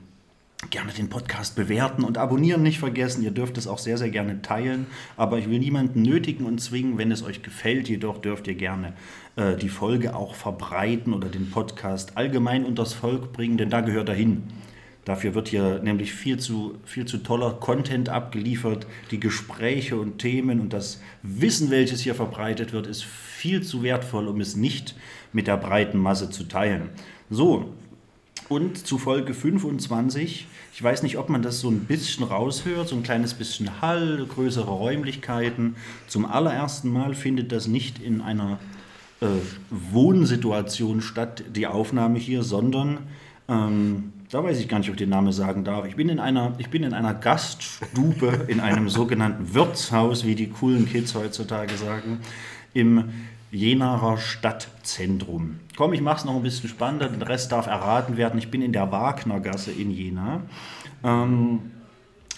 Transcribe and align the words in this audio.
gerne 0.68 0.92
den 0.92 1.08
Podcast 1.08 1.56
bewerten 1.56 2.04
und 2.04 2.18
abonnieren 2.18 2.62
nicht 2.62 2.80
vergessen. 2.80 3.22
Ihr 3.22 3.30
dürft 3.30 3.56
es 3.56 3.66
auch 3.66 3.78
sehr, 3.78 3.96
sehr 3.96 4.10
gerne 4.10 4.42
teilen. 4.42 4.86
Aber 5.16 5.38
ich 5.38 5.48
will 5.48 5.58
niemanden 5.58 6.02
nötigen 6.02 6.44
und 6.44 6.60
zwingen. 6.60 6.98
Wenn 6.98 7.12
es 7.12 7.22
euch 7.22 7.42
gefällt, 7.42 7.88
jedoch 7.88 8.18
dürft 8.18 8.46
ihr 8.48 8.54
gerne 8.54 8.94
äh, 9.36 9.56
die 9.56 9.68
Folge 9.68 10.14
auch 10.14 10.34
verbreiten 10.34 11.14
oder 11.14 11.28
den 11.28 11.50
Podcast 11.50 12.16
allgemein 12.16 12.64
unters 12.64 12.92
Volk 12.92 13.32
bringen, 13.32 13.56
denn 13.56 13.70
da 13.70 13.80
gehört 13.80 14.08
er 14.08 14.14
hin. 14.16 14.42
Dafür 15.04 15.34
wird 15.34 15.48
hier 15.48 15.80
nämlich 15.82 16.12
viel 16.12 16.38
zu, 16.38 16.74
viel 16.84 17.06
zu 17.06 17.18
toller 17.18 17.52
Content 17.52 18.08
abgeliefert. 18.08 18.86
Die 19.10 19.20
Gespräche 19.20 19.98
und 19.98 20.18
Themen 20.18 20.60
und 20.60 20.72
das 20.72 21.00
Wissen, 21.22 21.70
welches 21.70 22.00
hier 22.00 22.14
verbreitet 22.14 22.72
wird, 22.72 22.86
ist 22.86 23.04
viel 23.04 23.62
zu 23.62 23.82
wertvoll, 23.82 24.28
um 24.28 24.40
es 24.40 24.56
nicht 24.56 24.94
mit 25.32 25.46
der 25.46 25.56
breiten 25.56 25.98
Masse 25.98 26.30
zu 26.30 26.44
teilen. 26.44 26.90
So, 27.30 27.72
und 28.50 28.84
zu 28.84 28.98
Folge 28.98 29.32
25, 29.32 30.48
ich 30.74 30.82
weiß 30.82 31.04
nicht, 31.04 31.16
ob 31.18 31.28
man 31.28 31.40
das 31.40 31.60
so 31.60 31.70
ein 31.70 31.84
bisschen 31.84 32.24
raushört, 32.24 32.88
so 32.88 32.96
ein 32.96 33.04
kleines 33.04 33.34
bisschen 33.34 33.80
Hall, 33.80 34.26
größere 34.28 34.70
Räumlichkeiten. 34.70 35.76
Zum 36.08 36.26
allerersten 36.26 36.92
Mal 36.92 37.14
findet 37.14 37.52
das 37.52 37.68
nicht 37.68 38.02
in 38.02 38.20
einer 38.20 38.58
äh, 39.20 39.26
Wohnsituation 39.70 41.00
statt, 41.00 41.44
die 41.54 41.68
Aufnahme 41.68 42.18
hier, 42.18 42.42
sondern 42.42 42.98
ähm, 43.48 44.12
da 44.30 44.44
weiß 44.44 44.60
ich 44.60 44.68
gar 44.68 44.78
nicht, 44.78 44.88
ob 44.88 44.94
ich 44.94 45.00
den 45.00 45.10
Namen 45.10 45.32
sagen 45.32 45.64
darf. 45.64 45.84
Ich 45.86 45.96
bin 45.96 46.08
in 46.08 46.20
einer, 46.20 46.54
ich 46.58 46.70
bin 46.70 46.84
in 46.84 46.94
einer 46.94 47.14
Gaststube, 47.14 48.44
in 48.46 48.60
einem 48.60 48.88
sogenannten 48.88 49.54
Wirtshaus, 49.54 50.24
wie 50.24 50.36
die 50.36 50.48
coolen 50.48 50.88
Kids 50.88 51.14
heutzutage 51.16 51.76
sagen, 51.76 52.20
im 52.72 53.10
Jenaer 53.50 54.18
Stadtzentrum. 54.18 55.58
Komm, 55.76 55.92
ich 55.92 56.00
mache 56.00 56.18
es 56.18 56.24
noch 56.24 56.36
ein 56.36 56.42
bisschen 56.42 56.68
spannender, 56.68 57.08
den 57.08 57.22
Rest 57.22 57.50
darf 57.50 57.66
erraten 57.66 58.16
werden. 58.16 58.38
Ich 58.38 58.52
bin 58.52 58.62
in 58.62 58.72
der 58.72 58.92
Wagnergasse 58.92 59.72
in 59.72 59.90
Jena 59.90 60.42
ähm, 61.02 61.72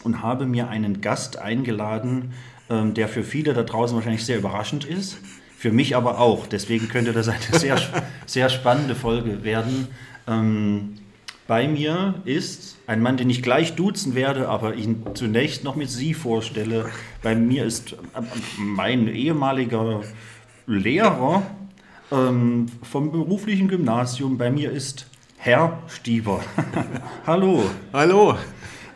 und 0.03 0.23
habe 0.23 0.47
mir 0.47 0.69
einen 0.69 1.03
Gast 1.03 1.37
eingeladen, 1.37 2.33
ähm, 2.71 2.95
der 2.95 3.09
für 3.09 3.23
viele 3.23 3.53
da 3.53 3.65
draußen 3.65 3.95
wahrscheinlich 3.95 4.25
sehr 4.25 4.39
überraschend 4.39 4.87
ist. 4.87 5.19
Für 5.59 5.71
mich 5.71 5.95
aber 5.95 6.19
auch. 6.19 6.47
Deswegen 6.47 6.89
könnte 6.89 7.13
das 7.13 7.29
eine 7.29 7.59
sehr, 7.59 7.79
sehr 8.27 8.49
spannende 8.49 8.95
Folge 8.95 9.45
werden. 9.45 9.89
Ähm, 10.27 10.95
bei 11.53 11.69
mir 11.69 12.15
ist 12.25 12.79
ein 12.87 13.03
Mann, 13.03 13.19
den 13.19 13.29
ich 13.29 13.43
gleich 13.43 13.75
duzen 13.75 14.15
werde, 14.15 14.49
aber 14.49 14.75
ihn 14.75 15.05
zunächst 15.13 15.65
noch 15.65 15.77
mit 15.77 15.91
Sie 15.91 16.15
vorstelle. 16.15 16.87
Bei 17.23 17.35
mir 17.35 17.67
ist 17.67 17.95
mein 18.57 19.07
ehemaliger 19.07 20.01
Lehrer 20.67 21.43
ähm, 22.11 22.69
vom 22.83 23.13
beruflichen 23.13 23.69
Gymnasium. 23.69 24.39
Bei 24.39 24.51
mir 24.51 24.73
ist 24.73 25.11
Herr 25.37 25.83
Stieber. 25.89 26.41
Hallo. 27.27 27.63
Hallo. 27.93 28.35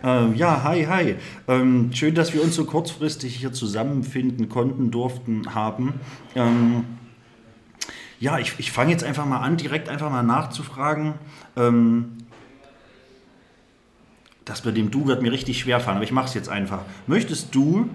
Ähm, 0.02 0.34
ja, 0.34 0.62
hi, 0.64 0.86
hi. 0.86 1.16
Ähm, 1.48 1.90
schön, 1.92 2.14
dass 2.14 2.32
wir 2.32 2.42
uns 2.42 2.54
so 2.54 2.64
kurzfristig 2.64 3.36
hier 3.36 3.52
zusammenfinden 3.52 4.48
konnten, 4.48 4.90
durften, 4.90 5.54
haben. 5.54 6.00
Ähm, 6.34 6.86
ja, 8.18 8.38
ich, 8.38 8.54
ich 8.56 8.72
fange 8.72 8.92
jetzt 8.92 9.04
einfach 9.04 9.26
mal 9.26 9.40
an, 9.40 9.58
direkt 9.58 9.90
einfach 9.90 10.10
mal 10.10 10.22
nachzufragen. 10.22 11.16
Ähm, 11.54 12.16
das 14.46 14.64
mit 14.64 14.76
dem 14.76 14.90
Du 14.90 15.06
wird 15.06 15.20
mir 15.22 15.32
richtig 15.32 15.58
schwer 15.58 15.80
fallen, 15.80 15.96
aber 15.96 16.04
ich 16.04 16.12
mache 16.12 16.26
es 16.26 16.34
jetzt 16.34 16.48
einfach. 16.48 16.82
Möchtest 17.06 17.54
du, 17.54 17.90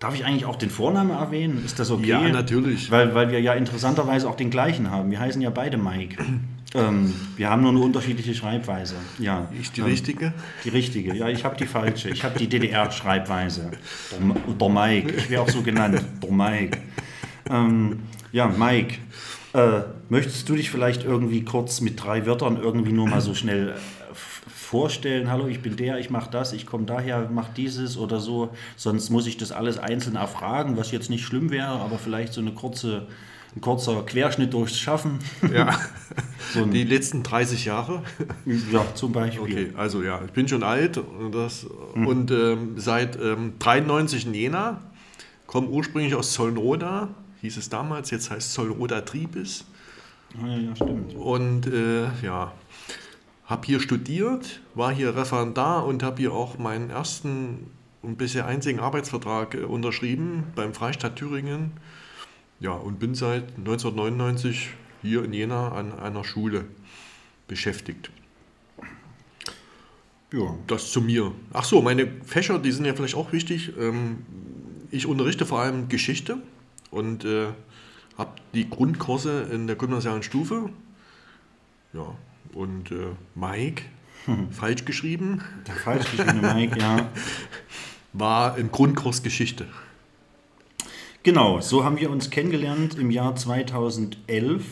darf 0.00 0.14
ich 0.14 0.24
eigentlich 0.24 0.44
auch 0.44 0.56
den 0.56 0.70
Vornamen 0.70 1.12
erwähnen? 1.12 1.62
Ist 1.64 1.78
das 1.78 1.90
okay? 1.90 2.08
Ja, 2.08 2.20
natürlich. 2.28 2.90
Weil, 2.90 3.14
weil 3.14 3.30
wir 3.30 3.40
ja 3.40 3.54
interessanterweise 3.54 4.28
auch 4.28 4.36
den 4.36 4.50
gleichen 4.50 4.90
haben. 4.90 5.10
Wir 5.10 5.20
heißen 5.20 5.40
ja 5.40 5.50
beide 5.50 5.78
Mike. 5.78 6.16
ähm, 6.74 7.14
wir 7.36 7.48
haben 7.48 7.62
nur 7.62 7.70
eine 7.70 7.78
unterschiedliche 7.78 8.34
Schreibweise. 8.34 8.96
Ja. 9.20 9.48
Ich 9.58 9.70
die 9.70 9.82
ähm, 9.82 9.86
richtige? 9.86 10.32
Die 10.64 10.68
richtige, 10.68 11.14
ja, 11.14 11.28
ich 11.28 11.44
habe 11.44 11.56
die 11.56 11.66
falsche. 11.66 12.10
Ich 12.10 12.24
habe 12.24 12.36
die 12.36 12.48
DDR-Schreibweise. 12.48 13.70
Der, 14.10 14.54
der, 14.54 14.68
Mike, 14.68 15.14
ich 15.16 15.30
wäre 15.30 15.42
auch 15.42 15.48
so 15.48 15.62
genannt, 15.62 16.02
der 16.20 16.32
Mike. 16.32 16.78
Ähm, 17.48 18.00
ja, 18.32 18.48
Mike, 18.48 18.96
äh, 19.52 19.82
möchtest 20.08 20.48
du 20.48 20.56
dich 20.56 20.70
vielleicht 20.70 21.04
irgendwie 21.04 21.44
kurz 21.44 21.80
mit 21.80 22.02
drei 22.02 22.26
Wörtern 22.26 22.58
irgendwie 22.60 22.92
nur 22.92 23.08
mal 23.08 23.20
so 23.20 23.34
schnell 23.34 23.74
vorstellen, 24.72 25.30
hallo, 25.30 25.48
ich 25.48 25.60
bin 25.60 25.76
der, 25.76 25.98
ich 25.98 26.08
mache 26.08 26.30
das, 26.30 26.54
ich 26.54 26.64
komme 26.64 26.86
daher, 26.86 27.28
mache 27.28 27.50
dieses 27.54 27.98
oder 27.98 28.20
so. 28.20 28.48
Sonst 28.74 29.10
muss 29.10 29.26
ich 29.26 29.36
das 29.36 29.52
alles 29.52 29.76
einzeln 29.76 30.16
erfragen, 30.16 30.78
was 30.78 30.92
jetzt 30.92 31.10
nicht 31.10 31.26
schlimm 31.26 31.50
wäre, 31.50 31.68
aber 31.68 31.98
vielleicht 31.98 32.32
so 32.32 32.40
eine 32.40 32.52
kurze, 32.52 33.06
ein 33.54 33.60
kurzer 33.60 34.02
Querschnitt 34.06 34.54
durchs 34.54 34.78
Schaffen. 34.78 35.18
Ja, 35.54 35.78
so 36.54 36.64
die 36.64 36.84
letzten 36.84 37.22
30 37.22 37.66
Jahre. 37.66 38.02
Ja, 38.72 38.82
zum 38.94 39.12
Beispiel. 39.12 39.42
Okay, 39.42 39.72
also 39.76 40.02
ja, 40.02 40.22
ich 40.24 40.32
bin 40.32 40.48
schon 40.48 40.62
alt 40.62 40.98
das, 41.32 41.66
mhm. 41.94 42.06
und 42.06 42.30
ähm, 42.30 42.72
seit 42.76 43.16
ähm, 43.16 43.52
93 43.58 44.24
in 44.24 44.32
Jena, 44.32 44.80
komme 45.46 45.68
ursprünglich 45.68 46.14
aus 46.14 46.32
Zollnroda, 46.32 47.10
hieß 47.42 47.58
es 47.58 47.68
damals, 47.68 48.10
jetzt 48.10 48.30
heißt 48.30 48.58
Triebis. 49.04 49.66
Ah, 50.42 50.46
ja, 50.46 50.56
ja, 50.56 50.76
stimmt. 50.76 51.14
Und 51.14 51.66
äh, 51.66 52.04
ja, 52.22 52.52
habe 53.52 53.66
hier 53.66 53.80
studiert, 53.80 54.62
war 54.74 54.90
hier 54.90 55.14
Referendar 55.14 55.84
und 55.84 56.02
habe 56.02 56.16
hier 56.16 56.32
auch 56.32 56.58
meinen 56.58 56.88
ersten 56.88 57.70
und 58.00 58.16
bisher 58.16 58.46
einzigen 58.46 58.80
Arbeitsvertrag 58.80 59.54
äh, 59.54 59.58
unterschrieben 59.58 60.44
beim 60.56 60.72
Freistaat 60.72 61.16
Thüringen. 61.16 61.72
Ja, 62.60 62.72
und 62.72 62.98
bin 62.98 63.14
seit 63.14 63.58
1999 63.58 64.70
hier 65.02 65.22
in 65.22 65.34
Jena 65.34 65.72
an 65.72 65.98
einer 65.98 66.24
Schule 66.24 66.64
beschäftigt. 67.46 68.10
Ja. 70.32 70.56
Das 70.66 70.90
zu 70.90 71.02
mir. 71.02 71.32
Ach 71.52 71.64
so, 71.64 71.82
meine 71.82 72.08
Fächer, 72.24 72.58
die 72.58 72.72
sind 72.72 72.86
ja 72.86 72.94
vielleicht 72.94 73.16
auch 73.16 73.32
wichtig. 73.32 73.74
Ähm, 73.78 74.24
ich 74.90 75.06
unterrichte 75.06 75.44
vor 75.44 75.60
allem 75.60 75.90
Geschichte 75.90 76.38
und 76.90 77.26
äh, 77.26 77.48
habe 78.16 78.30
die 78.54 78.70
Grundkurse 78.70 79.42
in 79.52 79.66
der 79.66 79.76
gymnasialen 79.76 80.22
Stufe. 80.22 80.70
Ja, 81.92 82.16
und 82.54 82.90
äh, 82.90 83.14
Mike, 83.34 83.82
hm. 84.26 84.50
falsch 84.52 84.84
geschrieben. 84.84 85.42
Der 85.66 85.74
falsch 85.74 86.10
geschriebene 86.10 86.54
Mike, 86.54 86.78
ja. 86.78 87.08
War 88.12 88.58
im 88.58 88.70
Grundkurs 88.70 89.22
Geschichte. 89.22 89.66
Genau, 91.22 91.60
so 91.60 91.84
haben 91.84 91.98
wir 91.98 92.10
uns 92.10 92.30
kennengelernt 92.30 92.98
im 92.98 93.10
Jahr 93.10 93.36
2011. 93.36 94.64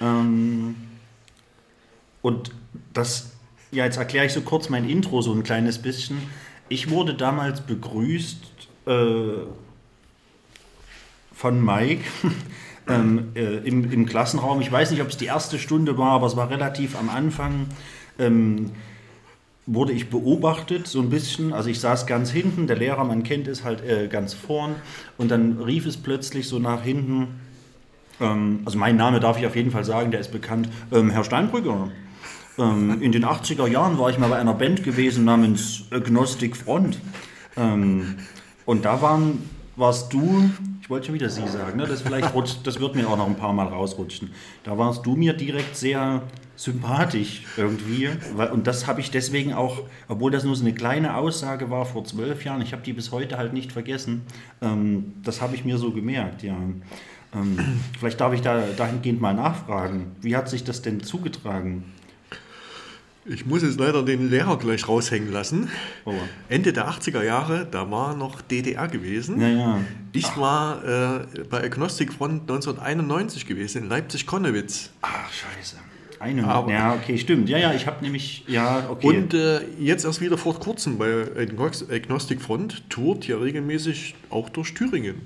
Ähm, 0.00 0.74
und 2.22 2.50
das, 2.92 3.36
ja, 3.70 3.84
jetzt 3.84 3.96
erkläre 3.96 4.26
ich 4.26 4.32
so 4.32 4.40
kurz 4.40 4.68
mein 4.68 4.88
Intro 4.88 5.22
so 5.22 5.32
ein 5.32 5.42
kleines 5.44 5.80
bisschen. 5.80 6.18
Ich 6.68 6.90
wurde 6.90 7.14
damals 7.14 7.60
begrüßt 7.60 8.38
äh, 8.86 9.46
von 11.32 11.64
Mike 11.64 12.04
ähm, 12.88 13.28
äh, 13.34 13.56
im, 13.58 13.90
im, 13.90 14.06
Klassenraum. 14.06 14.60
Ich 14.60 14.70
weiß 14.70 14.90
nicht, 14.90 15.02
ob 15.02 15.08
es 15.08 15.16
die 15.16 15.26
erste 15.26 15.58
Stunde 15.58 15.98
war, 15.98 16.12
aber 16.12 16.26
es 16.26 16.36
war 16.36 16.50
relativ 16.50 16.98
am 16.98 17.08
Anfang. 17.08 17.66
Ähm, 18.18 18.70
wurde 19.66 19.92
ich 19.92 20.10
beobachtet, 20.10 20.86
so 20.86 21.00
ein 21.00 21.10
bisschen. 21.10 21.52
Also 21.52 21.68
ich 21.68 21.80
saß 21.80 22.06
ganz 22.06 22.30
hinten, 22.30 22.66
der 22.66 22.76
Lehrer, 22.76 23.04
man 23.04 23.24
kennt 23.24 23.48
es 23.48 23.64
halt 23.64 23.84
äh, 23.84 24.06
ganz 24.08 24.32
vorn. 24.32 24.76
Und 25.18 25.30
dann 25.30 25.60
rief 25.60 25.86
es 25.86 25.96
plötzlich 25.96 26.48
so 26.48 26.58
nach 26.58 26.82
hinten. 26.82 27.40
Ähm, 28.20 28.60
also 28.64 28.78
mein 28.78 28.96
Name 28.96 29.20
darf 29.20 29.38
ich 29.38 29.46
auf 29.46 29.56
jeden 29.56 29.72
Fall 29.72 29.84
sagen, 29.84 30.10
der 30.12 30.20
ist 30.20 30.30
bekannt. 30.30 30.68
Ähm, 30.92 31.10
Herr 31.10 31.24
Steinbrücker. 31.24 31.90
Ähm, 32.58 33.02
in 33.02 33.12
den 33.12 33.24
80er 33.24 33.66
Jahren 33.66 33.98
war 33.98 34.08
ich 34.08 34.18
mal 34.18 34.28
bei 34.28 34.38
einer 34.38 34.54
Band 34.54 34.84
gewesen 34.84 35.24
namens 35.24 35.84
Agnostic 35.90 36.56
Front. 36.56 37.00
Ähm, 37.56 38.16
und 38.64 38.84
da 38.84 39.02
waren, 39.02 39.48
warst 39.76 40.12
du, 40.12 40.50
ich 40.80 40.90
wollte 40.90 41.06
schon 41.06 41.14
wieder 41.14 41.28
sie 41.28 41.46
sagen, 41.46 41.76
ne? 41.76 41.86
das, 41.86 42.02
vielleicht 42.02 42.34
rutscht, 42.34 42.66
das 42.66 42.80
wird 42.80 42.94
mir 42.94 43.08
auch 43.08 43.16
noch 43.16 43.26
ein 43.26 43.36
paar 43.36 43.52
Mal 43.52 43.66
rausrutschen. 43.66 44.30
Da 44.64 44.76
warst 44.78 45.04
du 45.04 45.16
mir 45.16 45.34
direkt 45.34 45.76
sehr 45.76 46.22
sympathisch 46.56 47.44
irgendwie. 47.56 48.08
Und 48.52 48.66
das 48.66 48.86
habe 48.86 49.00
ich 49.00 49.10
deswegen 49.10 49.52
auch, 49.52 49.82
obwohl 50.08 50.30
das 50.30 50.44
nur 50.44 50.56
so 50.56 50.64
eine 50.64 50.74
kleine 50.74 51.16
Aussage 51.16 51.70
war 51.70 51.84
vor 51.84 52.04
zwölf 52.04 52.44
Jahren, 52.44 52.62
ich 52.62 52.72
habe 52.72 52.82
die 52.82 52.94
bis 52.94 53.12
heute 53.12 53.36
halt 53.36 53.52
nicht 53.52 53.72
vergessen, 53.72 54.22
ähm, 54.62 55.14
das 55.22 55.42
habe 55.42 55.54
ich 55.54 55.64
mir 55.64 55.78
so 55.78 55.92
gemerkt, 55.92 56.42
ja. 56.42 56.56
Ähm, 57.34 57.58
vielleicht 57.98 58.20
darf 58.20 58.32
ich 58.32 58.40
da 58.40 58.62
dahingehend 58.76 59.20
mal 59.20 59.34
nachfragen. 59.34 60.16
Wie 60.20 60.36
hat 60.36 60.48
sich 60.48 60.64
das 60.64 60.82
denn 60.82 61.02
zugetragen? 61.02 61.84
Ich 63.28 63.44
muss 63.44 63.62
jetzt 63.62 63.80
leider 63.80 64.04
den 64.04 64.30
Lehrer 64.30 64.56
gleich 64.58 64.86
raushängen 64.86 65.32
lassen. 65.32 65.68
Oh. 66.04 66.14
Ende 66.48 66.72
der 66.72 66.88
80er 66.88 67.22
Jahre, 67.24 67.66
da 67.68 67.90
war 67.90 68.14
noch 68.14 68.40
DDR 68.40 68.86
gewesen. 68.86 69.40
Ja, 69.40 69.48
ja. 69.48 69.80
Ich 70.12 70.36
war 70.36 70.84
äh, 70.84 71.26
bei 71.50 71.64
Agnostic 71.64 72.12
Front 72.12 72.42
1991 72.42 73.46
gewesen, 73.46 73.82
in 73.82 73.88
Leipzig-Konnewitz. 73.88 74.90
Ach, 75.02 75.30
scheiße. 75.32 75.76
Eine 76.18 76.46
Aber- 76.46 76.72
ja, 76.72 76.94
okay, 76.94 77.18
stimmt. 77.18 77.48
Ja, 77.48 77.58
ja, 77.58 77.74
ich 77.74 77.86
habe 77.86 78.02
nämlich, 78.02 78.44
ja, 78.48 78.88
okay. 78.88 79.06
Und 79.06 79.34
äh, 79.34 79.60
jetzt 79.78 80.04
erst 80.04 80.20
wieder 80.20 80.38
vor 80.38 80.58
kurzem 80.58 80.96
bei 80.96 81.26
Agnostic 81.36 82.40
Front 82.40 82.88
tourt 82.88 83.26
ja 83.26 83.36
regelmäßig 83.36 84.14
auch 84.30 84.48
durch 84.48 84.72
Thüringen. 84.72 85.20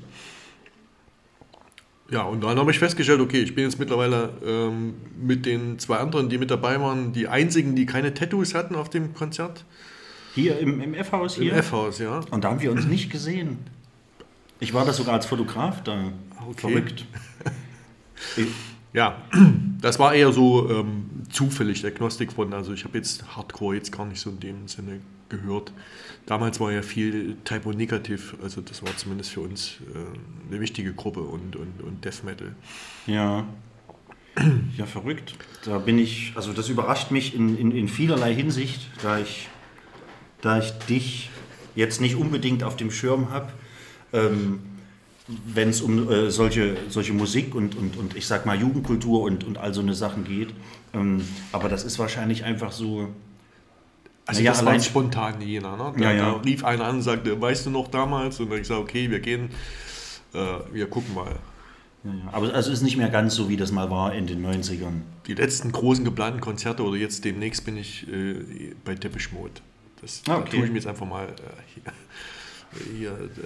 Ja, 2.10 2.22
und 2.22 2.42
dann 2.42 2.58
habe 2.58 2.70
ich 2.70 2.78
festgestellt, 2.78 3.20
okay, 3.20 3.40
ich 3.40 3.54
bin 3.54 3.64
jetzt 3.64 3.78
mittlerweile 3.78 4.32
ähm, 4.44 4.94
mit 5.20 5.46
den 5.46 5.78
zwei 5.78 5.98
anderen, 5.98 6.28
die 6.28 6.38
mit 6.38 6.50
dabei 6.50 6.80
waren, 6.80 7.12
die 7.12 7.28
einzigen, 7.28 7.76
die 7.76 7.86
keine 7.86 8.14
Tattoos 8.14 8.54
hatten 8.54 8.74
auf 8.74 8.90
dem 8.90 9.14
Konzert. 9.14 9.64
hier 10.34 10.58
im, 10.58 10.80
im 10.80 10.94
F-Haus 10.94 11.36
Im 11.36 11.44
hier. 11.44 11.54
F-Haus, 11.54 11.98
ja. 11.98 12.20
Und 12.30 12.44
da 12.44 12.50
haben 12.50 12.60
wir 12.60 12.72
uns 12.72 12.86
nicht 12.86 13.10
gesehen. 13.10 13.58
Ich 14.58 14.74
war 14.74 14.84
da 14.84 14.92
sogar 14.92 15.14
als 15.14 15.26
Fotograf 15.26 15.82
da. 15.84 16.12
Okay. 16.48 16.60
Verrückt. 16.60 17.04
Ich, 18.36 18.46
Ja, 18.92 19.22
das 19.80 19.98
war 19.98 20.14
eher 20.14 20.32
so 20.32 20.68
ähm, 20.68 21.04
zufällig, 21.30 21.84
Agnostic 21.86 22.32
Front. 22.32 22.54
Also 22.54 22.72
ich 22.72 22.84
habe 22.84 22.98
jetzt 22.98 23.36
Hardcore 23.36 23.76
jetzt 23.76 23.92
gar 23.92 24.04
nicht 24.04 24.20
so 24.20 24.30
in 24.30 24.40
dem 24.40 24.68
Sinne 24.68 25.00
gehört. 25.30 25.72
Damals 26.26 26.60
war 26.60 26.70
ja 26.70 26.82
viel 26.82 27.36
Typo 27.44 27.72
Negativ, 27.72 28.36
also 28.42 28.60
das 28.60 28.82
war 28.82 28.96
zumindest 28.96 29.30
für 29.30 29.40
uns 29.40 29.78
äh, 29.94 30.50
eine 30.50 30.60
wichtige 30.60 30.92
Gruppe 30.92 31.20
und, 31.20 31.56
und, 31.56 31.82
und 31.82 32.04
Death 32.04 32.24
Metal. 32.24 32.54
ja. 33.06 33.46
Ja, 34.78 34.86
verrückt. 34.86 35.34
Da 35.64 35.78
bin 35.78 35.98
ich, 35.98 36.32
also 36.36 36.52
das 36.52 36.68
überrascht 36.68 37.10
mich 37.10 37.34
in, 37.34 37.58
in, 37.58 37.72
in 37.72 37.88
vielerlei 37.88 38.32
Hinsicht, 38.32 38.88
da 39.02 39.18
ich, 39.18 39.48
da 40.40 40.60
ich 40.60 40.70
dich 40.88 41.30
jetzt 41.74 42.00
nicht 42.00 42.14
unbedingt 42.14 42.62
auf 42.62 42.76
dem 42.76 42.90
Schirm 42.92 43.30
habe. 43.30 43.52
Ähm, 44.12 44.60
wenn 45.46 45.68
es 45.68 45.80
um 45.80 46.10
äh, 46.10 46.30
solche, 46.30 46.76
solche 46.88 47.12
Musik 47.12 47.54
und, 47.54 47.76
und, 47.76 47.96
und 47.96 48.16
ich 48.16 48.26
sag 48.26 48.46
mal 48.46 48.58
Jugendkultur 48.58 49.22
und, 49.22 49.44
und 49.44 49.58
all 49.58 49.74
so 49.74 49.80
eine 49.80 49.94
Sachen 49.94 50.24
geht. 50.24 50.48
Ähm, 50.92 51.22
aber 51.52 51.68
das 51.68 51.84
ist 51.84 51.98
wahrscheinlich 51.98 52.44
einfach 52.44 52.72
so. 52.72 53.08
Also 54.30 54.40
Naja, 54.42 54.52
das 54.52 54.62
war 54.64 54.68
allein- 54.68 54.80
spontan 54.82 55.40
jener. 55.40 55.76
Ne? 55.76 55.92
Da, 55.96 56.02
Ja, 56.04 56.12
ja. 56.12 56.30
da 56.34 56.36
rief 56.40 56.64
einer 56.64 56.84
an 56.84 56.96
und 56.96 57.02
sagte, 57.02 57.40
weißt 57.40 57.66
du 57.66 57.70
noch 57.70 57.88
damals? 57.88 58.38
Und 58.38 58.48
dann 58.48 58.58
ich 58.58 58.62
gesagt, 58.62 58.80
okay, 58.80 59.10
wir 59.10 59.18
gehen, 59.18 59.50
äh, 60.34 60.38
wir 60.72 60.88
gucken 60.88 61.14
mal. 61.14 61.34
Ja, 62.04 62.10
ja. 62.12 62.20
Aber 62.32 62.54
also 62.54 62.70
es 62.70 62.78
ist 62.78 62.82
nicht 62.82 62.96
mehr 62.96 63.08
ganz 63.08 63.34
so, 63.34 63.48
wie 63.48 63.56
das 63.56 63.72
mal 63.72 63.90
war 63.90 64.14
in 64.14 64.26
den 64.28 64.40
90ern. 64.46 65.00
Die 65.26 65.34
letzten 65.34 65.72
großen 65.72 66.04
geplanten 66.04 66.40
Konzerte 66.40 66.84
oder 66.84 66.96
jetzt 66.96 67.24
demnächst 67.24 67.64
bin 67.64 67.76
ich 67.76 68.06
äh, 68.08 68.72
bei 68.84 68.94
Teppich 68.94 69.32
Mode. 69.32 69.54
Das 70.00 70.22
Ah, 70.28 70.36
okay. 70.38 70.50
tue 70.56 70.64
ich 70.64 70.70
mir 70.70 70.76
jetzt 70.76 70.86
einfach 70.86 71.06
mal 71.06 71.24
äh, 71.26 71.90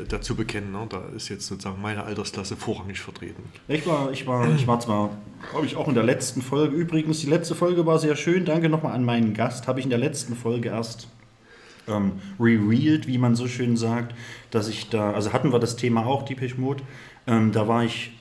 dazu 0.08 0.36
bekennen. 0.36 0.72
Ne? 0.72 0.86
Da 0.88 1.02
ist 1.16 1.28
jetzt 1.28 1.46
sozusagen 1.46 1.80
meine 1.80 2.04
Altersklasse 2.04 2.56
vorrangig 2.56 3.00
vertreten. 3.00 3.42
Ich 3.68 3.86
war, 3.86 4.12
ich 4.12 4.26
war, 4.26 4.52
ich 4.54 4.66
war 4.66 4.80
zwar, 4.80 5.10
glaube 5.50 5.66
ich, 5.66 5.76
auch 5.76 5.88
in 5.88 5.94
der 5.94 6.04
letzten 6.04 6.42
Folge. 6.42 6.76
Übrigens, 6.76 7.20
die 7.20 7.28
letzte 7.28 7.54
Folge 7.54 7.86
war 7.86 7.98
sehr 7.98 8.16
schön. 8.16 8.44
Danke 8.44 8.68
nochmal 8.68 8.92
an 8.92 9.04
meinen 9.04 9.34
Gast. 9.34 9.66
Habe 9.66 9.80
ich 9.80 9.86
in 9.86 9.90
der 9.90 9.98
letzten 9.98 10.36
Folge 10.36 10.68
erst 10.68 11.08
ähm, 11.88 12.12
revealed, 12.38 13.06
wie 13.06 13.18
man 13.18 13.34
so 13.34 13.48
schön 13.48 13.76
sagt, 13.76 14.14
dass 14.50 14.68
ich 14.68 14.90
da, 14.90 15.12
also 15.12 15.32
hatten 15.32 15.52
wir 15.52 15.58
das 15.58 15.76
Thema 15.76 16.06
auch, 16.06 16.22
die 16.22 16.36
Mode. 16.56 16.82
Ähm, 17.26 17.52
da 17.52 17.66
war 17.68 17.84
ich 17.84 18.12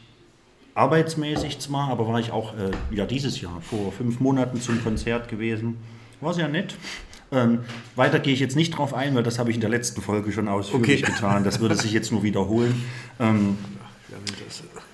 arbeitsmäßig 0.76 1.60
zwar, 1.60 1.90
aber 1.90 2.08
war 2.08 2.20
ich 2.20 2.32
auch 2.32 2.54
äh, 2.58 2.72
ja 2.96 3.06
dieses 3.06 3.42
Jahr 3.42 3.62
vor 3.62 3.92
fünf 3.92 4.20
Monaten 4.20 4.60
zum 4.60 4.84
Konzert 4.84 5.28
gewesen. 5.28 5.78
War 6.22 6.34
sehr 6.34 6.48
nett. 6.48 6.76
Ähm, 7.34 7.60
weiter 7.96 8.20
gehe 8.20 8.34
ich 8.34 8.40
jetzt 8.40 8.56
nicht 8.56 8.78
drauf 8.78 8.94
ein, 8.94 9.16
weil 9.16 9.24
das 9.24 9.40
habe 9.40 9.50
ich 9.50 9.56
in 9.56 9.62
der 9.62 9.70
letzten 9.70 10.02
Folge 10.02 10.32
schon 10.32 10.48
ausführlich 10.48 11.04
Okay. 11.04 11.12
getan. 11.14 11.44
Das 11.44 11.60
würde 11.60 11.76
sich 11.76 11.92
jetzt 11.92 12.12
nur 12.12 12.22
wiederholen. 12.24 12.84
Ähm, 13.20 13.58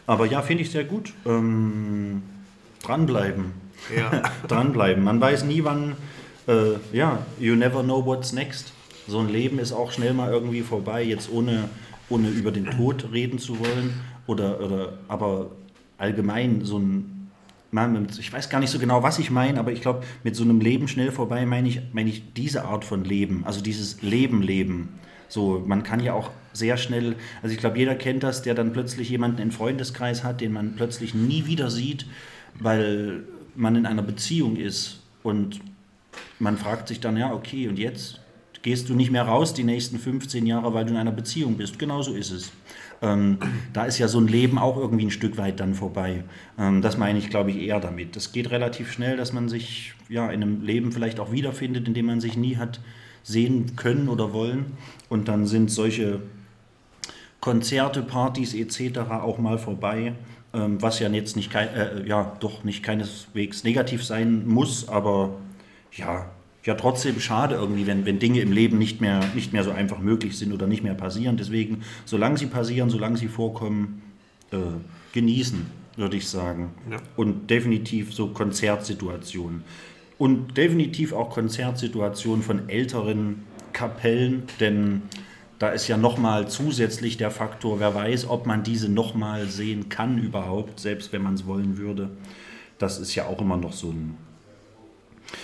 aber 0.08 0.26
ja, 0.26 0.42
finde 0.42 0.64
ich 0.64 0.72
sehr 0.72 0.86
gut. 0.86 1.14
Ähm, 1.26 2.24
dranbleiben. 2.82 3.52
ja. 3.96 4.24
Dranbleiben. 4.48 5.04
Man 5.04 5.20
weiß 5.22 5.44
nie, 5.44 5.64
wann, 5.64 5.96
äh, 6.48 6.74
ja, 6.94 7.20
you 7.40 7.56
never 7.56 7.84
know 7.84 8.06
what's 8.06 8.32
next. 8.34 8.74
So 9.08 9.20
ein 9.20 9.30
Leben 9.30 9.60
ist 9.60 9.72
auch 9.72 9.92
schnell 9.92 10.14
mal 10.14 10.32
irgendwie 10.32 10.62
vorbei, 10.62 11.04
jetzt 11.04 11.30
ohne, 11.32 11.70
ohne 12.10 12.30
über 12.30 12.52
den 12.52 12.66
Tod 12.72 13.08
reden 13.12 13.40
zu 13.40 13.60
wollen. 13.60 14.00
Oder, 14.28 14.60
oder 14.62 14.94
aber 15.08 15.48
allgemein 15.98 16.64
so 16.64 16.78
ein, 16.78 17.19
man, 17.72 18.08
ich 18.20 18.32
weiß 18.32 18.50
gar 18.50 18.60
nicht 18.60 18.72
so 18.72 18.80
genau, 18.80 19.04
was 19.04 19.20
ich 19.20 19.30
meine, 19.30 19.60
aber 19.60 19.72
ich 19.72 19.82
glaube, 19.82 20.04
mit 20.24 20.36
so 20.36 20.44
einem 20.44 20.60
Leben 20.60 20.88
schnell 20.88 21.12
vorbei 21.12 21.46
meine 21.46 21.68
ich, 21.68 21.82
meine 21.94 22.10
ich 22.10 22.34
diese 22.34 22.66
Art 22.66 22.86
von 22.86 23.04
Leben, 23.04 23.44
also 23.46 23.62
dieses 23.62 24.02
Leben 24.02 24.42
leben. 24.42 24.90
So, 25.28 25.64
man 25.66 25.84
kann 25.84 26.00
ja 26.00 26.14
auch 26.14 26.32
sehr 26.54 26.78
schnell, 26.78 27.16
also 27.44 27.54
ich 27.54 27.60
glaube, 27.60 27.78
jeder 27.78 27.96
kennt 27.96 28.24
das, 28.24 28.42
der 28.42 28.56
dann 28.56 28.74
plötzlich 28.74 29.10
jemanden 29.10 29.42
im 29.42 29.52
Freundeskreis 29.52 30.24
hat, 30.24 30.42
den 30.42 30.52
man 30.52 30.76
plötzlich 30.76 31.14
nie 31.14 31.46
wieder 31.46 31.70
sieht, 31.70 32.08
weil 32.56 33.24
man 33.56 33.76
in 33.76 33.86
einer 33.86 34.02
Beziehung 34.02 34.56
ist 34.56 35.02
und 35.22 35.60
man 36.40 36.58
fragt 36.58 36.88
sich 36.88 37.00
dann, 37.00 37.18
ja, 37.18 37.32
okay, 37.32 37.68
und 37.68 37.78
jetzt 37.78 38.20
gehst 38.62 38.90
du 38.90 38.96
nicht 38.96 39.12
mehr 39.12 39.24
raus 39.24 39.54
die 39.54 39.64
nächsten 39.64 40.00
15 40.00 40.46
Jahre, 40.46 40.74
weil 40.74 40.86
du 40.86 40.92
in 40.92 40.98
einer 40.98 41.12
Beziehung 41.12 41.56
bist. 41.56 41.80
Genau 41.80 42.02
so 42.02 42.14
ist 42.14 42.32
es. 42.32 42.52
Ähm, 43.02 43.38
da 43.74 43.86
ist 43.86 43.98
ja 43.98 44.08
so 44.08 44.20
ein 44.20 44.28
Leben 44.28 44.58
auch 44.58 44.78
irgendwie 44.78 45.06
ein 45.06 45.12
Stück 45.12 45.38
weit 45.38 45.60
dann 45.60 45.74
vorbei. 45.74 46.24
Ähm, 46.58 46.82
das 46.82 46.98
meine 46.98 47.18
ich, 47.20 47.30
glaube 47.30 47.52
ich, 47.52 47.62
eher 47.62 47.80
damit. 47.80 48.16
Das 48.16 48.32
geht 48.32 48.52
relativ 48.52 48.92
schnell, 48.92 49.16
dass 49.16 49.32
man 49.32 49.48
sich 49.48 49.94
ja 50.10 50.30
in 50.30 50.44
einem 50.44 50.62
Leben 50.62 50.92
vielleicht 50.92 51.20
auch 51.20 51.32
wiederfindet, 51.32 51.88
in 51.88 51.94
dem 51.94 52.08
man 52.08 52.20
sich 52.20 52.36
nie 52.36 52.58
hat 52.58 52.80
sehen 53.24 53.76
können 53.76 54.10
oder 54.10 54.34
wollen. 54.34 54.78
Und 55.08 55.28
dann 55.28 55.46
sind 55.46 55.72
solche 55.72 56.22
Konzerte, 57.40 58.02
Partys 58.02 58.54
etc. 58.54 59.00
auch 59.12 59.38
mal 59.38 59.58
vorbei, 59.58 60.14
ähm, 60.54 60.82
was 60.82 61.00
ja 61.00 61.10
jetzt 61.10 61.36
nicht, 61.36 61.54
äh, 61.56 62.06
ja, 62.06 62.36
doch 62.40 62.64
nicht 62.64 62.84
keineswegs 62.84 63.64
negativ 63.64 64.04
sein 64.04 64.48
muss, 64.48 64.90
aber 64.90 65.36
ja, 65.94 66.30
ja 66.66 66.76
trotzdem 66.76 67.20
schade 67.20 67.56
irgendwie, 67.56 67.88
wenn, 67.88 68.06
wenn 68.06 68.20
Dinge 68.20 68.42
im 68.42 68.52
Leben 68.52 68.78
nicht 68.78 69.02
mehr, 69.02 69.22
nicht 69.34 69.54
mehr 69.54 69.64
so 69.64 69.72
einfach 69.72 70.00
möglich 70.00 70.38
sind 70.38 70.54
oder 70.54 70.68
nicht 70.68 70.84
mehr 70.84 70.94
passieren. 70.94 71.38
Deswegen, 71.38 71.84
solange 72.06 72.38
sie 72.38 72.48
passieren, 72.48 72.90
solange 72.90 73.18
sie 73.18 73.28
vorkommen, 73.28 74.02
äh, 74.52 74.58
genießen, 75.14 75.66
würde 75.96 76.18
ich 76.18 76.28
sagen. 76.28 76.72
Ja. 76.90 76.98
Und 77.16 77.50
definitiv 77.50 78.14
so 78.14 78.28
Konzertsituationen. 78.28 79.64
Und 80.18 80.58
definitiv 80.58 81.14
auch 81.14 81.30
Konzertsituationen 81.30 82.44
von 82.44 82.68
älteren 82.68 83.44
Kapellen, 83.72 84.44
denn 84.60 85.04
da 85.60 85.70
ist 85.70 85.88
ja 85.88 85.98
nochmal 85.98 86.48
zusätzlich 86.48 87.18
der 87.18 87.32
Faktor, 87.32 87.80
wer 87.80 87.94
weiß, 87.94 88.30
ob 88.30 88.46
man 88.46 88.64
diese 88.64 88.90
nochmal 88.90 89.48
sehen 89.48 89.90
kann 89.90 90.18
überhaupt, 90.18 90.80
selbst 90.80 91.12
wenn 91.12 91.22
man 91.22 91.34
es 91.34 91.46
wollen 91.46 91.78
würde. 91.78 92.10
Das 92.78 92.98
ist 92.98 93.14
ja 93.16 93.28
auch 93.28 93.42
immer 93.42 93.58
noch 93.58 93.74
so 93.74 93.90
ein, 93.90 94.18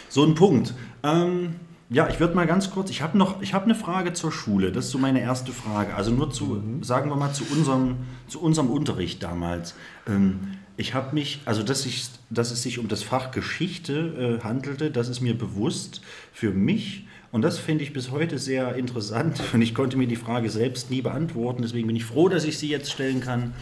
so 0.08 0.24
ein 0.24 0.34
Punkt. 0.36 0.74
Ähm, 1.06 1.56
ja, 1.92 2.10
ich 2.10 2.20
würde 2.20 2.34
mal 2.34 2.48
ganz 2.48 2.72
kurz, 2.72 2.90
ich 2.90 3.04
habe 3.04 3.16
noch, 3.16 3.42
ich 3.44 3.54
habe 3.54 3.66
eine 3.66 3.76
Frage 3.76 4.14
zur 4.14 4.32
Schule. 4.32 4.72
Das 4.72 4.86
ist 4.86 4.92
so 4.92 4.98
meine 4.98 5.22
erste 5.22 5.52
Frage. 5.52 5.94
Also 5.94 6.10
nur 6.10 6.32
zu, 6.32 6.62
sagen 6.82 7.12
wir 7.12 7.16
mal, 7.16 7.32
zu 7.32 7.44
unserem, 7.52 7.98
zu 8.28 8.42
unserem 8.42 8.72
Unterricht 8.72 9.22
damals. 9.22 9.76
Ähm, 10.08 10.58
ich 10.78 10.96
habe 10.96 11.14
mich, 11.14 11.42
also 11.46 11.62
dass, 11.62 11.86
ich, 11.86 12.08
dass 12.32 12.52
es 12.52 12.64
sich 12.64 12.80
um 12.80 12.88
das 12.88 13.04
Fach 13.04 13.30
Geschichte 13.30 14.40
äh, 14.40 14.44
handelte, 14.44 14.90
das 14.90 15.08
ist 15.08 15.22
mir 15.22 15.38
bewusst 15.38 16.02
für 16.34 16.52
mich. 16.52 17.06
Und 17.32 17.44
das 17.44 17.60
finde 17.60 17.84
ich 17.84 17.94
bis 17.94 18.10
heute 18.10 18.40
sehr 18.40 18.76
interessant. 18.76 19.40
Und 19.54 19.62
ich 19.62 19.76
konnte 19.76 19.98
mir 19.98 20.08
die 20.08 20.16
Frage 20.16 20.50
selbst 20.50 20.90
nie 20.90 21.04
beantworten. 21.04 21.62
Deswegen 21.62 21.86
bin 21.86 21.96
ich 21.96 22.06
froh, 22.06 22.30
dass 22.30 22.46
ich 22.46 22.58
sie 22.58 22.70
jetzt 22.70 22.92
stellen 22.92 23.22
kann. 23.22 23.54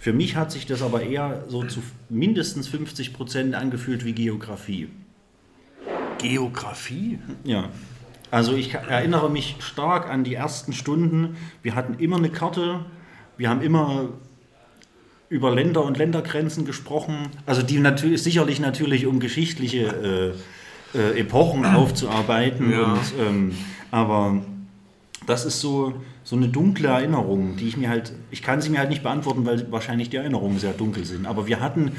Für 0.00 0.12
mich 0.12 0.34
hat 0.34 0.50
sich 0.50 0.66
das 0.66 0.82
aber 0.82 1.02
eher 1.02 1.44
so 1.46 1.62
zu 1.62 1.80
mindestens 2.08 2.66
50 2.66 3.12
Prozent 3.12 3.54
angefühlt 3.54 4.04
wie 4.04 4.14
Geografie. 4.14 4.88
Geografie? 6.22 7.18
Ja. 7.44 7.68
Also 8.30 8.54
ich 8.54 8.72
erinnere 8.72 9.28
mich 9.28 9.56
stark 9.60 10.08
an 10.08 10.24
die 10.24 10.34
ersten 10.34 10.72
Stunden. 10.72 11.36
Wir 11.62 11.74
hatten 11.74 11.98
immer 11.98 12.16
eine 12.16 12.30
Karte. 12.30 12.86
Wir 13.36 13.50
haben 13.50 13.60
immer 13.60 14.08
über 15.28 15.54
Länder 15.54 15.84
und 15.84 15.98
Ländergrenzen 15.98 16.64
gesprochen. 16.64 17.28
Also 17.44 17.62
die 17.62 17.78
natürlich 17.78 18.22
sicherlich 18.22 18.60
natürlich 18.60 19.06
um 19.06 19.20
geschichtliche 19.20 20.34
äh, 20.94 21.18
Epochen 21.18 21.66
aufzuarbeiten. 21.66 22.70
Ja. 22.70 22.92
Und, 22.92 23.12
ähm, 23.18 23.54
aber 23.90 24.42
das 25.26 25.44
ist 25.44 25.60
so, 25.60 25.94
so 26.24 26.36
eine 26.36 26.48
dunkle 26.48 26.88
Erinnerung, 26.88 27.56
die 27.56 27.66
ich 27.66 27.76
mir 27.76 27.88
halt, 27.88 28.12
ich 28.30 28.42
kann 28.42 28.60
sie 28.60 28.70
mir 28.70 28.78
halt 28.78 28.90
nicht 28.90 29.02
beantworten, 29.02 29.44
weil 29.44 29.70
wahrscheinlich 29.72 30.08
die 30.10 30.16
Erinnerungen 30.16 30.58
sehr 30.58 30.72
dunkel 30.72 31.04
sind. 31.04 31.26
Aber 31.26 31.46
wir 31.48 31.60
hatten, 31.60 31.92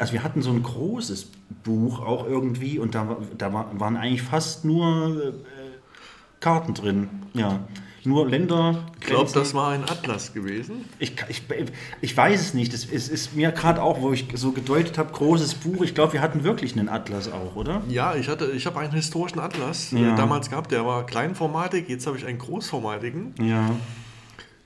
also 0.00 0.12
wir 0.12 0.24
hatten 0.24 0.42
so 0.42 0.50
ein 0.50 0.62
großes 0.62 1.30
Buch 1.62 2.00
auch 2.00 2.26
irgendwie 2.26 2.78
und 2.78 2.94
da, 2.94 3.16
da 3.38 3.52
war- 3.52 3.70
waren 3.78 3.96
eigentlich 3.96 4.22
fast 4.22 4.64
nur 4.64 5.16
äh, 5.28 5.32
Karten 6.40 6.74
drin. 6.74 7.08
Ja, 7.34 7.60
nur 8.06 8.28
Länder. 8.28 8.84
Ich 9.00 9.06
glaube, 9.06 9.30
das 9.32 9.54
war 9.54 9.70
ein 9.70 9.82
Atlas 9.84 10.32
gewesen. 10.32 10.84
Ich, 10.98 11.14
ich, 11.28 11.42
ich 12.00 12.16
weiß 12.16 12.40
es 12.40 12.54
nicht. 12.54 12.72
Es, 12.74 12.90
es 12.90 13.08
ist 13.08 13.34
mir 13.34 13.50
gerade 13.52 13.82
auch, 13.82 14.00
wo 14.00 14.12
ich 14.12 14.26
so 14.34 14.52
gedeutet 14.52 14.98
habe, 14.98 15.12
großes 15.12 15.54
Buch. 15.54 15.82
Ich 15.82 15.94
glaube, 15.94 16.12
wir 16.14 16.20
hatten 16.20 16.44
wirklich 16.44 16.76
einen 16.76 16.88
Atlas 16.88 17.30
auch, 17.30 17.56
oder? 17.56 17.82
Ja, 17.88 18.14
ich, 18.14 18.28
hatte, 18.28 18.50
ich 18.52 18.66
habe 18.66 18.78
einen 18.80 18.92
historischen 18.92 19.38
Atlas 19.40 19.90
Ja. 19.92 20.12
äh, 20.12 20.16
damals 20.16 20.50
gehabt, 20.50 20.70
der 20.72 20.84
war 20.84 21.06
kleinformatig, 21.06 21.88
jetzt 21.88 22.06
habe 22.06 22.16
ich 22.16 22.26
einen 22.26 22.38
großformatigen. 22.38 23.34
Ja. 23.40 23.70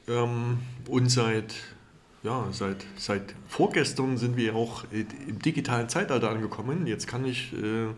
Ähm, 0.08 0.58
und 0.88 1.10
seit, 1.10 1.54
ja, 2.22 2.46
seit, 2.50 2.86
seit 2.96 3.34
vorgestern 3.46 4.16
sind 4.16 4.36
wir 4.36 4.56
auch 4.56 4.84
im 4.90 5.38
digitalen 5.40 5.88
Zeitalter 5.88 6.30
angekommen. 6.30 6.86
Jetzt 6.86 7.06
kann 7.06 7.24
ich 7.24 7.52
äh, 7.52 7.88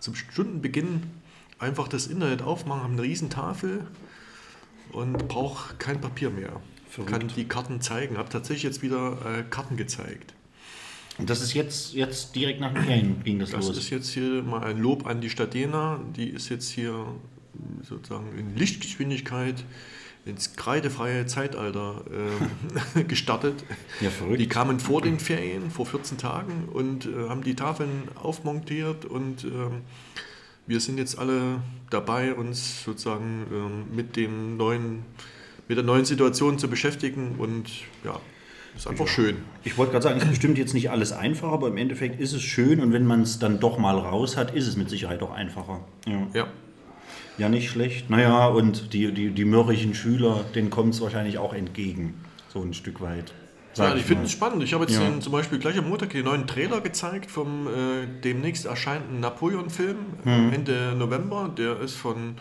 zum 0.00 0.14
Stundenbeginn 0.14 1.04
einfach 1.58 1.88
das 1.88 2.08
Internet 2.08 2.42
aufmachen, 2.42 2.82
habe 2.82 2.92
eine 2.92 3.02
riesen 3.02 3.30
Tafel 3.30 3.86
und 4.92 5.28
brauche 5.28 5.74
kein 5.76 6.00
Papier 6.00 6.30
mehr. 6.30 6.60
Verrückt. 6.88 7.10
Kann 7.10 7.28
die 7.28 7.44
Karten 7.44 7.80
zeigen. 7.80 8.18
Habe 8.18 8.28
tatsächlich 8.28 8.64
jetzt 8.64 8.82
wieder 8.82 9.16
äh, 9.24 9.42
Karten 9.48 9.76
gezeigt. 9.76 10.34
Und 11.18 11.28
das 11.28 11.42
ist 11.42 11.54
jetzt, 11.54 11.94
jetzt 11.94 12.34
direkt 12.34 12.60
nach 12.60 12.72
den 12.72 12.84
Ferien 12.84 13.24
ging 13.24 13.38
das, 13.38 13.50
Das 13.50 13.66
los. 13.66 13.78
ist 13.78 13.90
jetzt 13.90 14.10
hier 14.10 14.42
mal 14.42 14.62
ein 14.64 14.78
Lob 14.78 15.06
an 15.06 15.20
die 15.20 15.30
Stadt 15.30 15.54
Jena. 15.54 16.00
Die 16.16 16.28
ist 16.28 16.48
jetzt 16.48 16.70
hier 16.70 17.06
sozusagen 17.82 18.36
in 18.38 18.56
Lichtgeschwindigkeit 18.56 19.64
ins 20.24 20.54
kreidefreie 20.54 21.26
Zeitalter 21.26 22.04
ähm, 22.94 23.08
gestartet. 23.08 23.64
Ja, 24.00 24.10
verrückt. 24.10 24.40
Die 24.40 24.48
kamen 24.48 24.78
vor 24.78 25.02
den 25.02 25.18
Ferien, 25.18 25.70
vor 25.70 25.84
14 25.86 26.16
Tagen 26.16 26.68
und 26.72 27.06
äh, 27.06 27.28
haben 27.28 27.42
die 27.42 27.54
Tafeln 27.56 28.08
aufmontiert 28.14 29.04
und 29.04 29.44
ähm, 29.44 29.82
wir 30.66 30.80
sind 30.80 30.98
jetzt 30.98 31.18
alle 31.18 31.60
dabei, 31.90 32.34
uns 32.34 32.84
sozusagen 32.84 33.46
ähm, 33.52 33.96
mit 33.96 34.16
dem 34.16 34.56
neuen, 34.56 35.04
mit 35.68 35.76
der 35.76 35.84
neuen 35.84 36.04
Situation 36.04 36.58
zu 36.58 36.68
beschäftigen 36.68 37.36
und 37.38 37.70
ja, 38.04 38.20
ist 38.76 38.86
einfach 38.86 39.08
schön. 39.08 39.36
Ich 39.64 39.76
wollte 39.76 39.92
gerade 39.92 40.04
sagen, 40.04 40.16
es 40.16 40.24
ist 40.24 40.30
bestimmt 40.30 40.56
jetzt 40.58 40.72
nicht 40.72 40.90
alles 40.90 41.12
einfacher, 41.12 41.52
aber 41.52 41.68
im 41.68 41.76
Endeffekt 41.76 42.20
ist 42.20 42.32
es 42.32 42.42
schön 42.42 42.80
und 42.80 42.92
wenn 42.92 43.06
man 43.06 43.22
es 43.22 43.38
dann 43.38 43.60
doch 43.60 43.78
mal 43.78 43.98
raus 43.98 44.36
hat, 44.36 44.54
ist 44.54 44.66
es 44.66 44.76
mit 44.76 44.88
Sicherheit 44.88 45.22
auch 45.22 45.32
einfacher. 45.32 45.80
Ja, 46.06 46.26
Ja. 46.32 46.46
ja 47.38 47.48
nicht 47.48 47.68
schlecht. 47.68 48.08
Naja, 48.08 48.46
und 48.46 48.92
die, 48.94 49.12
die, 49.12 49.30
die 49.30 49.44
mürrischen 49.44 49.94
Schüler, 49.94 50.44
denen 50.54 50.70
kommt 50.70 50.94
es 50.94 51.00
wahrscheinlich 51.00 51.38
auch 51.38 51.52
entgegen, 51.52 52.14
so 52.48 52.62
ein 52.62 52.72
Stück 52.72 53.00
weit. 53.00 53.34
Ja, 53.76 53.94
ich 53.94 54.04
finde 54.04 54.24
es 54.24 54.32
spannend. 54.32 54.62
Ich 54.62 54.74
habe 54.74 54.84
jetzt 54.84 54.94
Ja. 54.94 55.00
den, 55.00 55.20
zum 55.20 55.32
Beispiel 55.32 55.58
gleich 55.58 55.78
am 55.78 55.88
Montag 55.88 56.10
den 56.10 56.24
neuen 56.24 56.46
Trailer 56.46 56.80
gezeigt 56.80 57.30
vom 57.30 57.66
äh, 57.66 57.70
demnächst 58.22 58.66
erscheinenden 58.66 59.20
Napoleon-Film 59.20 59.96
Mhm. 60.24 60.52
Ende 60.52 60.94
November. 60.96 61.50
Der 61.56 61.80
ist 61.80 61.94
von 61.96 62.36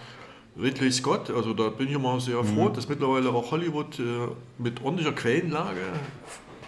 Ridley 0.62 0.92
Scott. 0.92 1.30
Also 1.32 1.54
da 1.54 1.70
bin 1.70 1.88
ich 1.88 1.94
immer 1.94 2.20
sehr 2.20 2.44
froh, 2.44 2.70
Mhm. 2.70 2.74
dass 2.74 2.90
mittlerweile 2.90 3.30
auch 3.30 3.52
Hollywood 3.52 4.00
äh, 4.00 4.04
mit 4.58 4.82
ordentlicher 4.84 5.14
Quellenlage 5.14 5.80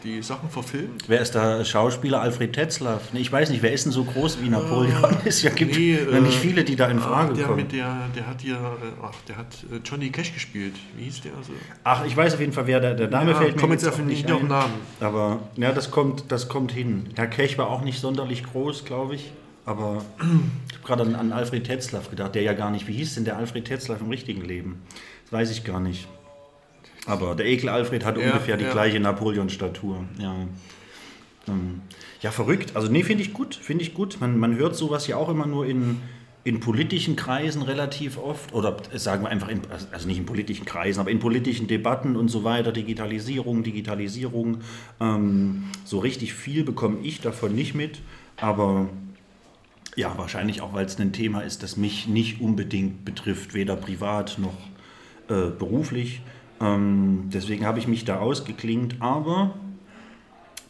die 0.03 0.21
Sachen 0.21 0.49
verfilmt. 0.49 1.03
Wer 1.07 1.21
ist 1.21 1.33
da 1.35 1.63
Schauspieler? 1.63 2.21
Alfred 2.21 2.53
Tetzlaff? 2.53 3.13
Nee, 3.13 3.19
ich 3.21 3.31
weiß 3.31 3.49
nicht, 3.49 3.61
wer 3.61 3.71
ist 3.71 3.85
denn 3.85 3.91
so 3.91 4.03
groß 4.03 4.41
wie 4.41 4.49
Napoleon? 4.49 5.17
es 5.25 5.41
ja, 5.41 5.49
gibt 5.49 5.75
Nee, 5.75 5.97
ja 6.11 6.19
nicht 6.19 6.35
äh, 6.37 6.39
viele, 6.39 6.63
die 6.63 6.75
da 6.75 6.87
in 6.87 6.99
Ah, 6.99 7.01
Frage 7.01 7.33
der, 7.33 7.45
kommen. 7.45 7.57
mit 7.57 7.71
der, 7.71 8.09
der 8.15 8.27
hat 8.27 8.41
hier, 8.41 8.55
äh, 8.55 9.01
ach, 9.01 9.13
der 9.27 9.37
hat 9.37 9.47
äh, 9.71 9.77
Johnny 9.83 10.09
Cash 10.09 10.33
gespielt. 10.33 10.75
Wie 10.97 11.05
hieß 11.05 11.21
der? 11.21 11.33
Also, 11.37 11.53
Ach, 11.83 12.05
ich 12.05 12.15
weiß 12.15 12.33
auf 12.35 12.39
jeden 12.39 12.53
Fall, 12.53 12.67
wer 12.67 12.79
der, 12.79 12.93
der 12.95 13.07
Name 13.09 13.31
Ja, 13.31 13.37
fällt 13.37 13.55
mir 13.55 13.61
komm 13.61 13.71
jetzt 13.71 13.87
auf 13.87 13.97
nicht 13.99 14.31
auf 14.31 14.39
den 14.39 14.49
Namen. 14.49 14.73
Aber 14.99 15.39
ja, 15.55 15.71
das 15.71 15.89
kommt, 15.91 16.25
das 16.31 16.49
kommt 16.49 16.71
hin. 16.71 17.07
Herr 17.15 17.27
Kech 17.27 17.57
war 17.57 17.69
auch 17.69 17.81
nicht 17.83 17.99
sonderlich 17.99 18.43
groß, 18.43 18.85
glaube 18.85 19.15
ich. 19.15 19.31
Aber 19.65 20.03
ich 20.69 20.75
habe 20.75 20.85
gerade 20.85 21.03
an, 21.03 21.15
an 21.15 21.31
Alfred 21.31 21.63
Tetzlaff 21.63 22.09
gedacht, 22.09 22.35
der 22.35 22.41
ja 22.41 22.51
gar 22.51 22.69
nicht, 22.69 22.87
wie 22.89 22.93
hieß 22.93 23.15
denn 23.15 23.23
der 23.23 23.37
Alfred 23.37 23.63
Tetzlaff 23.65 24.01
im 24.01 24.09
richtigen 24.09 24.41
Leben? 24.41 24.81
Das 25.23 25.31
weiß 25.39 25.51
ich 25.51 25.63
gar 25.63 25.79
nicht. 25.79 26.07
Aber 27.05 27.35
der 27.35 27.45
Ekel 27.45 27.69
Alfred 27.69 28.05
hat 28.05 28.17
Ja, 28.17 28.31
ungefähr 28.31 28.57
die 28.57 28.63
ja. 28.63 28.71
gleiche 28.71 28.99
Napoleon-Statur. 28.99 30.05
Ja. 30.19 30.35
Ähm, 31.47 31.81
ja, 32.21 32.31
verrückt. 32.31 32.75
Also 32.75 32.89
nee, 32.89 33.03
finde 33.03 33.23
ich 33.23 33.33
gut, 33.33 33.55
finde 33.55 33.83
ich 33.83 33.93
gut. 33.93 34.17
Man, 34.21 34.37
man 34.37 34.55
hört 34.55 34.75
sowas 34.75 35.07
ja 35.07 35.17
auch 35.17 35.27
immer 35.27 35.45
nur 35.45 35.65
in, 35.65 35.97
in 36.45 36.61
politischen 36.61 37.17
Kreisen 37.17 37.61
relativ 37.61 38.17
oft. 38.17 38.53
Oder 38.53 38.77
sagen 38.93 39.23
wir 39.23 39.29
einfach, 39.29 39.49
in, 39.49 39.61
also 39.91 40.07
nicht 40.07 40.17
in 40.17 40.25
politischen 40.25 40.65
Kreisen, 40.65 41.01
aber 41.01 41.11
in 41.11 41.19
politischen 41.19 41.67
Debatten 41.67 42.15
und 42.15 42.29
so 42.29 42.45
weiter. 42.45 42.71
Digitalisierung, 42.71 43.63
Digitalisierung. 43.63 44.59
Ähm, 45.01 45.65
so 45.83 45.99
richtig 45.99 46.33
viel 46.33 46.63
bekomme 46.63 46.99
ich 47.03 47.19
davon 47.19 47.53
nicht 47.53 47.75
mit. 47.75 47.99
Aber 48.37 48.87
ja, 49.95 50.17
wahrscheinlich 50.17 50.61
auch, 50.61 50.73
weil 50.73 50.85
es 50.85 50.97
ein 50.99 51.11
Thema 51.11 51.41
ist, 51.41 51.61
das 51.61 51.75
mich 51.75 52.07
nicht 52.07 52.39
unbedingt 52.41 53.03
betrifft, 53.03 53.53
weder 53.53 53.75
privat 53.75 54.37
noch 54.39 54.57
äh, 55.29 55.49
beruflich. 55.51 56.21
Ähm, 56.63 57.29
deswegen 57.33 57.65
habe 57.65 57.79
ich 57.79 57.87
mich 57.87 58.05
da 58.05 58.19
ausgeklingt. 58.19 58.95
Aber 58.99 59.53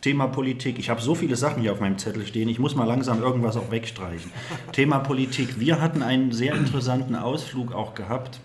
Thema 0.02 0.28
Politik, 0.28 0.80
ich 0.80 0.90
habe 0.90 1.02
so 1.02 1.16
viele 1.16 1.36
Sachen 1.36 1.62
hier 1.62 1.72
auf 1.72 1.80
meinem 1.80 1.98
Zettel 1.98 2.26
stehen, 2.26 2.50
ich 2.50 2.60
muss 2.60 2.76
mal 2.76 2.86
langsam 2.86 3.22
irgendwas 3.22 3.56
auch 3.56 3.72
wegstreichen. 3.72 4.32
Thema 4.72 5.00
Politik, 5.00 5.60
wir 5.60 5.80
hatten 5.80 6.02
einen 6.02 6.32
sehr 6.32 6.56
interessanten 6.56 7.16
Ausflug 7.16 7.74
auch 7.74 7.94
gehabt. 7.94 8.40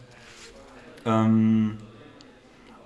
Ähm, 1.06 1.78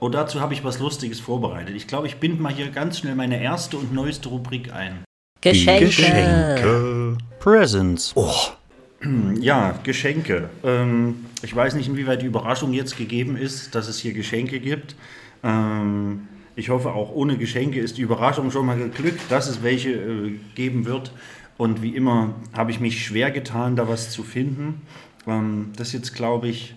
oh, 0.01 0.09
dazu 0.09 0.41
habe 0.41 0.55
ich 0.55 0.65
was 0.65 0.79
Lustiges 0.79 1.21
vorbereitet. 1.21 1.75
Ich 1.75 1.89
glaube, 1.89 2.07
ich 2.07 2.17
binde 2.17 2.41
mal 2.41 2.53
hier 2.53 2.71
ganz 2.71 2.99
schnell 2.99 3.17
meine 3.17 3.43
erste 3.43 3.77
und 3.77 3.93
neueste 3.93 4.29
Rubrik 4.29 4.73
ein. 4.73 5.05
Geschenke. 5.41 7.19
Presents. 7.41 8.13
Oh. 8.15 8.33
Ja, 9.41 9.79
Geschenke. 9.83 10.51
Ähm, 10.63 11.27
ich 11.43 11.55
weiß 11.55 11.75
nicht, 11.75 11.89
inwieweit 11.89 12.23
die 12.23 12.27
Überraschung 12.27 12.73
jetzt 12.73 12.97
gegeben 12.97 13.37
ist, 13.37 13.75
dass 13.75 13.89
es 13.89 13.99
hier 13.99 14.13
Geschenke 14.13 14.61
gibt. 14.61 14.95
Ähm, 15.43 16.29
ich 16.55 16.69
hoffe, 16.69 16.93
auch 16.93 17.11
ohne 17.13 17.39
Geschenke 17.39 17.81
ist 17.81 17.99
die 17.99 18.03
Überraschung 18.03 18.51
schon 18.51 18.67
mal 18.67 18.79
geglückt, 18.79 19.21
dass 19.31 19.49
es 19.49 19.63
welche 19.63 19.91
äh, 19.91 20.39
geben 20.55 20.85
wird. 20.85 21.13
Und 21.59 21.83
wie 21.83 21.95
immer 21.95 22.35
habe 22.53 22.71
ich 22.71 22.81
mich 22.81 23.05
schwer 23.05 23.31
getan, 23.31 23.77
da 23.77 23.89
was 23.89 24.11
zu 24.11 24.23
finden. 24.23 24.83
Ähm, 25.27 25.73
das 25.77 25.89
ist 25.89 25.95
jetzt, 25.95 26.15
glaube 26.15 26.49
ich, 26.49 26.75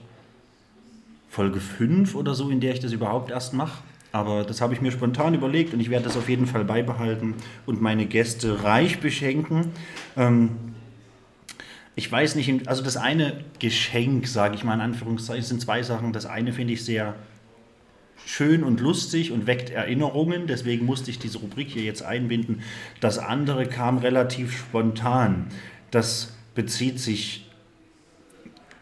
Folge 1.29 1.59
5 1.59 2.15
oder 2.15 2.33
so, 2.33 2.49
in 2.49 2.61
der 2.61 2.73
ich 2.73 2.79
das 2.79 2.93
überhaupt 2.93 3.29
erst 3.29 3.53
mache. 3.53 3.83
Aber 4.11 4.43
das 4.43 4.61
habe 4.61 4.73
ich 4.73 4.79
mir 4.79 4.93
spontan 4.93 5.33
überlegt 5.33 5.73
und 5.73 5.81
ich 5.81 5.89
werde 5.89 6.05
das 6.05 6.15
auf 6.15 6.29
jeden 6.29 6.47
Fall 6.47 6.63
beibehalten 6.63 7.33
und 7.65 7.81
meine 7.81 8.05
Gäste 8.05 8.63
reich 8.63 9.01
beschenken. 9.01 9.73
Ähm, 10.15 10.51
ich 11.95 12.11
weiß 12.11 12.35
nicht, 12.35 12.67
also 12.67 12.83
das 12.83 12.97
eine 12.97 13.43
Geschenk, 13.59 14.27
sage 14.27 14.55
ich 14.55 14.63
mal 14.63 14.73
in 14.73 14.81
Anführungszeichen, 14.81 15.43
sind 15.43 15.61
zwei 15.61 15.81
Sachen. 15.81 16.11
Das 16.11 16.25
eine 16.25 16.51
finde 16.51 16.73
ich 16.73 16.83
sehr 16.83 17.15
schön 18.25 18.63
und 18.63 18.81
lustig 18.81 19.31
und 19.31 19.47
weckt 19.47 19.69
Erinnerungen, 19.69 20.47
deswegen 20.47 20.85
musste 20.85 21.11
ich 21.11 21.19
diese 21.19 21.37
Rubrik 21.37 21.69
hier 21.69 21.83
jetzt 21.83 22.03
einbinden. 22.03 22.63
Das 22.99 23.17
andere 23.17 23.65
kam 23.65 23.97
relativ 23.97 24.57
spontan. 24.57 25.47
Das 25.91 26.33
bezieht 26.53 26.99
sich 26.99 27.49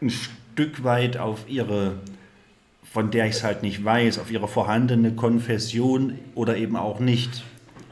ein 0.02 0.10
Stück 0.10 0.84
weit 0.84 1.18
auf 1.18 1.46
ihre, 1.48 2.00
von 2.84 3.12
der 3.12 3.26
ich 3.28 3.36
es 3.36 3.44
halt 3.44 3.62
nicht 3.62 3.84
weiß, 3.84 4.18
auf 4.20 4.32
ihre 4.32 4.48
vorhandene 4.48 5.14
Konfession 5.14 6.18
oder 6.36 6.58
eben 6.58 6.76
auch 6.76 7.00
nicht. 7.00 7.44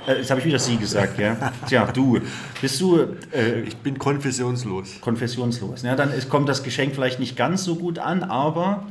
Äh, 0.08 0.18
jetzt 0.18 0.30
habe 0.32 0.40
ich 0.40 0.46
wieder 0.46 0.60
Sie 0.60 0.78
gesagt, 0.78 1.20
ja? 1.20 1.52
Tja, 1.68 1.86
du, 1.92 2.20
bist 2.62 2.82
du 2.82 3.00
äh, 3.34 3.62
Ich 3.62 3.76
bin 3.78 3.98
konfessionslos. 4.00 5.00
konfessionslos. 5.02 5.84
Ja, 5.84 5.96
dann 5.96 6.12
ist, 6.12 6.30
kommt 6.30 6.50
das 6.50 6.64
Geschenk 6.64 6.96
vielleicht 6.96 7.20
nicht 7.20 7.36
ganz 7.38 7.64
so 7.64 7.76
gut 7.76 8.00
an, 8.00 8.24
aber 8.24 8.86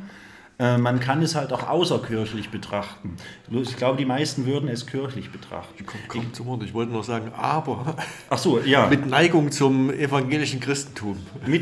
äh, 0.59 0.77
man 0.79 1.01
kann 1.01 1.23
es 1.23 1.35
halt 1.35 1.53
auch 1.53 1.69
außerkirchlich 1.69 2.51
betrachten. 2.51 3.17
Ich 3.51 3.77
glaube, 3.77 3.97
die 3.97 4.05
meisten 4.05 4.47
würden 4.47 4.69
es 4.69 4.87
kirchlich 4.87 5.31
betrachten. 5.31 5.85
Komm, 5.87 6.01
komm 6.09 6.35
zum 6.35 6.47
Wort. 6.47 6.63
Ich 6.63 6.75
wollte 6.75 6.93
noch 6.93 7.05
sagen, 7.05 7.33
aber 7.37 7.97
Ach 8.29 8.39
so, 8.39 8.61
ja, 8.61 8.87
mit, 8.87 9.01
mit 9.01 9.11
Neigung 9.11 9.51
zum 9.51 9.91
evangelischen 9.91 10.61
Christentum. 10.61 11.17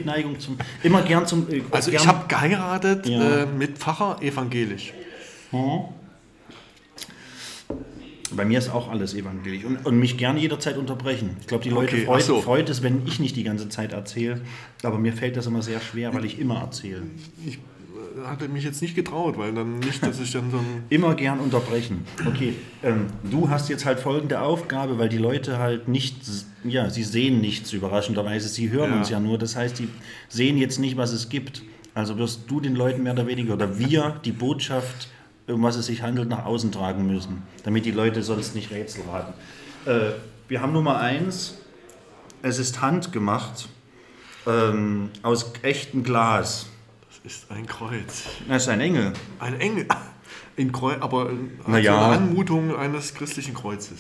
Neigung 0.05 0.39
zum, 0.41 0.59
immer 0.83 1.03
gern 1.03 1.27
zum... 1.27 1.49
Äh, 1.51 1.63
Also 1.71 1.91
gern, 1.91 2.03
ich 2.03 2.09
habe 2.09 2.27
geheiratet 2.29 3.07
Ja. 3.09 3.43
äh, 3.43 3.47
mit 3.47 3.79
Pfarrer 3.79 4.21
evangelisch. 4.21 4.93
Bei 8.33 8.45
mir 8.45 8.59
ist 8.59 8.69
auch 8.71 8.91
alles 8.91 9.15
evangelisch 9.15 9.65
und, 9.65 9.85
und 9.87 9.99
mich 9.99 10.17
gerne 10.19 10.39
jederzeit 10.41 10.77
unterbrechen. 10.77 11.37
Ich 11.41 11.47
glaube, 11.47 11.65
die 11.65 11.71
Leute 11.71 11.97
Okay, 11.97 12.05
freut, 12.07 12.23
so. 12.23 12.41
freut 12.43 12.69
es, 12.69 12.83
wenn 12.83 13.07
ich 13.07 13.21
nicht 13.21 13.37
die 13.37 13.45
ganze 13.45 13.69
Zeit 13.69 13.93
erzähle, 13.93 14.41
aber 14.83 14.99
mir 14.99 15.13
fällt 15.13 15.37
das 15.37 15.47
immer 15.47 15.63
sehr 15.63 15.81
schwer, 15.81 16.13
weil 16.15 16.25
ich 16.25 16.39
immer 16.39 16.61
erzähle. 16.61 17.03
Ich, 17.47 17.55
äh, 17.57 18.27
hatte 18.27 18.49
mich 18.49 18.65
jetzt 18.65 18.83
nicht 18.83 18.95
getraut, 18.95 19.39
weil 19.39 19.55
dann 19.55 19.79
nicht, 19.79 20.05
dass 20.05 20.21
ich 20.21 20.31
dann 20.33 20.51
so. 20.51 20.61
Immer 20.91 21.15
gern 21.15 21.39
unterbrechen. 21.41 22.05
Okay, 22.27 22.55
ähm, 22.83 23.07
du 23.31 23.49
hast 23.49 23.69
jetzt 23.71 23.85
halt 23.87 24.01
folgende 24.01 24.41
Aufgabe, 24.41 24.99
weil 24.99 25.09
die 25.09 25.19
Leute 25.19 25.59
halt 25.59 25.89
nicht, 25.89 26.17
ja, 26.65 26.91
sie 26.91 27.05
sehen 27.05 27.41
nichts 27.41 27.73
überraschenderweise, 27.73 28.49
sie 28.49 28.71
hören 28.71 28.91
Ja. 28.91 28.99
uns 28.99 29.09
ja 29.11 29.21
nur. 29.21 29.39
Das 29.39 29.57
heißt, 29.57 29.79
die 29.79 29.89
sehen 30.29 30.59
jetzt 30.59 30.79
nicht, 30.79 30.97
was 30.97 31.13
es 31.13 31.29
gibt. 31.29 31.63
Also 31.95 32.19
wirst 32.19 32.43
du 32.49 32.61
den 32.61 32.75
Leuten 32.77 33.03
mehr 33.03 33.13
oder 33.15 33.27
weniger 33.27 33.55
oder 33.55 33.79
wir 33.79 34.21
die 34.25 34.33
Botschaft, 34.33 35.09
um 35.49 35.63
was 35.63 35.77
es 35.77 35.87
sich 35.87 36.03
handelt, 36.03 36.29
nach 36.29 36.45
außen 36.45 36.73
tragen 36.73 37.07
müssen, 37.07 37.43
damit 37.65 37.85
die 37.85 37.91
Leute 37.91 38.23
sonst 38.23 38.55
nicht 38.55 38.71
Rätsel 38.71 39.03
raten. 39.11 39.33
Äh, 39.87 40.13
wir 40.49 40.61
haben 40.63 40.73
Nummer 40.73 40.99
eins. 41.01 41.55
Es 42.43 42.59
ist 42.59 42.81
handgemacht 42.81 43.69
ähm, 44.47 45.11
aus 45.23 45.53
echtem 45.63 46.03
Glas. 46.05 46.67
Das 47.09 47.33
ist 47.33 47.51
ein 47.51 47.67
Kreuz. 47.67 48.25
Das 48.49 48.63
ist 48.63 48.69
ein 48.69 48.81
Engel. 48.81 49.13
Ein 49.39 49.61
Engel. 49.61 49.87
In 50.57 50.73
Kreuz, 50.73 50.97
aber 51.01 51.31
in- 51.31 51.53
hat 51.61 51.69
Na 51.69 51.79
ja. 51.79 51.93
so 51.93 52.05
eine 52.07 52.17
Anmutung 52.17 52.77
eines 52.77 53.15
christlichen 53.15 53.55
Kreuzes. 53.55 53.99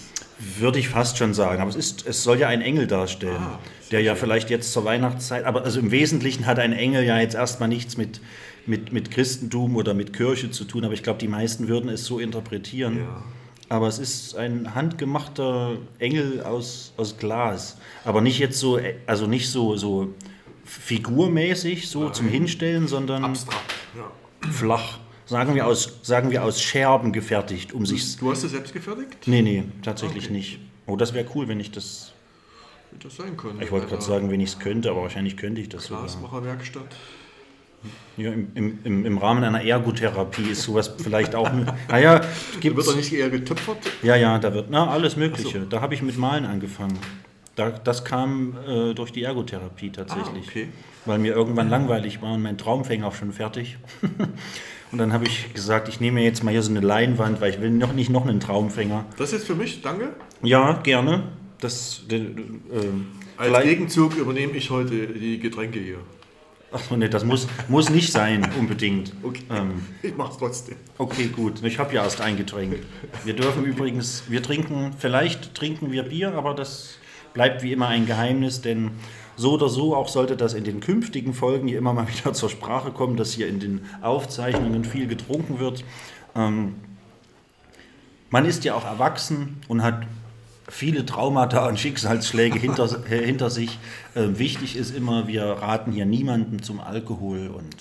Würde 0.58 0.80
ich 0.80 0.88
fast 0.88 1.16
schon 1.16 1.32
sagen. 1.32 1.60
Aber 1.62 1.70
es, 1.70 1.76
ist, 1.76 2.04
es 2.04 2.24
soll 2.24 2.40
ja 2.40 2.48
ein 2.48 2.62
Engel 2.62 2.88
darstellen, 2.88 3.36
Ah, 3.40 3.60
der 3.92 4.02
ja 4.02 4.16
vielleicht 4.16 4.50
jetzt 4.50 4.72
zur 4.72 4.84
Weihnachtszeit, 4.84 5.44
aber 5.44 5.62
also 5.62 5.78
im 5.78 5.92
Wesentlichen 5.92 6.46
hat 6.46 6.58
ein 6.58 6.72
Engel 6.72 7.04
ja 7.04 7.16
jetzt 7.20 7.36
erstmal 7.36 7.68
nichts 7.68 7.96
mit, 7.96 8.20
mit, 8.68 8.92
mit 8.92 9.10
Christentum 9.10 9.76
oder 9.76 9.94
mit 9.94 10.12
Kirche 10.12 10.50
zu 10.50 10.64
tun, 10.64 10.84
aber 10.84 10.94
ich 10.94 11.02
glaube, 11.02 11.18
die 11.18 11.28
meisten 11.28 11.68
würden 11.68 11.88
es 11.90 12.04
so 12.04 12.18
interpretieren. 12.18 12.98
Ja. 12.98 13.24
Aber 13.70 13.86
es 13.86 13.98
ist 13.98 14.34
ein 14.36 14.74
handgemachter 14.74 15.76
Engel 15.98 16.42
aus, 16.42 16.94
aus 16.96 17.18
Glas. 17.18 17.76
Aber 18.04 18.20
nicht 18.20 18.38
jetzt 18.38 18.58
so, 18.58 18.78
also 19.06 19.26
nicht 19.26 19.50
so, 19.50 19.76
so 19.76 20.14
figurmäßig, 20.64 21.88
so 21.88 22.08
zum 22.10 22.28
Hinstellen, 22.28 22.88
sondern 22.88 23.24
Abstrakt. 23.24 23.74
Ja. 23.96 24.50
flach. 24.50 24.98
Sagen 25.26 25.54
wir, 25.54 25.66
aus, 25.66 25.98
sagen 26.02 26.30
wir 26.30 26.42
aus 26.42 26.62
Scherben 26.62 27.12
gefertigt, 27.12 27.74
um 27.74 27.84
sich 27.84 28.16
Du 28.16 28.30
hast 28.30 28.44
es 28.44 28.52
selbst 28.52 28.72
gefertigt? 28.72 29.26
Nee, 29.26 29.42
nee, 29.42 29.64
tatsächlich 29.82 30.24
Okay. 30.24 30.32
nicht. 30.32 30.58
Oh, 30.86 30.96
das 30.96 31.12
wäre 31.12 31.26
cool, 31.34 31.48
wenn 31.48 31.60
ich 31.60 31.70
das. 31.70 32.12
Das 33.02 33.16
sein 33.16 33.36
können. 33.36 33.60
Ich 33.60 33.70
wollte 33.70 33.86
gerade 33.86 34.02
sagen, 34.02 34.30
wenn 34.30 34.40
ich 34.40 34.48
es 34.50 34.58
könnte, 34.58 34.90
aber 34.90 35.02
wahrscheinlich 35.02 35.36
könnte 35.36 35.60
ich 35.60 35.68
das 35.68 35.84
sogar. 35.84 36.08
Ja, 38.16 38.32
im, 38.32 38.78
im, 38.82 39.06
im, 39.06 39.18
Rahmen 39.18 39.44
einer 39.44 39.62
Ergotherapie 39.62 40.50
ist 40.50 40.62
sowas 40.62 40.92
vielleicht 40.98 41.36
auch. 41.36 41.48
naja, 41.88 42.14
Wird 42.14 42.60
gibt's. 42.60 42.86
da 42.86 42.96
nicht 42.96 43.12
eher 43.12 43.30
getöpfert? 43.30 43.78
Ja, 44.02 44.16
ja, 44.16 44.38
da 44.38 44.52
wird. 44.52 44.70
Na, 44.70 44.88
alles 44.88 45.16
Mögliche. 45.16 45.60
So. 45.60 45.66
Da 45.66 45.80
habe 45.80 45.94
ich 45.94 46.02
mit 46.02 46.18
Malen 46.18 46.44
angefangen. 46.44 46.98
Da, 47.54 47.70
das 47.70 48.04
kam 48.04 48.56
äh, 48.68 48.94
durch 48.94 49.12
die 49.12 49.22
Ergotherapie 49.22 49.90
tatsächlich. 49.90 50.46
Ah, 50.46 50.50
okay. 50.50 50.68
Weil 51.06 51.18
mir 51.18 51.32
irgendwann 51.32 51.68
langweilig 51.68 52.20
war 52.20 52.34
und 52.34 52.42
mein 52.42 52.58
Traumfänger 52.58 53.06
auch 53.06 53.14
schon 53.14 53.32
fertig. 53.32 53.78
und 54.92 54.98
dann 54.98 55.12
habe 55.12 55.26
ich 55.26 55.54
gesagt, 55.54 55.88
ich 55.88 56.00
nehme 56.00 56.20
mir 56.20 56.24
jetzt 56.24 56.42
mal 56.42 56.50
hier 56.50 56.62
so 56.62 56.70
eine 56.70 56.80
Leinwand, 56.80 57.40
weil 57.40 57.50
ich 57.50 57.60
will 57.60 57.70
noch 57.70 57.92
nicht 57.92 58.10
noch 58.10 58.26
einen 58.26 58.40
Traumfänger. 58.40 59.06
Das 59.16 59.32
ist 59.32 59.46
für 59.46 59.54
mich, 59.54 59.82
danke. 59.82 60.10
Ja, 60.42 60.72
gerne. 60.82 61.24
Das. 61.60 62.02
Äh, 62.10 62.16
äh, 62.16 62.26
Als 63.36 63.64
Gegenzug 63.64 64.16
übernehme 64.16 64.52
ich 64.54 64.70
heute 64.70 65.06
die 65.08 65.38
Getränke 65.38 65.78
hier. 65.78 65.98
Ach 66.70 66.90
nee, 66.90 67.08
das 67.08 67.24
muss, 67.24 67.46
muss 67.68 67.88
nicht 67.88 68.12
sein, 68.12 68.46
unbedingt. 68.58 69.12
Okay. 69.22 69.42
Ähm, 69.50 69.86
Ich 70.02 70.14
mach's 70.16 70.36
trotzdem. 70.36 70.76
okay, 70.98 71.28
gut. 71.28 71.62
Ich 71.64 71.78
habe 71.78 71.94
ja 71.94 72.04
erst 72.04 72.20
ein 72.20 72.36
Getränk. 72.36 72.76
Wir 73.24 73.34
dürfen 73.34 73.64
übrigens, 73.64 74.24
wir 74.28 74.42
trinken, 74.42 74.92
vielleicht 74.98 75.54
trinken 75.54 75.92
wir 75.92 76.02
Bier, 76.02 76.34
aber 76.34 76.54
das 76.54 76.98
bleibt 77.32 77.62
wie 77.62 77.72
immer 77.72 77.88
ein 77.88 78.04
Geheimnis, 78.06 78.60
denn 78.60 78.90
so 79.36 79.52
oder 79.52 79.68
so, 79.68 79.94
auch 79.94 80.08
sollte 80.08 80.36
das 80.36 80.52
in 80.52 80.64
den 80.64 80.80
künftigen 80.80 81.32
Folgen 81.32 81.68
hier 81.68 81.78
immer 81.78 81.94
mal 81.94 82.08
wieder 82.08 82.32
zur 82.34 82.50
Sprache 82.50 82.90
kommen, 82.90 83.16
dass 83.16 83.32
hier 83.32 83.48
in 83.48 83.60
den 83.60 83.80
Aufzeichnungen 84.02 84.84
viel 84.84 85.06
getrunken 85.06 85.60
wird. 85.60 85.84
Ähm, 86.34 86.74
man 88.30 88.44
ist 88.44 88.64
ja 88.64 88.74
auch 88.74 88.84
erwachsen 88.84 89.56
und 89.68 89.82
hat 89.82 90.06
viele 90.68 91.04
Traumata 91.06 91.66
und 91.66 91.78
Schicksalsschläge 91.78 92.58
hinter, 92.58 92.88
äh, 93.10 93.24
hinter 93.24 93.50
sich. 93.50 93.78
Äh, 94.14 94.38
wichtig 94.38 94.76
ist 94.76 94.94
immer, 94.94 95.26
wir 95.26 95.44
raten 95.44 95.92
hier 95.92 96.06
niemanden 96.06 96.62
zum 96.62 96.80
Alkohol 96.80 97.48
und 97.48 97.74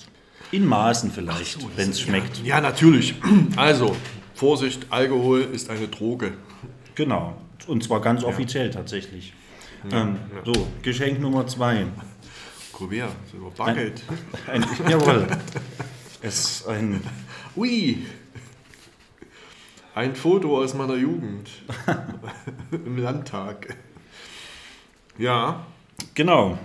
in 0.50 0.64
Maßen 0.64 1.10
vielleicht, 1.10 1.58
wenn 1.76 1.90
es 1.90 2.00
schmeckt. 2.00 2.44
Ja, 2.44 2.60
natürlich. 2.60 3.14
Also, 3.56 3.94
Vorsicht, 4.34 4.86
Alkohol 4.90 5.40
ist 5.52 5.68
eine 5.70 5.88
Droge. 5.88 6.32
Genau. 6.94 7.36
Und 7.66 7.82
zwar 7.84 8.00
ganz 8.00 8.24
offiziell 8.24 8.70
tatsächlich. 8.70 9.32
ähm, 9.92 10.16
So, 10.44 10.68
Geschenk 10.82 11.20
Nummer 11.20 11.46
zwei. 11.46 11.86
Kuvert, 12.72 13.10
so 13.32 13.52
Bucket. 13.56 14.02
Ein, 14.46 14.64
jawohl. 14.88 15.26
Es 16.20 16.40
ist 16.62 16.66
ein. 16.68 17.00
Ui. 17.56 17.98
Ein 19.98 20.14
Foto 20.14 20.56
aus 20.62 20.74
meiner 20.74 20.94
Jugend. 20.94 21.50
Im 22.70 22.98
Landtag. 22.98 23.74
Ja, 25.18 25.66
Genau. 26.14 26.56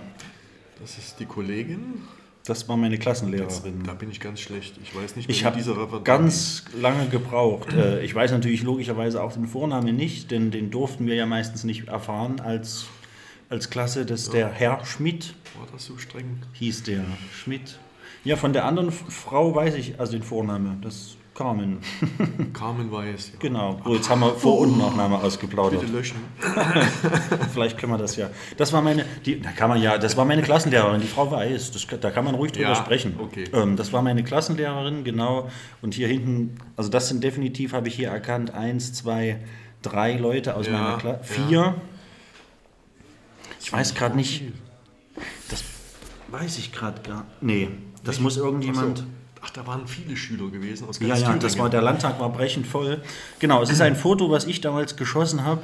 das 0.80 0.96
ist 0.98 1.18
die 1.18 1.24
Kollegin. 1.24 2.02
Das 2.46 2.68
war 2.68 2.76
meine 2.76 2.96
Klassenlehrerin. 2.96 3.82
Da 3.82 3.94
bin 3.94 4.08
ich 4.12 4.20
ganz 4.20 4.38
schlecht. 4.38 4.78
Ich 4.84 4.94
weiß 4.94 5.16
nicht, 5.16 5.28
Ich 5.28 5.40
wie 5.40 5.46
habe 5.46 5.56
dieser 5.56 5.76
Referat 5.76 6.04
ganz 6.04 6.66
lange 6.80 7.08
gebraucht. 7.08 7.72
Äh, 7.72 8.04
Ich 8.04 8.14
weiß 8.14 8.30
natürlich 8.30 8.62
logischerweise 8.62 9.20
auch 9.20 9.32
den 9.32 9.48
Vornamen 9.48 9.96
nicht, 9.96 10.30
denn 10.30 10.52
den 10.52 10.70
durften 10.70 11.04
wir 11.08 11.16
ja 11.16 11.26
meistens 11.26 11.64
nicht 11.64 11.88
erfahren 11.88 12.38
als, 12.38 12.84
als 13.50 13.68
Klasse. 13.68 14.06
Das 14.06 14.20
ist 14.22 14.32
der 14.32 14.48
Herr 14.48 14.84
Schmidt, 14.86 15.34
War 15.58 15.66
das 15.72 15.86
so 15.86 15.98
streng? 15.98 16.38
hieß 16.52 16.84
der 16.84 17.04
Schmidt. 17.34 17.80
Ja, 18.22 18.36
von 18.36 18.52
der 18.52 18.64
anderen 18.64 18.92
Frau 18.92 19.56
weiß 19.56 19.74
ich 19.74 19.98
also 19.98 20.12
den 20.12 20.22
Vornamen. 20.22 20.80
Das 20.82 21.16
Carmen. 21.34 21.78
Carmen 22.52 22.92
Weiß. 22.92 23.30
Ja. 23.32 23.38
Genau. 23.40 23.80
So, 23.84 23.94
jetzt 23.96 24.08
haben 24.08 24.20
wir 24.20 24.34
Vor- 24.34 24.60
und 24.60 24.78
Nachname 24.78 25.16
ausgeplaudert. 25.18 25.80
Bitte 25.80 25.92
löschen. 25.92 26.16
Vielleicht 27.52 27.76
können 27.76 27.92
wir 27.92 27.98
das 27.98 28.14
ja. 28.16 28.30
Das 28.56 28.72
war 28.72 28.80
meine, 28.82 29.04
die, 29.26 29.40
da 29.40 29.50
kann 29.50 29.68
man 29.68 29.82
ja, 29.82 29.98
das 29.98 30.16
war 30.16 30.24
meine 30.24 30.42
Klassenlehrerin, 30.42 31.00
die 31.00 31.06
Frau 31.08 31.30
Weiß. 31.30 31.72
Das, 31.72 31.86
da 32.00 32.10
kann 32.10 32.24
man 32.24 32.36
ruhig 32.36 32.52
drüber 32.52 32.68
Ja, 32.68 32.74
sprechen. 32.76 33.16
okay. 33.20 33.44
Ähm, 33.52 33.76
das 33.76 33.92
war 33.92 34.00
meine 34.02 34.22
Klassenlehrerin, 34.22 35.02
genau. 35.02 35.48
Und 35.82 35.94
hier 35.94 36.06
hinten, 36.06 36.56
also 36.76 36.88
das 36.88 37.08
sind 37.08 37.24
definitiv, 37.24 37.72
habe 37.72 37.88
ich 37.88 37.96
hier 37.96 38.10
erkannt, 38.10 38.52
eins, 38.54 38.92
zwei, 38.92 39.40
drei 39.82 40.16
Leute 40.16 40.54
aus 40.54 40.66
Ja, 40.66 40.72
meiner 40.72 40.96
Klasse. 40.98 41.24
Vier. 41.24 41.74
Ich 43.60 43.72
weiß 43.72 43.94
gerade 43.94 44.14
nicht. 44.14 44.42
Das 45.50 45.64
weiß 46.30 46.58
ich 46.58 46.72
gerade 46.72 47.00
gar. 47.02 47.26
Nee, 47.40 47.70
das 48.04 48.20
muss 48.20 48.36
irgendjemand. 48.36 49.04
Ach, 49.44 49.50
da 49.50 49.66
waren 49.66 49.86
viele 49.86 50.16
Schüler 50.16 50.50
gewesen 50.50 50.88
aus 50.88 50.98
Ja, 51.00 51.08
ganz 51.08 51.20
ja, 51.20 51.26
das 51.34 51.38
Thüringen. 51.40 51.58
war 51.60 51.70
der 51.70 51.82
Landtag 51.82 52.18
war 52.18 52.30
brechend 52.30 52.66
voll. 52.66 53.02
Genau, 53.40 53.62
es 53.62 53.68
ist 53.68 53.82
ein 53.82 53.94
Foto, 53.94 54.30
was 54.30 54.46
ich 54.46 54.62
damals 54.62 54.96
geschossen 54.96 55.44
habe. 55.44 55.62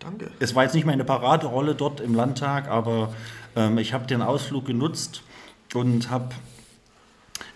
Danke. 0.00 0.30
Es 0.40 0.56
war 0.56 0.64
jetzt 0.64 0.74
nicht 0.74 0.86
meine 0.86 1.04
Paraderolle 1.04 1.76
dort 1.76 2.00
im 2.00 2.14
Landtag, 2.16 2.66
aber 2.68 3.14
ähm, 3.54 3.78
ich 3.78 3.92
habe 3.92 4.06
den 4.06 4.22
Ausflug 4.22 4.66
genutzt 4.66 5.22
und 5.74 6.10
habe, 6.10 6.30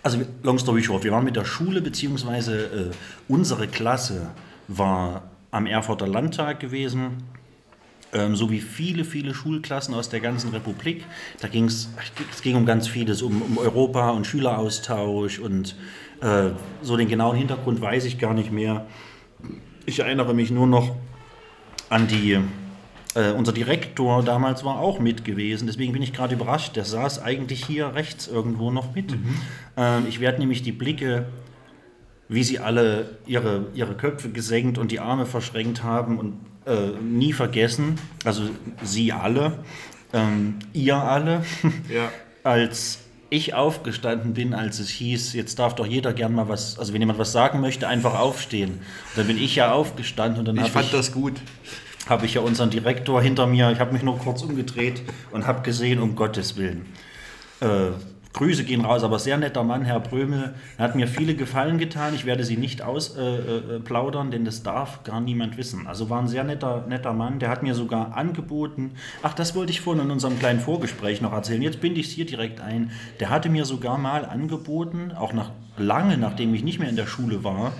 also 0.03 0.19
long 0.43 0.57
story 0.57 0.81
short, 0.83 1.03
wir 1.03 1.11
waren 1.11 1.25
mit 1.25 1.35
der 1.35 1.43
Schule, 1.43 1.81
beziehungsweise 1.81 2.91
äh, 2.91 2.91
unsere 3.27 3.67
Klasse 3.67 4.31
war 4.69 5.23
am 5.51 5.65
Erfurter 5.65 6.07
Landtag 6.07 6.61
gewesen, 6.61 7.23
ähm, 8.17 8.35
so 8.35 8.49
wie 8.49 8.59
viele, 8.59 9.05
viele 9.05 9.33
Schulklassen 9.33 9.93
aus 9.93 10.09
der 10.09 10.19
ganzen 10.19 10.49
Republik. 10.49 11.05
Da 11.39 11.47
ging 11.47 11.65
es, 11.65 11.89
ging 12.41 12.55
um 12.55 12.65
ganz 12.65 12.87
vieles, 12.87 13.21
um, 13.21 13.41
um 13.41 13.57
Europa 13.57 14.09
und 14.09 14.25
Schüleraustausch 14.25 15.39
und 15.39 15.75
äh, 16.21 16.49
so 16.81 16.97
den 16.97 17.07
genauen 17.07 17.37
Hintergrund 17.37 17.79
weiß 17.79 18.05
ich 18.05 18.17
gar 18.17 18.33
nicht 18.33 18.51
mehr. 18.51 18.87
Ich 19.85 19.99
erinnere 19.99 20.33
mich 20.33 20.51
nur 20.51 20.67
noch 20.67 20.95
an 21.89 22.07
die, 22.07 22.39
äh, 23.15 23.31
unser 23.31 23.53
Direktor 23.53 24.23
damals 24.23 24.65
war 24.65 24.79
auch 24.79 24.99
mit 24.99 25.23
gewesen, 25.23 25.67
deswegen 25.67 25.93
bin 25.93 26.01
ich 26.01 26.11
gerade 26.11 26.35
überrascht, 26.35 26.75
der 26.75 26.85
saß 26.85 27.21
eigentlich 27.21 27.65
hier 27.65 27.93
rechts 27.93 28.27
irgendwo 28.27 28.71
noch 28.71 28.95
mit. 28.95 29.15
Ähm, 29.77 30.05
ich 30.09 30.19
werde 30.19 30.39
nämlich 30.39 30.63
die 30.63 30.71
Blicke, 30.71 31.27
wie 32.29 32.43
sie 32.43 32.59
alle 32.59 33.17
ihre, 33.25 33.67
ihre 33.73 33.95
Köpfe 33.95 34.29
gesenkt 34.29 34.77
und 34.77 34.91
die 34.91 34.99
Arme 34.99 35.25
verschränkt 35.25 35.83
haben 35.83 36.19
und 36.19 36.33
äh, 36.67 37.01
nie 37.01 37.33
vergessen, 37.33 37.95
also 38.25 38.43
sie 38.83 39.11
alle, 39.13 39.59
ähm, 40.13 40.55
ihr 40.73 40.97
alle, 40.97 41.43
Ja. 41.93 42.11
als 42.43 42.99
ich 43.29 43.53
aufgestanden 43.53 44.33
bin, 44.33 44.53
als 44.53 44.79
es 44.79 44.89
hieß, 44.89 45.33
jetzt 45.33 45.59
darf 45.59 45.75
doch 45.75 45.85
jeder 45.85 46.13
gern 46.13 46.33
mal 46.33 46.47
was, 46.47 46.79
also 46.79 46.93
wenn 46.93 47.01
jemand 47.01 47.19
was 47.19 47.31
sagen 47.33 47.59
möchte, 47.59 47.87
einfach 47.87 48.17
aufstehen. 48.17 48.71
Und 48.71 49.17
dann 49.17 49.27
bin 49.27 49.37
ich 49.37 49.55
ja 49.57 49.71
aufgestanden 49.73 50.39
und 50.39 50.45
dann 50.45 50.55
Ich 50.55 50.61
habe 50.61 50.71
fand 50.71 50.85
ich, 50.85 50.91
das 50.91 51.11
gut. 51.11 51.33
habe 52.07 52.25
ich 52.25 52.35
ja 52.35 52.41
unseren 52.41 52.69
Direktor 52.69 53.21
hinter 53.21 53.45
mir, 53.47 53.69
ich 53.71 53.79
habe 53.79 53.91
mich 53.91 54.01
nur 54.03 54.17
kurz 54.17 54.43
umgedreht 54.43 55.01
und 55.31 55.45
habe 55.45 55.61
gesehen, 55.61 55.99
um 55.99 56.15
Gottes 56.15 56.55
Willen. 56.55 56.85
Äh, 57.59 57.67
Grüße 58.37 58.65
gehen 58.65 58.81
raus, 58.81 59.03
aber 59.03 59.17
sehr 59.17 59.37
netter 59.37 59.63
Mann, 59.63 59.83
Herr 59.83 59.99
Brömel. 59.99 60.53
Er 60.77 60.83
hat 60.83 60.95
mir 60.95 61.07
viele 61.07 61.33
Gefallen 61.33 61.79
getan. 61.79 62.13
Ich 62.13 62.25
werde 62.25 62.43
sie 62.43 62.55
nicht 62.55 62.83
ausplaudern, 62.83 64.27
äh, 64.27 64.29
äh, 64.29 64.31
denn 64.31 64.45
das 64.45 64.61
darf 64.61 65.03
gar 65.03 65.21
niemand 65.21 65.57
wissen. 65.57 65.87
Also 65.87 66.11
war 66.11 66.21
ein 66.21 66.27
sehr 66.27 66.43
netter, 66.43 66.85
netter 66.87 67.13
Mann. 67.13 67.39
Der 67.39 67.49
hat 67.49 67.63
mir 67.63 67.73
sogar 67.73 68.15
angeboten, 68.15 68.91
ach, 69.23 69.33
das 69.33 69.55
wollte 69.55 69.71
ich 69.71 69.81
vorhin 69.81 70.03
in 70.03 70.11
unserem 70.11 70.37
kleinen 70.37 70.59
Vorgespräch 70.59 71.19
noch 71.19 71.33
erzählen. 71.33 71.63
Jetzt 71.63 71.81
binde 71.81 71.99
ich 71.99 72.09
es 72.09 72.13
hier 72.13 72.27
direkt 72.27 72.61
ein. 72.61 72.91
Der 73.19 73.31
hatte 73.31 73.49
mir 73.49 73.65
sogar 73.65 73.97
mal 73.97 74.23
angeboten, 74.23 75.11
auch 75.17 75.33
nach 75.33 75.49
lange, 75.75 76.19
nachdem 76.19 76.53
ich 76.53 76.63
nicht 76.63 76.77
mehr 76.77 76.89
in 76.89 76.95
der 76.95 77.07
Schule 77.07 77.43
war, 77.43 77.73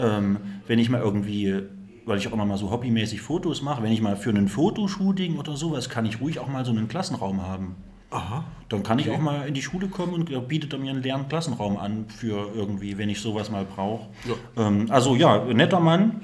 ähm, 0.00 0.38
wenn 0.66 0.80
ich 0.80 0.90
mal 0.90 1.00
irgendwie 1.00 1.62
weil 2.04 2.18
ich 2.18 2.26
auch 2.26 2.32
immer 2.32 2.44
mal 2.44 2.58
so 2.58 2.72
hobbymäßig 2.72 3.20
Fotos 3.20 3.62
mache, 3.62 3.84
wenn 3.84 3.92
ich 3.92 4.00
mal 4.00 4.16
für 4.16 4.30
ein 4.30 4.48
Fotoshooting 4.48 5.38
oder 5.38 5.56
sowas, 5.56 5.88
kann 5.88 6.04
ich 6.04 6.20
ruhig 6.20 6.40
auch 6.40 6.48
mal 6.48 6.64
so 6.64 6.72
einen 6.72 6.88
Klassenraum 6.88 7.46
haben. 7.46 7.76
Aha. 8.12 8.44
Dann 8.68 8.82
kann 8.82 8.98
ich 8.98 9.10
auch 9.10 9.18
mal 9.18 9.46
in 9.46 9.54
die 9.54 9.62
Schule 9.62 9.88
kommen 9.88 10.14
und 10.14 10.48
bietet 10.48 10.72
er 10.72 10.78
mir 10.78 10.90
einen 10.90 11.02
leeren 11.02 11.28
Klassenraum 11.28 11.76
an 11.76 12.06
für 12.08 12.50
irgendwie, 12.54 12.98
wenn 12.98 13.08
ich 13.08 13.20
sowas 13.20 13.50
mal 13.50 13.64
brauche. 13.64 14.06
Ja. 14.26 14.66
Ähm, 14.66 14.86
also 14.90 15.16
ja, 15.16 15.44
netter 15.44 15.80
Mann. 15.80 16.20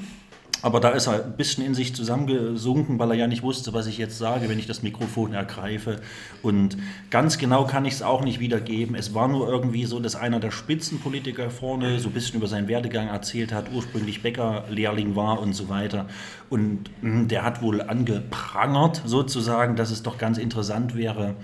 Aber 0.61 0.81
da 0.81 0.90
ist 0.90 1.07
er 1.07 1.24
ein 1.24 1.37
bisschen 1.37 1.64
in 1.64 1.74
sich 1.74 1.94
zusammengesunken, 1.94 2.98
weil 2.98 3.12
er 3.12 3.16
ja 3.16 3.27
nicht 3.29 3.42
wusste, 3.42 3.72
was 3.74 3.87
ich 3.87 3.96
jetzt 3.96 4.18
sage, 4.18 4.48
wenn 4.48 4.59
ich 4.59 4.66
das 4.66 4.83
Mikrofon 4.83 5.33
ergreife. 5.33 6.01
Und 6.42 6.77
ganz 7.11 7.38
genau 7.38 7.64
kann 7.64 7.85
ich 7.85 7.94
es 7.94 8.03
auch 8.03 8.24
nicht 8.24 8.40
wiedergeben. 8.40 8.96
Es 8.96 9.14
war 9.14 9.29
nur 9.29 9.48
irgendwie 9.48 9.85
so, 9.85 10.01
dass 10.01 10.16
einer 10.16 10.40
der 10.40 10.51
Spitzenpolitiker 10.51 11.51
vorne 11.51 12.01
so 12.01 12.09
ein 12.09 12.12
bisschen 12.12 12.38
über 12.38 12.48
seinen 12.48 12.66
Werdegang 12.66 13.07
erzählt 13.07 13.53
hat, 13.53 13.66
ursprünglich 13.72 14.22
Bäckerlehrling 14.22 15.14
war 15.14 15.40
und 15.40 15.53
so 15.53 15.68
weiter. 15.68 16.07
Und 16.51 16.90
hm, 17.03 17.29
der 17.29 17.44
hat 17.44 17.62
wohl 17.62 17.81
angeprangert, 17.81 19.03
sozusagen, 19.05 19.77
dass 19.77 19.92
es 19.92 20.03
doch 20.03 20.18
ganz 20.18 20.38
interessant 20.38 20.96
wäre, 20.96 21.37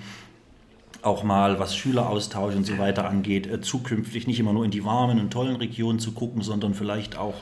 auch 1.04 1.22
mal 1.22 1.58
was 1.58 1.76
Schüleraustausch 1.76 2.54
und 2.54 2.66
so 2.66 2.78
weiter 2.78 3.08
angeht, 3.08 3.46
äh, 3.46 3.60
zukünftig 3.60 4.26
nicht 4.26 4.40
immer 4.40 4.52
nur 4.52 4.64
in 4.64 4.70
die 4.70 4.84
warmen 4.84 5.20
und 5.20 5.32
tollen 5.32 5.56
Regionen 5.56 5.98
zu 5.98 6.12
gucken, 6.12 6.42
sondern 6.42 6.74
vielleicht 6.74 7.16
auch 7.16 7.34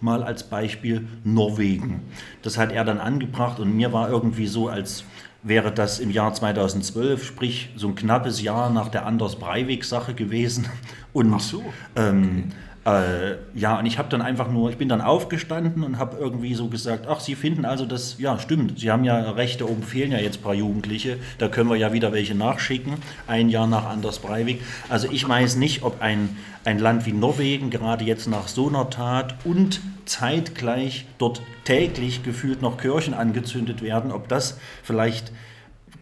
mal 0.00 0.22
als 0.22 0.44
Beispiel 0.44 1.06
Norwegen. 1.24 2.02
Das 2.42 2.58
hat 2.58 2.72
er 2.72 2.84
dann 2.84 2.98
angebracht 2.98 3.60
und 3.60 3.74
mir 3.74 3.92
war 3.92 4.10
irgendwie 4.10 4.46
so, 4.46 4.68
als 4.68 5.04
wäre 5.42 5.72
das 5.72 6.00
im 6.00 6.10
Jahr 6.10 6.34
2012, 6.34 7.24
sprich 7.24 7.70
so 7.76 7.88
ein 7.88 7.94
knappes 7.94 8.42
Jahr 8.42 8.70
nach 8.70 8.88
der 8.88 9.06
Anders 9.06 9.36
Breivik-Sache 9.36 10.14
gewesen. 10.14 10.66
Und, 11.12 11.32
Ach 11.32 11.40
so. 11.40 11.62
Ähm, 11.94 12.52
äh, 12.86 13.36
ja, 13.52 13.80
und 13.80 13.86
ich 13.86 13.98
habe 13.98 14.08
dann 14.08 14.22
einfach 14.22 14.48
nur, 14.48 14.70
ich 14.70 14.78
bin 14.78 14.88
dann 14.88 15.00
aufgestanden 15.00 15.82
und 15.82 15.98
habe 15.98 16.18
irgendwie 16.18 16.54
so 16.54 16.68
gesagt, 16.68 17.06
ach, 17.08 17.18
Sie 17.18 17.34
finden 17.34 17.64
also 17.64 17.84
das, 17.84 18.16
ja, 18.20 18.38
stimmt, 18.38 18.78
Sie 18.78 18.92
haben 18.92 19.02
ja 19.02 19.32
Rechte, 19.32 19.68
oben 19.68 19.82
fehlen 19.82 20.12
ja 20.12 20.18
jetzt 20.18 20.38
ein 20.38 20.42
paar 20.42 20.54
Jugendliche, 20.54 21.18
da 21.38 21.48
können 21.48 21.68
wir 21.68 21.76
ja 21.76 21.92
wieder 21.92 22.12
welche 22.12 22.36
nachschicken, 22.36 22.94
ein 23.26 23.48
Jahr 23.48 23.66
nach 23.66 23.86
Anders 23.86 24.20
Breivik. 24.20 24.62
Also 24.88 25.08
ich 25.10 25.28
weiß 25.28 25.56
nicht, 25.56 25.82
ob 25.82 26.00
ein, 26.00 26.36
ein 26.64 26.78
Land 26.78 27.06
wie 27.06 27.12
Norwegen 27.12 27.70
gerade 27.70 28.04
jetzt 28.04 28.28
nach 28.28 28.46
so 28.46 28.68
einer 28.68 28.88
Tat 28.88 29.34
und 29.44 29.80
zeitgleich 30.04 31.06
dort 31.18 31.42
täglich 31.64 32.22
gefühlt 32.22 32.62
noch 32.62 32.78
Kirchen 32.78 33.14
angezündet 33.14 33.82
werden, 33.82 34.12
ob 34.12 34.28
das 34.28 34.60
vielleicht 34.84 35.32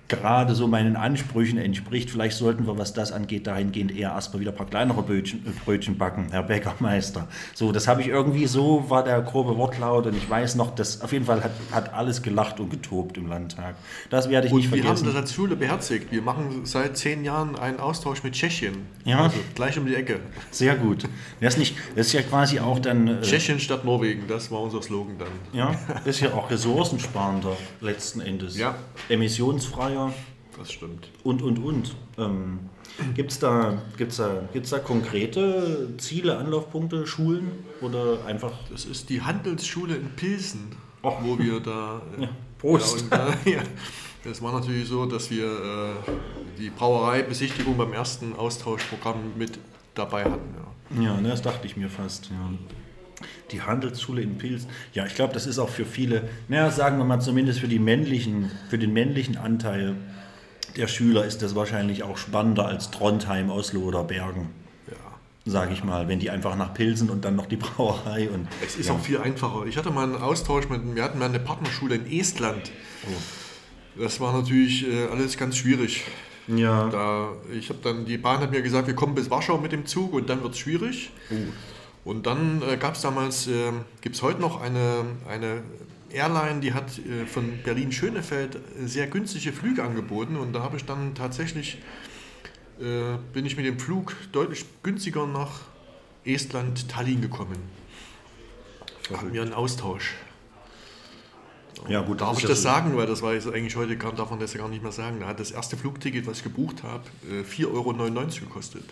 gerade 0.09 0.55
so 0.55 0.67
meinen 0.67 0.97
Ansprüchen 0.97 1.59
entspricht. 1.59 2.11
Vielleicht 2.11 2.37
sollten 2.37 2.67
wir, 2.67 2.79
was 2.79 2.93
das 2.93 3.13
angeht, 3.13 3.47
dahingehend 3.47 3.97
eher 3.97 4.11
erstmal 4.11 4.41
wieder 4.41 4.51
ein 4.51 4.57
paar 4.57 4.67
kleinere 4.67 5.03
Brötchen, 5.03 5.45
äh, 5.47 5.65
Brötchen 5.65 5.97
backen, 5.97 6.29
Herr 6.31 6.43
Bäckermeister. 6.43 7.27
So, 7.55 7.73
das 7.73 7.89
habe 7.89 8.03
ich 8.03 8.09
irgendwie 8.09 8.47
so, 8.47 8.85
war 8.89 9.03
der 9.03 9.21
grobe 9.23 9.57
Wortlaut 9.57 10.07
und 10.07 10.17
ich 10.17 10.29
weiß 10.29 10.57
noch, 10.57 10.75
dass 10.75 11.01
auf 11.01 11.13
jeden 11.13 11.25
Fall 11.25 11.43
hat, 11.43 11.53
hat 11.73 11.95
alles 11.95 12.23
gelacht 12.23 12.61
und 12.61 12.71
getobt 12.71 13.17
im 13.17 13.29
Landtag. 13.29 13.77
Das 14.11 14.29
werde 14.29 14.49
ich 14.49 14.53
und 14.53 14.59
nicht 14.59 14.69
vergessen. 14.69 14.87
Wir 14.87 14.97
haben 14.97 15.07
das 15.07 15.17
als 15.17 15.35
Schule 15.35 15.57
beherzigt. 15.57 16.13
Wir 16.13 16.23
machen 16.23 16.61
seit 16.65 16.97
zehn 16.97 17.25
Jahren 17.25 17.57
einen 17.57 17.81
Austausch 17.81 18.23
mit 18.23 18.35
Tschechien. 18.35 18.75
Ja. 19.05 19.25
Also 19.25 19.39
gleich 19.55 19.79
um 19.79 19.87
die 19.87 19.95
Ecke. 19.95 20.21
Sehr 20.51 20.77
gut. 20.77 21.05
Das 21.41 21.55
ist, 21.55 21.59
nicht, 21.59 21.77
das 21.97 22.09
ist 22.09 22.13
ja 22.13 22.23
quasi 22.23 22.61
auch 22.61 22.79
dann. 22.79 23.09
Äh, 23.09 23.21
Tschechien 23.23 23.59
statt 23.59 23.85
Norwegen, 23.85 24.25
das 24.29 24.51
war 24.51 24.61
unser 24.61 24.83
Slogan 24.83 25.17
dann. 25.19 25.29
Ja, 25.53 25.75
das 26.05 26.17
ist 26.17 26.21
ja 26.21 26.35
auch 26.35 26.51
ressourcensparender 26.51 27.57
letzten 27.81 28.21
Endes. 28.21 28.59
Ja. 28.59 28.75
Emissionsfreier 29.95 30.13
das 30.59 30.73
stimmt. 30.73 31.11
Und, 31.23 31.43
und, 31.43 31.59
und. 31.59 31.97
Ähm, 32.17 32.61
Gibt 33.15 33.33
es 33.33 33.41
da, 33.41 33.83
gibt's 33.97 34.19
da, 34.19 34.49
gibt's 34.53 34.71
da 34.71 34.79
konkrete 34.79 35.89
Ziele, 35.99 36.39
Anlaufpunkte, 36.39 37.07
Schulen 37.07 37.51
oder 37.81 38.25
einfach? 38.25 38.53
Das 38.71 38.85
ist 38.85 39.11
die 39.11 39.21
Handelsschule 39.21 39.97
in 39.97 40.11
Pilsen, 40.11 40.77
Och. 41.03 41.17
wo 41.23 41.39
wir 41.39 41.59
da. 41.59 42.03
Ja, 42.21 42.29
Prost! 42.59 43.07
Ja, 43.11 43.19
da, 43.19 43.35
ja, 43.51 43.63
das 44.23 44.41
war 44.43 44.53
natürlich 44.53 44.87
so, 44.87 45.07
dass 45.07 45.29
wir 45.31 45.47
äh, 45.47 46.11
die 46.59 46.71
Brauereibesichtigung 46.71 47.77
beim 47.77 47.93
ersten 47.93 48.37
Austauschprogramm 48.37 49.33
mit 49.37 49.59
dabei 49.95 50.25
hatten. 50.25 50.55
Ja, 50.97 51.17
ja 51.17 51.21
das 51.21 51.43
dachte 51.43 51.67
ich 51.67 51.77
mir 51.77 51.89
fast. 51.89 52.31
Ja. 52.31 52.51
Die 53.51 53.63
Handelsschule 53.63 54.23
in 54.23 54.39
Pilsen. 54.39 54.69
Ja, 54.95 55.07
ich 55.07 55.15
glaube, 55.15 55.35
das 55.35 55.47
ist 55.47 55.59
auch 55.59 55.69
für 55.69 55.85
viele, 55.85 56.29
naja, 56.49 56.71
sagen 56.71 56.99
wir 56.99 57.05
mal 57.05 57.21
zumindest 57.21 57.61
für, 57.61 57.69
die 57.69 57.79
männlichen, 57.79 58.51
für 58.71 58.79
den 58.79 58.93
männlichen 58.93 59.37
Anteil 59.37 59.97
der 60.77 60.89
Schüler 60.89 61.25
ist 61.25 61.43
das 61.43 61.55
wahrscheinlich 61.55 62.03
auch 62.03 62.19
spannender 62.19 62.67
als 62.67 62.91
Trondheim, 62.91 63.51
Oslo 63.51 63.81
oder 63.81 64.05
Bergen. 64.05 64.51
Ja. 64.89 64.97
Sage 65.45 65.73
ich 65.73 65.85
mal, 65.85 66.09
wenn 66.09 66.19
die 66.19 66.31
einfach 66.31 66.57
nach 66.57 66.75
Pilsen 66.75 67.11
und 67.11 67.25
dann 67.25 67.37
noch 67.37 67.47
die 67.47 67.57
Brauerei 67.59 68.29
und. 68.29 68.49
Es 68.65 68.77
ist 68.77 68.89
ja. 68.89 68.95
auch 68.95 69.01
viel 69.01 69.19
einfacher. 69.19 69.67
Ich 69.67 69.77
hatte 69.77 69.91
mal 69.91 70.05
einen 70.05 70.17
Austausch 70.17 70.69
mit, 70.69 70.95
wir 70.95 71.05
hatten 71.05 71.19
mal 71.19 71.29
eine 71.29 71.41
Partnerschule 71.41 71.97
in 71.97 72.07
Estland. 72.11 72.73
Oh. 73.07 74.03
Das 74.03 74.19
war 74.21 74.33
natürlich 74.33 74.89
äh, 74.89 75.07
alles 75.07 75.37
ganz 75.37 75.57
schwierig. 75.57 76.03
Ja. 76.49 76.89
Da, 76.89 77.33
ich 77.53 77.69
habe 77.69 77.79
dann, 77.83 78.05
die 78.05 78.19
Bahn 78.19 78.41
hat 78.41 78.51
mir 78.51 78.61
gesagt, 78.61 78.87
wir 78.87 78.95
kommen 78.95 79.15
bis 79.15 79.31
Warschau 79.31 79.59
mit 79.59 79.73
dem 79.73 79.87
Zug 79.87 80.13
und 80.13 80.29
dann 80.29 80.43
wird 80.43 80.55
es 80.55 80.59
schwierig. 80.59 81.11
Uh. 81.31 81.53
Und 82.05 82.27
dann 82.27 82.63
äh, 82.63 82.77
gab 82.77 82.95
es 82.95 83.01
damals, 83.01 83.47
äh, 83.47 83.73
gibt 84.03 84.17
es 84.17 84.23
heute 84.23 84.41
noch 84.41 84.61
eine, 84.61 85.07
eine 85.27 85.63
Airline, 86.11 86.61
die 86.61 86.75
hat 86.75 86.99
äh, 86.99 87.27
von 87.27 87.63
Berlin-Schönefeld 87.65 88.59
sehr 88.85 89.07
günstige 89.07 89.53
Flüge 89.53 89.83
angeboten 89.83 90.37
und 90.37 90.53
da 90.53 90.63
habe 90.63 90.77
ich 90.77 90.85
dann 90.85 91.15
tatsächlich, 91.15 91.79
äh, 92.79 93.17
bin 93.33 93.47
ich 93.47 93.57
mit 93.57 93.65
dem 93.65 93.79
Flug 93.79 94.15
deutlich 94.33 94.67
günstiger 94.83 95.27
nach 95.27 95.63
Estland, 96.25 96.89
Tallinn 96.89 97.23
gekommen. 97.23 97.59
Da 99.11 99.19
hatten 99.19 99.33
wir 99.33 99.43
einen 99.43 99.55
Austausch. 99.55 100.15
Ja, 101.89 102.01
gut, 102.01 102.21
darf 102.21 102.39
ich 102.39 102.47
das 102.47 102.59
so 102.59 102.63
sagen, 102.63 102.97
weil 102.97 103.07
das 103.07 103.21
war 103.21 103.35
jetzt 103.35 103.47
eigentlich 103.49 103.77
heute, 103.77 103.99
kann, 103.99 104.17
darf 104.17 104.31
man 104.31 104.41
das 104.41 104.55
ja 104.55 104.61
gar 104.61 104.69
nicht 104.69 104.83
mehr 104.83 104.93
sagen. 104.93 105.21
Da 105.21 105.27
hat 105.27 105.41
das 105.41 105.51
erste 105.51 105.77
Flugticket, 105.77 106.27
was 106.27 106.39
ich 106.39 106.45
gebucht 106.45 106.83
habe, 106.83 107.05
4,99 107.51 107.67
Euro 107.67 107.93
gekostet. 108.41 108.85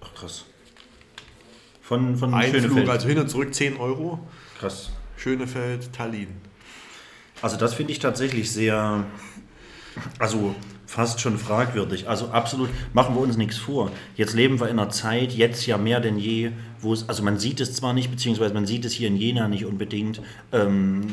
Ach 0.00 0.12
krass. 0.14 0.44
Von, 1.90 2.16
von 2.16 2.32
Ein 2.32 2.52
Schönefeld. 2.52 2.72
Flug, 2.72 2.88
also 2.88 3.08
hin 3.08 3.18
und 3.18 3.28
zurück 3.28 3.52
10 3.52 3.76
Euro. 3.78 4.20
Krass. 4.60 4.90
Schönefeld, 5.16 5.92
Tallinn. 5.92 6.28
Also 7.42 7.56
das 7.56 7.74
finde 7.74 7.90
ich 7.90 7.98
tatsächlich 7.98 8.52
sehr, 8.52 9.02
also 10.20 10.54
fast 10.86 11.20
schon 11.20 11.36
fragwürdig. 11.36 12.08
Also 12.08 12.28
absolut, 12.28 12.68
machen 12.92 13.16
wir 13.16 13.20
uns 13.20 13.36
nichts 13.36 13.56
vor. 13.56 13.90
Jetzt 14.14 14.34
leben 14.34 14.60
wir 14.60 14.68
in 14.68 14.78
einer 14.78 14.90
Zeit, 14.90 15.32
jetzt 15.32 15.66
ja 15.66 15.78
mehr 15.78 15.98
denn 15.98 16.16
je, 16.16 16.52
wo 16.80 16.92
es, 16.92 17.08
also 17.08 17.24
man 17.24 17.40
sieht 17.40 17.60
es 17.60 17.74
zwar 17.74 17.92
nicht, 17.92 18.08
beziehungsweise 18.08 18.54
man 18.54 18.66
sieht 18.66 18.84
es 18.84 18.92
hier 18.92 19.08
in 19.08 19.16
Jena 19.16 19.48
nicht 19.48 19.64
unbedingt, 19.64 20.22
ähm, 20.52 21.08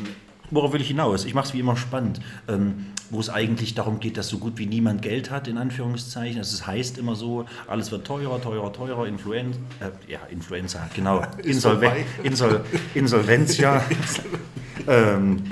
Worauf 0.50 0.72
will 0.72 0.80
ich 0.80 0.88
hinaus? 0.88 1.24
Ich 1.24 1.34
mache 1.34 1.48
es 1.48 1.54
wie 1.54 1.60
immer 1.60 1.76
spannend, 1.76 2.20
ähm, 2.48 2.86
wo 3.10 3.20
es 3.20 3.30
eigentlich 3.30 3.74
darum 3.74 4.00
geht, 4.00 4.16
dass 4.16 4.28
so 4.28 4.38
gut 4.38 4.58
wie 4.58 4.66
niemand 4.66 5.02
Geld 5.02 5.30
hat, 5.30 5.48
in 5.48 5.58
Anführungszeichen. 5.58 6.38
Also 6.38 6.54
es 6.54 6.66
heißt 6.66 6.98
immer 6.98 7.14
so, 7.14 7.46
alles 7.66 7.90
wird 7.90 8.06
teurer, 8.06 8.40
teurer, 8.40 8.72
teurer, 8.72 9.06
Influenza, 9.06 9.58
äh, 9.80 10.12
ja, 10.12 10.20
Influenza, 10.30 10.88
genau, 10.94 11.22
Insolven 11.42 11.90
Insol 12.22 12.64
Insolvenz, 12.94 13.58
ja. 13.58 13.82
ähm, 14.86 15.42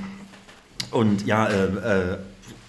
und 0.91 1.27
ja, 1.27 1.49
äh, 1.49 2.13
äh, 2.13 2.19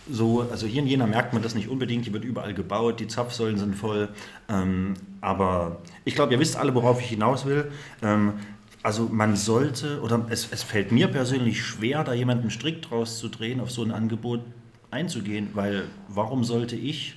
so, 0.09 0.47
also 0.49 0.67
hier 0.67 0.81
in 0.81 0.87
Jena 0.87 1.05
merkt 1.05 1.33
man 1.33 1.43
das 1.43 1.53
nicht 1.53 1.67
unbedingt, 1.67 2.05
hier 2.05 2.13
wird 2.13 2.23
überall 2.23 2.53
gebaut, 2.53 2.99
die 2.99 3.07
Zapfsäulen 3.07 3.57
sind 3.57 3.75
voll, 3.75 4.09
ähm, 4.47 4.93
aber 5.19 5.81
ich 6.05 6.15
glaube, 6.15 6.33
ihr 6.33 6.39
wisst 6.39 6.55
alle, 6.55 6.73
worauf 6.75 7.01
ich 7.01 7.07
hinaus 7.07 7.45
will. 7.45 7.71
Ähm, 8.01 8.33
also 8.83 9.09
man 9.11 9.35
sollte, 9.35 9.99
oder 10.01 10.25
es, 10.29 10.47
es 10.51 10.63
fällt 10.63 10.93
mir 10.93 11.09
persönlich 11.09 11.61
schwer, 11.61 12.05
da 12.05 12.13
jemanden 12.13 12.49
Strick 12.49 12.81
draus 12.83 13.19
zu 13.19 13.27
drehen, 13.27 13.59
auf 13.59 13.69
so 13.69 13.83
ein 13.83 13.91
Angebot 13.91 14.39
einzugehen, 14.91 15.49
weil 15.53 15.85
warum 16.07 16.43
sollte 16.43 16.75
ich, 16.75 17.15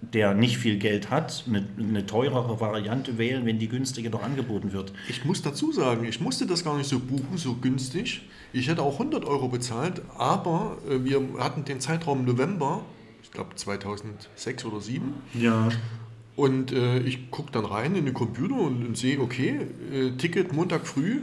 der 0.00 0.34
nicht 0.34 0.56
viel 0.56 0.78
Geld 0.78 1.10
hat, 1.10 1.44
eine, 1.46 2.06
teurere 2.06 2.58
Variante 2.60 3.18
wählen, 3.18 3.44
wenn 3.44 3.58
die 3.58 3.68
günstige 3.68 4.10
doch 4.10 4.22
angeboten 4.22 4.72
wird? 4.72 4.92
Ich 5.08 5.24
muss 5.24 5.42
dazu 5.42 5.72
sagen, 5.72 6.04
ich 6.04 6.20
musste 6.20 6.46
das 6.46 6.64
gar 6.64 6.76
nicht 6.76 6.88
so 6.88 6.98
buchen, 6.98 7.36
so 7.36 7.54
günstig. 7.54 8.22
Ich 8.52 8.68
hätte 8.68 8.82
auch 8.82 8.94
100 8.94 9.24
Euro 9.24 9.48
bezahlt, 9.48 10.00
aber 10.16 10.78
äh, 10.88 11.04
wir 11.04 11.20
hatten 11.38 11.64
den 11.64 11.80
Zeitraum 11.80 12.24
November, 12.24 12.82
ich 13.22 13.30
glaube 13.30 13.54
2006 13.54 14.64
oder 14.64 14.80
2007. 14.80 15.14
Ja. 15.34 15.68
Und 16.34 16.70
äh, 16.70 17.00
ich 17.00 17.32
gucke 17.32 17.50
dann 17.50 17.64
rein 17.64 17.96
in 17.96 18.04
den 18.04 18.14
Computer 18.14 18.54
und, 18.54 18.86
und 18.86 18.96
sehe, 18.96 19.20
okay, 19.20 19.58
äh, 19.92 20.12
Ticket 20.12 20.52
Montag 20.52 20.86
früh, 20.86 21.22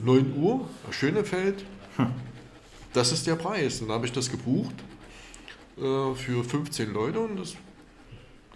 9 0.00 0.34
Uhr, 0.36 0.68
Schönefeld. 0.90 1.64
Das 2.92 3.12
ist 3.12 3.26
der 3.26 3.36
Preis. 3.36 3.80
Dann 3.80 3.90
habe 3.90 4.06
ich 4.06 4.12
das 4.12 4.30
gebucht 4.30 4.74
äh, 5.76 6.14
für 6.14 6.44
15 6.44 6.92
Leute 6.92 7.20
und 7.20 7.36
das 7.38 7.54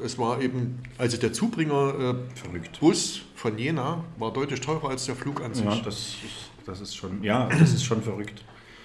Es 0.03 0.19
war 0.19 0.41
eben, 0.41 0.83
also 0.99 1.17
der 1.17 1.33
Zubringer 1.33 2.17
äh. 2.55 2.59
Bus 2.81 3.23
von 3.37 3.59
Jena 3.59 4.05
war 4.19 4.33
deutlich 4.33 4.61
teurer 4.61 4.89
als 4.89 5.05
der 5.07 5.15
Flug 5.17 5.43
an 5.43 5.55
sich. 5.55 5.65
Ja, 5.65 5.77
das 5.85 5.95
ist, 5.97 6.51
das 6.67 6.81
ist 6.81 6.97
schon, 6.97 7.23
ja, 7.23 7.49
das 7.49 7.73
ist 7.73 7.85
schon 7.85 8.03
verrückt. 8.03 8.43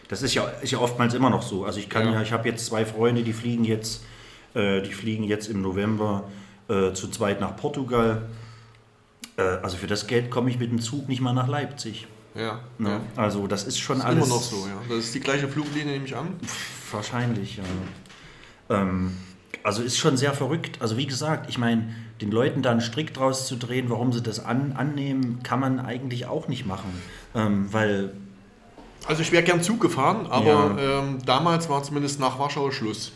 Das 0.10 0.22
ist 0.22 0.34
ja, 0.34 0.44
ist 0.62 0.72
ja 0.72 0.80
oftmals 0.80 1.14
immer 1.14 1.30
noch 1.30 1.42
so. 1.42 1.66
Also 1.66 1.80
ich 1.80 1.90
kann 1.90 2.06
ja, 2.06 2.14
Ja. 2.14 2.22
ich 2.22 2.32
habe 2.32 2.48
jetzt 2.48 2.66
zwei 2.66 2.86
Freunde, 2.86 3.24
die 3.24 3.34
fliegen 3.34 3.64
jetzt, 3.66 4.04
äh, 4.54 4.82
die 4.82 4.94
fliegen 4.94 5.24
jetzt 5.24 5.48
im 5.50 5.62
November 5.62 6.24
äh, 6.70 6.94
zu 6.94 7.10
zweit 7.10 7.40
nach 7.42 7.56
Portugal. 7.56 8.28
Äh, 9.38 9.42
also 9.42 9.78
für 9.78 9.88
das 9.88 10.08
Geld 10.08 10.30
komme 10.30 10.50
ich 10.50 10.60
mit 10.60 10.72
dem 10.72 10.80
Zug 10.82 11.08
nicht 11.10 11.22
mal 11.22 11.34
nach 11.34 11.48
Leipzig. 11.48 12.08
Ja, 12.38 12.60
Ne? 12.78 12.90
ja. 12.90 13.02
Also 13.16 13.48
das 13.48 13.64
ist 13.64 13.80
schon 13.80 13.98
Ist 13.98 14.06
alles 14.06 14.26
immer 14.26 14.36
noch 14.36 14.42
so, 14.42 14.68
ja. 14.68 14.80
Das 14.90 15.06
ist 15.06 15.16
die 15.16 15.20
gleiche 15.20 15.48
Fluglinie, 15.48 15.94
nehme 15.94 16.06
ich 16.06 16.16
an. 16.16 16.36
Wahrscheinlich, 16.92 17.58
ja. 17.58 17.64
Ähm, 18.70 19.16
also 19.64 19.82
ist 19.84 19.98
schon 19.98 20.18
sehr 20.18 20.34
verrückt. 20.34 20.82
Also 20.82 20.98
wie 20.98 21.06
gesagt, 21.08 21.50
ich 21.50 21.58
meine, 21.58 21.94
den 22.22 22.32
Leuten 22.32 22.62
da 22.62 22.72
einen 22.72 22.82
Strick 22.82 23.14
draus 23.14 23.48
zu 23.48 23.56
drehen, 23.58 23.90
warum 23.90 24.14
sie 24.14 24.22
das 24.22 24.44
an, 24.44 24.74
annehmen, 24.74 25.42
kann 25.44 25.60
man 25.60 25.80
eigentlich 25.80 26.26
auch 26.26 26.48
nicht 26.48 26.66
machen. 26.66 27.02
Ähm, 27.36 27.72
weil, 27.72 28.14
Also 29.08 29.22
ich 29.22 29.32
wäre 29.32 29.44
gern 29.44 29.62
Zug 29.62 29.82
gefahren, 29.82 30.28
aber 30.28 30.78
ähm, 30.80 31.20
damals 31.26 31.70
war 31.70 31.84
zumindest 31.84 32.20
nach 32.20 32.40
Warschau 32.40 32.72
Schluss. 32.72 33.12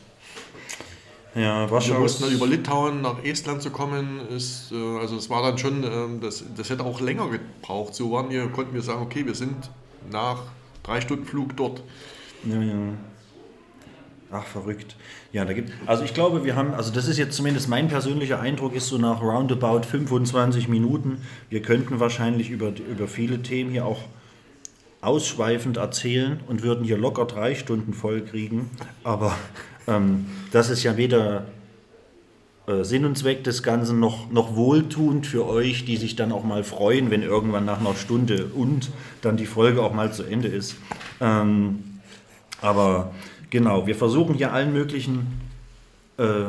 Ja, 1.36 1.66
Wir 1.66 1.72
Warschau 1.72 2.00
mussten 2.00 2.24
dann 2.24 2.34
über 2.34 2.48
Litauen 2.48 3.02
nach 3.02 3.24
Estland 3.24 3.62
zu 3.62 3.70
kommen. 3.70 4.28
Ist, 4.30 4.72
äh, 4.72 5.00
also 5.00 5.16
es 5.16 5.30
war 5.30 5.42
dann 5.44 5.58
schon, 5.58 5.84
ähm, 5.84 6.20
das, 6.22 6.44
das 6.56 6.70
hätte 6.70 6.84
auch 6.84 7.00
länger 7.00 7.30
gebraucht. 7.30 7.96
So 7.96 8.12
waren 8.12 8.30
wir, 8.30 8.48
konnten 8.50 8.74
wir 8.74 8.82
sagen, 8.82 9.02
okay, 9.02 9.26
wir 9.26 9.36
sind 9.36 9.70
nach 10.12 10.44
drei 10.84 11.02
Stunden 11.02 11.26
Flug 11.26 11.56
dort. 11.56 11.84
ja, 12.44 12.62
ja. 12.62 12.76
Ach, 14.34 14.46
verrückt. 14.46 14.96
Ja, 15.34 15.44
da 15.44 15.52
gibt, 15.52 15.74
also 15.86 16.04
ich 16.06 16.14
glaube, 16.14 16.46
wir 16.46 16.56
haben, 16.56 16.74
also 16.74 16.92
das 16.92 17.08
ist 17.08 17.18
jetzt 17.18 17.36
zumindest 17.36 17.68
mein 17.68 17.90
persönlicher 17.90 18.40
Eindruck, 18.40 18.74
ist 18.74 18.88
so 18.88 18.98
nach 18.98 19.22
roundabout 19.22 19.84
25 19.84 20.70
Minuten. 20.70 21.22
Wir 21.50 21.62
könnten 21.62 22.00
wahrscheinlich 22.00 22.50
über, 22.50 22.70
über 22.70 23.10
viele 23.10 23.42
Themen 23.42 23.72
hier 23.72 23.86
auch 23.86 24.00
ausschweifend 25.02 25.78
erzählen 25.78 26.40
und 26.48 26.64
würden 26.64 26.86
hier 26.86 26.98
locker 26.98 27.26
drei 27.26 27.56
Stunden 27.56 27.94
voll 27.94 28.22
kriegen. 28.22 28.70
Aber 29.04 29.36
ähm, 29.88 30.26
das 30.52 30.70
ist 30.70 30.84
ja 30.84 30.98
weder 30.98 31.46
äh, 32.68 32.84
Sinn 32.84 33.06
und 33.06 33.18
Zweck 33.18 33.44
des 33.44 33.64
Ganzen 33.64 34.00
noch, 34.00 34.32
noch 34.32 34.56
wohltuend 34.56 35.26
für 35.26 35.48
euch, 35.48 35.86
die 35.86 35.98
sich 35.98 36.16
dann 36.16 36.32
auch 36.32 36.44
mal 36.44 36.64
freuen, 36.64 37.10
wenn 37.10 37.24
irgendwann 37.24 37.66
nach 37.66 37.80
einer 37.80 37.96
Stunde 37.96 38.46
und 38.54 38.92
dann 39.22 39.38
die 39.38 39.46
Folge 39.46 39.82
auch 39.82 39.94
mal 39.94 40.14
zu 40.14 40.24
Ende 40.24 40.48
ist. 40.48 40.76
Ähm, 41.20 41.84
aber 42.62 43.12
genau, 43.50 43.88
wir 43.88 43.96
versuchen 43.96 44.36
hier 44.36 44.54
allen 44.54 44.74
möglichen 44.74 45.42
äh, 46.18 46.46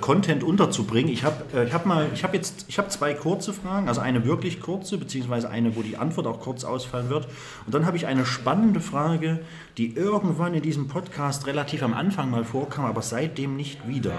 Content 0.00 0.44
unterzubringen. 0.44 1.12
Ich 1.12 1.24
habe 1.24 1.44
äh, 1.58 1.70
hab 1.70 1.86
mal, 1.86 2.08
ich 2.12 2.22
habe 2.22 2.36
jetzt, 2.36 2.66
ich 2.68 2.78
habe 2.78 2.88
zwei 2.88 3.14
kurze 3.14 3.52
Fragen, 3.52 3.88
also 3.88 4.00
eine 4.00 4.24
wirklich 4.24 4.60
kurze, 4.60 4.98
beziehungsweise 4.98 5.48
eine, 5.48 5.74
wo 5.76 5.82
die 5.82 5.96
Antwort 5.96 6.26
auch 6.26 6.40
kurz 6.40 6.64
ausfallen 6.64 7.08
wird. 7.08 7.26
Und 7.64 7.74
dann 7.74 7.86
habe 7.86 7.96
ich 7.96 8.06
eine 8.06 8.26
spannende 8.26 8.80
Frage, 8.80 9.40
die 9.78 9.94
irgendwann 9.94 10.54
in 10.54 10.62
diesem 10.62 10.88
Podcast 10.88 11.46
relativ 11.46 11.82
am 11.82 11.94
Anfang 11.94 12.30
mal 12.30 12.44
vorkam, 12.44 12.84
aber 12.84 13.02
seitdem 13.02 13.56
nicht 13.56 13.88
wieder. 13.88 14.12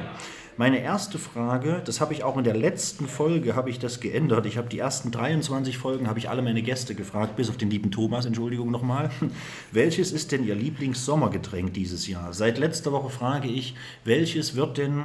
Meine 0.58 0.82
erste 0.82 1.18
Frage, 1.18 1.82
das 1.86 2.02
habe 2.02 2.14
ich 2.14 2.24
auch 2.24 2.38
in 2.38 2.44
der 2.44 2.56
letzten 2.56 3.08
Folge, 3.08 3.56
habe 3.56 3.70
ich 3.70 3.80
das 3.80 4.00
geändert. 4.00 4.46
Ich 4.46 4.58
habe 4.58 4.68
die 4.68 4.80
ersten 4.80 5.10
23 5.10 5.78
Folgen, 5.78 6.08
habe 6.08 6.20
ich 6.20 6.30
alle 6.30 6.42
meine 6.42 6.62
Gäste 6.62 6.94
gefragt, 6.94 7.36
bis 7.36 7.50
auf 7.50 7.58
den 7.58 7.70
lieben 7.70 7.90
Thomas, 7.90 8.26
Entschuldigung 8.26 8.70
nochmal. 8.70 9.10
Welches 9.72 10.12
ist 10.12 10.32
denn 10.32 10.46
Ihr 10.46 10.56
Lieblingssommergetränk 10.56 11.74
dieses 11.74 12.08
Jahr? 12.08 12.34
Seit 12.34 12.58
letzter 12.58 12.92
Woche 12.92 13.10
frage 13.10 13.48
ich, 13.48 13.76
welches 14.04 14.56
wird 14.56 14.78
denn 14.78 15.04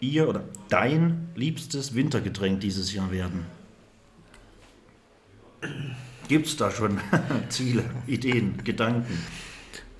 Ihr 0.00 0.28
oder 0.28 0.44
dein 0.68 1.28
liebstes 1.34 1.94
Wintergetränk 1.94 2.60
dieses 2.60 2.92
Jahr 2.92 3.10
werden? 3.10 3.46
Gibt 6.28 6.46
es 6.46 6.56
da 6.56 6.70
schon 6.70 7.00
Ziele, 7.48 7.84
Ideen, 8.06 8.62
Gedanken? 8.64 9.18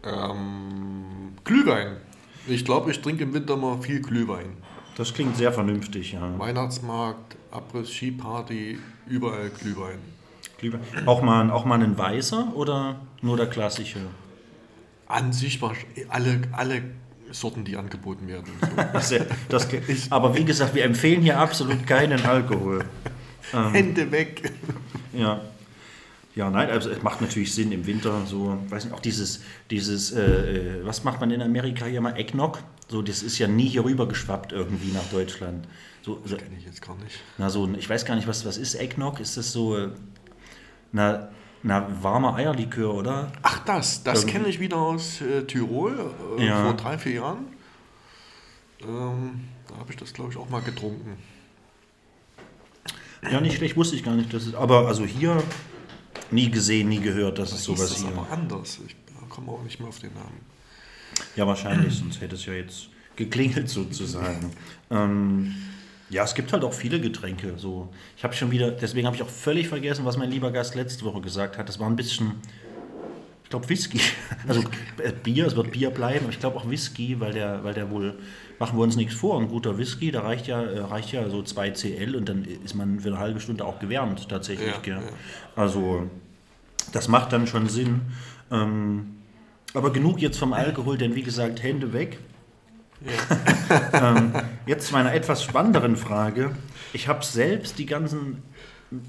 Ähm, 0.04 1.32
Glühwein. 1.44 1.96
Ich 2.46 2.64
glaube, 2.64 2.90
ich 2.90 3.00
trinke 3.00 3.24
im 3.24 3.34
Winter 3.34 3.56
mal 3.56 3.80
viel 3.80 4.00
Glühwein. 4.00 4.56
Das 4.96 5.12
klingt 5.12 5.36
sehr 5.36 5.52
vernünftig, 5.52 6.12
ja. 6.12 6.38
Weihnachtsmarkt, 6.38 7.36
Abriss, 7.50 7.90
Skiparty, 7.90 8.78
überall 9.06 9.50
Glühwein. 9.50 9.98
Glühwein. 10.58 10.80
Auch 11.06 11.22
mal, 11.22 11.50
auch 11.50 11.64
mal 11.64 11.82
ein 11.82 11.98
weißer 11.98 12.52
oder 12.54 13.00
nur 13.20 13.36
der 13.36 13.46
klassische? 13.46 14.00
An 15.06 15.32
sich 15.32 15.60
war 15.60 15.74
alle, 16.08 16.42
alle 16.52 16.82
Sorten, 17.32 17.64
die 17.64 17.76
angeboten 17.76 18.28
werden. 18.28 18.52
So. 18.60 19.16
Das, 19.48 19.68
das, 19.68 20.10
aber 20.10 20.36
wie 20.36 20.44
gesagt, 20.44 20.74
wir 20.74 20.84
empfehlen 20.84 21.22
hier 21.22 21.38
absolut 21.38 21.86
keinen 21.86 22.24
Alkohol. 22.24 22.84
Hände 23.72 24.10
weg. 24.10 24.52
Ja. 25.12 25.40
Ja, 26.34 26.50
nein, 26.50 26.68
also 26.68 26.90
es 26.90 27.02
macht 27.02 27.22
natürlich 27.22 27.54
Sinn 27.54 27.72
im 27.72 27.86
Winter 27.86 28.26
so, 28.26 28.58
weiß 28.68 28.84
nicht, 28.84 28.94
auch 28.94 29.00
dieses, 29.00 29.40
dieses, 29.70 30.12
äh, 30.12 30.20
äh, 30.20 30.84
was 30.84 31.02
macht 31.02 31.18
man 31.18 31.30
in 31.30 31.40
Amerika 31.40 31.86
hier 31.86 32.02
mal, 32.02 32.14
Eggnog? 32.14 32.62
So, 32.88 33.00
das 33.00 33.22
ist 33.22 33.38
ja 33.38 33.48
nie 33.48 33.66
hier 33.66 33.84
rüber 33.84 34.06
geschwappt 34.06 34.52
irgendwie 34.52 34.92
nach 34.92 35.04
Deutschland. 35.10 35.66
So, 36.02 36.20
so, 36.26 36.36
Kenne 36.36 36.56
ich 36.58 36.66
jetzt 36.66 36.82
gar 36.82 36.94
nicht. 36.96 37.18
na, 37.38 37.48
so, 37.48 37.66
ich 37.78 37.88
weiß 37.88 38.04
gar 38.04 38.16
nicht, 38.16 38.28
was, 38.28 38.44
was 38.44 38.58
ist 38.58 38.74
Eggnog? 38.74 39.18
Ist 39.18 39.38
das 39.38 39.50
so, 39.50 39.78
äh, 39.78 39.88
na, 40.92 41.30
na, 41.66 41.86
warmer 42.00 42.36
Eierlikör, 42.36 42.94
oder? 42.94 43.32
Ach, 43.42 43.58
das, 43.64 44.02
das 44.04 44.20
Irgendwie. 44.20 44.32
kenne 44.32 44.48
ich 44.48 44.60
wieder 44.60 44.76
aus 44.76 45.20
äh, 45.20 45.42
Tirol 45.44 46.12
äh, 46.38 46.46
Ja. 46.46 46.62
vor 46.62 46.74
drei, 46.74 46.96
vier 46.96 47.12
Jahren. 47.14 47.46
Ähm, 48.82 49.48
da 49.66 49.76
habe 49.76 49.90
ich 49.90 49.96
das, 49.96 50.12
glaube 50.12 50.30
ich, 50.30 50.38
auch 50.38 50.48
mal 50.48 50.62
getrunken. 50.62 51.18
Ja, 53.30 53.40
nicht 53.40 53.56
schlecht, 53.56 53.76
wusste 53.76 53.96
ich 53.96 54.04
gar 54.04 54.14
nicht. 54.14 54.32
Das 54.32 54.46
ist, 54.46 54.54
aber 54.54 54.86
also 54.86 55.04
hier 55.04 55.42
nie 56.30 56.50
gesehen, 56.50 56.88
nie 56.88 57.00
gehört, 57.00 57.40
dass 57.40 57.52
es 57.52 57.64
sowas 57.64 57.88
das 57.90 58.02
hier. 58.02 58.08
aber 58.08 58.30
anders. 58.30 58.78
Ich 58.86 58.94
komme 59.28 59.50
auch 59.50 59.62
nicht 59.64 59.80
mehr 59.80 59.88
auf 59.88 59.98
den 59.98 60.14
Namen. 60.14 60.40
Ja, 61.34 61.46
wahrscheinlich, 61.48 61.94
sonst 61.98 62.20
hätte 62.20 62.36
es 62.36 62.46
ja 62.46 62.52
jetzt 62.52 62.88
geklingelt 63.16 63.68
sozusagen. 63.68 64.52
ähm, 64.90 65.52
ja, 66.08 66.24
es 66.24 66.34
gibt 66.34 66.52
halt 66.52 66.62
auch 66.64 66.72
viele 66.72 67.00
Getränke. 67.00 67.54
So. 67.56 67.88
Ich 68.16 68.24
habe 68.24 68.34
schon 68.34 68.50
wieder, 68.50 68.70
deswegen 68.70 69.06
habe 69.06 69.16
ich 69.16 69.22
auch 69.22 69.28
völlig 69.28 69.68
vergessen, 69.68 70.04
was 70.04 70.16
mein 70.16 70.30
lieber 70.30 70.52
Gast 70.52 70.74
letzte 70.74 71.04
Woche 71.04 71.20
gesagt 71.20 71.58
hat. 71.58 71.68
Das 71.68 71.80
war 71.80 71.88
ein 71.88 71.96
bisschen, 71.96 72.34
ich 73.42 73.50
glaube, 73.50 73.68
Whisky. 73.68 74.00
Also 74.48 74.62
äh, 75.02 75.12
Bier, 75.12 75.46
es 75.46 75.56
wird 75.56 75.72
Bier 75.72 75.90
bleiben, 75.90 76.24
aber 76.24 76.32
ich 76.32 76.38
glaube 76.38 76.56
auch 76.56 76.70
Whisky, 76.70 77.18
weil 77.18 77.32
der, 77.32 77.64
weil 77.64 77.74
der 77.74 77.90
wohl, 77.90 78.16
machen 78.60 78.78
wir 78.78 78.82
uns 78.84 78.94
nichts 78.94 79.14
vor, 79.14 79.40
ein 79.40 79.48
guter 79.48 79.76
Whisky, 79.76 80.12
da 80.12 80.20
reicht 80.20 80.46
ja, 80.46 80.62
äh, 80.62 80.78
reicht 80.78 81.10
ja 81.10 81.28
so 81.28 81.42
2 81.42 81.70
CL 81.70 82.14
und 82.14 82.28
dann 82.28 82.44
ist 82.44 82.74
man 82.74 83.00
für 83.00 83.08
eine 83.08 83.18
halbe 83.18 83.40
Stunde 83.40 83.64
auch 83.64 83.80
gewärmt 83.80 84.28
tatsächlich. 84.28 84.74
Ja, 84.84 84.94
ja. 84.94 85.02
Also 85.56 86.08
das 86.92 87.08
macht 87.08 87.32
dann 87.32 87.48
schon 87.48 87.68
Sinn. 87.68 88.02
Ähm, 88.52 89.16
aber 89.74 89.92
genug 89.92 90.20
jetzt 90.20 90.38
vom 90.38 90.52
Alkohol, 90.52 90.96
denn 90.96 91.16
wie 91.16 91.22
gesagt, 91.22 91.62
Hände 91.62 91.92
weg. 91.92 92.18
ähm, 93.92 94.32
jetzt 94.66 94.88
zu 94.88 94.92
meiner 94.92 95.14
etwas 95.14 95.42
spannenderen 95.42 95.96
Frage. 95.96 96.54
Ich 96.92 97.08
habe 97.08 97.24
selbst 97.24 97.78
die 97.78 97.86
ganzen 97.86 98.42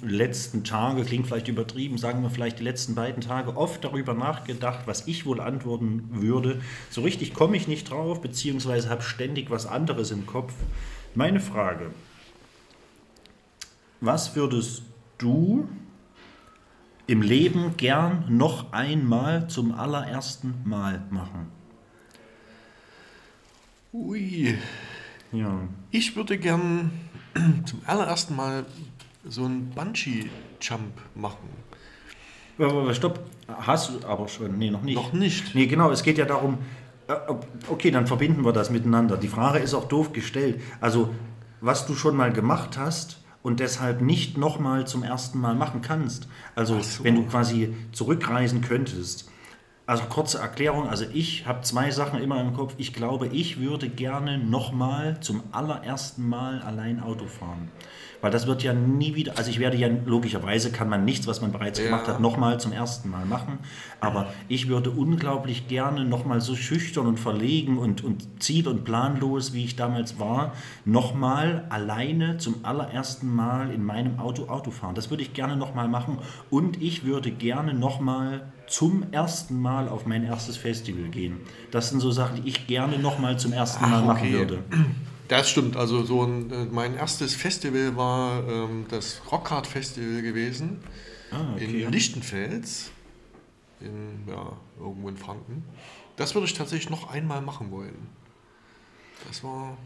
letzten 0.02 0.64
Tage, 0.64 1.04
klingt 1.04 1.28
vielleicht 1.28 1.48
übertrieben, 1.48 1.98
sagen 1.98 2.24
wir 2.24 2.30
vielleicht 2.30 2.60
die 2.60 2.64
letzten 2.64 2.96
beiden 2.96 3.22
Tage, 3.22 3.56
oft 3.56 3.84
darüber 3.84 4.14
nachgedacht, 4.14 4.82
was 4.88 5.08
ich 5.08 5.26
wohl 5.26 5.40
antworten 5.40 6.10
würde. 6.12 6.62
So 6.90 7.02
richtig 7.02 7.34
komme 7.34 7.58
ich 7.58 7.68
nicht 7.68 7.90
drauf, 7.90 8.22
beziehungsweise 8.22 8.90
habe 8.90 9.04
ständig 9.04 9.52
was 9.52 9.68
anderes 9.68 10.12
im 10.12 10.26
Kopf. 10.26 10.54
Meine 11.14 11.40
Frage, 11.40 11.92
was 14.02 14.36
würdest 14.36 14.84
du 15.18 15.68
im 17.06 17.22
Leben 17.22 17.78
gern 17.78 18.26
noch 18.30 18.74
einmal 18.74 19.48
zum 19.48 19.74
allerersten 19.74 20.56
Mal 20.66 21.04
machen? 21.10 21.57
Ui, 23.98 24.56
Ja. 25.32 25.62
ich 25.90 26.16
würde 26.16 26.38
gern 26.38 26.92
zum 27.66 27.82
allerersten 27.88 28.36
Mal 28.36 28.66
so 29.28 29.46
einen 29.46 29.72
Bungee-Jump 29.72 30.94
machen. 31.16 31.50
Stopp, 32.94 33.20
hast 33.48 33.90
du 33.90 34.08
aber 34.08 34.28
schon? 34.28 34.58
Nee, 34.58 34.70
noch 34.70 34.84
nicht. 34.84 34.96
Noch 34.96 35.14
nicht. 35.14 35.56
Nee, 35.56 35.66
genau, 35.66 35.90
es 35.92 36.04
geht 36.04 36.20
ja 36.20 36.26
darum, 36.26 36.60
äh, 37.08 37.16
okay, 37.70 37.90
dann 37.90 38.06
verbinden 38.06 38.46
wir 38.46 38.54
das 38.54 38.70
miteinander. 38.70 39.18
Die 39.18 39.28
Frage 39.28 39.60
ist 39.60 39.74
auch 39.74 39.86
doof 39.86 40.14
gestellt. 40.14 40.62
Also, 40.80 41.10
was 41.60 41.88
du 41.88 41.96
schon 41.96 42.16
mal 42.16 42.32
gemacht 42.32 42.78
hast 42.78 43.24
und 43.42 43.60
deshalb 43.60 44.02
nicht 44.02 44.38
nochmal 44.38 44.86
zum 44.86 45.02
ersten 45.02 45.40
Mal 45.40 45.56
machen 45.56 45.82
kannst. 45.82 46.28
Also, 46.56 46.80
so. 46.82 47.04
wenn 47.04 47.16
du 47.16 47.24
quasi 47.24 47.74
zurückreisen 47.94 48.62
könntest. 48.62 49.32
Also 49.88 50.04
kurze 50.04 50.40
Erklärung, 50.40 50.90
also 50.90 51.06
ich 51.14 51.46
habe 51.46 51.62
zwei 51.62 51.92
Sachen 51.92 52.22
immer 52.22 52.42
im 52.42 52.54
Kopf. 52.54 52.74
Ich 52.78 52.94
glaube, 52.94 53.28
ich 53.28 53.62
würde 53.62 53.88
gerne 53.88 54.38
nochmal 54.38 55.18
zum 55.22 55.44
allerersten 55.54 56.28
Mal 56.28 56.62
allein 56.62 57.02
Auto 57.02 57.26
fahren. 57.26 57.72
Weil 58.22 58.32
das 58.32 58.48
wird 58.48 58.64
ja 58.64 58.74
nie 58.74 59.14
wieder, 59.16 59.38
also 59.38 59.50
ich 59.50 59.60
werde 59.60 59.78
ja, 59.78 59.88
logischerweise 60.06 60.72
kann 60.72 60.90
man 60.90 61.06
nichts, 61.06 61.28
was 61.28 61.42
man 61.42 61.52
bereits 61.52 61.80
Ja. 61.80 61.86
gemacht 61.86 62.08
hat, 62.08 62.20
nochmal 62.20 62.60
zum 62.60 62.72
ersten 62.72 63.10
Mal 63.10 63.26
machen. 63.26 63.60
Aber 64.00 64.28
ich 64.48 64.68
würde 64.68 64.90
unglaublich 64.92 65.68
gerne 65.68 66.04
nochmal 66.06 66.42
so 66.42 66.56
schüchtern 66.56 67.06
und 67.08 67.20
verlegen 67.20 67.78
und, 67.78 68.04
und 68.04 68.42
ziel- 68.42 68.68
und 68.68 68.84
planlos, 68.86 69.54
wie 69.54 69.64
ich 69.66 69.76
damals 69.76 70.20
war, 70.20 70.54
nochmal 70.86 71.66
alleine 71.70 72.38
zum 72.38 72.56
allerersten 72.64 73.34
Mal 73.34 73.72
in 73.72 73.84
meinem 73.84 74.20
Auto 74.20 74.48
Auto 74.48 74.72
fahren. 74.72 74.96
Das 74.96 75.10
würde 75.10 75.24
ich 75.24 75.34
gerne 75.34 75.56
nochmal 75.56 75.88
machen. 75.88 76.18
Und 76.50 76.82
ich 76.82 77.04
würde 77.06 77.32
gerne 77.32 77.74
nochmal 77.74 78.42
zum 78.68 79.06
ersten 79.12 79.62
Mal 79.62 79.88
auf 79.90 80.06
mein 80.06 80.24
erstes 80.26 80.58
Festival 80.58 81.10
gehen. 81.10 81.38
Das 81.72 81.90
sind 81.90 82.00
so 82.00 82.12
Sachen, 82.12 82.42
die 82.44 82.50
ich 82.50 82.68
gerne 82.68 82.98
nochmal 83.00 83.38
zum 83.38 83.54
ersten 83.54 83.82
Mal 83.90 84.02
Ach, 84.02 84.06
machen 84.06 84.28
okay. 84.28 84.34
würde. 84.34 84.60
Das 85.28 85.50
stimmt. 85.50 85.76
Also 85.76 86.04
so 86.04 86.24
ein, 86.24 86.52
äh, 86.52 86.66
mein 86.72 86.96
erstes 86.96 87.36
Festival 87.36 87.96
war 87.98 88.48
ähm, 88.48 88.86
das 88.90 89.22
Rockhard 89.32 89.68
Festival 89.68 90.22
gewesen 90.22 90.80
Ah, 91.32 91.54
okay. 91.56 91.84
in 91.84 91.92
Lichtenfels, 91.92 92.92
in, 93.82 94.24
ja, 94.28 94.54
irgendwo 94.80 95.10
in 95.10 95.18
Franken. 95.18 95.64
Das 96.16 96.34
würde 96.34 96.46
ich 96.48 96.54
tatsächlich 96.54 96.90
noch 96.90 97.10
einmal 97.12 97.42
machen 97.42 97.70
wollen. 97.72 98.08
Das 99.28 99.44
war, 99.44 99.78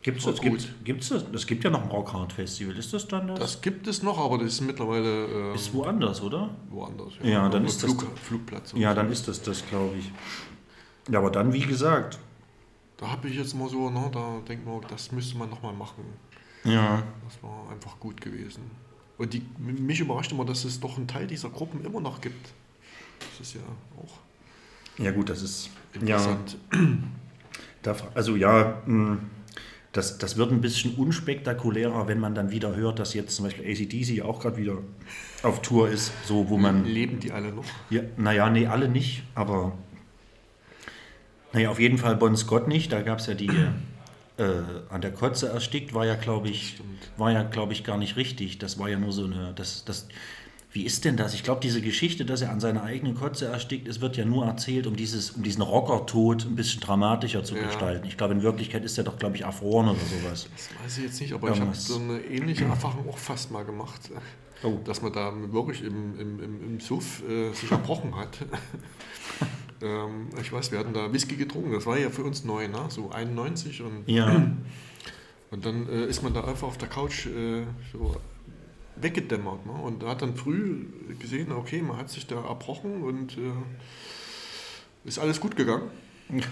Gibt's 0.00 0.24
das, 0.24 0.40
gibt, 0.40 0.84
gibt's 0.84 1.10
das? 1.10 1.24
Es 1.32 1.46
gibt 1.46 1.62
ja 1.62 1.70
noch 1.70 1.82
ein 1.82 1.88
Rockhard 1.90 2.32
Festival. 2.32 2.76
Ist 2.76 2.92
das 2.92 3.06
dann 3.06 3.28
das? 3.28 3.38
das 3.38 3.60
gibt 3.60 3.86
es 3.86 4.02
noch, 4.02 4.18
aber 4.18 4.38
das 4.38 4.54
ist 4.54 4.60
mittlerweile 4.62 5.26
ähm, 5.26 5.54
ist 5.54 5.72
woanders, 5.74 6.20
oder? 6.22 6.50
woanders. 6.70 7.12
Ja, 7.22 7.42
dann 7.48 7.64
Irgendwo 7.64 7.68
ist 7.70 7.82
das- 7.84 7.90
Flug, 7.92 8.18
Flugplatz. 8.18 8.72
oder 8.72 8.82
Ja, 8.82 8.90
so. 8.90 8.96
dann 8.96 9.12
ist 9.12 9.28
das 9.28 9.42
das, 9.42 9.64
glaube 9.68 9.94
ich. 9.98 10.10
Ja, 11.12 11.18
aber 11.18 11.30
dann, 11.30 11.52
wie 11.52 11.60
gesagt. 11.60 12.18
Da 13.02 13.10
habe 13.10 13.28
ich 13.28 13.34
jetzt 13.34 13.54
mal 13.54 13.68
so, 13.68 13.90
ne, 13.90 14.08
da 14.12 14.40
denkt 14.48 14.64
man, 14.64 14.80
das 14.88 15.10
müsste 15.10 15.36
man 15.36 15.50
nochmal 15.50 15.72
machen. 15.74 16.04
Ja. 16.62 17.02
Das 17.24 17.42
war 17.42 17.68
einfach 17.72 17.98
gut 17.98 18.20
gewesen. 18.20 18.62
Und 19.18 19.32
die, 19.34 19.42
mich 19.58 19.98
überrascht 19.98 20.30
immer, 20.30 20.44
dass 20.44 20.64
es 20.64 20.78
doch 20.78 20.96
einen 20.96 21.08
Teil 21.08 21.26
dieser 21.26 21.50
Gruppen 21.50 21.84
immer 21.84 22.00
noch 22.00 22.20
gibt. 22.20 22.52
Das 23.18 23.40
ist 23.48 23.54
ja 23.54 23.60
auch 24.00 25.02
Ja, 25.04 25.10
gut, 25.10 25.30
das 25.30 25.42
ist. 25.42 25.70
Ja, 25.94 26.16
interessant. 26.16 26.56
da, 27.82 27.96
also 28.14 28.36
ja, 28.36 28.80
mh, 28.86 29.18
das, 29.90 30.18
das 30.18 30.36
wird 30.36 30.52
ein 30.52 30.60
bisschen 30.60 30.94
unspektakulärer, 30.94 32.06
wenn 32.06 32.20
man 32.20 32.36
dann 32.36 32.52
wieder 32.52 32.76
hört, 32.76 33.00
dass 33.00 33.14
jetzt 33.14 33.34
zum 33.34 33.46
Beispiel 33.46 33.64
ACDC 33.68 34.24
auch 34.24 34.38
gerade 34.38 34.58
wieder 34.58 34.78
auf 35.42 35.60
Tour 35.60 35.88
ist, 35.88 36.12
so 36.24 36.48
wo 36.48 36.56
man. 36.56 36.84
Leben 36.84 37.18
die 37.18 37.32
alle 37.32 37.52
noch? 37.52 37.64
Ja, 37.90 38.02
naja, 38.16 38.48
nee, 38.48 38.68
alle 38.68 38.88
nicht, 38.88 39.24
aber 39.34 39.76
naja, 41.52 41.70
auf 41.70 41.78
jeden 41.80 41.98
Fall 41.98 42.16
Bon 42.16 42.36
Scott 42.36 42.68
nicht. 42.68 42.92
Da 42.92 43.02
gab 43.02 43.18
es 43.18 43.26
ja 43.26 43.34
die 43.34 43.48
äh, 44.38 44.44
an 44.88 45.00
der 45.00 45.12
Kotze 45.12 45.48
erstickt, 45.48 45.94
war 45.94 46.06
ja, 46.06 46.14
glaube 46.14 46.48
ich, 46.48 46.80
war 47.16 47.30
ja, 47.32 47.42
glaube 47.42 47.72
ich, 47.72 47.84
gar 47.84 47.98
nicht 47.98 48.16
richtig. 48.16 48.58
Das 48.58 48.78
war 48.78 48.88
ja 48.88 48.98
nur 48.98 49.12
so 49.12 49.24
eine. 49.24 49.52
Das, 49.54 49.84
das, 49.84 50.08
wie 50.74 50.84
ist 50.84 51.04
denn 51.04 51.18
das? 51.18 51.34
Ich 51.34 51.42
glaube, 51.42 51.60
diese 51.60 51.82
Geschichte, 51.82 52.24
dass 52.24 52.40
er 52.40 52.50
an 52.50 52.58
seiner 52.58 52.82
eigenen 52.82 53.14
Kotze 53.14 53.44
erstickt 53.46 53.86
ist, 53.86 54.00
wird 54.00 54.16
ja 54.16 54.24
nur 54.24 54.46
erzählt, 54.46 54.86
um, 54.86 54.96
dieses, 54.96 55.32
um 55.32 55.42
diesen 55.42 55.60
Rockertod 55.60 56.46
ein 56.46 56.56
bisschen 56.56 56.80
dramatischer 56.80 57.44
zu 57.44 57.56
Ja. 57.56 57.64
gestalten. 57.64 58.06
Ich 58.08 58.16
glaube, 58.16 58.32
in 58.32 58.42
Wirklichkeit 58.42 58.82
ist 58.82 58.96
er 58.96 59.04
doch, 59.04 59.18
glaube 59.18 59.36
ich, 59.36 59.42
erfroren 59.42 59.88
oder 59.88 59.98
sowas. 60.00 60.48
Das 60.56 60.70
weiß 60.82 60.98
ich 60.98 61.04
jetzt 61.04 61.20
nicht, 61.20 61.34
aber 61.34 61.48
ich 61.48 61.56
habe 61.56 61.64
Irgendwas. 61.66 61.86
so 61.86 61.98
eine 62.00 62.20
ähnliche 62.20 62.64
Erfahrung 62.64 63.06
auch 63.10 63.18
fast 63.18 63.50
mal 63.50 63.66
gemacht. 63.66 64.00
Oh. 64.62 64.78
Dass 64.84 65.02
man 65.02 65.12
da 65.12 65.30
wirklich 65.52 65.82
im, 65.82 66.18
im, 66.18 66.40
im, 66.42 66.62
im 66.64 66.80
Suff 66.80 67.22
äh, 67.28 67.52
sich 67.52 67.70
erbrochen 67.70 68.16
hat. 68.16 68.38
ähm, 69.82 70.28
ich 70.40 70.52
weiß, 70.52 70.72
wir 70.72 70.78
hatten 70.78 70.94
da 70.94 71.12
Whisky 71.12 71.36
getrunken, 71.36 71.72
das 71.72 71.86
war 71.86 71.98
ja 71.98 72.10
für 72.10 72.24
uns 72.24 72.44
neu, 72.44 72.68
ne? 72.68 72.86
so 72.88 73.10
91 73.10 73.82
und 73.82 74.04
Ja, 74.06 74.52
Und 75.52 75.66
dann 75.66 75.86
äh, 75.86 76.06
ist 76.06 76.22
man 76.22 76.32
da 76.32 76.44
einfach 76.44 76.66
auf 76.66 76.78
der 76.78 76.88
Couch 76.88 77.26
äh, 77.26 77.64
so 77.92 78.16
weggedämmert. 78.96 79.66
Ne? 79.66 79.72
Und 79.72 80.02
hat 80.02 80.22
dann 80.22 80.34
früh 80.34 80.86
gesehen, 81.20 81.52
okay, 81.52 81.82
man 81.82 81.98
hat 81.98 82.08
sich 82.08 82.26
da 82.26 82.36
erbrochen 82.36 83.02
und 83.02 83.36
äh, 83.36 83.52
ist 85.04 85.18
alles 85.18 85.40
gut 85.40 85.54
gegangen. 85.54 85.90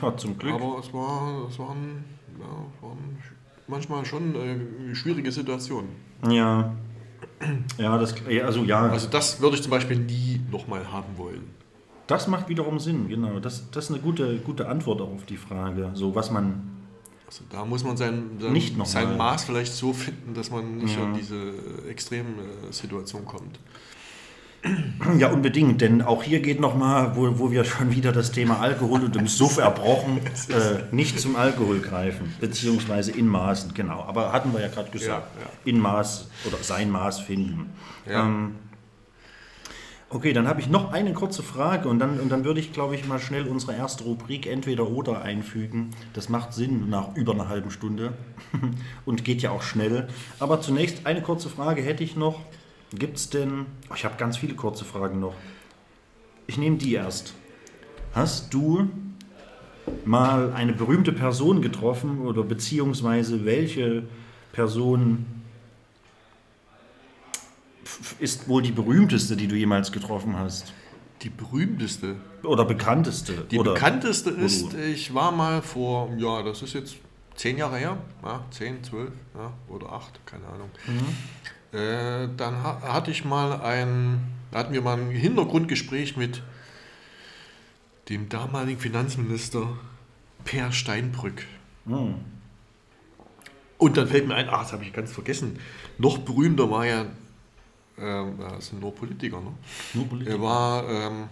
ja 0.03 0.17
zum 0.19 0.37
Glück. 0.37 0.53
Aber 0.53 0.79
es 0.81 0.93
war, 0.93 1.49
es 1.49 1.59
waren, 1.59 2.05
ja, 2.39 2.87
waren 2.87 3.19
manchmal 3.67 4.05
schon 4.05 4.35
äh, 4.35 4.95
schwierige 4.95 5.33
Situationen. 5.33 5.91
ja. 6.29 6.77
Ja, 7.79 7.97
das, 7.97 8.15
also 8.45 8.65
ja. 8.65 8.89
Also 8.89 9.09
das 9.09 9.41
würde 9.41 9.57
ich 9.57 9.63
zum 9.63 9.71
Beispiel 9.71 9.99
nie 9.99 10.43
nochmal 10.51 10.93
haben 10.93 11.17
wollen. 11.17 11.49
Das 12.11 12.27
macht 12.27 12.49
wiederum 12.49 12.79
Sinn, 12.79 13.09
genau. 13.09 13.39
Das, 13.39 13.71
das 13.71 13.85
ist 13.85 13.91
eine 13.93 14.01
gute, 14.01 14.39
gute 14.39 14.69
Antwort 14.69 15.01
auf 15.01 15.25
die 15.27 15.37
Frage. 15.37 15.91
So, 15.95 16.15
was 16.15 16.31
man. 16.31 16.63
Also 17.27 17.45
da 17.49 17.65
muss 17.65 17.85
man 17.85 17.97
sein, 17.97 18.25
sein, 18.41 18.53
Nicht 18.53 18.77
noch 18.77 18.87
sein 18.87 19.11
mal. 19.17 19.33
Maß 19.33 19.45
vielleicht 19.45 19.73
so 19.73 19.93
finden, 19.93 20.35
dass 20.35 20.51
man 20.51 20.79
nicht 20.79 20.97
Ja. 20.99 21.05
in 21.05 21.15
diese 21.15 21.53
extremen 21.89 22.35
äh, 22.69 22.73
Situation 22.73 23.25
kommt. 23.25 23.61
Ja, 25.19 25.31
unbedingt, 25.33 25.81
denn 25.81 26.03
auch 26.03 26.23
hier 26.23 26.41
geht 26.41 26.61
nochmal, 26.61 27.17
wo, 27.17 27.39
wo 27.39 27.51
wir 27.51 27.65
schon 27.65 27.93
wieder 27.93 28.13
das 28.13 28.31
Thema 28.31 28.59
Alkohol 28.61 29.05
und 29.05 29.17
im 29.17 29.27
Suff 29.27 29.57
erbrochen, 29.57 30.19
äh, 30.49 30.95
nicht 30.95 31.19
zum 31.19 31.35
Alkohol 31.37 31.81
greifen, 31.81 32.35
beziehungsweise 32.41 33.11
in 33.13 33.27
Maßen, 33.27 33.73
genau. 33.73 34.05
Aber 34.07 34.33
hatten 34.33 34.53
wir 34.53 34.61
ja 34.61 34.69
gerade 34.69 34.91
gesagt, 34.91 35.35
Ja, 35.37 35.43
ja. 35.43 35.51
in 35.65 35.79
Maß 35.81 36.29
oder 36.47 36.59
sein 36.63 36.91
Maß 36.91 37.21
finden. 37.21 37.71
Ja. 38.07 38.27
Ähm, 38.27 38.57
okay, 40.11 40.33
dann 40.33 40.49
habe 40.49 40.61
ich 40.61 40.69
noch 40.69 40.93
eine 40.93 41.13
kurze 41.13 41.43
Frage 41.43 41.89
und 41.89 42.01
dann, 42.01 42.19
und 42.19 42.31
dann 42.31 42.45
würde 42.45 42.61
ich, 42.61 42.73
glaube 42.73 42.97
ich, 42.97 43.07
mal 43.07 43.21
schnell 43.21 43.47
unsere 43.47 43.75
erste 43.75 44.05
Rubrik 44.05 44.47
Entweder 44.47 44.89
oder 44.89 45.23
einfügen. 45.23 45.91
Das 46.13 46.29
macht 46.29 46.53
Sinn 46.53 46.91
nach 46.91 47.17
über 47.17 47.33
einer 47.33 47.49
halben 47.49 47.71
Stunde 47.71 48.13
und 49.07 49.25
geht 49.25 49.41
ja 49.41 49.53
auch 49.53 49.63
schnell. 49.63 50.09
Aber 50.41 50.61
zunächst 50.61 51.07
eine 51.07 51.23
kurze 51.23 51.49
Frage 51.49 51.83
hätte 51.83 52.05
ich 52.05 52.17
noch. 52.17 52.41
Gibt 52.93 53.19
es 53.19 53.31
denn, 53.31 53.67
oh, 53.89 53.95
ich 53.95 54.05
habe 54.05 54.17
ganz 54.17 54.37
viele 54.37 54.55
kurze 54.55 54.85
Fragen 54.85 55.21
noch. 55.21 55.35
Ich 56.49 56.59
nehme 56.59 56.77
die 56.77 56.95
erst. 56.95 57.35
Hast 58.13 58.53
du 58.53 58.89
mal 60.05 60.53
eine 60.53 60.73
berühmte 60.73 61.13
Person 61.13 61.63
getroffen 61.63 62.23
oder 62.23 62.43
beziehungsweise 62.43 63.45
welche 63.45 64.03
Person 64.53 65.25
ist 68.19 68.49
wohl 68.49 68.63
die 68.63 68.73
berühmteste, 68.73 69.37
die 69.37 69.47
du 69.47 69.57
jemals 69.57 69.93
getroffen 69.93 70.37
hast? 70.37 70.73
Die 71.23 71.31
berühmteste 71.31 72.17
Oder 72.43 72.65
bekannteste? 72.65 73.47
Die 73.51 73.59
oder, 73.59 73.75
bekannteste 73.75 74.31
ist, 74.31 74.75
ich 74.75 75.13
war 75.13 75.33
mal 75.33 75.61
vor, 75.63 76.11
ja, 76.17 76.43
das 76.43 76.63
ist 76.63 76.73
jetzt 76.73 76.97
zehn 77.35 77.59
Jahre 77.59 77.79
her, 77.79 77.97
ja, 78.23 78.45
zehn, 78.51 78.83
zwölf, 78.83 79.13
ja, 79.35 79.53
oder 79.69 79.93
acht, 79.93 80.21
keine 80.27 80.47
Ahnung. 80.47 80.71
Äh, 81.73 82.29
dann 82.37 82.63
ha 82.63 82.81
hatte 82.83 83.11
ich 83.11 83.25
mal 83.25 83.61
ein, 83.61 84.21
hatten 84.53 84.73
wir 84.73 84.83
mal 84.83 84.99
ein 84.99 85.11
Hintergrundgespräch 85.11 86.17
mit 86.17 86.43
dem 88.09 88.29
damaligen 88.29 88.81
Finanzminister 88.81 89.69
Per 90.45 90.73
Steinbrück. 90.73 91.47
Hm. 91.87 92.15
Und 93.79 93.97
dann 93.97 94.09
fällt 94.09 94.27
mir 94.27 94.35
ein, 94.35 94.49
ah, 94.49 94.59
das 94.59 94.73
habe 94.73 94.85
ich 94.85 94.93
ganz 94.93 95.13
vergessen, 95.13 95.59
noch 95.97 96.19
berühmter 96.19 96.71
war 96.71 96.85
ja, 96.85 97.07
ähm, 98.01 98.35
das 98.39 98.69
sind 98.69 98.81
nur 98.81 98.95
Politiker, 98.95 99.41
ne? 99.41 99.53
Nur 99.95 100.07
Politiker. 100.07 100.37
Er 100.37 100.43
war 100.43 100.89
ähm, 100.89 101.29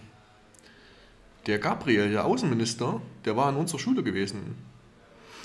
der 1.47 1.59
Gabriel, 1.59 2.11
der 2.11 2.25
Außenminister, 2.25 3.01
der 3.25 3.35
war 3.35 3.49
in 3.49 3.55
unserer 3.55 3.79
Schule 3.79 4.03
gewesen. 4.03 4.55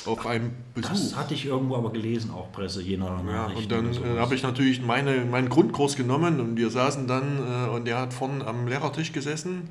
Auf 0.06 0.26
einem 0.26 0.50
Das 0.74 0.90
Besuch. 0.90 1.16
hatte 1.16 1.32
ich 1.32 1.46
irgendwo 1.46 1.76
aber 1.76 1.90
gelesen, 1.90 2.30
auch 2.30 2.52
Presse, 2.52 2.82
je 2.82 2.98
nach 2.98 3.24
Ja, 3.26 3.46
und 3.46 3.72
dann 3.72 3.94
äh, 3.94 4.18
habe 4.18 4.34
ich 4.34 4.42
natürlich 4.42 4.82
meine, 4.82 5.24
meinen 5.24 5.48
Grundkurs 5.48 5.96
genommen 5.96 6.40
und 6.40 6.56
wir 6.58 6.68
saßen 6.68 7.06
dann 7.06 7.38
äh, 7.38 7.70
und 7.70 7.86
der 7.86 7.98
hat 8.00 8.12
vorne 8.12 8.46
am 8.46 8.68
Lehrertisch 8.68 9.12
gesessen 9.12 9.70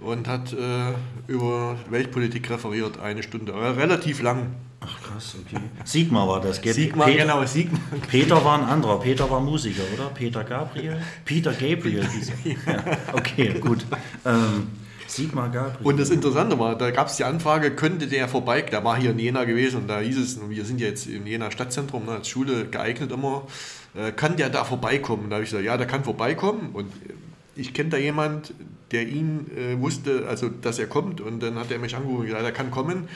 und 0.00 0.28
hat 0.28 0.52
äh, 0.52 0.92
über 1.26 1.76
Weltpolitik 1.90 2.48
referiert, 2.50 3.00
eine 3.00 3.24
Stunde. 3.24 3.52
Äh, 3.52 3.70
relativ 3.70 4.22
lang. 4.22 4.54
Ach 4.86 5.02
krass, 5.02 5.36
okay. 5.40 5.62
Sigmar 5.84 6.28
war 6.28 6.40
das, 6.40 6.60
gell? 6.60 6.74
Sigmar, 6.74 7.06
Peter, 7.06 7.22
genau, 7.22 7.44
Sigmar. 7.46 7.80
Peter 8.08 8.44
war 8.44 8.58
ein 8.58 8.64
anderer. 8.64 9.00
Peter 9.00 9.30
war 9.30 9.40
Musiker, 9.40 9.82
oder? 9.94 10.10
Peter 10.10 10.44
Gabriel? 10.44 11.00
Peter 11.24 11.52
Gabriel 11.52 12.06
hieß 12.06 12.30
er. 12.30 12.34
Ja. 12.74 12.98
Okay, 13.12 13.54
gut. 13.60 13.86
Ähm, 14.24 14.68
Sigmar 15.06 15.48
Gabriel. 15.48 15.86
Und 15.86 15.98
das 15.98 16.10
Interessante 16.10 16.58
war, 16.58 16.76
da 16.76 16.90
gab 16.90 17.08
es 17.08 17.16
die 17.16 17.24
Anfrage, 17.24 17.70
könnte 17.70 18.06
der 18.06 18.28
vorbei, 18.28 18.62
der 18.62 18.84
war 18.84 18.98
hier 18.98 19.10
in 19.10 19.18
Jena 19.18 19.44
gewesen 19.44 19.82
und 19.82 19.88
da 19.88 20.00
hieß 20.00 20.18
es, 20.18 20.38
wir 20.48 20.64
sind 20.64 20.80
ja 20.80 20.88
jetzt 20.88 21.06
im 21.06 21.26
Jena 21.26 21.50
Stadtzentrum, 21.50 22.04
ne, 22.06 22.12
als 22.12 22.28
Schule 22.28 22.66
geeignet 22.66 23.12
immer, 23.12 23.46
äh, 23.94 24.12
kann 24.12 24.36
der 24.36 24.50
da 24.50 24.64
vorbeikommen? 24.64 25.30
Da 25.30 25.36
habe 25.36 25.44
ich 25.44 25.50
gesagt, 25.50 25.64
ja, 25.64 25.76
der 25.76 25.86
kann 25.86 26.04
vorbeikommen 26.04 26.70
und 26.72 26.88
äh, 26.88 27.14
ich 27.56 27.72
kenne 27.72 27.90
da 27.90 27.96
jemand, 27.96 28.52
der 28.90 29.06
ihn 29.06 29.50
äh, 29.56 29.80
wusste, 29.80 30.26
also 30.28 30.48
dass 30.48 30.78
er 30.78 30.86
kommt 30.86 31.20
und 31.20 31.42
dann 31.42 31.56
hat 31.56 31.70
er 31.70 31.78
mich 31.78 31.94
angerufen 31.94 32.20
und 32.20 32.26
gesagt, 32.26 32.44
er 32.44 32.52
kann 32.52 32.70
kommen. 32.70 33.08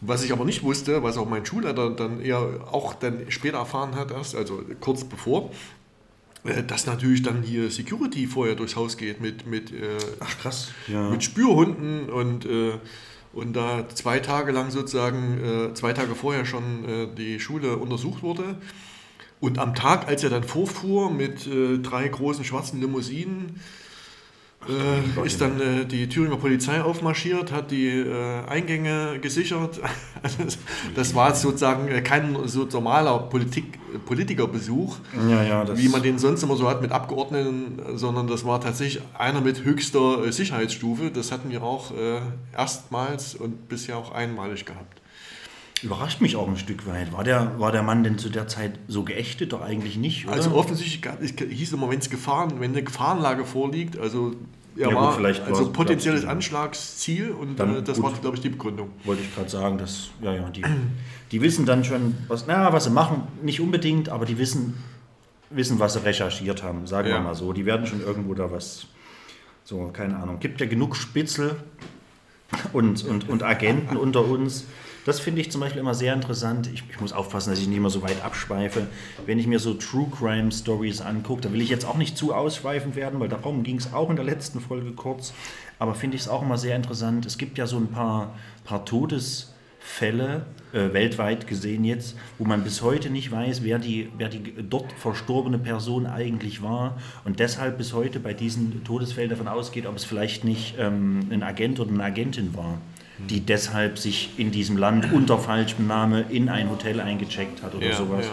Was 0.00 0.22
ich 0.22 0.32
aber 0.32 0.44
nicht 0.44 0.62
wusste, 0.62 1.02
was 1.02 1.16
auch 1.16 1.28
mein 1.28 1.44
Schulleiter 1.44 1.90
dann 1.90 2.20
eher 2.20 2.38
auch 2.70 2.94
dann 2.94 3.30
später 3.30 3.58
erfahren 3.58 3.96
hat, 3.96 4.12
erst, 4.12 4.36
also 4.36 4.62
kurz 4.80 5.04
bevor, 5.04 5.50
äh, 6.44 6.62
dass 6.62 6.86
natürlich 6.86 7.22
dann 7.22 7.42
hier 7.42 7.70
Security 7.70 8.26
vorher 8.26 8.54
durchs 8.54 8.76
Haus 8.76 8.96
geht 8.96 9.20
mit, 9.20 9.46
mit, 9.46 9.72
äh, 9.72 9.98
Ach 10.20 10.38
krass. 10.38 10.70
Ja. 10.86 11.10
mit 11.10 11.24
Spürhunden 11.24 12.08
und, 12.10 12.46
äh, 12.46 12.78
und 13.32 13.54
da 13.54 13.88
zwei 13.88 14.20
Tage 14.20 14.52
lang 14.52 14.70
sozusagen, 14.70 15.70
zwei 15.74 15.92
Tage 15.92 16.14
vorher 16.14 16.46
schon 16.46 17.14
die 17.16 17.38
Schule 17.38 17.76
untersucht 17.76 18.22
wurde. 18.22 18.56
Und 19.38 19.58
am 19.58 19.74
Tag, 19.74 20.08
als 20.08 20.24
er 20.24 20.30
dann 20.30 20.42
vorfuhr 20.42 21.10
mit 21.10 21.46
drei 21.46 22.08
großen 22.08 22.42
schwarzen 22.42 22.80
Limousinen, 22.80 23.60
äh, 24.66 25.26
ist 25.26 25.40
dann 25.40 25.60
äh, 25.60 25.84
die 25.84 26.08
Thüringer 26.08 26.36
Polizei 26.36 26.82
aufmarschiert, 26.82 27.52
hat 27.52 27.70
die 27.70 27.88
äh, 27.88 28.44
Eingänge 28.46 29.18
gesichert. 29.20 29.80
Also 30.20 30.38
das, 30.96 31.14
war 31.14 31.32
sozusagen 31.32 31.86
äh, 31.86 32.02
kein 32.02 32.36
so 32.46 32.64
normaler 32.64 33.20
Politik, 33.20 33.78
Politikerbesuch, 34.04 34.96
Ja, 35.30 35.44
ja, 35.44 35.78
wie 35.78 35.88
man 35.88 36.02
den 36.02 36.18
sonst 36.18 36.42
immer 36.42 36.56
so 36.56 36.68
hat 36.68 36.82
mit 36.82 36.90
Abgeordneten, 36.90 37.80
sondern 37.94 38.26
das 38.26 38.44
war 38.44 38.60
tatsächlich 38.60 39.00
einer 39.16 39.40
mit 39.40 39.62
höchster 39.62 40.24
äh, 40.26 40.32
Sicherheitsstufe. 40.32 41.12
Das 41.12 41.30
hatten 41.30 41.50
wir 41.50 41.62
auch 41.62 41.92
äh, 41.92 42.20
erstmals 42.52 43.36
und 43.36 43.68
bisher 43.68 43.96
auch 43.96 44.10
einmalig 44.10 44.66
gehabt. 44.66 45.00
Überrascht 45.82 46.20
mich 46.20 46.36
auch 46.36 46.48
ein 46.48 46.56
Stück 46.56 46.86
weit. 46.86 47.12
War 47.12 47.24
der, 47.24 47.58
war 47.58 47.72
der 47.72 47.82
Mann 47.82 48.02
denn 48.04 48.18
zu 48.18 48.28
der 48.30 48.48
Zeit 48.48 48.72
so 48.88 49.02
geächtet? 49.04 49.52
Doch 49.52 49.60
eigentlich 49.62 49.96
nicht, 49.96 50.26
oder? 50.26 50.34
Also 50.36 50.52
offensichtlich 50.54 51.00
hieß 51.50 51.72
immer, 51.72 51.90
wenn 51.90 51.98
es 51.98 52.10
Gefahren, 52.10 52.60
wenn 52.60 52.72
eine 52.72 52.82
Gefahrenlage 52.82 53.44
vorliegt, 53.44 53.98
also 53.98 54.32
er 54.76 54.82
Ja, 54.82 54.88
gut, 54.88 54.96
war 54.96 55.12
vielleicht 55.16 55.42
also 55.42 55.70
potenzielles 55.72 56.24
Anschlagsziel 56.24 57.30
und 57.30 57.58
Dann 57.58 57.76
äh, 57.76 57.82
das 57.82 57.96
gut. 58.00 58.12
war, 58.12 58.18
glaube 58.20 58.36
ich, 58.36 58.42
die 58.42 58.48
Begründung. 58.48 58.90
wollte 59.04 59.22
ich 59.22 59.34
gerade 59.34 59.48
sagen, 59.48 59.78
dass, 59.78 60.08
ja, 60.22 60.32
ja, 60.34 60.48
die, 60.50 60.64
die 61.32 61.40
wissen 61.42 61.66
dann 61.66 61.84
schon, 61.84 62.14
was, 62.28 62.46
na, 62.46 62.72
was 62.72 62.84
sie 62.84 62.90
machen, 62.90 63.22
nicht 63.42 63.60
unbedingt, 63.60 64.08
aber 64.08 64.24
die 64.24 64.38
wissen, 64.38 64.74
wissen, 65.50 65.78
was 65.78 65.94
sie 65.94 66.04
recherchiert 66.04 66.62
haben, 66.62 66.86
sagen 66.86 67.08
wir 67.08 67.14
Ja. 67.16 67.20
mal 67.20 67.34
so. 67.34 67.52
Die 67.52 67.66
werden 67.66 67.86
schon 67.86 68.00
irgendwo 68.00 68.34
da 68.34 68.50
was, 68.50 68.86
so, 69.64 69.90
keine 69.92 70.16
Ahnung. 70.16 70.38
Gibt 70.40 70.60
ja 70.60 70.66
genug 70.66 70.96
Spitzel 70.96 71.56
und, 72.72 73.04
und, 73.04 73.28
und 73.28 73.42
Agenten 73.42 73.96
unter 73.96 74.24
uns. 74.24 74.64
Das 75.08 75.20
finde 75.20 75.40
ich 75.40 75.50
zum 75.50 75.62
Beispiel 75.62 75.80
immer 75.80 75.94
sehr 75.94 76.12
interessant. 76.12 76.68
Ich, 76.70 76.84
ich 76.90 77.00
muss 77.00 77.14
aufpassen, 77.14 77.48
dass 77.48 77.58
ich 77.58 77.66
nicht 77.66 77.78
immer 77.78 77.88
so 77.88 78.02
weit 78.02 78.22
abschweife. 78.22 78.88
Wenn 79.24 79.38
ich 79.38 79.46
mir 79.46 79.58
so 79.58 79.72
True 79.72 80.06
Crime 80.14 80.52
Stories 80.52 81.00
angucke, 81.00 81.40
da 81.40 81.50
will 81.50 81.62
ich 81.62 81.70
jetzt 81.70 81.86
auch 81.86 81.96
nicht 81.96 82.18
zu 82.18 82.34
ausschweifend 82.34 82.94
werden, 82.94 83.18
weil 83.18 83.30
darum 83.30 83.62
ging 83.62 83.78
es 83.78 83.94
auch 83.94 84.10
in 84.10 84.16
der 84.16 84.26
letzten 84.26 84.60
Folge 84.60 84.92
kurz. 84.92 85.32
Aber 85.78 85.94
finde 85.94 86.16
ich 86.16 86.24
es 86.24 86.28
auch 86.28 86.42
immer 86.42 86.58
sehr 86.58 86.76
interessant. 86.76 87.24
Es 87.24 87.38
gibt 87.38 87.56
ja 87.56 87.66
so 87.66 87.78
ein 87.78 87.86
paar, 87.86 88.34
paar 88.64 88.84
Todesfälle, 88.84 90.44
äh, 90.74 90.92
weltweit 90.92 91.46
gesehen 91.46 91.84
jetzt, 91.84 92.14
wo 92.36 92.44
man 92.44 92.62
bis 92.62 92.82
heute 92.82 93.08
nicht 93.08 93.32
weiß, 93.32 93.62
wer 93.64 93.78
die, 93.78 94.10
wer 94.18 94.28
die 94.28 94.52
dort 94.68 94.92
verstorbene 94.92 95.58
Person 95.58 96.04
eigentlich 96.04 96.60
war 96.60 96.98
und 97.24 97.40
deshalb 97.40 97.78
bis 97.78 97.94
heute 97.94 98.20
bei 98.20 98.34
diesen 98.34 98.84
Todesfällen 98.84 99.30
davon 99.30 99.48
ausgeht, 99.48 99.86
ob 99.86 99.96
es 99.96 100.04
vielleicht 100.04 100.44
nicht 100.44 100.74
ähm, 100.78 101.20
ein 101.30 101.42
Agent 101.42 101.80
oder 101.80 101.92
eine 101.92 102.04
Agentin 102.04 102.54
war, 102.54 102.78
die 103.28 103.40
deshalb 103.40 103.98
sich 103.98 104.30
in 104.36 104.50
diesem 104.50 104.76
Land 104.76 105.12
unter 105.12 105.38
falschem 105.38 105.86
Name 105.86 106.24
in 106.28 106.48
ein 106.48 106.70
Hotel 106.70 107.00
eingecheckt 107.00 107.62
hat 107.62 107.74
oder 107.74 107.86
Ja, 107.88 107.96
sowas. 107.96 108.26
ja. 108.26 108.32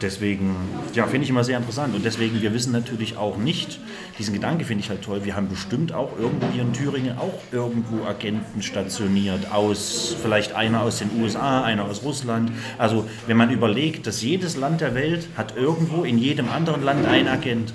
Deswegen, 0.00 0.54
ja, 0.94 1.06
finde 1.06 1.24
ich 1.24 1.30
immer 1.30 1.44
sehr 1.44 1.58
interessant. 1.58 1.94
Und 1.94 2.04
deswegen, 2.04 2.40
wir 2.40 2.54
wissen 2.54 2.72
natürlich 2.72 3.16
auch 3.18 3.36
nicht, 3.36 3.80
diesen 4.18 4.32
Gedanke 4.32 4.64
finde 4.64 4.82
ich 4.82 4.88
halt 4.88 5.02
toll, 5.02 5.24
wir 5.24 5.36
haben 5.36 5.48
bestimmt 5.48 5.92
auch 5.92 6.18
irgendwo 6.18 6.46
hier 6.52 6.62
in 6.62 6.72
Thüringen 6.72 7.18
auch 7.18 7.38
irgendwo 7.52 8.04
Agenten 8.04 8.62
stationiert, 8.62 9.52
aus, 9.52 10.16
vielleicht 10.22 10.54
einer 10.54 10.80
aus 10.80 11.00
den 11.00 11.10
USA, 11.20 11.62
einer 11.64 11.84
aus 11.84 12.02
Russland. 12.02 12.50
Also 12.78 13.06
wenn 13.26 13.36
man 13.36 13.50
überlegt, 13.50 14.06
dass 14.06 14.22
jedes 14.22 14.56
Land 14.56 14.80
der 14.80 14.94
Welt 14.94 15.28
hat 15.36 15.56
irgendwo 15.56 16.04
in 16.04 16.18
jedem 16.18 16.48
anderen 16.48 16.82
Land 16.82 17.04
einen 17.06 17.28
Agent. 17.28 17.74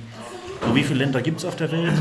So 0.65 0.75
wie 0.75 0.83
viele 0.83 0.99
Länder 0.99 1.21
gibt 1.21 1.39
es 1.39 1.45
auf 1.45 1.57
der 1.57 1.71
Welt? 1.71 1.93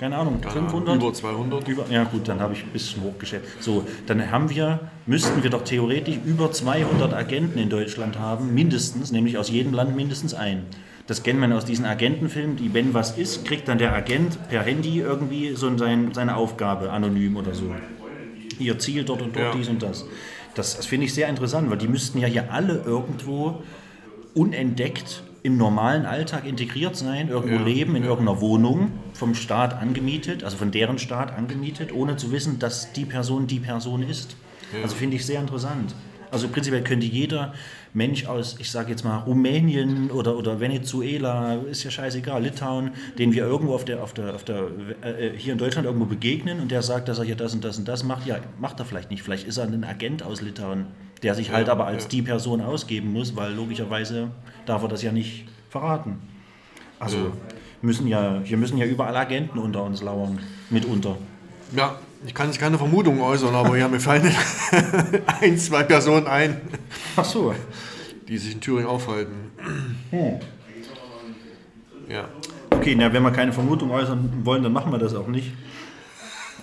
Keine 0.00 0.16
Ahnung, 0.16 0.40
500? 0.42 0.96
Über 0.96 1.12
200. 1.12 1.68
Über, 1.68 1.84
ja 1.90 2.04
gut, 2.04 2.26
dann 2.26 2.40
habe 2.40 2.54
ich 2.54 2.62
ein 2.62 2.70
bisschen 2.70 3.02
hochgeschätzt. 3.02 3.62
So, 3.62 3.84
dann 4.06 4.30
haben 4.30 4.48
wir, 4.48 4.80
müssten 5.04 5.42
wir 5.42 5.50
doch 5.50 5.62
theoretisch 5.62 6.16
über 6.24 6.50
200 6.50 7.12
Agenten 7.12 7.58
in 7.58 7.68
Deutschland 7.68 8.18
haben, 8.18 8.54
mindestens, 8.54 9.12
nämlich 9.12 9.36
aus 9.36 9.50
jedem 9.50 9.74
Land 9.74 9.94
mindestens 9.94 10.32
einen. 10.32 10.64
Das 11.06 11.22
kennt 11.22 11.38
man 11.38 11.52
aus 11.52 11.66
diesen 11.66 11.84
Agentenfilmen, 11.84 12.56
die, 12.56 12.72
wenn 12.72 12.94
was 12.94 13.18
ist, 13.18 13.44
kriegt 13.44 13.68
dann 13.68 13.76
der 13.76 13.92
Agent 13.92 14.38
per 14.48 14.62
Handy 14.62 15.00
irgendwie 15.00 15.54
so 15.54 15.76
sein, 15.76 16.12
seine 16.14 16.36
Aufgabe, 16.36 16.90
anonym 16.90 17.36
oder 17.36 17.52
so. 17.52 17.74
Ihr 18.58 18.78
Ziel 18.78 19.04
dort 19.04 19.20
und 19.20 19.36
dort, 19.36 19.46
Ja. 19.46 19.52
dies 19.54 19.68
und 19.68 19.82
das. 19.82 20.06
Das, 20.54 20.78
das 20.78 20.86
finde 20.86 21.06
ich 21.06 21.14
sehr 21.14 21.28
interessant, 21.28 21.70
weil 21.70 21.78
die 21.78 21.88
müssten 21.88 22.18
ja 22.18 22.26
hier 22.26 22.50
alle 22.50 22.82
irgendwo 22.86 23.62
unentdeckt 24.34 25.22
im 25.42 25.56
normalen 25.56 26.06
Alltag 26.06 26.46
integriert 26.46 26.96
sein, 26.96 27.28
irgendwo 27.28 27.56
Ja, 27.56 27.64
leben, 27.64 27.96
in 27.96 28.04
irgendeiner 28.04 28.40
Wohnung, 28.40 28.92
vom 29.14 29.34
Staat 29.34 29.74
angemietet, 29.74 30.44
also 30.44 30.56
von 30.56 30.70
deren 30.70 30.98
Staat 30.98 31.32
angemietet, 31.32 31.92
ohne 31.92 32.16
zu 32.16 32.30
wissen, 32.32 32.58
dass 32.58 32.92
die 32.92 33.04
Person 33.04 33.46
die 33.46 33.60
Person 33.60 34.02
ist. 34.02 34.36
Also 34.82 34.94
finde 34.94 35.16
ich 35.16 35.26
sehr 35.26 35.40
interessant. 35.40 35.94
Also 36.30 36.48
prinzipiell 36.48 36.84
könnte 36.84 37.06
jeder 37.06 37.54
Mensch 37.92 38.26
aus, 38.26 38.56
ich 38.60 38.70
sage 38.70 38.90
jetzt 38.90 39.04
mal, 39.04 39.18
Rumänien 39.18 40.12
oder, 40.12 40.36
oder 40.36 40.60
Venezuela, 40.60 41.54
ist 41.54 41.82
ja 41.82 41.90
scheißegal, 41.90 42.42
Litauen, 42.42 42.92
den 43.18 43.32
wir 43.32 43.44
irgendwo 43.44 43.74
auf 43.74 43.84
der, 43.84 44.02
auf 44.02 44.14
der, 44.14 44.34
auf 44.34 44.44
der, 44.44 44.68
äh, 45.02 45.30
hier 45.36 45.52
in 45.54 45.58
Deutschland 45.58 45.86
irgendwo 45.86 46.06
begegnen 46.06 46.60
und 46.60 46.70
der 46.70 46.82
sagt, 46.82 47.08
dass 47.08 47.18
er 47.18 47.24
hier 47.24 47.34
das 47.34 47.52
und 47.52 47.64
das 47.64 47.78
und 47.78 47.88
das 47.88 48.04
macht, 48.04 48.26
ja, 48.26 48.38
macht 48.60 48.78
er 48.78 48.84
vielleicht 48.84 49.10
nicht. 49.10 49.24
Vielleicht 49.24 49.48
ist 49.48 49.56
er 49.56 49.64
ein 49.64 49.82
Agent 49.82 50.22
aus 50.22 50.40
Litauen, 50.40 50.86
der 51.22 51.34
sich 51.34 51.52
halt 51.52 51.68
aber 51.68 51.86
als 51.86 52.04
ja. 52.04 52.08
die 52.10 52.22
Person 52.22 52.60
ausgeben 52.60 53.12
muss, 53.12 53.36
weil 53.36 53.52
logischerweise 53.52 54.30
darf 54.66 54.82
er 54.82 54.88
das 54.88 55.02
ja 55.02 55.12
nicht 55.12 55.46
verraten. 55.68 56.18
Also 56.98 57.32
müssen 57.82 58.06
ja, 58.06 58.40
hier 58.44 58.56
müssen 58.56 58.78
ja 58.78 58.86
überall 58.86 59.16
Agenten 59.16 59.58
unter 59.58 59.82
uns 59.82 60.02
lauern, 60.02 60.38
mitunter. 60.68 61.16
Ja, 61.74 61.96
ich 62.26 62.34
kann 62.34 62.48
jetzt 62.48 62.58
keine 62.58 62.76
Vermutungen 62.76 63.20
äußern, 63.20 63.54
aber 63.54 63.76
ja, 63.76 63.88
mir 63.88 64.00
fallen 64.00 64.30
ein, 65.40 65.58
zwei 65.58 65.84
Personen 65.84 66.26
ein, 66.26 66.60
Ach 67.16 67.24
so. 67.24 67.54
die 68.28 68.36
sich 68.36 68.54
in 68.54 68.60
Thüringen 68.60 68.86
aufhalten. 68.86 69.52
Ja. 72.08 72.28
Okay, 72.70 72.94
na, 72.96 73.12
wenn 73.12 73.22
wir 73.22 73.30
keine 73.30 73.52
Vermutung 73.52 73.90
äußern 73.90 74.40
wollen, 74.44 74.62
dann 74.62 74.72
machen 74.72 74.92
wir 74.92 74.98
das 74.98 75.14
auch 75.14 75.28
nicht. 75.28 75.52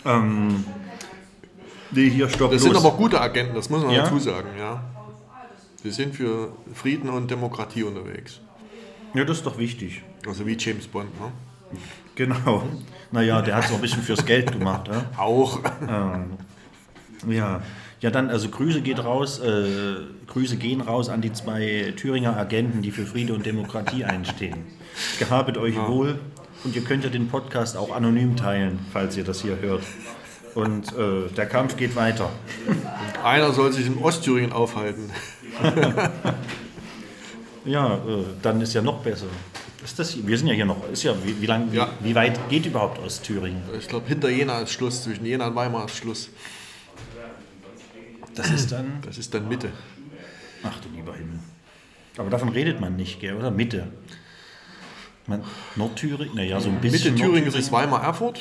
Ähm, 0.05 0.63
nee, 1.91 2.09
hier 2.09 2.29
stopp 2.29 2.51
Das 2.51 2.63
los. 2.63 2.73
sind 2.73 2.85
aber 2.85 2.95
gute 2.97 3.19
Agenten, 3.19 3.55
das 3.55 3.69
muss 3.69 3.81
man 3.83 3.91
Ja? 3.91 4.03
dazu 4.03 4.19
sagen, 4.19 4.49
ja. 4.59 4.83
Sie 5.83 5.91
sind 5.91 6.15
für 6.15 6.51
Frieden 6.73 7.09
und 7.09 7.29
Demokratie 7.29 7.83
unterwegs. 7.83 8.39
ja, 9.13 9.23
das 9.23 9.37
ist 9.37 9.45
doch 9.45 9.57
wichtig. 9.57 10.01
Also 10.27 10.45
wie 10.45 10.57
James 10.57 10.87
Bond, 10.87 11.09
ne? 11.19 11.31
Genau. 12.15 12.63
Naja, 13.11 13.41
der 13.41 13.55
hat 13.55 13.65
es 13.65 13.71
auch 13.71 13.75
ein 13.75 13.81
bisschen 13.81 14.01
fürs 14.01 14.25
Geld 14.25 14.51
gemacht. 14.51 14.87
Ja? 14.87 15.05
Auch. 15.17 15.59
Ja, 17.29 17.61
ja 18.01 18.09
dann, 18.11 18.29
also 18.29 18.49
Grüße 18.49 18.81
geht 18.81 19.03
raus, 19.03 19.39
äh, 19.39 19.65
Grüße 20.27 20.57
gehen 20.57 20.81
raus 20.81 21.09
an 21.09 21.21
die 21.21 21.31
zwei 21.33 21.93
Thüringer 21.95 22.35
Agenten, 22.37 22.81
die 22.81 22.91
für 22.91 23.05
Friede 23.05 23.33
und 23.33 23.45
Demokratie 23.45 24.03
einstehen. 24.05 24.57
Gehabet 25.19 25.57
euch 25.57 25.75
wohl 25.77 26.19
und 26.63 26.75
ihr 26.75 26.83
könnt 26.83 27.03
ja 27.03 27.09
den 27.09 27.27
Podcast 27.27 27.75
auch 27.77 27.95
anonym 27.95 28.35
teilen, 28.35 28.79
falls 28.91 29.15
ihr 29.17 29.23
das 29.23 29.41
hier 29.41 29.57
hört. 29.59 29.83
Und 30.57 30.91
äh, 30.97 31.29
der 31.35 31.45
Kampf 31.45 31.77
geht 31.77 31.95
weiter. 31.95 32.31
Einer 33.23 33.51
soll 33.51 33.71
sich 33.73 33.85
in 33.85 33.99
Ostthüringen 33.99 34.51
aufhalten. 34.51 35.11
Ja, 37.65 37.95
äh, 37.95 38.23
dann 38.41 38.61
ist 38.61 38.73
ja 38.73 38.81
noch 38.81 39.03
besser. 39.03 39.25
Ist 39.83 39.99
das, 39.99 40.25
wir 40.25 40.37
sind 40.37 40.47
ja 40.47 40.53
hier 40.53 40.65
noch, 40.65 40.89
ist 40.89 41.03
ja, 41.03 41.13
wie, 41.25 41.41
wie, 41.41 41.45
lang, 41.45 41.67
Ja. 41.73 41.89
wie, 41.99 42.11
wie 42.11 42.15
weit 42.15 42.39
geht 42.49 42.65
überhaupt 42.65 42.97
Ostthüringen? 43.05 43.61
Ich 43.77 43.89
glaube, 43.89 44.07
hinter 44.07 44.29
Jena 44.29 44.59
ist 44.61 44.71
Schluss, 44.71 45.03
zwischen 45.03 45.25
Jena 45.25 45.47
und 45.47 45.55
Weimar 45.55 45.83
ist 45.85 45.97
Schluss. 45.97 46.29
Das 48.35 48.49
ist 48.51 48.71
dann, 48.71 49.01
Das 49.05 49.17
ist 49.17 49.33
dann 49.33 49.49
Mitte. 49.49 49.69
ach 50.63 50.79
du 50.79 50.87
lieber 50.95 51.13
Himmel. 51.13 51.39
Aber 52.17 52.29
davon 52.29 52.47
redet 52.49 52.79
man 52.79 52.95
nicht, 52.95 53.19
gell, 53.19 53.35
oder? 53.35 53.51
Mitte. 53.51 53.87
Man, 55.25 55.43
Nordthüringen, 55.75 56.35
naja, 56.35 56.61
so 56.61 56.69
ein 56.69 56.79
bisschen. 56.79 57.15
Mitte 57.15 57.25
Thüringen 57.25 57.53
ist 57.53 57.69
Weimar-Erfurt. 57.69 58.39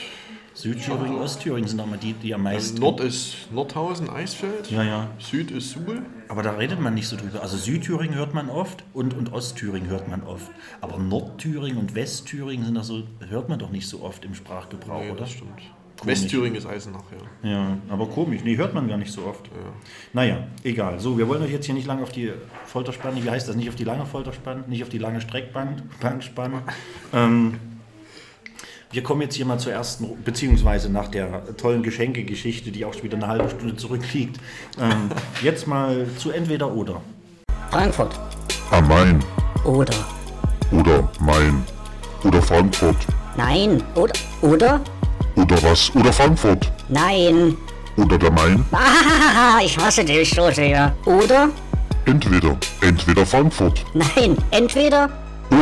Südthüringen, 0.57 1.19
Ostthüringen 1.19 1.69
sind 1.69 1.77
mal 1.77 1.99
die, 1.99 2.15
die 2.15 2.35
am 2.35 2.43
meisten. 2.43 2.81
Nord 2.81 3.01
ist 3.01 3.53
Nordhausen, 3.53 4.09
Eisfeld. 4.09 4.71
Ja, 4.71 4.83
ja. 4.83 5.11
Süd 5.19 5.51
ist 5.51 5.73
Suhl. 5.73 6.01
Aber 6.29 6.43
da 6.43 6.53
redet 6.53 6.81
man 6.81 6.95
nicht 6.95 7.09
so 7.09 7.17
drüber. 7.17 7.43
Also 7.43 7.59
Südthüringen 7.59 8.15
hört 8.17 8.33
man 8.33 8.49
oft 8.49 8.83
und, 8.95 9.13
und 9.13 9.35
Ostthüringen 9.35 9.91
hört 9.91 10.09
man 10.09 10.23
oft. 10.23 10.51
Aber 10.81 10.97
Nordthüringen 10.99 11.77
und 11.77 11.95
Westthüringen 11.95 12.65
sind 12.65 12.75
doch 12.75 12.85
so, 12.85 13.03
hört 13.29 13.51
man 13.51 13.59
doch 13.59 13.71
nicht 13.71 13.87
so 13.87 14.03
oft 14.03 14.25
im 14.25 14.35
Sprachgebrauch, 14.35 15.03
Nee, 15.03 15.11
oder? 15.11 15.21
das 15.21 15.33
stimmt. 15.33 15.61
Westthüringen 16.05 16.57
ist 16.57 16.67
Eisenach, 16.67 17.05
ja. 17.43 17.51
Ja, 17.51 17.77
aber 17.91 18.07
komisch. 18.07 18.41
Nee, 18.43 18.57
hört 18.57 18.73
man 18.73 18.89
gar 18.89 18.97
nicht 18.99 19.13
so 19.13 19.27
oft. 19.27 19.51
Naja, 20.15 20.47
egal. 20.65 21.01
So, 21.01 21.19
wir 21.19 21.29
wollen 21.29 21.43
euch 21.43 21.53
jetzt 21.53 21.67
hier 21.67 21.75
nicht 21.75 21.87
lange 21.87 22.03
auf 22.03 22.13
die 22.13 22.33
Folter 22.65 22.93
spannen. 22.95 23.23
Wie 23.23 23.31
heißt 23.31 23.47
das? 23.47 23.57
Nicht 23.57 23.69
auf 23.69 23.77
die 23.77 23.85
lange 23.85 24.07
Folter 24.07 24.33
spannen, 24.33 24.65
nicht 24.69 24.83
auf 24.83 24.89
die 24.89 24.99
lange 24.99 25.21
Streckbank 25.21 25.83
Bank 26.01 26.23
spannen. 26.23 26.63
Ähm, 27.15 27.59
wir 28.93 29.03
kommen 29.03 29.23
jetzt 29.23 29.35
hier 29.35 29.47
mal 29.47 29.59
zur 29.59 29.73
ersten, 29.73 30.07
beziehungsweise 30.25 30.91
nach 30.91 31.09
der 31.09 31.57
tollen 31.57 31.83
Geschenkegeschichte, 31.83 32.71
die 32.71 32.85
auch 32.85 32.95
schon 32.95 33.03
wieder 33.05 33.17
eine 33.17 33.27
halbe 33.27 33.51
Stunde 33.51 33.77
zurückliegt. 33.77 34.39
Ähm, 34.81 35.11
jetzt 35.43 35.67
mal 35.67 36.07
zu 36.19 36.31
entweder 36.31 36.73
oder. 36.73 37.01
Frankfurt 37.71 38.19
Am 38.71 38.87
Main. 38.89 39.23
oder 39.65 39.95
Oder 40.73 41.09
Main. 41.21 41.65
Oder 42.25 42.41
Frankfurt. 42.43 42.97
Nein. 43.37 43.83
Oder? 43.95 44.15
Oder? 44.41 44.81
Oder 45.35 45.63
was? 45.63 45.95
Oder 45.95 46.13
Frankfurt. 46.13 46.71
Nein. 46.89 47.57
Oder 47.97 48.19
der 48.19 48.31
Main. 48.31 48.65
Ah, 48.73 49.59
ich 49.63 49.77
hasse 49.79 50.05
dich 50.05 50.31
so 50.31 50.51
sehr. 50.51 50.95
Oder? 51.05 51.49
Entweder. 52.05 52.57
Entweder 52.81 53.27
Frankfurt. 53.27 53.85
Nein. 53.95 54.37
Entweder. 54.51 55.11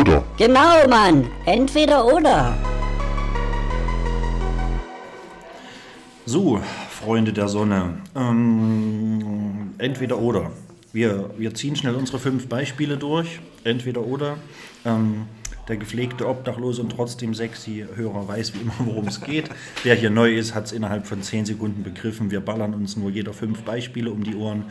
Oder. 0.00 0.22
Genau, 0.38 0.86
Mann. 0.88 1.26
Entweder 1.44 2.04
oder. 2.04 2.54
So, 6.26 6.58
Freunde 6.88 7.34
der 7.34 7.48
Sonne. 7.48 7.98
Ähm, 8.16 9.74
entweder 9.76 10.18
oder. 10.18 10.52
Wir, 10.90 11.28
wir 11.36 11.52
ziehen 11.52 11.76
schnell 11.76 11.96
unsere 11.96 12.18
fünf 12.18 12.48
Beispiele 12.48 12.96
durch. 12.96 13.40
Entweder 13.62 14.06
oder. 14.06 14.38
Ähm, 14.86 15.26
der 15.68 15.76
gepflegte 15.76 16.26
Obdachlose 16.26 16.80
und 16.80 16.92
trotzdem 16.92 17.34
sexy 17.34 17.84
Hörer 17.94 18.26
weiß 18.26 18.54
wie 18.54 18.60
immer, 18.60 18.72
worum 18.78 19.06
es 19.06 19.20
geht. 19.20 19.50
Wer 19.82 19.96
hier 19.96 20.08
neu 20.08 20.34
ist, 20.34 20.54
hat 20.54 20.64
es 20.64 20.72
innerhalb 20.72 21.06
von 21.06 21.20
zehn 21.22 21.44
Sekunden 21.44 21.82
begriffen. 21.82 22.30
Wir 22.30 22.40
ballern 22.40 22.72
uns 22.72 22.96
nur 22.96 23.10
jeder 23.10 23.34
fünf 23.34 23.62
Beispiele 23.62 24.10
um 24.10 24.24
die 24.24 24.34
Ohren. 24.34 24.64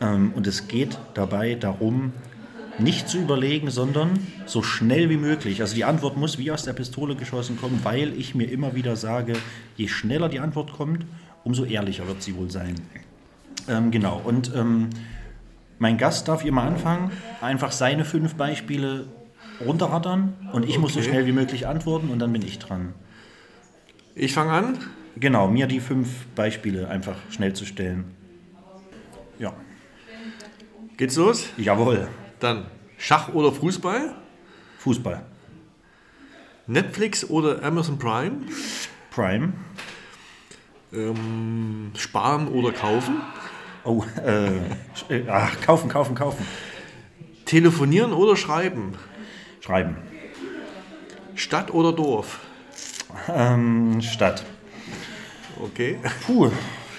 Ähm, 0.00 0.32
und 0.36 0.46
es 0.46 0.68
geht 0.68 0.98
dabei 1.14 1.56
darum, 1.56 2.12
nicht 2.82 3.08
zu 3.08 3.18
überlegen, 3.18 3.70
sondern 3.70 4.10
so 4.46 4.62
schnell 4.62 5.08
wie 5.10 5.16
möglich. 5.16 5.60
Also 5.60 5.74
die 5.74 5.84
Antwort 5.84 6.16
muss 6.16 6.38
wie 6.38 6.50
aus 6.50 6.64
der 6.64 6.72
Pistole 6.72 7.14
geschossen 7.16 7.56
kommen, 7.58 7.80
weil 7.82 8.12
ich 8.18 8.34
mir 8.34 8.50
immer 8.50 8.74
wieder 8.74 8.96
sage, 8.96 9.34
je 9.76 9.88
schneller 9.88 10.28
die 10.28 10.40
Antwort 10.40 10.72
kommt, 10.72 11.04
umso 11.44 11.64
ehrlicher 11.64 12.06
wird 12.06 12.22
sie 12.22 12.36
wohl 12.36 12.50
sein. 12.50 12.74
Ähm, 13.68 13.90
genau, 13.90 14.20
und 14.24 14.52
ähm, 14.54 14.90
mein 15.78 15.98
Gast 15.98 16.28
darf 16.28 16.42
hier 16.42 16.52
mal 16.52 16.66
anfangen, 16.66 17.10
einfach 17.40 17.72
seine 17.72 18.04
fünf 18.04 18.34
Beispiele 18.34 19.06
runterrattern 19.64 20.32
und 20.52 20.68
ich 20.68 20.78
muss 20.78 20.94
so 20.94 21.00
Okay. 21.00 21.08
schnell 21.10 21.26
wie 21.26 21.32
möglich 21.32 21.66
antworten 21.66 22.08
und 22.10 22.18
dann 22.18 22.32
bin 22.32 22.42
ich 22.42 22.58
dran. 22.58 22.94
Ich 24.14 24.32
fange 24.32 24.52
an. 24.52 24.78
Genau, 25.16 25.46
mir 25.48 25.66
die 25.66 25.80
fünf 25.80 26.08
Beispiele 26.34 26.88
einfach 26.88 27.16
schnell 27.30 27.52
zu 27.52 27.64
stellen. 27.66 28.04
Ja, 29.38 29.52
Geht's 30.96 31.16
los? 31.16 31.46
jawohl. 31.56 32.08
Dann 32.42 32.66
Schach 32.98 33.28
oder 33.28 33.52
Fußball? 33.52 34.16
Fußball. 34.78 35.22
Netflix 36.66 37.30
oder 37.30 37.62
Amazon 37.62 38.00
Prime? 38.00 38.40
Prime. 39.12 39.52
Ähm, 40.92 41.92
sparen 41.96 42.48
oder 42.48 42.72
kaufen? 42.72 43.20
Oh, 43.84 44.04
äh, 44.24 44.56
äh, 45.08 45.28
ach, 45.28 45.60
kaufen, 45.60 45.88
kaufen, 45.88 46.16
kaufen. 46.16 46.44
Telefonieren 47.44 48.12
oder 48.12 48.36
schreiben? 48.36 48.94
Schreiben. 49.60 49.96
Stadt 51.36 51.72
oder 51.72 51.92
Dorf? 51.92 52.40
Ähm, 53.28 54.00
Stadt. 54.02 54.44
Okay. 55.60 56.00
Puh, 56.26 56.50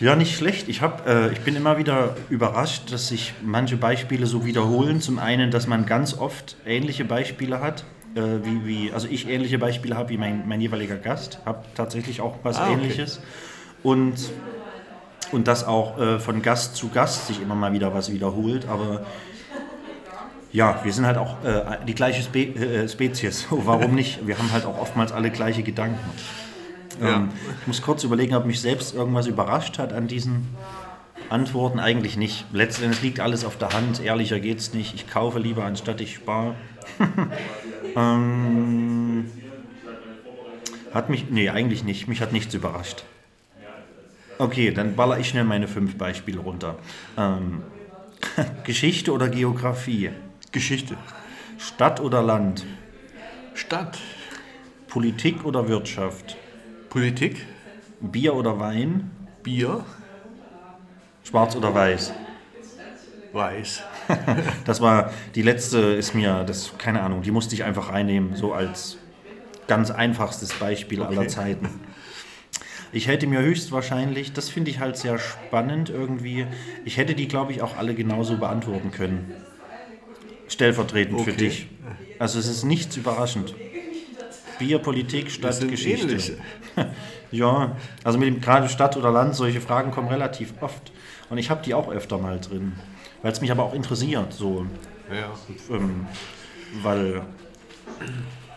ja, 0.03 0.17
nicht 0.17 0.35
schlecht. 0.35 0.67
Ich, 0.67 0.81
hab, 0.81 1.07
äh, 1.07 1.29
ich 1.31 1.39
bin 1.39 1.55
immer 1.55 1.77
wieder 1.77 2.17
überrascht, 2.29 2.91
dass 2.91 3.07
sich 3.07 3.33
manche 3.41 3.77
Beispiele 3.77 4.25
so 4.25 4.45
wiederholen. 4.45 4.99
Zum 4.99 5.17
einen, 5.17 5.49
dass 5.49 5.65
man 5.65 5.85
ganz 5.85 6.17
oft 6.17 6.57
ähnliche 6.65 7.05
Beispiele 7.05 7.61
hat. 7.61 7.85
Äh, 8.15 8.21
wie, 8.43 8.65
wie, 8.65 8.91
also 8.91 9.07
ich 9.07 9.29
ähnliche 9.29 9.57
Beispiele 9.59 9.95
habe 9.95 10.09
wie 10.09 10.17
mein, 10.17 10.45
mein 10.45 10.59
jeweiliger 10.59 10.97
Gast. 10.97 11.39
Habe 11.45 11.63
tatsächlich 11.73 12.19
auch 12.19 12.35
was 12.43 12.57
Ah, 12.57 12.65
okay. 12.65 12.73
Ähnliches. 12.73 13.21
Und, 13.81 14.15
und 15.31 15.47
dass 15.47 15.65
auch 15.65 15.97
äh, 15.97 16.19
von 16.19 16.41
Gast 16.41 16.75
zu 16.75 16.89
Gast 16.89 17.27
sich 17.27 17.41
immer 17.41 17.55
mal 17.55 17.71
wieder 17.71 17.93
was 17.93 18.11
wiederholt. 18.11 18.67
Aber 18.67 19.05
ja, 20.51 20.81
wir 20.83 20.91
sind 20.91 21.05
halt 21.05 21.17
auch 21.17 21.41
äh, 21.45 21.77
die 21.87 21.95
gleiche 21.95 22.23
Spe 22.23 22.39
äh, 22.39 22.89
Spezies. 22.89 23.47
Warum 23.51 23.95
nicht? 23.95 24.27
Wir 24.27 24.37
haben 24.37 24.51
halt 24.51 24.65
auch 24.65 24.81
oftmals 24.81 25.13
alle 25.13 25.31
gleiche 25.31 25.63
Gedanken. 25.63 25.97
Ja. 27.01 27.17
Ähm, 27.17 27.29
ich 27.61 27.67
muss 27.67 27.81
kurz 27.81 28.03
überlegen, 28.03 28.35
ob 28.35 28.45
mich 28.45 28.61
selbst 28.61 28.93
irgendwas 28.93 29.27
überrascht 29.27 29.79
hat 29.79 29.93
an 29.93 30.07
diesen 30.07 30.47
Antworten. 31.29 31.79
Eigentlich 31.79 32.17
nicht. 32.17 32.45
Letztendlich 32.53 33.01
liegt 33.01 33.19
alles 33.19 33.45
auf 33.45 33.57
der 33.57 33.69
Hand. 33.69 34.01
Ehrlicher 34.01 34.39
geht's 34.39 34.73
nicht. 34.73 34.93
Ich 34.95 35.09
kaufe 35.09 35.39
lieber, 35.39 35.65
anstatt 35.65 36.01
ich 36.01 36.15
spare. 36.15 36.55
ähm, 37.95 39.29
hat 40.93 41.09
mich. 41.09 41.29
Nee, 41.29 41.49
eigentlich 41.49 41.83
nicht. 41.83 42.07
Mich 42.07 42.21
hat 42.21 42.33
nichts 42.33 42.53
überrascht. 42.53 43.03
Okay, 44.37 44.71
dann 44.71 44.95
baller 44.95 45.19
ich 45.19 45.29
schnell 45.29 45.43
meine 45.43 45.67
fünf 45.67 45.97
Beispiele 45.97 46.39
runter. 46.39 46.77
Ähm, 47.17 47.61
Geschichte 48.63 49.11
oder 49.11 49.29
Geografie? 49.29 50.11
Geschichte. 50.51 50.97
Stadt 51.57 51.99
oder 51.99 52.21
Land? 52.21 52.65
Stadt. 53.53 53.99
Politik 54.87 55.45
oder 55.45 55.67
Wirtschaft? 55.67 56.37
Politik. 56.93 57.47
Bier 57.99 58.35
oder 58.35 58.59
Wein? 58.59 59.09
Bier. 59.41 59.83
Schwarz 61.23 61.55
oder 61.55 61.73
weiß? 61.73 62.13
Weiß. 63.31 63.83
Das 64.65 64.79
war 64.81 65.11
die 65.35 65.41
letzte, 65.41 65.79
ist 65.79 66.13
mir, 66.13 66.43
das 66.43 66.77
keine 66.77 67.01
Ahnung, 67.01 67.21
die 67.23 67.31
musste 67.31 67.55
ich 67.55 67.63
einfach 67.63 67.89
reinnehmen, 67.89 68.35
so 68.35 68.53
als 68.53 68.99
ganz 69.67 69.91
einfachstes 69.91 70.53
Beispiel 70.53 71.03
aller 71.03 71.21
Okay. 71.21 71.27
Zeiten. 71.27 71.81
Ich 72.93 73.07
hätte 73.07 73.27
mir 73.27 73.41
höchstwahrscheinlich, 73.41 74.31
das 74.33 74.49
finde 74.49 74.71
ich 74.71 74.79
halt 74.79 74.95
sehr 74.97 75.17
spannend 75.19 75.89
irgendwie, 75.89 76.47
ich 76.85 76.97
hätte 76.97 77.15
die, 77.15 77.27
glaube 77.27 77.51
ich, 77.51 77.61
auch 77.61 77.75
alle 77.75 77.93
genauso 77.95 78.37
beantworten 78.37 78.91
können. 78.91 79.33
Stellvertretend 80.47 81.19
für 81.21 81.31
Okay. 81.31 81.37
dich. 81.37 81.67
Also 82.19 82.39
es 82.39 82.47
ist 82.47 82.63
nichts 82.63 82.95
überraschend. 82.95 83.55
Bier, 84.59 84.79
Politik, 84.79 85.29
sind 85.31 85.69
Geschichte. 85.71 86.07
ähnliche. 86.07 86.37
Ja, 87.31 87.75
also 88.03 88.19
mit 88.19 88.27
dem 88.27 88.41
gerade 88.41 88.69
Stadt 88.69 88.95
oder 88.95 89.09
Land, 89.09 89.33
solche 89.33 89.59
Fragen 89.59 89.89
kommen 89.89 90.07
relativ 90.07 90.53
oft. 90.61 90.91
Und 91.31 91.39
ich 91.39 91.49
habe 91.49 91.63
die 91.65 91.73
auch 91.73 91.89
öfter 91.91 92.19
mal 92.19 92.39
drin, 92.39 92.73
weil 93.23 93.31
es 93.31 93.41
mich 93.41 93.49
aber 93.51 93.63
auch 93.63 93.73
interessiert, 93.73 94.33
so, 94.33 94.67
Ja. 95.09 95.75
ähm, 95.75 96.05
weil, 96.83 97.23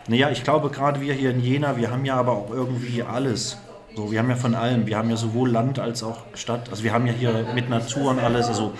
naja, 0.07 0.29
ich 0.29 0.43
glaube 0.43 0.69
gerade 0.69 1.01
wir 1.01 1.15
hier 1.15 1.31
in 1.31 1.39
Jena, 1.41 1.75
wir 1.75 1.89
haben 1.89 2.05
ja 2.05 2.17
aber 2.17 2.33
auch 2.33 2.51
irgendwie 2.51 3.01
alles. 3.01 3.57
So, 3.95 4.11
wir 4.11 4.19
haben 4.19 4.29
ja 4.29 4.35
von 4.35 4.53
allem, 4.53 4.85
wir 4.85 4.95
haben 4.95 5.09
ja 5.09 5.17
sowohl 5.17 5.49
Land 5.49 5.79
als 5.79 6.03
auch 6.03 6.19
Stadt, 6.35 6.69
also 6.69 6.83
wir 6.83 6.93
haben 6.93 7.07
ja 7.07 7.13
hier 7.13 7.47
mit 7.55 7.71
Natur 7.71 8.11
und 8.11 8.19
alles, 8.19 8.47
also 8.47 8.73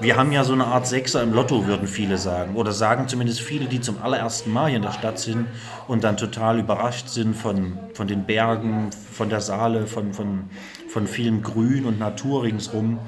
wir 0.00 0.16
haben 0.16 0.32
ja 0.32 0.44
so 0.44 0.52
eine 0.52 0.66
Art 0.66 0.86
Sechser 0.86 1.22
im 1.22 1.32
Lotto, 1.32 1.66
würden 1.66 1.86
viele 1.86 2.18
sagen. 2.18 2.56
Oder 2.56 2.72
sagen 2.72 3.08
zumindest 3.08 3.40
viele, 3.40 3.66
die 3.66 3.80
zum 3.80 4.02
allerersten 4.02 4.52
Mal 4.52 4.68
hier 4.68 4.76
in 4.76 4.82
der 4.82 4.92
Stadt 4.92 5.18
sind 5.18 5.46
und 5.88 6.04
dann 6.04 6.16
total 6.16 6.58
überrascht 6.58 7.08
sind 7.08 7.34
von, 7.34 7.78
von 7.94 8.06
den 8.06 8.24
Bergen, 8.24 8.90
von 9.12 9.28
der 9.28 9.40
Saale, 9.40 9.86
von, 9.86 10.12
von, 10.12 10.44
von 10.88 11.06
vielem 11.06 11.42
Grün 11.42 11.84
und 11.84 11.98
Natur 11.98 12.42
ringsrum. 12.44 12.98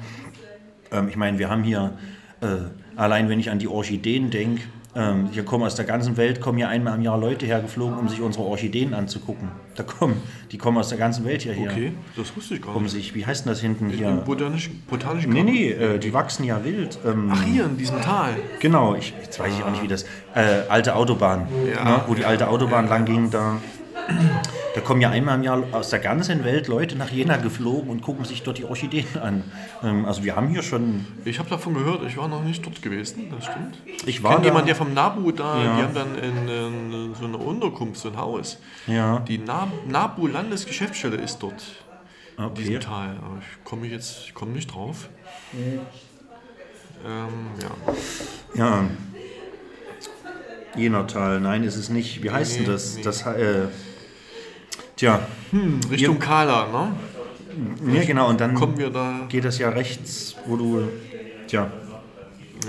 Ähm, 0.91 1.09
ich 1.09 1.15
meine, 1.15 1.39
wir 1.39 1.49
haben 1.49 1.63
hier, 1.63 1.93
äh, 2.41 2.47
allein 2.95 3.29
wenn 3.29 3.39
ich 3.39 3.49
an 3.49 3.59
die 3.59 3.67
Orchideen 3.67 4.29
denke, 4.29 4.63
ähm, 4.97 5.27
hier 5.31 5.45
kommen 5.45 5.63
aus 5.63 5.75
der 5.75 5.85
ganzen 5.85 6.17
Welt, 6.17 6.41
kommen 6.41 6.57
hier 6.57 6.69
einmal 6.69 6.95
im 6.95 7.01
Jahr 7.03 7.19
Leute 7.19 7.45
hergeflogen, 7.45 7.97
um 7.99 8.09
sich 8.09 8.19
unsere 8.21 8.43
Orchideen 8.45 8.93
anzugucken. 8.95 9.49
Da 9.75 9.83
kommen, 9.83 10.19
die 10.51 10.57
kommen 10.57 10.77
aus 10.79 10.89
der 10.89 10.97
ganzen 10.97 11.23
Welt 11.23 11.43
hierher. 11.43 11.69
Okay, 11.71 11.91
das 12.15 12.35
wusste 12.35 12.55
ich 12.55 12.61
gar 12.63 12.75
Um 12.75 12.83
nicht. 12.83 12.91
sich, 12.93 13.13
wie 13.13 13.23
heißt 13.25 13.45
denn 13.45 13.51
das 13.51 13.61
hinten 13.61 13.91
Im 13.91 13.95
hier? 13.97 14.11
botanischen, 14.25 14.81
botanischen 14.89 15.31
Nee, 15.31 15.43
nee, 15.43 15.69
äh, 15.71 15.99
die 15.99 16.11
wachsen 16.13 16.43
ja 16.45 16.63
wild. 16.65 16.97
Ähm, 17.05 17.29
Ach, 17.31 17.43
hier 17.43 17.65
in 17.65 17.77
diesem 17.77 18.01
Tal. 18.01 18.31
Genau, 18.59 18.95
ich, 18.95 19.13
jetzt 19.21 19.39
weiß 19.39 19.53
ich 19.55 19.63
auch 19.63 19.69
nicht, 19.69 19.83
wie 19.83 19.87
das. 19.87 20.03
Äh, 20.33 20.63
alte 20.67 20.95
Autobahn, 20.95 21.47
Ja. 21.75 21.83
ne, 21.83 22.01
wo 22.07 22.15
die 22.15 22.25
alte 22.25 22.47
Autobahn 22.47 22.89
lang 22.89 23.05
ging, 23.05 23.29
da, 23.29 23.57
da 24.75 24.81
kommen 24.81 25.01
ja 25.01 25.09
einmal 25.09 25.35
im 25.37 25.43
Jahr 25.43 25.63
aus 25.71 25.89
der 25.89 25.99
ganzen 25.99 26.43
Welt 26.43 26.67
Leute 26.67 26.95
nach 26.95 27.09
Jena 27.09 27.37
geflogen 27.37 27.89
und 27.89 28.01
gucken 28.01 28.25
sich 28.25 28.43
dort 28.43 28.57
die 28.57 28.65
Orchideen 28.65 29.05
an. 29.21 29.43
Ähm, 29.83 30.05
also 30.05 30.23
wir 30.23 30.35
haben 30.35 30.47
hier 30.49 30.63
schon. 30.63 31.05
Ich 31.25 31.39
habe 31.39 31.49
davon 31.49 31.73
gehört, 31.73 32.03
ich 32.07 32.17
war 32.17 32.27
noch 32.27 32.43
nicht 32.43 32.65
dort 32.65 32.81
gewesen, 32.81 33.25
das 33.35 33.45
stimmt. 33.45 33.77
Ich 33.85 34.07
Ich 34.07 34.23
war 34.23 34.37
da- 34.37 34.43
jemanden, 34.45 34.67
der 34.67 34.75
vom 34.75 34.93
Nabu 34.93 35.31
da, 35.31 35.63
Ja. 35.63 35.75
die 35.77 35.83
haben 35.83 35.93
dann 35.93 36.15
in, 36.17 36.47
in, 36.47 37.15
so 37.15 37.25
eine 37.25 37.37
Unterkunft, 37.37 37.99
so 38.01 38.09
ein 38.09 38.17
Haus. 38.17 38.59
Ja. 38.87 39.19
Die 39.19 39.37
Na 39.39 39.67
Nabu 39.87 40.27
Landesgeschäftsstelle 40.27 41.17
ist 41.17 41.39
dort, 41.39 41.63
in 42.37 42.43
Okay. 42.45 42.53
diesem 42.63 42.79
Tal. 42.79 43.17
Aber 43.23 43.37
ich 43.41 43.63
komme 43.63 43.87
jetzt, 43.87 44.19
ich 44.25 44.33
komme 44.33 44.51
nicht 44.53 44.73
drauf. 44.73 45.09
Ähm, 47.05 47.47
ja. 48.55 48.63
Ja. 48.65 48.83
Jenertal, 50.75 51.39
nein, 51.39 51.63
ist 51.63 51.75
es 51.75 51.89
nicht. 51.89 52.21
Wie 52.23 52.29
heißt 52.29 52.55
denn 52.57 52.63
Nee, 52.63 52.69
das? 52.71 52.95
nee. 52.97 53.01
das 53.01 53.25
äh, 53.25 53.67
tja, 54.97 55.21
Richtung 55.89 56.19
Kala, 56.19 56.67
ne? 56.67 57.93
ja 57.93 58.03
genau, 58.03 58.29
und 58.29 58.41
dann 58.41 58.53
Kommen 58.53 58.77
wir 58.77 58.89
da. 58.89 59.25
geht 59.29 59.45
das 59.45 59.57
ja 59.57 59.69
rechts, 59.69 60.35
wo 60.45 60.57
du. 60.57 60.83
Tja. 61.47 61.71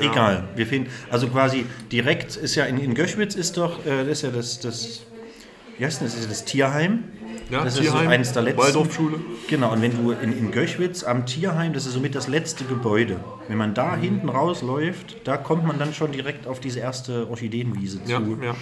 Egal. 0.01 0.45
Wir 0.55 0.67
finden. 0.67 0.91
Also 1.11 1.29
quasi 1.29 1.67
direkt 1.91 2.37
ist 2.37 2.55
ja 2.55 2.65
in, 2.65 2.79
in 2.79 2.95
Göschwitz 2.95 3.35
ist 3.35 3.57
doch, 3.57 3.85
äh, 3.85 4.05
das 4.05 4.19
ist 4.19 4.23
ja 4.23 4.31
das, 4.31 4.61
das. 4.61 5.03
Wie 5.77 5.85
heißt 5.85 6.01
denn 6.01 6.07
das? 6.07 6.15
Ist 6.15 6.23
ja 6.23 6.29
das 6.29 6.45
Tierheim. 6.45 7.05
Ja, 7.51 7.65
das 7.65 7.75
Tierheim, 7.75 7.97
ist 7.97 8.05
so 8.05 8.09
eines 8.09 8.33
der 8.33 8.43
letzten. 8.43 8.61
Waldorfschule. 8.61 9.21
Genau, 9.49 9.73
und 9.73 9.83
wenn 9.83 9.93
du 9.93 10.13
in, 10.13 10.37
in 10.37 10.51
Göschwitz 10.51 11.03
am 11.03 11.25
Tierheim, 11.25 11.73
das 11.73 11.87
ist 11.87 11.95
somit 11.95 12.15
das 12.15 12.29
letzte 12.29 12.65
Gebäude. 12.65 13.19
Wenn 13.49 13.57
man 13.57 13.75
da 13.75 13.97
hinten 13.97 14.29
rausläuft, 14.29 15.17
da 15.25 15.37
kommt 15.37 15.67
man 15.67 15.79
dann 15.79 15.95
schon 15.95 16.13
direkt 16.13 16.47
auf 16.47 16.61
diese 16.61 16.81
erste 16.81 17.29
Orchideenwiese 17.29 18.05
zu. 18.05 18.11
Ja, 18.11 18.21
ja. 18.21 18.55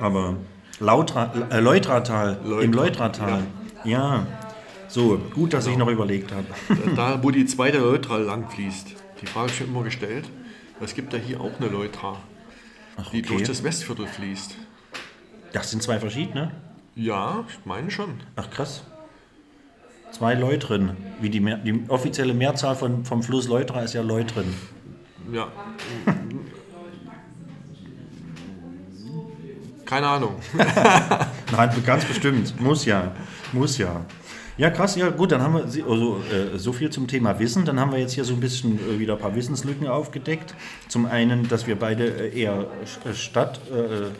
Aber 0.00 0.36
Lautra, 0.80 1.32
äh, 1.50 1.60
Leutratal, 1.60 2.38
im 2.44 2.72
Leutra, 2.72 3.06
Leutratal. 3.06 3.42
Ja. 3.84 4.26
So, 4.88 5.18
gut, 5.34 5.52
dass 5.52 5.66
ich 5.66 5.76
noch 5.76 5.88
überlegt 5.88 6.32
habe. 6.32 6.46
Da, 6.94 7.22
wo 7.22 7.30
die 7.30 7.46
zweite 7.46 7.78
Leutra 7.78 8.16
lang 8.16 8.48
fließt. 8.48 8.88
Die 9.20 9.26
Frage 9.26 9.46
ist 9.48 9.56
schon 9.56 9.68
immer 9.68 9.82
gestellt. 9.82 10.24
Es 10.80 10.94
gibt 10.94 11.12
ja 11.12 11.18
hier 11.18 11.40
auch 11.40 11.60
eine 11.60 11.68
Leutra, 11.68 12.16
die 13.12 13.18
okay. 13.18 13.22
durch 13.22 13.42
das 13.42 13.64
Westviertel 13.64 14.06
fließt. 14.06 14.54
Das 15.52 15.70
sind 15.70 15.82
zwei 15.82 15.98
verschiedene. 15.98 16.52
Ja, 16.94 17.44
ich 17.48 17.66
meine 17.66 17.90
schon. 17.90 18.20
Ach 18.36 18.48
krass. 18.50 18.84
Zwei 20.12 20.34
Leutren. 20.34 20.96
Wie 21.20 21.30
die, 21.30 21.40
die 21.40 21.84
offizielle 21.88 22.34
Mehrzahl 22.34 22.76
von, 22.76 23.04
vom 23.04 23.22
Fluss 23.22 23.48
Leutra 23.48 23.82
ist 23.82 23.94
ja 23.94 24.02
Leutren. 24.02 24.54
Ja. 25.32 25.48
Keine 29.88 30.06
Ahnung. 30.06 30.34
Nein, 31.50 31.70
ganz 31.86 32.04
bestimmt. 32.04 32.60
Muss 32.60 32.84
ja. 32.84 33.10
Muss 33.54 33.78
ja. 33.78 34.04
Ja, 34.58 34.68
krass, 34.68 34.96
ja, 34.96 35.08
gut, 35.08 35.32
dann 35.32 35.40
haben 35.40 35.54
wir 35.54 35.62
also, 35.62 36.20
äh, 36.30 36.58
so 36.58 36.74
viel 36.74 36.90
zum 36.90 37.06
Thema 37.06 37.38
Wissen. 37.38 37.64
Dann 37.64 37.80
haben 37.80 37.92
wir 37.92 37.98
jetzt 37.98 38.12
hier 38.12 38.24
so 38.24 38.34
ein 38.34 38.40
bisschen 38.40 38.78
äh, 38.78 38.98
wieder 38.98 39.14
ein 39.14 39.18
paar 39.18 39.34
Wissenslücken 39.34 39.86
aufgedeckt. 39.86 40.54
Zum 40.88 41.06
einen, 41.06 41.48
dass 41.48 41.66
wir 41.66 41.78
beide 41.78 42.04
äh, 42.04 42.38
eher 42.38 42.66
äh, 43.06 43.14
Stadt, 43.14 43.60
äh, 43.70 44.10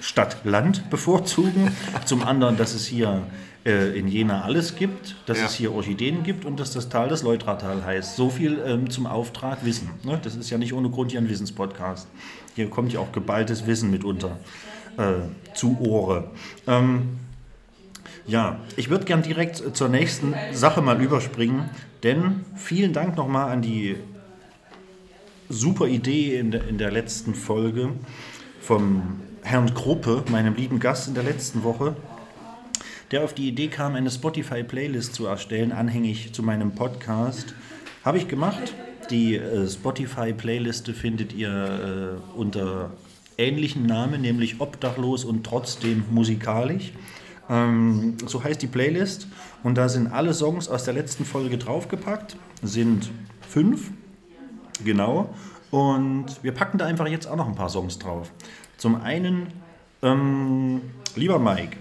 Stadt-Land 0.00 0.88
bevorzugen. 0.90 1.70
Zum 2.06 2.22
anderen, 2.22 2.56
dass 2.56 2.72
es 2.72 2.86
hier 2.86 3.20
äh, 3.66 3.98
in 3.98 4.08
Jena 4.08 4.40
alles 4.42 4.74
gibt, 4.74 5.16
dass 5.26 5.38
Ja. 5.38 5.44
es 5.44 5.52
hier 5.54 5.74
Orchideen 5.74 6.22
gibt 6.22 6.46
und 6.46 6.58
dass 6.60 6.70
das 6.72 6.88
Tal 6.88 7.08
das 7.08 7.22
Leutratal 7.22 7.84
heißt. 7.84 8.16
So 8.16 8.30
viel 8.30 8.58
ähm, 8.64 8.88
zum 8.88 9.06
Auftrag 9.06 9.66
Wissen. 9.66 9.90
Ne? 10.02 10.18
Das 10.22 10.34
ist 10.34 10.48
ja 10.48 10.56
nicht 10.56 10.72
ohne 10.72 10.88
Grund 10.88 11.10
hier 11.10 11.20
ein 11.20 11.28
Wissenspodcast. 11.28 12.08
Hier 12.54 12.70
kommt 12.70 12.94
ja 12.94 13.00
auch 13.00 13.12
geballtes 13.12 13.66
Wissen 13.66 13.90
mitunter 13.90 14.38
äh, 15.00 15.54
zu 15.54 15.78
Ohre. 15.80 16.30
Ähm, 16.66 17.18
ja, 18.26 18.60
ich 18.76 18.90
würde 18.90 19.06
gern 19.06 19.22
direkt 19.22 19.76
zur 19.76 19.88
nächsten 19.88 20.34
Sache 20.52 20.82
mal 20.82 21.00
überspringen, 21.02 21.70
denn 22.02 22.44
vielen 22.54 22.92
Dank 22.92 23.16
nochmal 23.16 23.50
an 23.50 23.62
die 23.62 23.96
super 25.48 25.86
Idee 25.86 26.38
in 26.38 26.50
der, 26.52 26.68
in 26.68 26.78
der 26.78 26.90
letzten 26.92 27.34
Folge 27.34 27.90
vom 28.60 29.20
Herrn 29.42 29.74
Gruppe, 29.74 30.22
meinem 30.30 30.54
lieben 30.54 30.78
Gast 30.78 31.08
in 31.08 31.14
der 31.14 31.24
letzten 31.24 31.64
Woche, 31.64 31.96
der 33.10 33.24
auf 33.24 33.34
die 33.34 33.48
Idee 33.48 33.68
kam, 33.68 33.96
eine 33.96 34.10
Spotify-Playlist 34.10 35.14
zu 35.14 35.26
erstellen, 35.26 35.72
anhängig 35.72 36.32
zu 36.32 36.42
meinem 36.42 36.72
Podcast. 36.72 37.54
Habe 38.04 38.18
ich 38.18 38.28
gemacht. 38.28 38.74
Die 39.10 39.34
äh, 39.34 39.68
Spotify-Playliste 39.68 40.94
findet 40.94 41.32
ihr 41.32 42.20
äh, 42.36 42.38
unter 42.38 42.92
ähnlichen 43.40 43.86
Namen, 43.86 44.20
nämlich 44.20 44.60
Obdachlos 44.60 45.24
und 45.24 45.44
trotzdem 45.44 46.04
musikalisch. 46.10 46.92
Ähm, 47.48 48.16
so 48.26 48.44
heißt 48.44 48.62
die 48.62 48.68
Playlist. 48.68 49.26
Und 49.62 49.76
da 49.76 49.88
sind 49.88 50.06
alle 50.12 50.32
Songs 50.32 50.68
aus 50.68 50.84
der 50.84 50.94
letzten 50.94 51.24
Folge 51.24 51.58
draufgepackt. 51.58 52.36
Sind 52.62 53.10
fünf. 53.48 53.90
Genau. 54.84 55.34
Und 55.70 56.26
wir 56.42 56.52
packen 56.52 56.78
da 56.78 56.86
einfach 56.86 57.06
jetzt 57.08 57.26
auch 57.26 57.36
noch 57.36 57.48
ein 57.48 57.54
paar 57.54 57.68
Songs 57.68 57.98
drauf. 57.98 58.30
Zum 58.76 59.00
einen, 59.02 59.48
ähm, 60.02 60.80
lieber 61.16 61.38
Mike, 61.38 61.76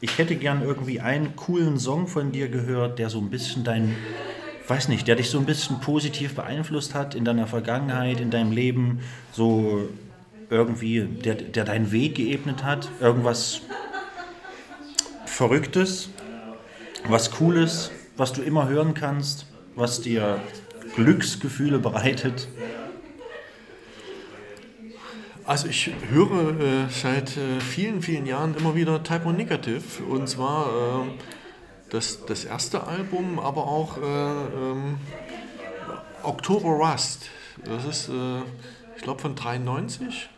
ich 0.00 0.18
hätte 0.18 0.34
gern 0.36 0.62
irgendwie 0.62 1.00
einen 1.00 1.36
coolen 1.36 1.78
Song 1.78 2.08
von 2.08 2.32
dir 2.32 2.48
gehört, 2.48 2.98
der 2.98 3.08
so 3.08 3.18
ein 3.18 3.30
bisschen 3.30 3.64
dein, 3.64 3.94
weiß 4.66 4.88
nicht, 4.88 5.06
der 5.06 5.14
dich 5.14 5.30
so 5.30 5.38
ein 5.38 5.46
bisschen 5.46 5.80
positiv 5.80 6.34
beeinflusst 6.34 6.94
hat 6.94 7.14
in 7.14 7.24
deiner 7.24 7.46
Vergangenheit, 7.46 8.20
in 8.20 8.30
deinem 8.30 8.50
Leben, 8.50 9.00
so 9.32 9.88
irgendwie, 10.52 11.00
der, 11.00 11.34
der 11.34 11.64
deinen 11.64 11.90
Weg 11.92 12.16
geebnet 12.16 12.62
hat, 12.62 12.88
irgendwas 13.00 13.62
Verrücktes, 15.24 16.10
was 17.08 17.30
Cooles, 17.30 17.90
was 18.16 18.32
du 18.32 18.42
immer 18.42 18.68
hören 18.68 18.94
kannst, 18.94 19.46
was 19.74 20.02
dir 20.02 20.40
Glücksgefühle 20.94 21.78
bereitet. 21.78 22.48
Also 25.44 25.66
ich 25.68 25.90
höre 26.10 26.60
äh, 26.60 26.88
seit 26.88 27.36
äh, 27.36 27.58
vielen, 27.60 28.02
vielen 28.02 28.26
Jahren 28.26 28.54
immer 28.54 28.76
wieder 28.76 29.02
Typo 29.02 29.32
Negative. 29.32 30.04
Und 30.08 30.28
zwar 30.28 30.66
äh, 30.66 31.10
das, 31.90 32.24
das 32.26 32.44
erste 32.44 32.86
Album, 32.86 33.38
aber 33.38 33.66
auch 33.66 33.96
äh, 33.96 34.00
ähm, 34.02 34.98
October 36.22 36.68
Rust. 36.68 37.30
Das 37.64 37.84
ist, 37.84 38.08
äh, 38.08 38.40
ich 38.96 39.02
glaube, 39.02 39.20
von 39.20 39.34
93 39.34 40.28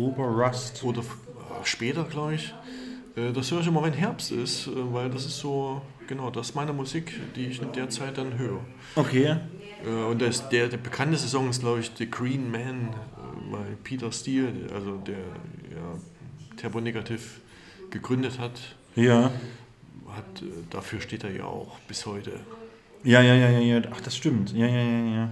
Oktober 0.00 0.46
Rust. 0.46 0.82
oder 0.82 1.00
äh, 1.00 1.64
später, 1.64 2.04
glaube 2.04 2.34
ich. 2.34 2.54
Äh, 3.16 3.32
das 3.32 3.50
höre 3.50 3.60
ich 3.60 3.66
immer, 3.66 3.82
wenn 3.82 3.92
Herbst 3.92 4.32
ist, 4.32 4.66
äh, 4.66 4.70
weil 4.92 5.10
das 5.10 5.26
ist 5.26 5.38
so, 5.38 5.82
genau, 6.06 6.30
das 6.30 6.50
ist 6.50 6.54
meine 6.54 6.72
Musik, 6.72 7.12
die 7.36 7.46
ich 7.46 7.60
in 7.60 7.72
der 7.72 7.88
Zeit 7.90 8.18
dann 8.18 8.38
höre. 8.38 8.60
Okay. 8.96 9.36
Und 10.10 10.20
das, 10.20 10.46
der, 10.50 10.68
der 10.68 10.76
bekannteste 10.76 11.26
Song 11.26 11.48
ist, 11.48 11.60
glaube 11.60 11.80
ich, 11.80 11.90
The 11.96 12.10
Green 12.10 12.50
Man 12.50 12.90
bei 13.50 13.64
Peter 13.82 14.12
Steele, 14.12 14.52
also 14.74 14.98
der 14.98 15.14
ja, 15.16 16.58
Turbo 16.60 16.82
Negative 16.82 17.22
gegründet 17.88 18.38
hat. 18.38 18.60
Ja. 18.94 19.30
hat. 20.14 20.42
Dafür 20.68 21.00
steht 21.00 21.24
er 21.24 21.34
ja 21.34 21.44
auch 21.44 21.78
bis 21.88 22.04
heute. 22.04 22.32
Ja, 23.04 23.22
ja, 23.22 23.34
ja, 23.34 23.48
ja, 23.48 23.60
ja. 23.60 23.82
Ach, 23.90 24.02
das 24.02 24.14
stimmt. 24.18 24.52
Ja, 24.52 24.66
ja, 24.66 24.82
ja, 24.82 25.14
ja. 25.14 25.30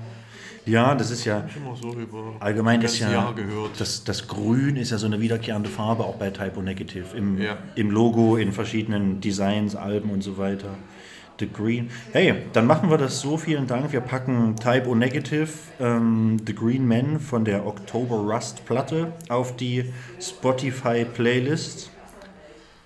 Ja, 0.68 0.94
das 0.94 1.10
ist 1.10 1.24
ja. 1.24 1.44
So 1.80 1.96
Allgemein 2.40 2.80
das 2.80 2.92
ist 2.94 3.00
ja 3.00 3.34
das, 3.78 4.04
das 4.04 4.28
Grün 4.28 4.76
ist 4.76 4.90
ja 4.90 4.98
so 4.98 5.06
eine 5.06 5.20
wiederkehrende 5.20 5.68
Farbe 5.68 6.04
auch 6.04 6.16
bei 6.16 6.30
Typo 6.30 6.60
Negative 6.62 7.16
im, 7.16 7.40
Ja. 7.40 7.56
im 7.74 7.90
Logo, 7.90 8.36
in 8.36 8.52
verschiedenen 8.52 9.20
Designs, 9.20 9.74
Alben 9.74 10.10
und 10.10 10.22
so 10.22 10.36
weiter. 10.38 10.74
The 11.40 11.48
Green. 11.48 11.88
Hey, 12.12 12.34
dann 12.52 12.66
machen 12.66 12.90
wir 12.90 12.98
das 12.98 13.20
so. 13.20 13.36
Vielen 13.36 13.68
Dank. 13.68 13.92
Wir 13.92 14.00
packen 14.00 14.56
Typo 14.56 14.94
Negative, 14.96 15.48
ähm, 15.78 16.36
The 16.44 16.54
Green 16.54 16.86
Man 16.86 17.20
von 17.20 17.44
der 17.44 17.64
October 17.64 18.16
Rust 18.16 18.64
Platte 18.66 19.12
auf 19.28 19.54
die 19.56 19.84
Spotify 20.20 21.04
Playlist. 21.04 21.90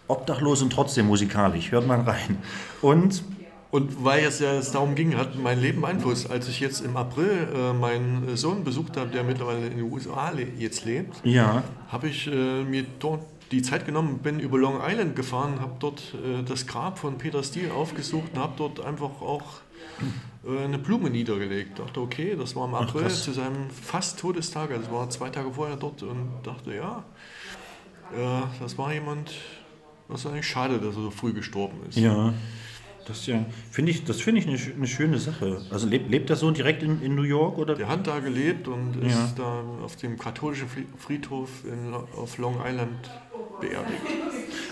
Obdachlos 0.06 0.60
und 0.60 0.70
trotzdem 0.70 1.06
musikalisch. 1.06 1.72
Hört 1.72 1.86
mal 1.86 2.00
rein. 2.02 2.36
Und 2.82 3.22
Und 3.72 4.04
weil 4.04 4.22
es 4.24 4.38
ja 4.38 4.60
darum 4.60 4.94
ging, 4.94 5.16
hat 5.16 5.34
mein 5.38 5.58
Leben 5.58 5.82
Einfluss. 5.86 6.28
Als 6.28 6.46
ich 6.46 6.60
jetzt 6.60 6.84
im 6.84 6.94
April 6.94 7.48
äh, 7.54 7.72
meinen 7.72 8.36
Sohn 8.36 8.64
besucht 8.64 8.98
habe, 8.98 9.08
der 9.08 9.24
mittlerweile 9.24 9.66
in 9.66 9.78
den 9.78 9.90
USA 9.90 10.28
le 10.28 10.46
jetzt 10.58 10.84
lebt, 10.84 11.24
ja, 11.24 11.64
habe 11.88 12.08
ich 12.08 12.26
äh, 12.26 12.64
mir 12.64 12.84
dort 12.98 13.22
die 13.50 13.62
Zeit 13.62 13.86
genommen, 13.86 14.18
bin 14.18 14.40
über 14.40 14.58
Long 14.58 14.80
Island 14.86 15.16
gefahren, 15.16 15.60
habe 15.60 15.72
dort 15.78 16.02
äh, 16.14 16.42
das 16.42 16.66
Grab 16.66 16.98
von 16.98 17.16
Peter 17.16 17.42
Steele 17.42 17.72
aufgesucht 17.72 18.32
und 18.34 18.40
habe 18.40 18.52
dort 18.58 18.84
einfach 18.84 19.22
auch 19.22 19.62
äh, 20.46 20.64
eine 20.64 20.76
Blume 20.76 21.08
niedergelegt. 21.08 21.78
Dachte, 21.78 22.02
okay, 22.02 22.36
das 22.38 22.54
war 22.54 22.68
im 22.68 22.74
April 22.74 23.04
krass. 23.04 23.24
zu 23.24 23.32
seinem 23.32 23.70
fast 23.70 24.18
Todestag, 24.20 24.70
also 24.70 24.92
war 24.92 25.08
zwei 25.08 25.30
Tage 25.30 25.50
vorher 25.50 25.76
dort 25.76 26.02
und 26.02 26.28
dachte, 26.42 26.74
ja, 26.74 27.04
äh, 28.14 28.42
das 28.60 28.76
war 28.76 28.92
jemand, 28.92 29.32
das 30.10 30.20
ist 30.20 30.26
eigentlich 30.26 30.46
schade, 30.46 30.74
dass 30.78 30.94
er 30.94 31.04
so 31.04 31.10
früh 31.10 31.32
gestorben 31.32 31.78
ist. 31.88 31.96
Ja, 31.96 32.34
das 33.06 33.18
ist 33.18 33.26
ja, 33.26 33.44
finde 33.70 33.90
ich, 33.90 34.04
das 34.04 34.20
finde 34.20 34.40
ich 34.40 34.46
eine, 34.48 34.58
eine 34.76 34.86
schöne 34.86 35.18
Sache. 35.18 35.60
Also 35.70 35.86
lebt, 35.88 36.10
lebt 36.10 36.28
der 36.28 36.36
Sohn 36.36 36.54
direkt 36.54 36.82
in, 36.82 37.02
in 37.02 37.14
New 37.14 37.22
York 37.22 37.58
oder? 37.58 37.74
Der 37.74 37.88
hat 37.88 38.06
da 38.06 38.20
gelebt 38.20 38.68
und 38.68 38.96
ist 39.04 39.12
Ja. 39.12 39.32
da 39.36 39.64
auf 39.84 39.96
dem 39.96 40.18
katholischen 40.18 40.68
Fri- 40.68 40.86
Friedhof 40.98 41.48
in, 41.64 41.92
auf 41.94 42.38
Long 42.38 42.56
Island 42.64 43.10
beerdigt. 43.60 44.02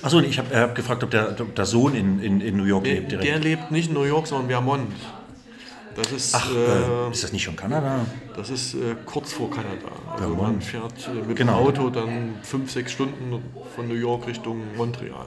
Achso, 0.02 0.20
ich 0.20 0.38
habe 0.38 0.54
hab 0.56 0.74
gefragt, 0.74 1.02
ob 1.04 1.10
der, 1.10 1.36
ob 1.40 1.54
der 1.54 1.66
Sohn 1.66 1.94
in, 1.94 2.20
in, 2.22 2.40
in 2.40 2.56
New 2.56 2.64
York 2.64 2.84
Der, 2.84 2.94
lebt 2.94 3.10
direkt. 3.12 3.28
der 3.28 3.38
lebt 3.38 3.70
nicht 3.70 3.88
in 3.88 3.94
New 3.94 4.04
York, 4.04 4.26
sondern 4.26 4.48
Vermont. 4.48 4.92
Das 5.96 6.12
ist, 6.12 6.34
Ach, 6.36 6.50
äh, 6.54 7.08
äh, 7.08 7.10
ist 7.10 7.24
das 7.24 7.32
nicht 7.32 7.42
schon 7.42 7.56
Kanada? 7.56 8.06
das 8.36 8.48
ist 8.48 8.74
äh, 8.74 8.94
kurz 9.04 9.32
vor 9.32 9.50
Kanada. 9.50 9.88
Also 10.12 10.18
Vermont. 10.28 10.42
man 10.42 10.60
fährt 10.62 11.08
äh, 11.08 11.26
mit 11.26 11.36
Genau. 11.36 11.58
dem 11.58 11.66
Auto 11.68 11.90
dann 11.90 12.34
fünf, 12.42 12.70
sechs 12.70 12.92
Stunden 12.92 13.42
von 13.74 13.88
New 13.88 13.94
York 13.96 14.26
Richtung 14.28 14.62
Montreal. 14.76 15.26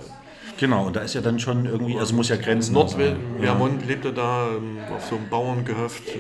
Genau, 0.63 0.85
und 0.87 0.95
da 0.95 1.01
ist 1.01 1.13
ja 1.13 1.19
dann 1.19 1.39
schon 1.41 1.65
irgendwie, 1.65 1.99
also 1.99 2.15
muss 2.15 2.29
ja 2.29 2.37
Grenzen 2.37 2.71
Nord 2.73 2.91
sein. 2.91 3.17
Vermont 3.41 3.85
lebt 3.85 4.05
er 4.05 4.13
da 4.13 4.47
ähm, 4.55 4.77
auf 4.95 5.03
so 5.09 5.17
einem 5.17 5.27
Bauerngehöft. 5.27 6.07
Äh, 6.07 6.19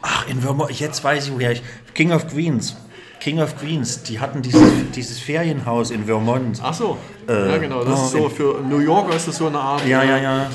Ach, 0.00 0.26
in 0.26 0.40
Vermont, 0.40 0.70
jetzt 0.70 1.04
weiß 1.04 1.26
ich, 1.26 1.34
woher 1.34 1.52
ich. 1.52 1.62
King 1.92 2.12
of 2.12 2.26
Queens. 2.28 2.74
King 3.20 3.38
of 3.40 3.58
Queens, 3.58 4.02
die 4.02 4.18
hatten 4.18 4.40
dieses, 4.40 4.62
dieses 4.94 5.18
Ferienhaus 5.18 5.90
in 5.90 6.06
Vermont. 6.06 6.58
ach 6.62 6.72
so, 6.72 6.96
ja 7.28 7.58
genau, 7.58 7.84
das 7.84 8.00
oh, 8.00 8.04
ist 8.04 8.10
so 8.12 8.28
für 8.30 8.60
New 8.66 8.78
Yorker 8.78 9.14
ist 9.16 9.28
das 9.28 9.36
so 9.36 9.48
eine 9.48 9.58
Art 9.58 9.86
Ja, 9.86 10.02
äh, 10.02 10.08
ja, 10.08 10.16
ja. 10.18 10.42
äh, 10.42 10.48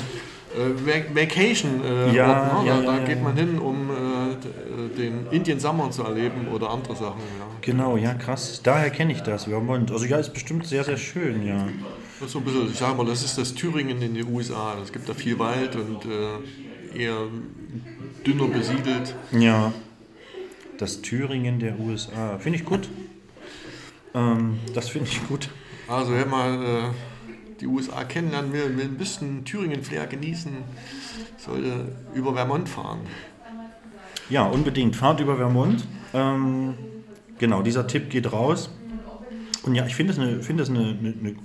Vac- 0.84 1.14
Vacation 1.14 1.80
äh, 1.84 2.12
Ja, 2.12 2.28
Ort, 2.56 2.64
ne? 2.64 2.68
ja, 2.68 2.76
da, 2.76 2.82
ja, 2.82 2.86
da 2.92 2.98
ja, 2.98 3.04
geht 3.04 3.18
ja. 3.18 3.22
man 3.22 3.36
hin, 3.36 3.58
um 3.60 3.90
äh, 3.90 3.91
äh, 5.26 5.30
den 5.30 5.36
Indian 5.36 5.60
Summer 5.60 5.90
zu 5.90 6.02
erleben 6.02 6.48
oder 6.48 6.70
andere 6.70 6.94
Sachen. 6.94 7.20
Ja. 7.38 7.46
Genau, 7.60 7.96
ja, 7.96 8.14
krass. 8.14 8.60
Daher 8.62 8.90
kenne 8.90 9.12
ich 9.12 9.20
das, 9.20 9.44
Vermont. 9.44 9.90
Also 9.90 10.04
ja, 10.06 10.18
ist 10.18 10.32
bestimmt 10.32 10.66
sehr, 10.66 10.84
sehr 10.84 10.96
schön, 10.96 11.46
ja. 11.46 11.66
Das 12.18 12.28
ist 12.28 12.32
so 12.32 12.38
ein 12.38 12.44
bisschen, 12.44 12.70
ich 12.70 12.78
sage 12.78 12.96
mal, 12.96 13.06
das 13.06 13.24
ist 13.24 13.38
das 13.38 13.54
Thüringen 13.54 14.00
in 14.02 14.14
den 14.14 14.28
USA. 14.32 14.76
Es 14.82 14.92
gibt 14.92 15.08
da 15.08 15.14
viel 15.14 15.38
Wald 15.38 15.76
und 15.76 16.04
äh, 16.04 17.02
eher 17.02 17.26
dünner 18.26 18.46
besiedelt. 18.46 19.14
Ja. 19.32 19.72
Das 20.78 21.02
Thüringen 21.02 21.58
der 21.58 21.78
USA. 21.78 22.38
Finde 22.38 22.58
ich 22.58 22.64
gut. 22.64 22.88
Ähm, 24.14 24.58
das 24.74 24.88
finde 24.88 25.08
ich 25.08 25.26
gut. 25.26 25.48
Also 25.88 26.12
wer 26.12 26.26
mal 26.26 26.64
äh, 26.64 27.58
die 27.60 27.66
USA 27.66 28.04
kennenlernen 28.04 28.52
will, 28.52 28.76
will 28.76 28.84
ein 28.84 28.98
bisschen 28.98 29.44
Thüringen-Flair 29.44 30.06
genießen, 30.06 30.52
sollte 31.38 31.96
über 32.14 32.34
Vermont 32.34 32.68
fahren. 32.68 33.00
Ja, 34.32 34.44
unbedingt. 34.46 34.96
Fahrt 34.96 35.20
über 35.20 35.36
Vermont. 35.36 35.86
Ähm, 36.14 36.72
genau, 37.36 37.60
dieser 37.60 37.86
Tipp 37.86 38.08
geht 38.08 38.32
raus. 38.32 38.70
Und 39.62 39.74
ja, 39.74 39.84
ich 39.84 39.94
finde 39.94 40.14
es 40.14 40.18
eine, 40.18 40.42
finde 40.42 40.62
es 40.62 40.70
eine, 40.70 40.96
eine, 40.98 41.36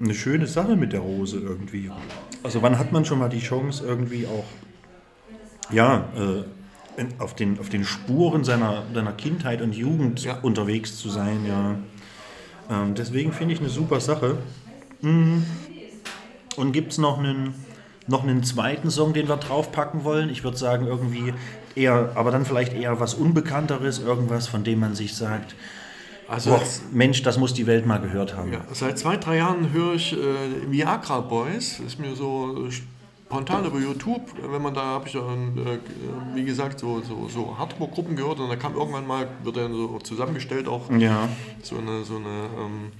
eine 0.00 0.14
schöne 0.14 0.46
Sache 0.46 0.74
mit 0.74 0.94
der 0.94 1.00
Rose 1.00 1.38
irgendwie. 1.38 1.90
Also 2.42 2.62
wann 2.62 2.78
hat 2.78 2.92
man 2.92 3.04
schon 3.04 3.18
mal 3.18 3.28
die 3.28 3.40
Chance 3.40 3.84
irgendwie 3.86 4.26
auch, 4.26 4.46
ja, 5.70 6.08
äh, 6.16 7.04
auf, 7.18 7.34
den, 7.34 7.58
auf 7.58 7.68
den 7.68 7.84
Spuren 7.84 8.42
seiner, 8.42 8.84
seiner 8.94 9.12
Kindheit 9.12 9.60
und 9.60 9.74
Jugend 9.74 10.24
Ja. 10.24 10.38
unterwegs 10.40 10.96
zu 10.96 11.10
sein, 11.10 11.44
ja. 11.46 11.76
Ähm, 12.70 12.94
deswegen 12.94 13.34
finde 13.34 13.52
ich 13.52 13.60
eine 13.60 13.68
super 13.68 14.00
Sache. 14.00 14.38
Mhm. 15.02 15.44
Und 16.56 16.72
gibt 16.72 16.92
es 16.92 16.98
noch 16.98 17.18
einen, 17.18 17.52
noch 18.06 18.22
einen 18.22 18.44
zweiten 18.44 18.90
Song, 18.90 19.12
den 19.12 19.28
wir 19.28 19.36
draufpacken 19.36 20.04
wollen? 20.04 20.30
Ich 20.30 20.42
würde 20.42 20.56
sagen, 20.56 20.86
irgendwie 20.86 21.34
eher, 21.76 22.12
aber 22.14 22.30
dann 22.30 22.44
vielleicht 22.44 22.72
eher 22.74 22.98
was 23.00 23.14
Unbekannteres, 23.14 23.98
irgendwas, 23.98 24.46
von 24.48 24.64
dem 24.64 24.80
man 24.80 24.94
sich 24.94 25.14
sagt, 25.16 25.54
Also 26.28 26.50
boah, 26.50 26.58
jetzt, 26.60 26.92
Mensch, 26.92 27.22
das 27.22 27.38
muss 27.38 27.54
die 27.54 27.66
Welt 27.66 27.86
mal 27.86 27.98
gehört 28.00 28.36
haben. 28.36 28.52
ja, 28.52 28.60
seit 28.72 28.98
zwei, 28.98 29.16
drei 29.16 29.36
Jahren 29.38 29.72
höre 29.72 29.94
ich 29.94 30.12
äh, 30.12 30.16
Viagra 30.70 31.20
Boys. 31.20 31.80
Ist 31.86 31.98
mir 31.98 32.14
so 32.14 32.68
spontan 32.70 33.64
über 33.64 33.78
YouTube, 33.80 34.22
wenn 34.50 34.62
man 34.62 34.74
da 34.74 34.82
habe 34.82 35.06
ich 35.08 35.12
dann, 35.14 35.58
äh, 35.58 35.78
wie 36.34 36.44
gesagt, 36.44 36.78
so, 36.78 37.00
so, 37.02 37.28
so 37.28 37.58
Hardcore-Gruppen 37.58 38.14
gehört 38.16 38.38
und 38.40 38.48
da 38.48 38.56
kam 38.56 38.74
irgendwann 38.74 39.06
mal, 39.06 39.28
wird 39.42 39.56
dann 39.56 39.72
so 39.72 39.98
zusammengestellt 39.98 40.68
auch 40.68 40.90
Ja. 40.98 41.28
so 41.62 41.76
eine, 41.78 42.04
so 42.04 42.16
eine 42.16 42.28
ähm, 42.58 42.92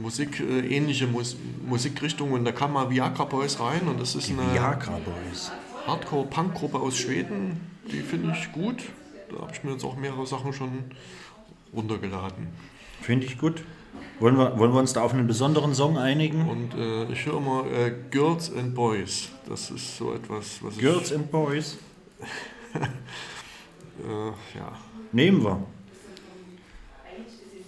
Musik, 0.00 0.40
äh, 0.40 0.60
ähnliche 0.76 1.06
Mus 1.06 1.36
Musikrichtung 1.66 2.32
und 2.32 2.44
da 2.44 2.52
kam 2.52 2.72
mal 2.72 2.88
Viagra 2.90 3.24
Boys 3.24 3.58
rein 3.60 3.82
und 3.88 4.00
das 4.00 4.14
ist 4.14 4.30
eine 4.30 4.52
Viagra 4.54 4.98
Boys. 5.04 5.50
Hardcore-Punk-Gruppe 5.86 6.78
aus 6.78 6.98
Schweden, 6.98 7.60
die 7.90 8.00
finde 8.00 8.34
ich 8.36 8.52
gut. 8.52 8.84
Da 9.30 9.42
habe 9.42 9.52
ich 9.52 9.64
mir 9.64 9.72
jetzt 9.72 9.84
auch 9.84 9.96
mehrere 9.96 10.26
Sachen 10.26 10.52
schon 10.52 10.84
runtergeladen. 11.74 12.48
Finde 13.00 13.26
ich 13.26 13.38
gut. 13.38 13.62
Wollen 14.20 14.36
wir, 14.36 14.58
wollen 14.58 14.72
wir 14.72 14.80
uns 14.80 14.92
da 14.92 15.02
auf 15.02 15.12
einen 15.14 15.26
besonderen 15.26 15.74
Song 15.74 15.96
einigen? 15.96 16.48
Und 16.48 16.74
äh, 16.74 17.04
ich 17.12 17.24
höre 17.24 17.38
immer 17.38 17.64
äh, 17.66 17.92
Girls 18.10 18.52
and 18.54 18.74
Boys. 18.74 19.28
Das 19.48 19.70
ist 19.70 19.96
so 19.96 20.12
etwas, 20.12 20.62
was 20.62 20.76
Girls 20.76 21.12
and 21.12 21.30
Boys. 21.30 21.78
ich, 22.74 22.80
äh, 22.80 24.58
ja, 24.58 24.72
Nehmen 25.12 25.42
wir. 25.42 25.62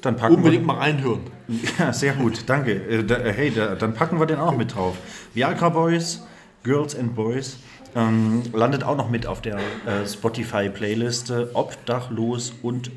Dann 0.03 0.17
packen 0.17 0.37
unbedingt 0.37 0.67
mal 0.67 0.79
reinhören. 0.79 1.21
wir. 1.47 1.69
Ja, 1.79 1.93
sehr 1.93 2.15
gut, 2.15 2.45
danke. 2.47 2.73
Äh, 2.73 3.05
da, 3.05 3.19
hey, 3.19 3.51
da, 3.51 3.75
dann 3.75 3.95
packen 3.95 4.19
wir 4.19 4.27
den 4.27 4.39
auch 4.39 4.57
mit 4.57 4.75
drauf. 4.75 4.97
Viagra 5.35 5.69
Boys, 5.69 6.23
Girls 6.63 6.95
and 6.97 7.15
Boys. 7.15 7.59
Ähm, 7.95 8.43
landet 8.53 8.85
auch 8.85 8.97
noch 8.97 9.11
mit 9.11 9.27
auf 9.27 9.41
der 9.41 9.57
äh, 9.57 10.07
Spotify-Playliste. 10.07 11.51
Obdachlos 11.55 12.53
und 12.63 12.91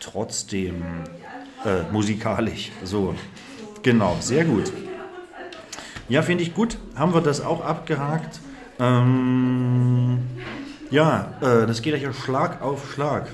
trotzdem 0.00 0.82
äh, 1.64 1.90
musikalisch. 1.92 2.70
So, 2.82 3.14
genau, 3.82 4.16
sehr 4.20 4.44
gut. 4.44 4.72
Ja, 6.08 6.22
finde 6.22 6.42
ich 6.42 6.54
gut. 6.54 6.78
Haben 6.94 7.14
wir 7.14 7.20
das 7.20 7.40
auch 7.40 7.64
abgehakt. 7.64 8.40
Ähm, 8.78 10.18
ja, 10.90 11.32
äh, 11.40 11.66
das 11.66 11.80
geht 11.80 12.00
ja 12.00 12.12
Schlag 12.12 12.60
auf 12.60 12.92
Schlag. 12.92 13.28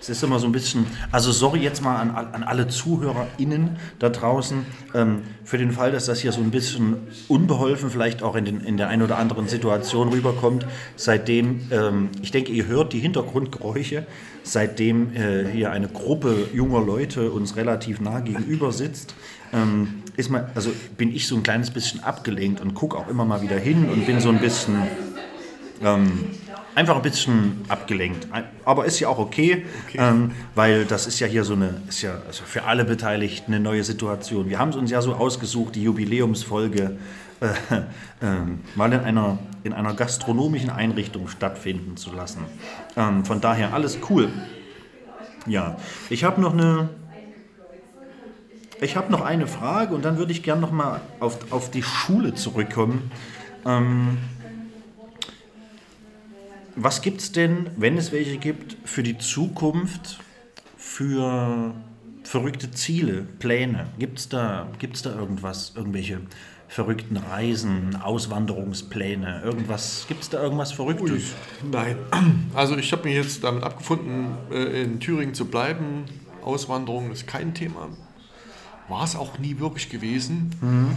Es 0.00 0.08
ist 0.08 0.22
immer 0.22 0.38
so 0.38 0.46
ein 0.46 0.52
bisschen, 0.52 0.86
also 1.10 1.32
sorry 1.32 1.60
jetzt 1.60 1.82
mal 1.82 1.96
an, 1.96 2.10
an 2.10 2.42
alle 2.44 2.68
ZuhörerInnen 2.68 3.76
da 3.98 4.08
draußen, 4.08 4.64
ähm, 4.94 5.22
für 5.44 5.58
den 5.58 5.72
Fall, 5.72 5.90
dass 5.90 6.06
das 6.06 6.20
hier 6.20 6.30
so 6.32 6.40
ein 6.40 6.50
bisschen 6.50 6.96
unbeholfen 7.26 7.90
vielleicht 7.90 8.22
auch 8.22 8.36
in, 8.36 8.44
den, 8.44 8.60
in 8.60 8.76
der 8.76 8.88
einen 8.88 9.02
oder 9.02 9.18
anderen 9.18 9.48
Situation 9.48 10.08
rüberkommt. 10.08 10.66
Seitdem, 10.96 11.62
ähm, 11.72 12.10
ich 12.22 12.30
denke, 12.30 12.52
ihr 12.52 12.66
hört 12.66 12.92
die 12.92 13.00
Hintergrundgeräusche, 13.00 14.06
seitdem 14.44 15.14
äh, 15.14 15.44
hier 15.50 15.72
eine 15.72 15.88
Gruppe 15.88 16.48
junger 16.54 16.80
Leute 16.80 17.30
uns 17.32 17.56
relativ 17.56 18.00
nah 18.00 18.20
gegenüber 18.20 18.72
sitzt, 18.72 19.14
ähm, 19.52 20.02
ist 20.16 20.30
man, 20.30 20.46
also 20.54 20.70
bin 20.96 21.14
ich 21.14 21.26
so 21.26 21.36
ein 21.36 21.42
kleines 21.42 21.70
bisschen 21.70 22.02
abgelenkt 22.04 22.60
und 22.60 22.74
gucke 22.74 22.96
auch 22.96 23.08
immer 23.08 23.24
mal 23.24 23.42
wieder 23.42 23.58
hin 23.58 23.88
und 23.88 24.06
bin 24.06 24.20
so 24.20 24.28
ein 24.28 24.38
bisschen 24.38 24.76
ähm, 25.82 26.30
einfach 26.74 26.96
ein 26.96 27.02
bisschen 27.02 27.64
abgelenkt. 27.68 28.28
Aber 28.64 28.84
ist 28.84 29.00
ja 29.00 29.08
auch 29.08 29.18
okay, 29.18 29.64
Ähm, 29.94 30.32
weil 30.54 30.84
das 30.84 31.06
ist 31.06 31.18
ja 31.20 31.26
hier 31.26 31.44
so 31.44 31.54
eine, 31.54 31.82
ist 31.88 32.02
ja 32.02 32.20
also 32.26 32.44
für 32.44 32.64
alle 32.64 32.84
Beteiligten 32.84 33.52
eine 33.52 33.62
neue 33.62 33.82
Situation. 33.82 34.48
Wir 34.48 34.58
haben 34.58 34.70
es 34.70 34.76
uns 34.76 34.90
ja 34.90 35.02
so 35.02 35.14
ausgesucht, 35.14 35.74
die 35.74 35.82
Jubiläumsfolge 35.82 36.98
äh, 37.40 37.46
ähm, 38.22 38.60
mal 38.74 38.92
in 38.92 39.00
einer, 39.00 39.38
in 39.64 39.72
einer 39.72 39.94
gastronomischen 39.94 40.70
Einrichtung 40.70 41.28
stattfinden 41.28 41.96
zu 41.96 42.12
lassen. 42.12 42.44
Ähm, 42.96 43.24
von 43.24 43.40
daher 43.40 43.74
alles 43.74 43.98
cool. 44.10 44.30
Ja, 45.46 45.76
ich 46.10 46.24
habe 46.24 46.40
noch 46.40 46.52
eine. 46.52 46.90
Ich 48.80 48.96
habe 48.96 49.10
noch 49.10 49.22
eine 49.22 49.48
Frage 49.48 49.92
und 49.92 50.04
dann 50.04 50.18
würde 50.18 50.30
ich 50.30 50.44
gerne 50.44 50.60
noch 50.60 50.70
mal 50.70 51.00
auf, 51.18 51.50
auf 51.50 51.68
die 51.68 51.82
Schule 51.82 52.34
zurückkommen. 52.34 53.10
Ähm, 53.66 54.18
was 56.78 57.02
gibt 57.02 57.20
es 57.20 57.32
denn, 57.32 57.70
wenn 57.76 57.98
es 57.98 58.12
welche 58.12 58.38
gibt, 58.38 58.76
für 58.84 59.02
die 59.02 59.18
Zukunft, 59.18 60.20
für 60.76 61.74
verrückte 62.22 62.70
Ziele, 62.70 63.26
Pläne? 63.38 63.86
Gibt 63.98 64.18
es 64.18 64.28
da, 64.28 64.68
gibt's 64.78 65.02
da 65.02 65.14
irgendwas, 65.14 65.72
irgendwelche 65.74 66.20
verrückten 66.68 67.16
Reisen, 67.16 67.96
Auswanderungspläne, 67.96 69.42
irgendwas? 69.44 70.04
Gibt 70.06 70.22
es 70.22 70.30
da 70.30 70.42
irgendwas 70.42 70.72
Verrücktes? 70.72 71.34
Nein. 71.70 71.96
Also 72.54 72.76
ich 72.76 72.92
habe 72.92 73.04
mich 73.04 73.14
jetzt 73.14 73.42
damit 73.42 73.64
abgefunden, 73.64 74.36
äh, 74.50 74.82
in 74.82 75.00
Thüringen 75.00 75.34
zu 75.34 75.46
bleiben. 75.46 76.04
Auswanderung 76.42 77.10
ist 77.10 77.26
kein 77.26 77.54
Thema. 77.54 77.88
War 78.88 79.04
es 79.04 79.16
auch 79.16 79.38
nie 79.38 79.58
wirklich 79.58 79.90
gewesen. 79.90 80.54
Ähm, 80.62 80.96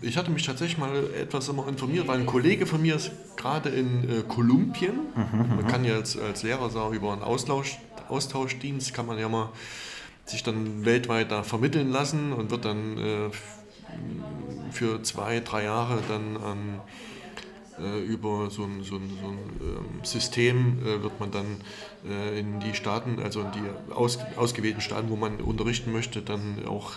Ich 0.00 0.16
hatte 0.16 0.30
mich 0.30 0.46
tatsächlich 0.46 0.78
mal 0.78 1.10
etwas 1.12 1.48
immer 1.48 1.66
informiert, 1.66 2.06
weil 2.06 2.20
ein 2.20 2.26
Kollege 2.26 2.66
von 2.66 2.80
mir 2.80 2.94
ist 2.94 3.10
gerade 3.36 3.68
in 3.68 4.08
äh, 4.08 4.22
Kolumbien. 4.22 4.94
Man 5.14 5.66
kann 5.66 5.84
ja 5.84 5.96
als, 5.96 6.16
als 6.16 6.44
Lehrer 6.44 6.70
sagen, 6.70 6.94
über 6.94 7.12
einen 7.12 7.22
Austausch, 7.22 7.78
Austauschdienst 8.08 8.94
kann 8.94 9.06
man 9.06 9.18
ja 9.18 9.28
mal 9.28 9.50
sich 10.24 10.44
dann 10.44 10.84
weltweit 10.84 11.32
da 11.32 11.42
vermitteln 11.42 11.90
lassen 11.90 12.32
und 12.32 12.52
wird 12.52 12.64
dann 12.64 12.98
äh, 12.98 13.30
für 14.70 15.02
zwei, 15.02 15.40
drei 15.40 15.64
Jahre 15.64 15.98
dann 16.08 16.36
an 16.36 16.80
äh, 17.80 18.00
über 18.04 18.50
so 18.50 18.64
ein, 18.64 18.82
so 18.82 18.96
ein, 18.96 19.10
so 19.20 19.28
ein 19.28 19.38
ähm, 19.60 20.04
System 20.04 20.78
äh, 20.80 21.02
wird 21.02 21.18
man 21.18 21.30
dann 21.32 21.60
äh, 22.08 22.38
in 22.38 22.60
die 22.60 22.74
Staaten, 22.74 23.18
also 23.20 23.40
in 23.40 23.52
die 23.52 23.92
aus, 23.92 24.18
ausgewählten 24.36 24.80
Staaten, 24.80 25.10
wo 25.10 25.16
man 25.16 25.40
unterrichten 25.40 25.92
möchte, 25.92 26.22
dann 26.22 26.64
auch 26.66 26.92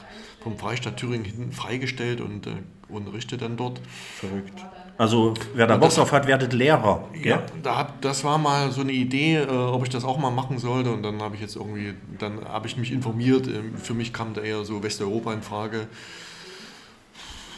vom 0.47 0.57
Freistaat 0.57 0.97
Thüringen 0.97 1.25
hinten 1.25 1.51
freigestellt 1.51 2.21
und 2.21 2.47
äh, 2.47 2.51
unterrichtet 2.87 3.41
dann 3.41 3.57
dort. 3.57 3.81
Verrückt. 4.15 4.65
Also, 4.97 5.33
wer 5.53 5.67
da 5.67 5.77
Bock 5.77 5.93
drauf 5.93 6.11
hat, 6.11 6.25
werdet 6.25 6.53
Lehrer. 6.53 7.07
gell? 7.13 7.31
Ja, 7.31 7.45
da 7.61 7.75
hab, 7.75 8.01
das 8.01 8.23
war 8.23 8.37
mal 8.37 8.71
so 8.71 8.81
eine 8.81 8.93
Idee, 8.93 9.35
äh, 9.35 9.47
ob 9.47 9.83
ich 9.83 9.89
das 9.89 10.03
auch 10.03 10.17
mal 10.17 10.31
machen 10.31 10.57
sollte. 10.57 10.91
Und 10.91 11.03
dann 11.03 11.21
habe 11.21 11.35
ich 11.35 11.41
jetzt 11.41 11.55
irgendwie, 11.55 11.93
dann 12.17 12.45
habe 12.45 12.67
ich 12.67 12.77
mich 12.77 12.91
informiert. 12.91 13.47
Ähm, 13.47 13.77
für 13.77 13.93
mich 13.93 14.13
kam 14.13 14.33
da 14.33 14.41
eher 14.41 14.63
so 14.63 14.81
Westeuropa 14.81 15.33
in 15.33 15.41
Frage. 15.41 15.87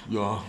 Ja, 0.09 0.41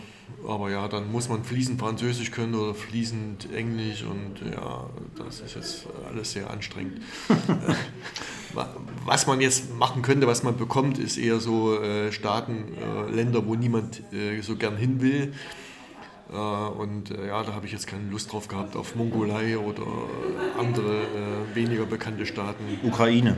aber 0.49 0.71
ja, 0.71 0.89
dann 0.89 1.13
muss 1.13 1.29
man 1.29 1.45
fließend 1.45 1.79
Französisch 1.79 2.31
können 2.31 2.55
oder 2.55 2.75
fließend 2.75 3.53
Englisch 3.55 4.03
und 4.05 4.41
ja, 4.51 4.87
das 5.17 5.41
ist 5.41 5.55
jetzt 5.55 5.87
alles 6.09 6.33
sehr 6.33 6.49
anstrengend. 6.49 7.03
Wa- 8.55 8.69
was 9.07 9.27
man 9.27 9.41
jetzt 9.41 9.75
machen 9.77 10.03
könnte, 10.03 10.27
was 10.27 10.43
man 10.43 10.57
bekommt, 10.57 10.99
ist 10.99 11.17
eher 11.19 11.41
so 11.41 11.81
äh, 11.81 12.13
Staaten, 12.13 12.65
äh, 13.09 13.11
Länder, 13.15 13.47
wo 13.47 13.55
niemand 13.55 14.03
äh, 14.13 14.41
so 14.43 14.57
gern 14.57 14.77
hin 14.77 15.01
will. 15.01 15.33
Äh, 16.33 16.35
und 16.37 17.11
äh, 17.11 17.29
ja, 17.29 17.43
da 17.43 17.55
habe 17.55 17.67
ich 17.67 17.73
jetzt 17.73 17.87
keine 17.87 18.09
Lust 18.11 18.33
drauf 18.33 18.47
gehabt 18.49 18.77
auf 18.77 18.95
Mongolei 18.95 19.59
oder 19.59 19.83
andere 20.59 21.01
äh, 21.01 21.55
weniger 21.55 21.87
bekannte 21.87 22.27
Staaten. 22.27 22.65
Ukraine. 22.83 23.37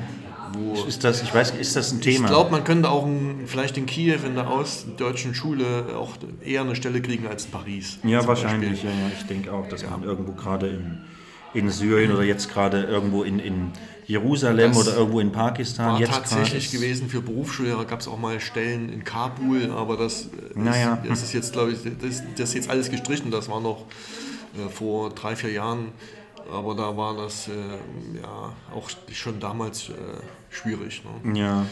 Wo 0.54 0.74
Ist 0.86 1.02
das, 1.02 1.22
ich 1.22 1.32
weiß, 1.34 1.52
ist 1.52 1.76
das 1.76 1.92
ein 1.92 2.02
Thema? 2.02 2.24
ich 2.24 2.30
glaube, 2.30 2.50
man 2.50 2.62
könnte 2.64 2.90
auch 2.90 3.06
in, 3.06 3.46
vielleicht 3.46 3.78
in 3.78 3.86
Kiew 3.86 4.18
in 4.26 4.34
der 4.34 4.48
aus 4.50 4.84
deutschen 4.98 5.34
Schule 5.34 5.96
auch 5.96 6.10
eher 6.44 6.60
eine 6.60 6.76
Stelle 6.76 7.00
kriegen 7.00 7.26
als 7.26 7.46
in 7.46 7.52
Paris. 7.52 7.98
Ja, 8.04 8.26
wahrscheinlich. 8.26 8.82
Ja, 8.82 8.90
ja, 8.90 9.10
ich 9.18 9.26
denke 9.26 9.50
auch, 9.50 9.66
dass 9.70 9.88
man 9.88 10.02
irgendwo 10.02 10.32
gerade 10.32 10.68
in, 10.68 10.98
in 11.54 11.70
Syrien 11.70 12.12
oder 12.12 12.22
jetzt 12.22 12.52
gerade 12.52 12.84
irgendwo 12.84 13.22
in, 13.22 13.38
in 13.38 13.72
Jerusalem 14.06 14.72
Das 14.72 14.86
oder 14.86 14.96
irgendwo 14.96 15.20
in 15.20 15.32
Pakistan 15.32 15.92
War 15.92 16.00
jetzt 16.00 16.12
tatsächlich 16.12 16.70
gewesen 16.70 17.08
für 17.08 17.20
Berufsschullehrer, 17.20 17.84
gab 17.84 18.00
es 18.00 18.08
auch 18.08 18.18
mal 18.18 18.40
Stellen 18.40 18.92
in 18.92 19.04
Kabul, 19.04 19.70
aber 19.70 19.96
das, 19.96 20.26
äh, 20.26 20.28
Naja. 20.58 20.98
ist, 21.02 21.10
das 21.10 21.22
ist 21.22 21.32
jetzt, 21.32 21.52
glaube 21.52 21.72
ich, 21.72 21.78
das, 21.82 22.22
das 22.36 22.48
ist 22.50 22.54
jetzt 22.54 22.70
alles 22.70 22.90
gestrichen. 22.90 23.30
Das 23.30 23.48
war 23.48 23.60
noch 23.60 23.86
äh, 24.56 24.68
vor 24.68 25.10
drei, 25.10 25.36
vier 25.36 25.52
Jahren, 25.52 25.92
aber 26.52 26.74
da 26.74 26.96
war 26.96 27.16
das 27.16 27.48
äh, 27.48 27.52
ja 28.20 28.52
auch 28.74 28.90
schon 29.12 29.38
damals 29.40 29.88
äh, 29.88 29.92
schwierig. 30.50 31.02
Ne? 31.22 31.38
Ja. 31.38 31.66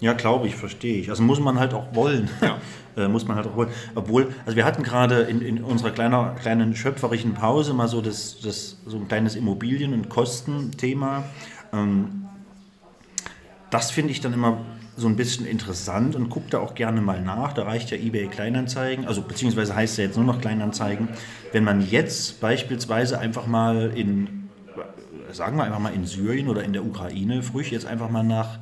Ja, 0.00 0.14
glaube 0.14 0.46
ich, 0.48 0.56
verstehe 0.56 0.96
ich. 0.96 1.10
Also 1.10 1.22
muss 1.22 1.40
man 1.40 1.60
halt 1.60 1.74
auch 1.74 1.94
wollen. 1.94 2.30
äh, 2.96 3.06
muss 3.06 3.26
man 3.26 3.36
halt 3.36 3.46
auch 3.46 3.56
wollen. 3.56 3.68
Obwohl, 3.94 4.32
also 4.46 4.56
wir 4.56 4.64
hatten 4.64 4.82
gerade 4.82 5.20
in, 5.22 5.42
in 5.42 5.62
unserer 5.62 5.90
kleiner, 5.90 6.34
kleinen 6.40 6.74
schöpferischen 6.74 7.34
Pause 7.34 7.74
mal 7.74 7.86
so 7.86 8.00
das, 8.00 8.40
das 8.40 8.78
so 8.86 8.96
ein 8.96 9.08
kleines 9.08 9.36
Immobilien- 9.36 9.92
und 9.92 10.08
Kostenthema. 10.08 11.24
Ähm, 11.72 12.26
das 13.68 13.90
finde 13.90 14.10
ich 14.12 14.20
dann 14.20 14.32
immer 14.32 14.58
so 14.96 15.06
ein 15.06 15.16
bisschen 15.16 15.46
interessant 15.46 16.16
und 16.16 16.28
gucke 16.28 16.50
da 16.50 16.58
auch 16.58 16.74
gerne 16.74 17.00
mal 17.00 17.20
nach. 17.20 17.52
Da 17.52 17.62
reicht 17.62 17.90
ja 17.90 17.96
eBay 17.96 18.26
Kleinanzeigen, 18.26 19.06
also 19.06 19.22
beziehungsweise 19.22 19.74
heißt 19.74 19.98
ja 19.98 20.04
jetzt 20.04 20.16
nur 20.16 20.26
noch 20.26 20.40
Kleinanzeigen. 20.40 21.08
Wenn 21.52 21.64
man 21.64 21.88
jetzt 21.88 22.40
beispielsweise 22.40 23.18
einfach 23.18 23.46
mal 23.46 23.92
in, 23.94 24.50
sagen 25.32 25.56
wir 25.56 25.64
einfach 25.64 25.78
mal 25.78 25.94
in 25.94 26.04
Syrien 26.06 26.48
oder 26.48 26.64
in 26.64 26.72
der 26.72 26.84
Ukraine, 26.84 27.42
früh 27.42 27.62
jetzt 27.62 27.86
einfach 27.86 28.10
mal 28.10 28.24
nach, 28.24 28.58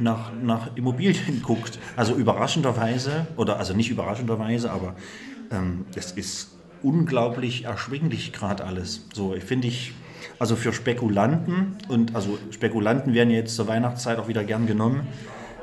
nach, 0.00 0.32
nach 0.42 0.76
Immobilien 0.76 1.42
guckt. 1.46 1.78
Also 1.96 2.14
überraschenderweise, 2.14 3.26
oder 3.36 3.58
also 3.58 3.74
nicht 3.74 3.90
überraschenderweise, 3.90 4.70
aber 4.70 4.94
ähm, 5.50 5.84
es 5.94 6.12
ist 6.12 6.50
unglaublich 6.82 7.64
erschwinglich 7.64 8.32
gerade 8.32 8.64
alles. 8.64 9.06
So, 9.14 9.34
finde 9.44 9.68
ich, 9.68 9.92
also 10.38 10.56
für 10.56 10.72
Spekulanten, 10.72 11.76
und 11.88 12.14
also 12.14 12.38
Spekulanten 12.50 13.14
werden 13.14 13.30
jetzt 13.30 13.54
zur 13.54 13.68
Weihnachtszeit 13.68 14.18
auch 14.18 14.28
wieder 14.28 14.44
gern 14.44 14.66
genommen, 14.66 15.06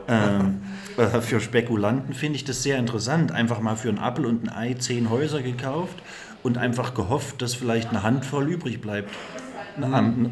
ähm, 0.07 0.61
äh, 0.97 1.21
für 1.21 1.39
Spekulanten 1.39 2.13
finde 2.13 2.37
ich 2.37 2.45
das 2.45 2.63
sehr 2.63 2.77
interessant. 2.77 3.31
Einfach 3.31 3.59
mal 3.59 3.75
für 3.75 3.89
einen 3.89 3.99
Apfel 3.99 4.25
und 4.25 4.43
ein 4.43 4.49
Ei 4.49 4.73
zehn 4.75 5.09
Häuser 5.09 5.41
gekauft 5.41 5.97
und 6.43 6.57
einfach 6.57 6.93
gehofft, 6.93 7.41
dass 7.41 7.55
vielleicht 7.55 7.89
eine 7.89 8.03
Handvoll 8.03 8.49
übrig 8.49 8.81
bleibt 8.81 9.09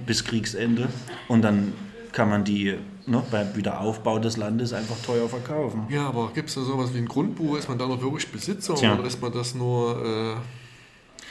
bis 0.06 0.24
Kriegsende. 0.24 0.88
Und 1.28 1.44
dann 1.44 1.74
kann 2.12 2.30
man 2.30 2.44
die 2.44 2.76
ne, 3.08 3.24
beim 3.32 3.56
Wiederaufbau 3.56 4.20
des 4.20 4.38
Landes 4.38 4.74
einfach 4.74 4.98
teuer 5.06 5.28
verkaufen. 5.30 5.88
Ja, 5.90 6.08
aber 6.08 6.32
gibt 6.34 6.50
es 6.50 6.56
da 6.56 6.62
sowas 6.62 6.94
wie 6.94 7.00
ein 7.00 7.08
Grundbuch? 7.08 7.58
Ist 7.58 7.70
man 7.70 7.78
da 7.78 7.88
noch 7.88 8.02
wirklich 8.02 8.32
Besitzer 8.32 8.76
Tja. 8.76 8.94
oder 8.94 9.06
ist 9.06 9.22
man 9.22 9.32
das 9.32 9.56
nur 9.56 10.04
äh, 10.04 10.36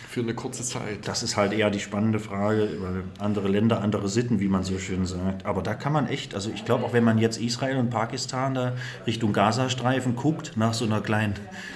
für 0.09 0.21
eine 0.21 0.35
kurze 0.35 0.63
Zeit? 0.63 1.07
Das 1.07 1.23
ist 1.23 1.37
halt 1.37 1.53
eher 1.53 1.71
die 1.71 1.81
spannende 1.81 2.21
Frage, 2.21 2.69
weil 2.81 3.05
andere 3.19 3.49
Länder, 3.49 3.81
andere 3.81 4.09
Sitten, 4.09 4.41
wie 4.41 4.49
man 4.49 4.63
so 4.63 4.79
schön 4.79 5.07
sagt. 5.07 5.47
Aber 5.47 5.63
da 5.63 5.75
kann 5.75 5.93
man 5.93 6.07
echt, 6.07 6.35
also 6.35 6.51
ich 6.55 6.65
glaube 6.65 6.85
auch, 6.85 6.93
wenn 6.93 7.05
man 7.05 7.19
jetzt 7.19 7.41
Israel 7.41 7.79
und 7.79 7.91
Pakistan 7.91 8.55
da 8.55 8.73
Richtung 9.07 9.33
Gazastreifen 9.33 10.17
guckt, 10.17 10.53
nach 10.57 10.75
so 10.75 10.85
einer 10.85 11.01
kleinen, 11.01 11.35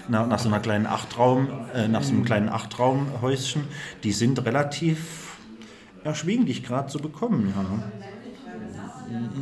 nach, 0.08 0.26
nach 0.26 0.38
so 0.38 0.48
einer 0.48 0.60
kleinen 0.60 0.86
Achtraum, 0.86 1.48
äh, 1.74 1.88
nach 1.88 2.02
so 2.02 2.12
einem 2.12 2.24
kleinen 2.24 2.48
Achtraumhäuschen, 2.48 3.64
die 4.04 4.12
sind 4.12 4.44
relativ 4.44 5.36
erschwinglich 6.04 6.62
gerade 6.62 6.88
zu 6.88 6.98
bekommen. 6.98 7.52
Ja. 7.56 8.17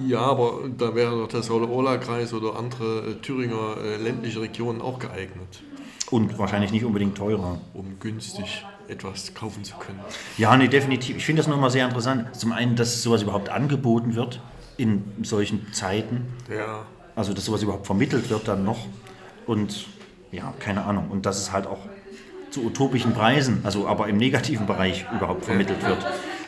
Ja, 0.06 0.20
aber 0.20 0.60
da 0.78 0.94
wäre 0.94 1.10
doch 1.16 1.28
der 1.28 1.42
Saule-Ola-Kreis 1.42 2.32
oder 2.32 2.56
andere 2.56 3.10
äh, 3.10 3.14
Thüringer 3.22 3.76
äh, 3.82 3.96
ländliche 3.96 4.40
Regionen 4.40 4.80
auch 4.80 4.98
geeignet, 4.98 5.62
Und 6.10 6.38
wahrscheinlich 6.38 6.70
nicht 6.72 6.84
unbedingt 6.84 7.16
teurer. 7.16 7.58
um 7.74 7.98
günstig 7.98 8.64
etwas 8.88 9.34
kaufen 9.34 9.64
zu 9.64 9.74
können. 9.76 9.98
Ja, 10.38 10.56
nee, 10.56 10.68
definitiv. 10.68 11.16
Ich 11.16 11.26
finde 11.26 11.40
das 11.40 11.48
nur 11.48 11.56
mal 11.56 11.70
sehr 11.70 11.84
interessant. 11.84 12.36
Zum 12.36 12.52
einen, 12.52 12.76
dass 12.76 13.02
sowas 13.02 13.22
überhaupt 13.22 13.48
angeboten 13.48 14.14
wird 14.14 14.40
in 14.76 15.02
solchen 15.22 15.72
Zeiten. 15.72 16.26
Ja, 16.48 16.84
Also, 17.16 17.32
dass 17.34 17.44
sowas 17.46 17.62
überhaupt 17.64 17.86
vermittelt 17.86 18.30
wird 18.30 18.46
dann 18.46 18.64
noch. 18.64 18.78
Und 19.46 19.86
ja, 20.30 20.54
keine 20.60 20.84
Ahnung. 20.84 21.08
Und 21.10 21.26
dass 21.26 21.38
es 21.38 21.50
halt 21.52 21.66
auch 21.66 21.78
zu 22.50 22.64
utopischen 22.64 23.12
Preisen, 23.12 23.60
also 23.64 23.88
aber 23.88 24.06
im 24.08 24.18
negativen 24.18 24.66
Bereich 24.66 25.04
überhaupt 25.16 25.44
vermittelt 25.46 25.84
wird. 25.84 25.98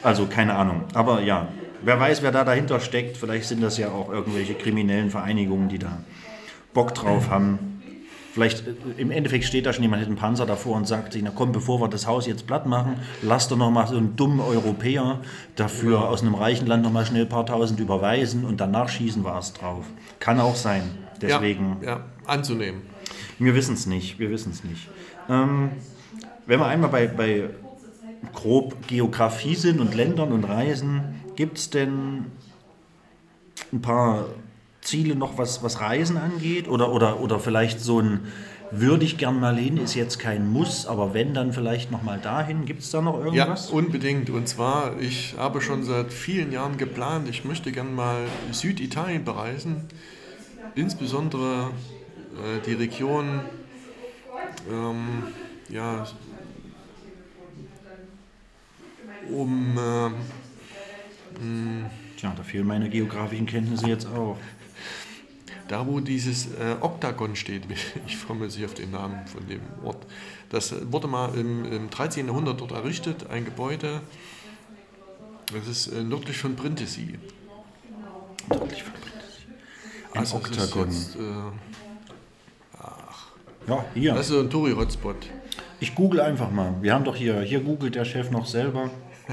Also 0.05 0.27
keine 0.27 0.55
Ahnung. 0.55 0.85
Aber 0.95 1.21
ja, 1.23 1.49
wer 1.83 1.99
weiß, 1.99 2.23
wer 2.23 2.33
da 2.33 2.45
dahinter 2.45 2.81
steckt. 2.81 3.17
Vielleicht 3.17 3.49
sind 3.49 3.63
das 3.63 3.79
ja 3.79 3.91
auch 3.91 4.13
irgendwelche 4.13 4.55
kriminellen 4.55 5.11
Vereinigungen, 5.11 5.69
die 5.69 5.79
da 5.79 5.99
Bock 6.75 6.95
drauf 6.95 7.31
haben. 7.31 7.79
Vielleicht 8.33 8.67
äh, 8.69 8.75
im 8.99 9.11
Endeffekt 9.11 9.45
steht 9.45 9.67
da 9.67 9.73
schon 9.73 9.83
jemand 9.83 10.01
mit 10.01 10.09
einem 10.09 10.17
Panzer 10.17 10.47
davor 10.47 10.77
und 10.77 10.87
sagt 10.87 11.13
sich, 11.13 11.23
na 11.23 11.33
komm, 11.35 11.53
bevor 11.53 11.81
wir 11.81 11.89
das 11.89 12.07
Haus 12.07 12.27
jetzt 12.27 12.47
platt 12.47 12.67
machen, 12.67 13.01
lass 13.23 13.49
doch 13.49 13.57
noch 13.57 13.71
mal 13.71 13.87
so 13.87 13.97
einen 13.97 14.15
dummen 14.17 14.41
Europäer 14.41 15.21
dafür 15.57 16.09
aus 16.09 16.23
einem 16.23 16.35
reichen 16.35 16.67
Land 16.67 16.85
noch 16.85 16.93
mal 16.93 17.05
schnell 17.05 17.23
ein 17.23 17.29
paar 17.29 17.47
tausend 17.47 17.81
überweisen 17.81 18.45
und 18.45 18.61
danach 18.61 18.89
schießen 18.89 19.25
wir 19.25 19.37
es 19.37 19.55
drauf. 19.55 19.87
Kann 20.21 20.39
auch 20.39 20.55
sein. 20.55 20.83
Deswegen, 21.21 21.79
ja, 21.81 21.89
ja 21.89 22.01
anzunehmen. 22.27 22.83
wir 23.41 23.57
wissen 23.57 23.75
es 23.75 23.87
nicht, 23.87 24.21
wir 24.21 24.31
wissen 24.31 24.53
es 24.53 24.63
nicht. 24.63 24.89
Ähm, 25.29 25.71
wenn 26.47 26.61
wir 26.61 26.67
einmal 26.67 26.91
bei, 26.91 27.09
bei 27.09 27.51
grob 28.33 28.87
Geografie 28.87 29.57
sind 29.57 29.81
und 29.81 29.95
Ländern 29.95 30.31
und 30.31 30.45
Reisen, 30.45 31.18
gibt 31.39 31.57
es 31.57 31.71
denn 31.71 32.25
ein 33.73 33.81
paar 33.81 34.27
Ziele 34.81 35.15
noch, 35.15 35.39
was, 35.39 35.63
was 35.63 35.81
Reisen 35.81 36.17
angeht? 36.17 36.67
Oder, 36.67 36.93
oder, 36.93 37.21
oder 37.21 37.39
vielleicht 37.39 37.81
so 37.81 38.01
ein 38.01 38.27
würde 38.73 39.05
ich 39.05 39.19
gern 39.19 39.39
mal 39.39 39.57
hin, 39.57 39.77
ist 39.79 39.95
jetzt 39.95 40.19
kein 40.19 40.51
Muss, 40.51 40.85
aber 40.85 41.15
wenn, 41.15 41.33
dann 41.35 41.53
vielleicht 41.53 41.93
noch 41.93 42.03
mal 42.03 42.19
dahin. 42.19 42.67
Gibt 42.67 42.83
es 42.83 42.91
da 42.91 43.01
noch 43.01 43.19
Ja, 43.21 43.27
irgendwas? 43.27 43.71
unbedingt. 43.71 44.31
Und 44.31 44.49
zwar, 44.49 44.99
ich 45.01 45.37
habe 45.39 45.61
schon 45.61 45.85
seit 45.85 46.13
vielen 46.13 46.51
Jahren 46.51 46.77
geplant, 46.77 47.29
ich 47.29 47.45
möchte 47.45 47.71
gern 47.71 47.95
mal 47.95 48.27
Süditalien 48.51 49.25
bereisen. 49.25 49.85
Insbesondere 50.75 51.71
äh, 52.35 52.61
die 52.67 52.75
Region, 52.75 53.43
ähm, 54.69 55.23
ja, 55.71 56.05
um, 59.31 59.79
Tja, 62.17 62.33
da 62.37 62.43
fehlen 62.43 62.67
meine 62.67 62.89
geografischen 62.91 63.47
Kenntnisse 63.47 63.87
jetzt 63.87 64.07
auch. 64.07 64.37
da 65.69 65.87
wo 65.87 66.01
dieses 66.01 66.47
äh, 66.47 66.77
Oktagon 66.81 67.37
steht, 67.37 67.63
ich 68.07 68.27
komme 68.27 68.45
jetzt 68.45 68.57
nicht 68.57 68.65
auf 68.67 68.75
den 68.75 68.91
Namen 68.91 69.27
von 69.27 69.47
dem 69.47 69.61
Ort, 69.85 70.07
das 70.51 70.75
wurde 70.93 71.07
mal 71.09 71.35
im, 71.39 71.65
im 71.71 71.91
13. 71.91 72.27
Jahrhundert 72.27 72.61
dort 72.61 72.73
errichtet, 72.73 73.29
ein 73.31 73.45
Gebäude, 73.45 74.01
das 75.53 75.67
ist 75.69 75.87
äh, 75.89 76.03
nördlich 76.03 76.39
von 76.39 76.57
Brindisi. 76.57 77.19
Deutlich 78.49 78.83
verbreitet. 78.83 79.13
Ein 80.13 80.19
Also 80.21 80.37
Oktagon. 80.37 80.91
Jetzt, 80.91 81.17
äh, 81.17 81.21
Ja, 83.69 83.85
hier. 83.95 84.15
das 84.15 84.27
ist 84.27 84.33
so 84.33 84.41
ein 84.41 84.49
Touri-Hotspot. 84.51 85.17
Ich 85.81 85.95
google 85.95 86.21
einfach 86.21 86.51
mal. 86.51 86.75
Wir 86.81 86.95
haben 86.95 87.05
doch 87.05 87.15
hier, 87.15 87.41
hier 87.43 87.61
googelt 87.61 87.95
der 87.95 88.05
Chef 88.07 88.31
noch 88.31 88.47
selber. 88.47 88.91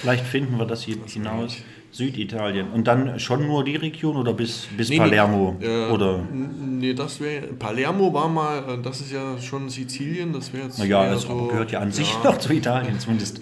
Vielleicht 0.00 0.24
finden 0.24 0.58
wir 0.58 0.64
das 0.66 0.82
hier 0.82 0.96
hinaus. 1.06 1.56
Süditalien. 1.90 2.70
Und 2.70 2.86
dann 2.86 3.18
schon 3.18 3.46
nur 3.46 3.64
die 3.64 3.76
Region 3.76 4.16
oder 4.16 4.34
bis, 4.34 4.68
bis 4.76 4.94
Palermo? 4.94 5.56
äh, 5.60 5.86
oder? 5.90 6.18
Nee, 6.30 6.92
das 6.92 7.18
wäre. 7.18 7.46
Palermo 7.46 8.12
war 8.12 8.28
mal, 8.28 8.58
äh, 8.78 8.82
das 8.82 9.00
ist 9.00 9.10
ja 9.10 9.38
schon 9.40 9.70
Sizilien, 9.70 10.32
das 10.34 10.52
wäre 10.52 10.64
jetzt. 10.64 10.78
Naja, 10.78 11.12
es 11.14 11.22
so, 11.22 11.46
gehört 11.46 11.72
ja 11.72 11.80
an 11.80 11.90
sich 11.90 12.12
ja, 12.12 12.24
noch 12.30 12.38
zu 12.38 12.52
Italien, 12.52 13.00
zumindest. 13.00 13.40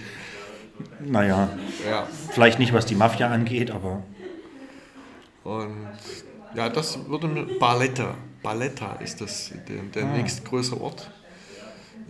Naja, 1.04 1.48
Ja. 1.88 2.06
vielleicht 2.30 2.58
nicht, 2.60 2.72
was 2.72 2.86
die 2.86 2.94
Mafia 2.94 3.28
angeht, 3.30 3.70
aber 3.72 4.02
Und 5.42 5.88
ja, 6.54 6.68
das 6.68 6.98
würde 7.08 7.26
mir. 7.28 7.46
Barletta. 7.58 8.14
Barletta 8.42 8.92
ist 9.02 9.20
das 9.20 9.52
der, 9.68 9.82
der 9.94 10.04
Ah. 10.04 10.16
nächstgrößere 10.16 10.80
Ort. 10.80 11.10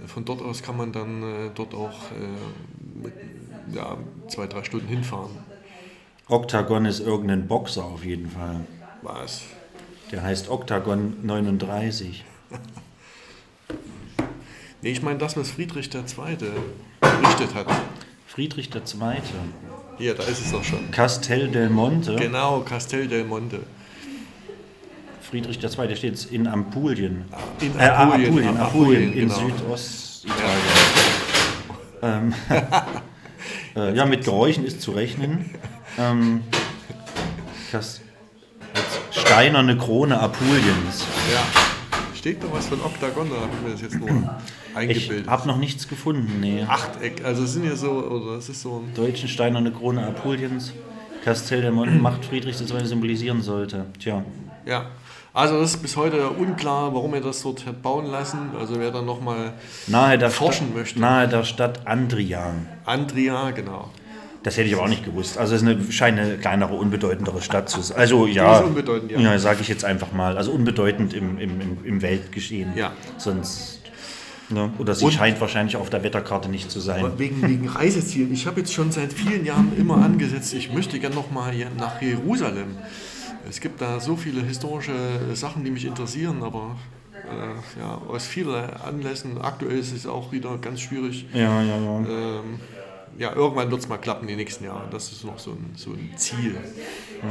Von 0.07 0.25
dort 0.27 0.43
aus 0.43 0.63
kann 0.63 0.77
man 0.77 0.93
dann 0.93 1.23
äh, 1.23 1.51
dort 1.55 1.75
auch 1.75 2.11
äh, 2.13 3.03
mit, 3.03 3.15
ja, 3.73 3.97
zwei, 4.29 4.47
drei 4.47 4.65
Stunden 4.65 4.89
hinfahren. 4.89 5.31
Octagon 6.29 6.87
ist 6.87 7.01
irgendein 7.01 7.47
Boxer 7.47 7.85
auf 7.85 8.05
jeden 8.05 8.31
Fall. 8.31 8.61
Was? 9.03 9.43
Der 10.11 10.23
heißt 10.23 10.49
Octagon 10.51 11.17
39. 11.23 12.25
Nee, 14.83 14.93
ich 14.93 15.03
meine 15.03 15.19
das, 15.19 15.37
was 15.37 15.51
Friedrich 15.51 15.91
II. 15.93 16.03
errichtet 17.01 17.55
hat. 17.55 17.67
Friedrich 18.27 18.71
II. 18.73 18.83
Hier, 19.99 20.15
da 20.15 20.23
ist 20.23 20.45
es 20.45 20.53
doch 20.53 20.63
schon. 20.63 20.91
Castel 20.91 21.49
del 21.49 21.71
Monte. 21.71 22.15
Genau, 22.17 22.61
Castel 22.61 23.09
del 23.09 23.25
Monte. 23.25 23.61
Friedrich 25.23 25.61
II. 25.61 25.89
Der 25.89 25.97
steht 25.97 26.13
jetzt 26.13 26.31
in 26.31 26.47
Ampulien. 26.47 27.25
In 27.61 27.77
Äh, 27.79 27.85
Apulien, 27.85 28.29
Apulien, 28.29 28.57
Apulien, 28.57 28.59
Apulien, 28.59 29.13
in 29.13 29.29
genau. 29.29 29.35
Südostitalien. 29.35 30.53
Ähm, 32.03 32.35
äh, 33.77 33.95
ja, 33.95 34.05
mit 34.07 34.25
Geräuschen 34.25 34.65
ist 34.65 34.81
zu 34.81 34.93
rechnen. 34.93 35.51
Ähm, 35.99 36.43
das, 37.73 38.03
jetzt 38.75 39.19
steinerne 39.27 39.79
Krone 39.79 40.21
Apuliens. 40.21 41.07
Ja. 41.33 41.41
Steht 42.15 42.43
da 42.43 42.49
was 42.53 42.67
von 42.67 42.83
Oktagon, 42.83 43.31
da 43.31 43.37
habe 43.37 43.49
ich 43.57 43.63
mir 43.67 43.71
das 43.73 43.81
jetzt 43.81 43.99
nur 43.99 44.09
Ich 44.73 44.77
eingebildet. 44.77 45.27
habe 45.27 45.49
noch 45.49 45.57
nichts 45.57 45.89
gefunden. 45.89 46.39
Nee. 46.41 46.65
Achteck, 46.69 47.25
also 47.25 47.45
es 47.45 47.55
sind 47.55 47.65
ja 47.65 47.75
so, 47.77 47.93
oder 47.93 48.37
es 48.37 48.51
ist 48.51 48.61
so 48.61 48.83
ein. 48.85 48.93
Deutschen 48.95 49.27
steinerne 49.29 49.73
Krone 49.73 50.07
Apuliens. 50.07 50.75
Castell 51.25 51.63
der 51.63 51.73
Macht 51.73 52.27
Friedrichs 52.27 52.61
II. 52.61 52.85
symbolisieren 52.85 53.41
sollte. 53.41 53.87
Tja, 53.99 54.23
Ja. 54.67 54.87
Also 55.33 55.61
das 55.61 55.75
ist 55.75 55.83
bis 55.83 55.97
heute 55.97 56.31
unklar, 56.31 56.95
warum 56.95 57.13
er 57.13 57.21
das 57.21 57.43
dort 57.43 57.67
hat 57.67 57.83
bauen 57.83 58.07
lassen. 58.07 58.51
Also 58.59 58.81
wer 58.81 58.91
dann 58.91 59.05
nochmal 59.05 59.53
nahe 59.87 60.17
der, 60.17 60.31
Forschen 60.31 60.69
Stadt, 60.69 60.77
möchte. 60.77 61.01
nahe 61.01 61.29
der 61.29 61.45
Stadt 61.45 61.87
Andria. 61.87 62.55
Andria, 62.87 63.51
genau. 63.51 63.91
Das 64.43 64.57
hätte 64.57 64.69
ich 64.69 64.75
aber 64.75 64.85
auch 64.85 64.89
nicht 64.89 65.05
gewusst. 65.05 65.37
Also 65.39 65.55
es 65.55 65.63
ist 65.63 65.69
eine, 65.69 65.93
scheint 65.93 66.19
eine 66.19 66.39
kleinere, 66.39 66.75
unbedeutendere 66.75 67.43
Stadt 67.43 67.69
zu 67.69 67.83
sein. 67.83 67.99
Also 67.99 68.27
ja, 68.27 68.65
ja. 69.09 69.21
ja 69.21 69.39
sage 69.39 69.61
ich 69.61 69.69
jetzt 69.69 69.85
einfach 69.85 70.13
mal. 70.13 70.39
Also 70.39 70.53
unbedeutend 70.53 71.13
im, 71.13 71.39
im, 71.39 71.85
im, 71.85 72.01
Weltgeschehen. 72.01 72.73
Ja. 72.75 72.93
Sonst, 73.19 73.81
ne? 74.49 74.71
oder 74.79 74.95
sie 74.95 75.05
Und- 75.05 75.13
scheint 75.13 75.41
wahrscheinlich 75.41 75.77
auf 75.77 75.91
der 75.91 76.03
Wetterkarte 76.03 76.49
nicht 76.49 76.71
zu 76.71 76.81
sein. 76.81 77.05
Wegen, 77.19 77.43
wegen 77.43 77.69
Reisezielen. 77.69 78.33
Ich 78.33 78.47
habe 78.47 78.61
jetzt 78.61 78.73
schon 78.73 78.91
seit 78.91 79.13
vielen 79.13 79.45
Jahren 79.45 79.73
immer 79.77 79.97
angesetzt, 79.97 80.55
ich 80.55 80.73
möchte 80.73 80.99
gerne 80.99 81.17
noch 81.17 81.31
mal 81.31 81.53
hier 81.53 81.69
nach 81.77 82.01
Jerusalem. 82.01 82.77
Es 83.49 83.61
gibt 83.61 83.81
da 83.81 84.01
so 84.01 84.17
viele 84.17 84.43
historische 84.43 84.93
Sachen, 85.35 85.65
die 85.65 85.71
mich 85.71 85.85
interessieren, 85.85 86.43
aber 86.43 86.77
äh, 87.27 87.81
ja, 87.81 88.01
aus 88.09 88.27
vielen 88.27 88.55
Anlässen, 88.55 89.41
aktuell 89.41 89.79
ist 89.79 89.93
es 89.93 90.07
auch 90.07 90.33
wieder 90.33 90.57
ganz 90.59 90.81
schwierig. 90.81 91.27
Ja, 91.33 91.63
ja, 91.63 91.77
ja. 91.77 91.99
Ähm, 91.99 92.61
ja, 93.19 93.35
irgendwann 93.35 93.71
wird 93.71 93.81
es 93.81 93.89
mal 93.89 93.99
klappen, 93.99 94.27
die 94.27 94.37
nächsten 94.37 94.65
Jahre. 94.65 94.89
Das 94.91 95.11
ist 95.11 95.25
noch 95.25 95.39
so 95.39 95.53
ein, 95.53 95.73
so 95.77 95.91
ein 95.93 96.13
Ziel. 96.17 96.57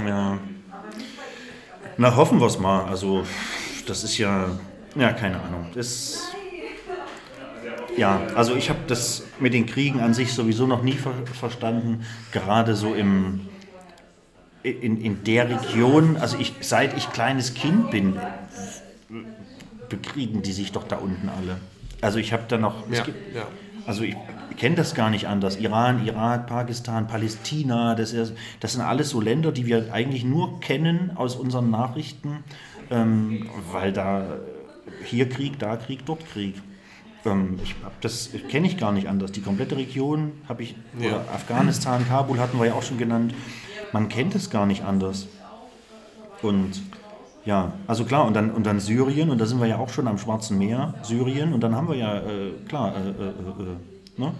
Ja. 0.05 0.39
Na, 1.97 2.15
hoffen 2.15 2.39
wir 2.39 2.47
es 2.47 2.59
mal. 2.59 2.85
Also, 2.85 3.23
das 3.85 4.03
ist 4.03 4.17
ja, 4.17 4.49
ja, 4.95 5.13
keine 5.13 5.41
Ahnung. 5.41 5.67
Das, 5.75 6.29
ja, 7.97 8.21
also 8.35 8.55
ich 8.55 8.69
habe 8.69 8.79
das 8.87 9.23
mit 9.39 9.53
den 9.53 9.65
Kriegen 9.65 9.99
an 9.99 10.13
sich 10.13 10.33
sowieso 10.33 10.65
noch 10.65 10.81
nie 10.81 10.93
ver 10.93 11.13
verstanden. 11.33 12.03
Gerade 12.31 12.75
so 12.75 12.93
im, 12.95 13.47
in, 14.65 14.99
in 15.01 15.23
der 15.23 15.49
Region, 15.49 16.17
also 16.17 16.37
ich, 16.39 16.53
seit 16.61 16.97
ich 16.97 17.11
kleines 17.11 17.53
Kind 17.53 17.91
bin, 17.91 18.15
bekriegen 19.89 20.41
die 20.41 20.51
sich 20.51 20.71
doch 20.71 20.83
da 20.83 20.97
unten 20.97 21.29
alle. 21.29 21.57
Also 22.01 22.17
ich 22.19 22.33
habe 22.33 22.43
da 22.47 22.57
noch, 22.57 22.89
Ja, 22.89 23.03
gibt, 23.03 23.35
ja. 23.35 23.43
also 23.85 24.03
ich 24.03 24.15
kenne 24.57 24.75
das 24.75 24.95
gar 24.95 25.09
nicht 25.09 25.27
anders. 25.27 25.57
Iran, 25.57 26.05
Irak, 26.05 26.47
Pakistan, 26.47 27.07
Palästina, 27.07 27.95
das, 27.95 28.13
ist, 28.13 28.33
das 28.59 28.73
sind 28.73 28.81
alles 28.81 29.09
so 29.09 29.21
Länder, 29.21 29.51
die 29.51 29.65
wir 29.65 29.93
eigentlich 29.93 30.23
nur 30.23 30.59
kennen 30.59 31.11
aus 31.15 31.35
unseren 31.35 31.69
Nachrichten, 31.69 32.43
ähm, 32.89 33.49
weil 33.71 33.91
da 33.93 34.25
hier 35.03 35.29
Krieg, 35.29 35.59
da 35.59 35.77
Krieg, 35.77 36.05
dort 36.05 36.27
Krieg. 36.31 36.55
Ähm, 37.25 37.59
ich 37.63 37.75
das 38.01 38.29
kenne 38.49 38.67
ich 38.67 38.77
gar 38.77 38.91
nicht 38.91 39.07
anders. 39.07 39.31
Die 39.31 39.41
komplette 39.41 39.77
Region 39.77 40.31
habe 40.47 40.63
ich, 40.63 40.75
Ja. 40.99 41.21
Afghanistan, 41.33 42.07
Kabul 42.07 42.39
hatten 42.39 42.57
wir 42.59 42.67
ja 42.67 42.73
auch 42.73 42.83
schon 42.83 42.97
genannt. 42.97 43.33
Man 43.95 44.09
kennt 44.09 44.35
es 44.35 44.49
gar 44.49 44.65
nicht 44.65 44.83
anders. 44.83 45.25
Und 46.41 46.81
ja, 47.45 47.71
also 47.87 48.03
klar, 48.03 48.25
und 48.25 48.33
dann, 48.33 48.51
und 48.51 48.65
dann 48.65 48.81
Syrien, 48.81 49.29
und 49.29 49.39
da 49.39 49.45
sind 49.45 49.61
wir 49.61 49.67
ja 49.67 49.77
auch 49.77 49.87
schon 49.87 50.09
am 50.09 50.17
Schwarzen 50.17 50.57
Meer, 50.57 50.95
Syrien, 51.01 51.53
und 51.53 51.61
dann 51.61 51.73
haben 51.75 51.87
wir 51.87 51.95
ja, 51.95 52.17
äh, 52.17 52.51
klar, 52.67 52.93
äh, 52.93 53.07
äh, 53.07 53.27
äh, 53.29 54.21
ne? 54.21 54.33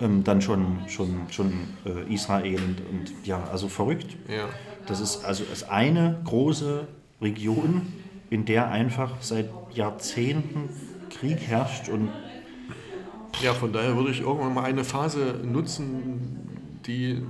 ähm, 0.00 0.24
dann 0.24 0.42
schon, 0.42 0.78
schon, 0.88 1.20
schon 1.30 1.52
äh, 1.84 2.12
Israel 2.12 2.56
und, 2.56 2.80
und 2.90 3.24
ja, 3.24 3.44
also 3.52 3.68
verrückt. 3.68 4.16
Ja. 4.26 4.48
Das 4.88 4.98
ist 4.98 5.24
also 5.24 5.44
ist 5.44 5.70
eine 5.70 6.18
große 6.24 6.88
Region, 7.22 7.82
in 8.28 8.44
der 8.44 8.72
einfach 8.72 9.12
seit 9.20 9.50
Jahrzehnten 9.72 10.68
Krieg 11.10 11.38
herrscht 11.46 11.88
und 11.88 12.08
ja, 13.40 13.54
von 13.54 13.72
daher 13.72 13.94
würde 13.96 14.10
ich 14.10 14.22
irgendwann 14.22 14.52
mal 14.52 14.64
eine 14.64 14.82
Phase 14.82 15.42
nutzen, 15.44 16.80
die 16.88 17.22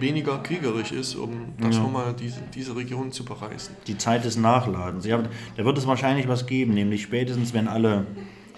weniger 0.00 0.38
kriegerisch 0.42 0.92
ist, 0.92 1.14
um 1.14 1.54
das 1.60 1.76
Ja. 1.76 1.82
nochmal 1.82 2.14
diese, 2.18 2.40
diese 2.54 2.76
Region 2.76 3.12
zu 3.12 3.24
bereisen. 3.24 3.76
die 3.86 3.98
Zeit 3.98 4.24
des 4.24 4.36
Nachladens. 4.36 5.04
Ja, 5.06 5.22
da 5.56 5.64
wird 5.64 5.78
es 5.78 5.86
wahrscheinlich 5.86 6.28
was 6.28 6.46
geben, 6.46 6.74
nämlich 6.74 7.02
spätestens, 7.02 7.52
wenn 7.54 7.68
alle, 7.68 8.06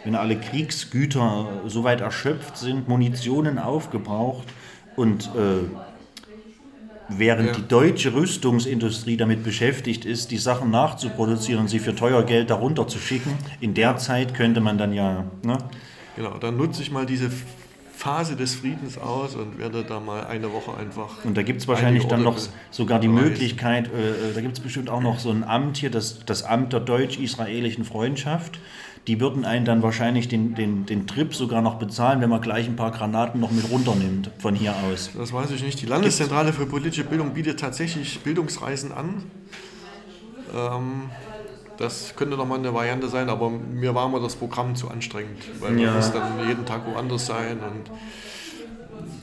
wenn 0.04 0.14
alle 0.14 0.36
Kriegsgüter 0.38 1.62
soweit 1.66 2.00
erschöpft 2.00 2.56
sind, 2.56 2.88
Munitionen 2.88 3.58
aufgebraucht 3.58 4.48
und 4.96 5.30
äh, 5.34 5.64
während 7.08 7.48
Ja. 7.48 7.52
die 7.54 7.66
deutsche 7.66 8.14
Rüstungsindustrie 8.14 9.16
damit 9.16 9.42
beschäftigt 9.42 10.04
ist, 10.04 10.30
die 10.30 10.38
Sachen 10.38 10.70
nachzuproduzieren 10.70 11.62
und 11.62 11.68
sie 11.68 11.80
für 11.80 11.94
teuer 11.94 12.22
Geld 12.22 12.50
darunter 12.50 12.86
zu 12.86 12.98
schicken, 12.98 13.32
in 13.60 13.74
der 13.74 13.96
Zeit 13.96 14.34
könnte 14.34 14.60
man 14.60 14.78
dann 14.78 14.92
ja, 14.92 15.24
ne? 15.42 15.58
Genau, 16.16 16.38
dann 16.38 16.56
nutze 16.56 16.82
ich 16.82 16.90
mal 16.90 17.06
diese 17.06 17.30
Phase 18.00 18.34
des 18.34 18.54
Friedens 18.54 18.96
aus 18.96 19.34
und 19.34 19.58
werde 19.58 19.84
da 19.84 20.00
mal 20.00 20.26
eine 20.26 20.50
Woche 20.54 20.74
einfach. 20.74 21.22
Und 21.22 21.36
da 21.36 21.42
gibt 21.42 21.60
es 21.60 21.68
wahrscheinlich 21.68 22.06
dann 22.06 22.22
noch 22.22 22.38
sogar 22.70 22.98
die 22.98 23.08
bereisen. 23.08 23.28
Möglichkeit, 23.28 23.88
äh, 23.88 24.32
da 24.34 24.40
gibt 24.40 24.56
es 24.56 24.60
bestimmt 24.60 24.88
auch 24.88 25.02
noch 25.02 25.18
so 25.18 25.30
ein 25.30 25.44
Amt 25.44 25.76
hier, 25.76 25.90
das, 25.90 26.24
das 26.24 26.42
Amt 26.42 26.72
der 26.72 26.80
deutsch-israelischen 26.80 27.84
Freundschaft. 27.84 28.58
Die 29.06 29.20
würden 29.20 29.44
einen 29.44 29.66
dann 29.66 29.82
wahrscheinlich 29.82 30.28
den, 30.28 30.54
den, 30.54 30.86
den 30.86 31.06
Trip 31.06 31.34
sogar 31.34 31.60
noch 31.60 31.74
bezahlen, 31.74 32.22
wenn 32.22 32.30
man 32.30 32.40
gleich 32.40 32.66
ein 32.68 32.76
paar 32.76 32.90
Granaten 32.90 33.38
noch 33.38 33.50
mit 33.50 33.70
runternimmt 33.70 34.30
von 34.38 34.54
hier 34.54 34.74
aus. 34.90 35.10
Das 35.14 35.30
weiß 35.30 35.50
ich 35.50 35.62
nicht. 35.62 35.82
Die 35.82 35.86
Landeszentrale 35.86 36.54
für 36.54 36.64
politische 36.64 37.04
Bildung 37.04 37.34
bietet 37.34 37.60
tatsächlich 37.60 38.20
Bildungsreisen 38.20 38.92
an. 38.92 39.24
Ähm, 40.56 41.10
das 41.80 42.14
könnte 42.14 42.36
doch 42.36 42.46
mal 42.46 42.58
eine 42.58 42.72
Variante 42.74 43.08
sein, 43.08 43.28
aber 43.28 43.50
mir 43.50 43.94
war 43.94 44.08
mal 44.08 44.20
das 44.20 44.36
Programm 44.36 44.76
zu 44.76 44.88
anstrengend, 44.88 45.42
weil 45.60 45.80
Ja. 45.80 45.94
muss 45.94 46.12
dann 46.12 46.46
jeden 46.46 46.64
Tag 46.66 46.86
woanders 46.86 47.26
sein 47.26 47.58
und 47.58 47.90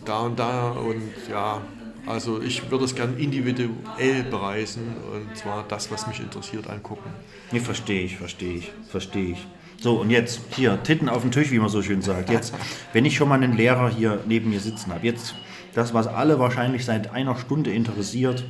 da 0.05 0.19
und 0.21 0.39
da 0.39 0.71
und 0.71 1.11
ja, 1.29 1.61
also 2.07 2.41
ich 2.41 2.69
würde 2.71 2.85
es 2.85 2.95
gern 2.95 3.17
individuell 3.17 4.23
bereisen 4.29 4.95
und 5.13 5.37
zwar 5.37 5.65
das, 5.67 5.91
was 5.91 6.07
mich 6.07 6.19
interessiert, 6.19 6.67
angucken. 6.69 7.11
Nee, 7.51 7.59
verstehe 7.59 8.03
ich, 8.03 8.17
verstehe 8.17 8.55
ich, 8.55 8.71
verstehe 8.89 9.33
ich. 9.33 9.47
So, 9.79 10.01
und 10.01 10.09
jetzt 10.09 10.39
hier, 10.55 10.81
Titten 10.83 11.07
auf 11.07 11.21
den 11.21 11.31
Tisch, 11.31 11.51
wie 11.51 11.59
man 11.59 11.69
so 11.69 11.83
schön 11.83 12.01
sagt. 12.01 12.31
Jetzt, 12.31 12.53
wenn 12.93 13.05
ich 13.05 13.15
schon 13.15 13.29
mal 13.29 13.35
einen 13.35 13.55
Lehrer 13.55 13.89
hier 13.89 14.19
neben 14.25 14.49
mir 14.49 14.59
sitzen 14.59 14.91
habe, 14.91 15.05
jetzt 15.05 15.35
das, 15.75 15.93
was 15.93 16.07
alle 16.07 16.39
wahrscheinlich 16.39 16.83
seit 16.85 17.11
einer 17.11 17.37
Stunde 17.37 17.71
interessiert, 17.71 18.43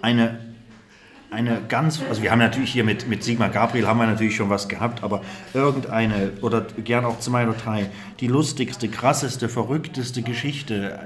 eine, 0.00 0.38
eine 1.34 1.60
ganz, 1.68 2.00
also 2.08 2.22
wir 2.22 2.30
haben 2.30 2.38
natürlich 2.38 2.72
hier 2.72 2.84
mit, 2.84 3.08
mit 3.08 3.24
Sigmar 3.24 3.48
Gabriel 3.48 3.86
haben 3.86 3.98
wir 3.98 4.06
natürlich 4.06 4.36
schon 4.36 4.50
was 4.50 4.68
gehabt, 4.68 5.02
aber 5.02 5.20
irgendeine, 5.52 6.32
oder 6.40 6.62
gern 6.62 7.04
auch 7.04 7.18
zwei 7.18 7.44
oder 7.44 7.54
drei, 7.54 7.90
die 8.20 8.28
lustigste, 8.28 8.88
krasseste, 8.88 9.48
verrückteste 9.48 10.22
Geschichte 10.22 10.98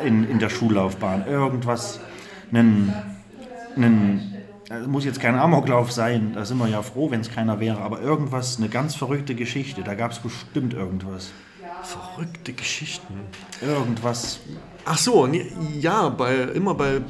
äh, 0.00 0.06
in, 0.06 0.28
in 0.28 0.38
der 0.38 0.48
Schullaufbahn, 0.48 1.26
irgendwas, 1.26 2.00
einen, 2.50 2.92
einen 3.76 4.34
es 4.70 4.86
muss 4.86 5.04
jetzt 5.04 5.20
kein 5.20 5.34
Amoklauf 5.34 5.92
sein, 5.92 6.32
da 6.34 6.46
sind 6.46 6.56
wir 6.58 6.68
ja 6.68 6.80
froh, 6.80 7.10
wenn 7.10 7.20
es 7.20 7.30
keiner 7.30 7.60
wäre, 7.60 7.78
aber 7.78 8.00
irgendwas, 8.00 8.56
eine 8.56 8.70
ganz 8.70 8.94
verrückte 8.94 9.34
Geschichte, 9.34 9.82
da 9.82 9.94
gab 9.94 10.12
es 10.12 10.18
bestimmt 10.18 10.72
irgendwas. 10.72 11.32
Verrückte 11.82 12.54
Geschichten. 12.54 13.20
Irgendwas. 13.60 14.40
Ach 14.86 14.98
so, 14.98 15.26
ja, 15.80 16.10
bei, 16.10 16.34
immer 16.34 16.74
bei 16.74 17.00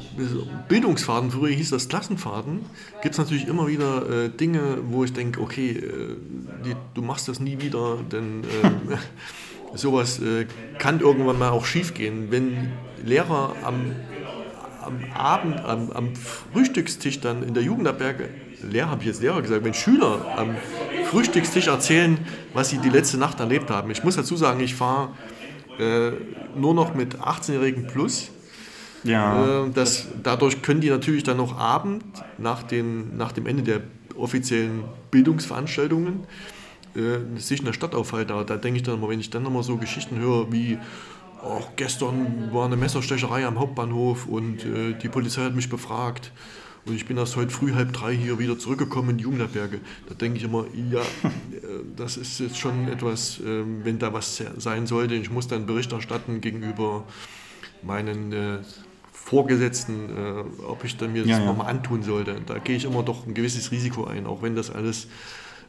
Bildungsfahrten, 0.69 1.31
früher 1.31 1.53
hieß 1.53 1.71
das 1.71 1.89
Klassenfahrten, 1.89 2.61
gibt 3.01 3.15
es 3.15 3.17
natürlich 3.19 3.47
immer 3.47 3.67
wieder 3.67 4.09
äh, 4.09 4.29
Dinge, 4.29 4.77
wo 4.89 5.03
ich 5.03 5.11
denke, 5.11 5.41
okay, 5.41 5.71
äh, 5.71 6.15
die, 6.63 6.73
du 6.93 7.01
machst 7.01 7.27
das 7.27 7.41
nie 7.41 7.59
wieder, 7.59 7.97
denn 8.09 8.43
äh, 8.43 8.97
sowas 9.77 10.19
äh, 10.19 10.45
kann 10.77 11.01
irgendwann 11.01 11.37
mal 11.37 11.49
auch 11.49 11.65
schiefgehen. 11.65 12.31
Wenn 12.31 12.71
Lehrer 13.03 13.53
am, 13.61 13.91
am 14.81 14.99
Abend, 15.13 15.59
am, 15.65 15.91
am 15.91 16.15
Frühstückstisch 16.15 17.19
dann 17.19 17.43
in 17.43 17.53
der 17.53 17.63
Jugendherberge, 17.63 18.29
Lehrer 18.63 18.89
habe 18.89 19.01
ich 19.01 19.07
jetzt 19.07 19.21
Lehrer 19.21 19.41
gesagt, 19.41 19.65
wenn 19.65 19.73
Schüler 19.73 20.25
am 20.37 20.55
Frühstückstisch 21.11 21.67
erzählen, 21.67 22.17
was 22.53 22.69
sie 22.69 22.77
die 22.77 22.89
letzte 22.89 23.17
Nacht 23.17 23.41
erlebt 23.41 23.69
haben. 23.69 23.91
Ich 23.91 24.01
muss 24.03 24.15
dazu 24.15 24.37
sagen, 24.37 24.61
ich 24.61 24.75
fahre 24.75 25.09
äh, 25.79 26.11
nur 26.55 26.73
noch 26.73 26.93
mit 26.93 27.15
18-Jährigen 27.15 27.87
plus. 27.87 28.31
Ja. 29.03 29.65
Äh, 29.65 29.69
das, 29.71 30.07
dadurch 30.23 30.61
können 30.61 30.81
die 30.81 30.89
natürlich 30.89 31.23
dann 31.23 31.37
noch 31.37 31.57
Abend 31.57 32.03
nach, 32.37 32.63
den, 32.63 33.17
nach 33.17 33.31
dem 33.31 33.45
Ende 33.45 33.63
der 33.63 33.81
offiziellen 34.17 34.83
Bildungsveranstaltungen 35.11 36.25
äh, 36.95 37.39
sich 37.39 37.59
in 37.59 37.65
der 37.65 37.73
Stadt 37.73 37.93
aufhalten. 37.93 38.31
Aber 38.31 38.43
da 38.43 38.57
denke 38.57 38.77
ich 38.77 38.83
dann 38.83 38.95
immer, 38.95 39.09
wenn 39.09 39.19
ich 39.19 39.29
dann 39.29 39.43
nochmal 39.43 39.63
so 39.63 39.77
Geschichten 39.77 40.17
höre 40.17 40.51
wie 40.51 40.77
oh, 41.43 41.61
gestern 41.75 42.49
war 42.51 42.65
eine 42.65 42.75
Messerstecherei 42.75 43.45
am 43.45 43.59
Hauptbahnhof 43.59 44.27
und 44.27 44.65
äh, 44.65 44.93
die 44.93 45.09
Polizei 45.09 45.43
hat 45.43 45.55
mich 45.55 45.69
befragt. 45.69 46.31
Und 46.85 46.93
ich 46.95 47.05
bin 47.05 47.17
erst 47.17 47.35
heute 47.35 47.49
früh 47.49 47.73
halb 47.73 47.93
drei 47.93 48.15
hier 48.15 48.37
wieder 48.37 48.59
zurückgekommen 48.59 49.11
in 49.11 49.17
die 49.17 49.23
Jugendherberge. 49.23 49.79
Da 50.07 50.13
denke 50.13 50.37
ich 50.37 50.43
immer, 50.43 50.65
ja, 50.91 51.01
äh, 51.01 51.25
das 51.95 52.15
ist 52.17 52.39
jetzt 52.39 52.59
schon 52.59 52.87
etwas, 52.87 53.39
äh, 53.39 53.63
wenn 53.83 53.97
da 53.97 54.13
was 54.13 54.43
sein 54.57 54.85
sollte. 54.85 55.15
Ich 55.15 55.31
muss 55.31 55.47
dann 55.47 55.65
Bericht 55.65 55.91
erstatten 55.91 56.41
gegenüber 56.41 57.05
meinen 57.81 58.31
äh, 58.33 58.59
Vorgesetzten, 59.11 60.09
äh, 60.15 60.43
ob 60.63 60.83
ich 60.83 60.97
dann 60.97 61.13
mir 61.13 61.23
das 61.23 61.31
Ja, 61.31 61.39
ja. 61.39 61.45
nochmal 61.45 61.67
antun 61.71 62.03
sollte. 62.03 62.39
Da 62.45 62.59
gehe 62.59 62.75
ich 62.75 62.85
immer 62.85 63.01
doch 63.01 63.25
ein 63.25 63.33
gewisses 63.33 63.71
Risiko 63.71 64.05
ein, 64.05 64.27
auch 64.27 64.43
wenn 64.43 64.55
das 64.55 64.69
alles 64.69 65.07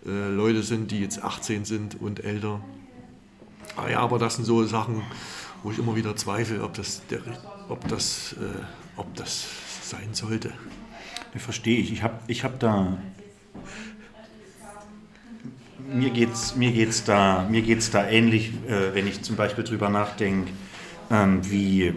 äh, 0.04 0.28
Leute 0.28 0.62
sind, 0.62 0.90
die 0.90 1.00
jetzt 1.00 1.22
18 1.22 1.64
sind 1.64 1.98
und 1.98 2.22
älter. 2.24 2.60
Ah 3.76 3.88
ja, 3.88 4.00
aber 4.00 4.18
das 4.18 4.36
sind 4.36 4.44
so 4.44 4.62
Sachen, 4.64 5.02
wo 5.62 5.70
ich 5.70 5.78
immer 5.78 5.96
wieder 5.96 6.14
zweifle, 6.16 6.62
ob 6.62 6.74
das, 6.74 7.06
der, 7.06 7.20
ob 7.70 7.88
das, 7.88 8.34
äh, 8.34 8.98
ob 8.98 9.14
das 9.14 9.46
sein 9.82 10.10
sollte. 10.12 10.52
Ja, 11.36 11.42
Verstehe 11.42 11.78
ich. 11.78 11.92
Ich 11.92 12.02
habe 12.02 12.14
ich 12.28 12.44
hab 12.44 12.58
da. 12.60 12.96
mir 15.92 16.08
geht's, 16.10 16.56
mir 16.56 16.72
geht's 16.72 17.04
da, 17.04 17.46
mir 17.50 17.60
geht's 17.60 17.90
da 17.90 18.08
ähnlich, 18.08 18.52
äh, 18.66 18.94
wenn 18.94 19.06
ich 19.06 19.22
zum 19.22 19.36
Beispiel 19.36 19.62
drüber 19.62 19.90
nachdenke, 19.90 20.50
ähm, 21.10 21.40
wie 21.50 21.94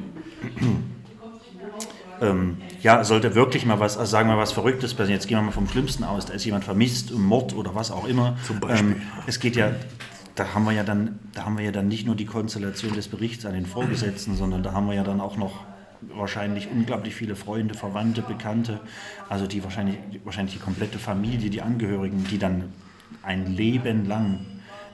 ähm, 2.22 2.58
ja, 2.82 3.06
sollte 3.06 3.34
wirklich 3.34 3.66
mal 3.66 3.80
was, 3.80 3.98
also 3.98 4.12
sagen 4.12 4.28
wir 4.28 4.36
mal 4.36 4.42
was 4.42 4.52
Verrücktes 4.52 4.94
passieren. 4.94 5.14
Jetzt 5.14 5.28
gehen 5.30 5.38
wir 5.38 5.42
mal 5.44 5.52
vom 5.52 5.70
Schlimmsten 5.70 6.04
aus, 6.04 6.26
da 6.26 6.34
ist 6.34 6.44
jemand 6.44 6.66
vermisst, 6.66 7.12
Mord 7.12 7.56
oder 7.56 7.74
was 7.76 7.92
auch 7.92 8.06
immer. 8.06 8.38
Zum 8.46 8.60
Beispiel. 8.60 8.92
Ähm, 8.92 9.02
es 9.26 9.40
geht 9.40 9.56
ja, 9.56 9.72
da 10.36 10.54
haben 10.54 10.66
wir 10.66 10.74
ja 10.74 10.84
dann, 10.84 11.18
da 11.34 11.46
haben 11.46 11.58
wir 11.58 11.64
ja 11.64 11.72
dann 11.72 11.88
nicht 11.88 12.06
nur 12.06 12.16
die 12.16 12.26
Konstellation 12.26 12.94
des 12.94 13.08
Berichts 13.08 13.46
an 13.46 13.54
den 13.54 13.66
Vorgesetzten, 13.66 14.36
sondern 14.36 14.64
da 14.64 14.74
haben 14.74 14.88
wir 14.88 14.96
ja 14.96 15.04
dann 15.04 15.22
auch 15.22 15.38
noch 15.38 15.64
wahrscheinlich 16.02 16.70
unglaublich 16.72 17.16
viele 17.16 17.36
Freunde, 17.36 17.74
Verwandte, 17.74 18.22
Bekannte, 18.22 18.80
also 19.28 19.48
die 19.48 19.64
wahrscheinlich, 19.64 19.98
wahrscheinlich 20.24 20.56
die 20.56 20.62
komplette 20.62 21.00
Familie, 21.00 21.50
die 21.50 21.62
Angehörigen, 21.62 22.26
die 22.30 22.38
dann 22.38 22.74
ein 23.24 23.56
Leben 23.56 24.06
lang 24.08 24.46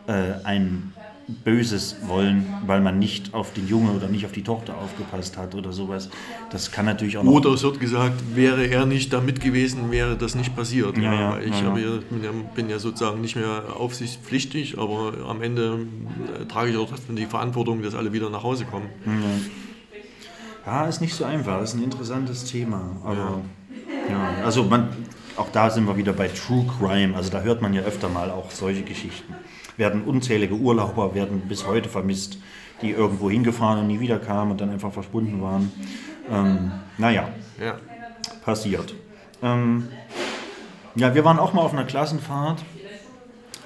äh, 0.08 0.34
ein 0.43 0.93
Böses 1.43 1.95
wollen, 2.06 2.45
weil 2.68 2.82
man 2.82 2.99
nicht 2.99 3.34
auf 3.34 3.51
den 3.53 3.68
Junge 3.68 3.91
oder 3.91 4.08
nicht 4.08 4.26
auf 4.26 4.32
die 4.32 4.43
Tochter 4.43 4.78
aufgepasst 4.78 5.38
hat 5.38 5.56
oder 5.56 5.74
sowas. 5.74 6.10
Das 6.51 6.72
kann 6.72 6.86
natürlich 6.86 7.18
auch 7.18 7.24
noch. 7.24 7.32
Oder 7.32 7.49
es 7.51 7.64
wird 7.64 7.80
gesagt, 7.80 8.36
wäre 8.36 8.68
er 8.68 8.86
nicht 8.86 9.12
da 9.12 9.22
mit 9.22 9.41
gewesen, 9.41 9.89
wäre 9.89 10.16
das 10.18 10.36
nicht 10.36 10.56
passiert. 10.56 10.97
Ja, 10.97 11.14
ja, 11.14 11.39
ich 11.39 11.60
ja, 11.60 11.72
bin, 11.72 12.70
ja, 12.70 12.78
sozusagen 12.78 13.22
nicht 13.22 13.36
mehr 13.36 13.64
aufsichtspflichtig, 13.76 14.78
aber 14.78 15.14
am 15.28 15.41
Ende 15.41 15.88
äh, 16.39 16.45
trage 16.45 16.70
ich 16.70 16.78
auch 16.78 16.89
trotzdem 16.89 17.16
die 17.16 17.26
Verantwortung, 17.26 17.82
dass 17.82 17.95
alle 17.95 18.14
wieder 18.14 18.30
nach 18.30 18.43
Hause 18.43 18.66
kommen. 18.66 18.89
Ja, 20.66 20.86
ist 20.86 21.01
nicht 21.01 21.13
so 21.13 21.26
einfach. 21.26 21.61
Ist 21.61 21.76
ein 21.76 21.84
interessantes 21.84 22.45
Thema. 22.45 22.82
Aber 23.03 23.41
ja, 24.09 24.30
also 24.43 24.63
man, 24.63 24.89
auch 25.38 25.49
da 25.51 25.70
sind 25.70 25.86
wir 25.88 25.95
wieder 25.97 26.13
bei 26.13 26.28
True 26.28 26.66
Crime. 26.80 27.16
Also 27.16 27.30
da 27.30 27.41
hört 27.41 27.61
man 27.61 27.74
ja 27.74 27.82
öfter 27.84 28.09
mal 28.09 28.32
auch 28.32 28.49
solche 28.51 28.82
Geschichten. 28.82 29.34
Werden 29.78 30.03
unzählige 30.03 30.55
Urlauber 30.55 31.13
werden 31.13 31.41
bis 31.47 31.68
heute 31.68 31.89
vermisst, 31.89 32.38
die 32.82 32.91
irgendwo 32.91 33.30
hingefahren 33.30 33.80
und 33.82 33.88
nie 33.88 33.99
wieder 33.99 34.20
kamen 34.20 34.51
und 34.51 34.61
dann 34.61 34.70
einfach 34.70 34.91
verschwunden 34.91 35.41
waren. 35.41 35.72
Ähm, 36.32 36.72
naja, 36.97 37.30
Ja. 37.59 37.76
passiert. 38.43 38.95
Ähm, 39.43 39.89
ja, 40.95 41.13
wir 41.13 41.26
waren 41.26 41.38
auch 41.39 41.53
mal 41.53 41.61
auf 41.61 41.74
einer 41.74 41.84
Klassenfahrt. 41.84 42.63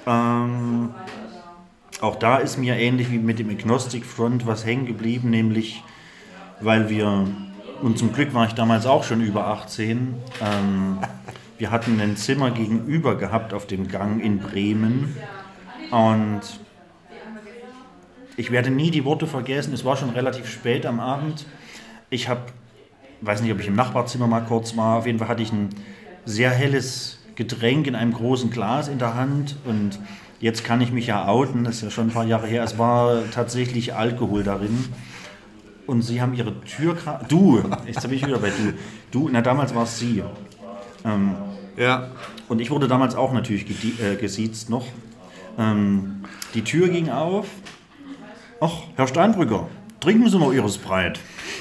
Ähm, 0.08 0.90
auch 2.02 2.16
da 2.16 2.38
ist 2.38 2.58
mir 2.58 2.76
ähnlich 2.76 3.12
wie 3.12 3.20
mit 3.20 3.40
dem 3.40 3.50
Agnostic 3.50 4.06
Front 4.06 4.48
was 4.48 4.66
hängen 4.66 4.86
geblieben, 4.86 5.30
nämlich 5.30 5.84
weil 6.62 6.90
wir, 6.90 7.28
und 7.82 7.98
zum 7.98 8.14
Glück 8.14 8.34
war 8.34 8.46
ich 8.48 8.54
damals 8.54 8.86
auch 8.86 9.04
schon 9.04 9.22
über 9.22 9.48
18, 9.48 10.16
ähm, 10.42 11.00
wir 11.58 11.72
hatten 11.72 12.00
ein 12.00 12.16
Zimmer 12.16 12.52
gegenüber 12.52 13.16
gehabt 13.16 13.54
auf 13.54 13.68
dem 13.68 13.88
Gang 13.88 14.24
in 14.24 14.40
Bremen 14.40 15.16
und 15.92 16.42
ich 18.38 18.52
werde 18.52 18.70
nie 18.70 18.92
die 18.92 19.04
Worte 19.04 19.28
vergessen, 19.28 19.74
es 19.74 19.84
war 19.84 19.98
schon 19.98 20.12
relativ 20.12 20.50
spät 20.50 20.86
am 20.86 21.02
Abend. 21.02 21.46
Ich 22.10 22.30
habe, 22.30 22.42
weiß 23.20 23.42
nicht, 23.42 23.52
ob 23.52 23.60
ich 23.60 23.68
im 23.68 23.76
Nachbarzimmer 23.76 24.28
mal 24.28 24.42
kurz 24.42 24.78
war, 24.78 25.00
auf 25.00 25.06
jeden 25.06 25.20
Fall 25.20 25.28
hatte 25.28 25.44
ich 25.44 25.52
ein 25.52 25.70
sehr 26.26 26.50
helles 26.50 27.20
Getränk 27.36 27.88
in 27.88 27.96
einem 27.96 28.14
großen 28.14 28.50
Glas 28.50 28.88
in 28.88 29.00
der 29.00 29.16
Hand 29.16 29.58
und 29.66 30.00
jetzt 30.40 30.64
kann 30.64 30.80
ich 30.80 30.92
mich 30.92 31.08
ja 31.08 31.28
outen, 31.28 31.66
das 31.66 31.76
ist 31.76 31.84
ja 31.84 31.90
schon 31.90 32.08
ein 32.08 32.14
paar 32.14 32.26
Jahre 32.26 32.48
her, 32.48 32.64
es 32.64 32.78
war 32.78 33.30
tatsächlich 33.32 33.94
Alkohol 33.94 34.44
darin. 34.44 34.86
Und 35.90 36.04
sie 36.04 36.22
haben 36.22 36.36
ihre 36.36 36.54
Tür 36.62 36.96
Du, 37.28 37.64
jetzt 37.88 38.04
bin 38.04 38.14
ich 38.14 38.24
wieder 38.24 38.38
bei 38.38 38.50
du. 38.52 38.74
Du, 39.10 39.28
na 39.32 39.42
damals 39.42 39.74
war 39.74 39.84
es 39.84 39.98
sie. 39.98 40.24
Ähm, 41.04 41.36
Ja. 41.76 42.12
und 42.48 42.62
ich 42.62 42.70
wurde 42.70 42.88
damals 42.88 43.16
auch 43.16 43.34
natürlich 43.34 43.66
äh, 44.00 44.16
gesiezt 44.16 44.70
noch. 44.70 44.86
Ähm, 45.58 46.26
die 46.54 46.64
Tür 46.64 46.90
ging 46.90 47.10
auf. 47.10 47.48
Ach, 48.62 48.74
Herr 48.98 49.08
Steinbrücker, 49.08 49.68
trinken 50.00 50.30
Sie 50.30 50.38
noch 50.38 50.54
Ihres 50.54 50.78
Breit. 50.78 51.20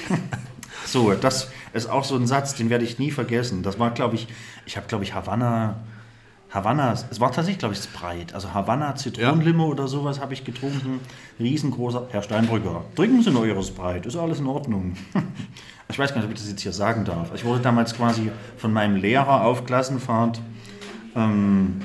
so, 0.85 1.11
das 1.13 1.49
ist 1.73 1.89
auch 1.89 2.03
so 2.03 2.15
ein 2.15 2.27
Satz, 2.27 2.53
den 2.53 2.69
werde 2.69 2.83
ich 2.85 2.99
nie 2.99 3.09
vergessen. 3.09 3.63
Das 3.63 3.79
war, 3.79 3.89
glaube 3.91 4.13
ich, 4.13 4.27
ich 4.67 4.77
habe, 4.77 4.85
glaube 4.87 5.05
ich, 5.05 5.15
Havanna, 5.15 5.77
Havanna, 6.51 6.93
es 6.93 7.19
war 7.19 7.27
tatsächlich, 7.31 7.59
glaube 7.59 7.75
ich, 7.75 7.81
Sprite. 7.81 8.33
Also 8.33 8.53
Havanna 8.53 8.95
Zitronenlimo 8.95 9.65
oder 9.67 9.87
sowas 9.87 10.19
habe 10.19 10.33
ich 10.33 10.43
getrunken. 10.43 10.99
Riesengroßer, 11.39 12.07
Herr 12.11 12.23
Steinbrücker, 12.23 12.85
trinken 12.95 13.21
Sie 13.21 13.29
noch 13.31 13.45
Ihres 13.45 13.69
Breit, 13.71 14.05
ist 14.07 14.15
alles 14.15 14.39
in 14.39 14.47
Ordnung. 14.47 14.95
ich 15.89 15.99
weiß 15.99 16.09
gar 16.09 16.17
nicht, 16.21 16.25
ob 16.25 16.33
ich 16.33 16.39
das 16.39 16.49
jetzt 16.49 16.61
hier 16.61 16.73
sagen 16.73 17.05
darf. 17.05 17.31
Ich 17.35 17.45
wurde 17.45 17.61
damals 17.61 17.93
quasi 17.95 18.31
von 18.57 18.73
meinem 18.73 18.95
Lehrer 18.95 19.43
auf 19.43 19.63
Klassenfahrt 19.65 20.41
ähm, 21.15 21.81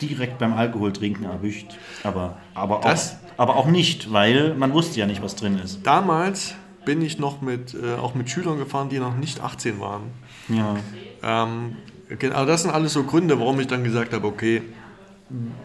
direkt 0.00 0.38
beim 0.38 0.54
Alkoholtrinken 0.54 1.24
erwischt. 1.26 1.76
Aber, 2.02 2.38
aber, 2.54 2.78
auch, 2.78 2.84
Das- 2.84 3.16
aber 3.36 3.56
auch 3.56 3.66
nicht, 3.66 4.10
weil 4.10 4.54
man 4.54 4.72
wusste 4.72 4.98
ja 5.00 5.06
nicht, 5.06 5.22
was 5.22 5.36
drin 5.36 5.58
ist. 5.58 5.86
Damals 5.86 6.54
bin 6.86 7.02
ich 7.02 7.18
noch 7.18 7.42
mit, 7.42 7.74
äh, 7.74 7.96
auch 7.96 8.14
mit 8.14 8.30
Schülern 8.30 8.58
gefahren, 8.58 8.88
die 8.88 8.98
noch 9.00 9.16
nicht 9.16 9.40
18 9.40 9.80
waren. 9.80 10.02
Ja. 10.48 10.76
Ähm, 11.22 11.76
genau, 12.18 12.44
das 12.46 12.62
sind 12.62 12.70
alles 12.70 12.92
so 12.92 13.04
Gründe, 13.04 13.38
warum 13.38 13.58
ich 13.60 13.66
dann 13.66 13.84
gesagt 13.84 14.12
habe, 14.12 14.26
okay, 14.26 14.62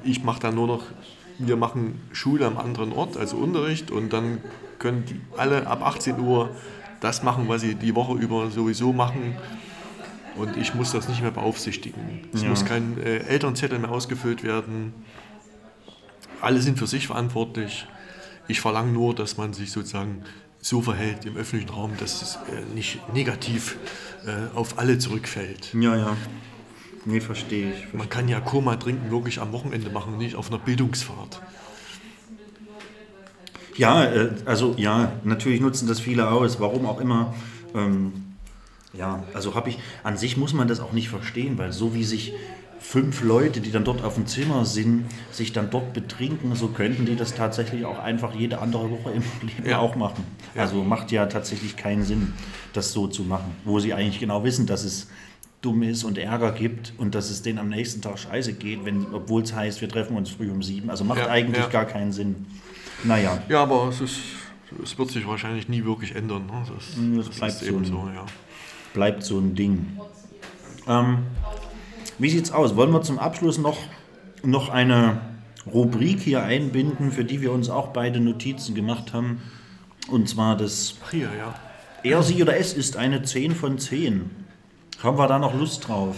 ich 0.04 0.24
mache 0.24 0.40
dann 0.40 0.56
nur 0.56 0.68
noch, 0.68 0.84
wir 1.38 1.56
machen 1.56 2.00
Schule 2.12 2.46
am 2.46 2.58
anderen 2.58 2.92
Ort, 2.94 3.18
also 3.18 3.38
Unterricht, 3.38 3.92
und 3.92 4.12
dann 4.14 4.40
können 4.80 5.06
die 5.06 5.20
alle 5.38 5.68
ab 5.68 5.86
18 5.86 6.20
Uhr 6.20 6.50
das 7.00 7.24
machen, 7.24 7.48
was 7.48 7.62
sie 7.62 7.76
die 7.76 7.96
Woche 7.96 8.14
über 8.14 8.50
sowieso 8.52 8.94
machen. 8.94 9.36
Und 10.36 10.56
ich 10.56 10.74
muss 10.74 10.92
das 10.92 11.10
nicht 11.10 11.22
mehr 11.22 11.32
beaufsichtigen. 11.32 12.22
Es 12.34 12.44
Ja. 12.44 12.50
muss 12.50 12.64
kein 12.64 12.98
äh, 13.04 13.18
Elternzettel 13.28 13.80
mehr 13.80 13.92
ausgefüllt 13.92 14.44
werden. 14.44 14.94
Alle 16.42 16.62
sind 16.62 16.80
für 16.80 16.88
sich 16.88 17.08
verantwortlich. 17.08 17.86
Ich 18.48 18.62
verlange 18.62 18.92
nur, 18.92 19.14
dass 19.14 19.38
man 19.38 19.54
sich 19.54 19.72
sozusagen 19.72 20.24
so 20.62 20.82
verhält 20.82 21.26
im 21.26 21.36
öffentlichen 21.36 21.74
Raum, 21.74 21.92
dass 21.98 22.22
es 22.22 22.36
äh, 22.36 22.74
nicht 22.74 23.00
negativ 23.14 23.78
äh, 24.26 24.56
auf 24.56 24.78
alle 24.78 25.00
zurückfällt. 25.00 25.74
Ja, 25.74 25.98
ja. 25.98 26.18
Nee, 27.06 27.20
verstehe 27.20 27.74
ich. 27.74 27.94
Man 27.94 28.10
kann 28.10 28.28
ja 28.28 28.40
Koma 28.40 28.76
trinken 28.76 29.10
wirklich 29.10 29.42
am 29.42 29.52
Wochenende 29.52 29.90
machen, 29.90 30.18
nicht 30.18 30.36
auf 30.36 30.50
einer 30.50 30.60
Bildungsfahrt. 30.60 31.42
Ja, 33.76 34.06
äh, 34.06 34.30
also 34.46 34.76
ja, 34.78 35.14
natürlich 35.24 35.62
nutzen 35.62 35.88
das 35.88 36.00
viele 36.00 36.30
aus, 36.30 36.60
warum 36.60 36.86
auch 36.86 37.02
immer. 37.02 37.34
Ähm, 37.74 38.36
ja, 38.94 39.24
also 39.34 39.56
habe 39.56 39.70
ich, 39.70 39.80
an 40.04 40.18
sich 40.18 40.38
muss 40.38 40.54
man 40.54 40.68
das 40.68 40.80
auch 40.80 40.92
nicht 40.92 41.10
verstehen, 41.10 41.58
weil 41.58 41.72
so 41.72 41.96
wie 41.96 42.04
sich 42.04 42.34
fünf 42.84 43.22
Leute, 43.24 43.62
die 43.62 43.72
dann 43.72 43.84
dort 43.84 44.04
auf 44.04 44.16
dem 44.16 44.26
Zimmer 44.28 44.66
sind, 44.66 45.06
sich 45.32 45.54
dann 45.54 45.70
dort 45.70 45.94
betrinken, 45.94 46.56
so 46.56 46.68
könnten 46.70 47.06
die 47.06 47.16
das 47.16 47.36
tatsächlich 47.36 47.86
auch 47.86 48.00
einfach 48.00 48.34
jede 48.36 48.60
andere 48.60 48.90
Woche 48.90 49.12
im 49.12 49.24
Leben 49.48 49.70
Ja. 49.70 49.80
auch 49.80 49.96
machen. 49.96 50.26
Ja. 50.56 50.64
Also 50.64 50.84
macht 50.84 51.12
ja 51.12 51.28
tatsächlich 51.28 51.78
keinen 51.78 52.04
Sinn, 52.04 52.34
das 52.74 52.92
so 52.92 53.08
zu 53.08 53.24
machen, 53.24 53.52
wo 53.66 53.80
sie 53.80 53.94
eigentlich 53.94 54.20
genau 54.20 54.44
wissen, 54.44 54.66
dass 54.66 54.84
es 54.84 55.08
dumm 55.62 55.84
ist 55.84 56.04
und 56.04 56.18
Ärger 56.18 56.52
gibt 56.54 56.92
und 56.98 57.14
dass 57.14 57.30
es 57.30 57.44
denen 57.44 57.60
am 57.60 57.70
nächsten 57.70 58.02
Tag 58.02 58.18
scheiße 58.18 58.54
geht, 58.54 58.84
wenn, 58.84 59.06
obwohl 59.14 59.44
es 59.44 59.54
heißt, 59.54 59.80
wir 59.80 59.88
treffen 59.88 60.18
uns 60.18 60.32
früh 60.32 60.50
um 60.50 60.64
sieben. 60.64 60.90
Also 60.90 61.04
macht 61.04 61.20
Ja, 61.20 61.28
eigentlich 61.30 61.70
gar 61.70 61.86
keinen 61.86 62.12
Sinn. 62.12 62.48
Naja. 63.04 63.42
Ja, 63.48 63.62
aber 63.62 63.88
es, 63.90 64.02
ist, 64.02 64.18
es 64.84 64.98
wird 64.98 65.12
sich 65.12 65.26
wahrscheinlich 65.28 65.70
nie 65.70 65.86
wirklich 65.86 66.16
ändern. 66.16 66.48
Ne? 66.48 66.64
Das, 66.76 66.98
Mm, 66.98 67.16
das 67.18 67.28
das 67.28 67.36
bleibt 67.38 67.54
so. 67.60 67.84
so, 67.84 68.10
ja. 68.14 68.26
bleibt 68.96 69.24
so 69.24 69.38
ein 69.40 69.54
Ding. 69.54 69.86
Ähm, 70.88 71.20
wie 72.22 72.30
sieht's 72.30 72.52
aus? 72.52 72.76
Wollen 72.76 72.92
wir 72.92 73.02
zum 73.02 73.18
Abschluss 73.18 73.58
noch, 73.58 73.78
noch 74.44 74.70
eine 74.70 75.22
Rubrik 75.66 76.22
hier 76.22 76.44
einbinden, 76.44 77.12
für 77.12 77.26
die 77.26 77.42
wir 77.42 77.52
uns 77.52 77.70
auch 77.70 77.88
beide 77.88 78.20
Notizen 78.20 78.76
gemacht 78.76 79.12
haben? 79.14 79.42
Und 80.08 80.30
zwar 80.30 80.56
das 80.56 80.96
Ach 81.04 81.12
hier, 81.12 81.30
ja. 81.38 81.56
Er, 82.04 82.24
sie 82.24 82.42
oder 82.42 82.58
es 82.58 82.74
ist 82.74 82.98
eine 82.98 83.24
10 83.24 83.56
von 83.56 83.78
10. 83.78 84.30
Haben 85.04 85.18
wir 85.18 85.28
da 85.28 85.40
noch 85.40 85.54
Lust 85.54 85.88
drauf? 85.88 86.16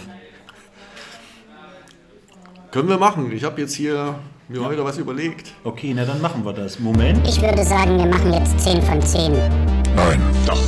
Können 2.70 2.88
wir 2.88 2.98
machen. 2.98 3.32
Ich 3.32 3.44
habe 3.44 3.60
jetzt 3.60 3.74
hier 3.74 4.18
mir 4.48 4.64
heute 4.64 4.84
was 4.84 4.98
überlegt. 4.98 5.52
Okay, 5.64 5.92
na 5.94 6.04
dann 6.04 6.20
machen 6.20 6.44
wir 6.44 6.52
das. 6.52 6.80
Moment. 6.80 7.26
Ich 7.26 7.40
würde 7.40 7.64
sagen, 7.64 7.96
wir 7.96 8.06
machen 8.06 8.32
jetzt 8.32 8.60
10 8.60 8.82
von 8.82 9.00
10. 9.00 9.32
Nein, 9.96 10.20
doch. 10.46 10.60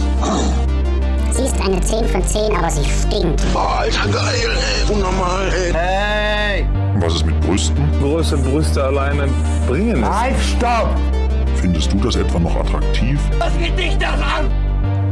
Sie 1.36 1.44
ist 1.44 1.60
eine 1.60 1.80
10 1.80 2.06
von 2.06 2.24
10, 2.24 2.56
aber 2.56 2.70
sie 2.70 2.84
stinkt. 2.84 3.42
Boah, 3.52 3.80
alter 3.80 4.08
geil, 4.08 4.56
ey. 4.88 4.94
Unnormal, 4.94 5.52
ey. 5.74 6.66
Was 6.98 7.16
ist 7.16 7.26
mit 7.26 7.38
Brüsten? 7.42 7.86
Große 8.00 8.38
Brüste 8.38 8.82
alleine 8.82 9.28
bringen 9.68 10.02
es. 10.02 10.08
Halt, 10.08 10.36
stopp! 10.40 10.88
Findest 11.56 11.92
du 11.92 11.98
das 11.98 12.16
etwa 12.16 12.38
noch 12.38 12.56
attraktiv? 12.56 13.20
Was 13.38 13.52
geht 13.58 13.78
dich 13.78 13.96
das 13.98 14.18
an? 14.20 14.50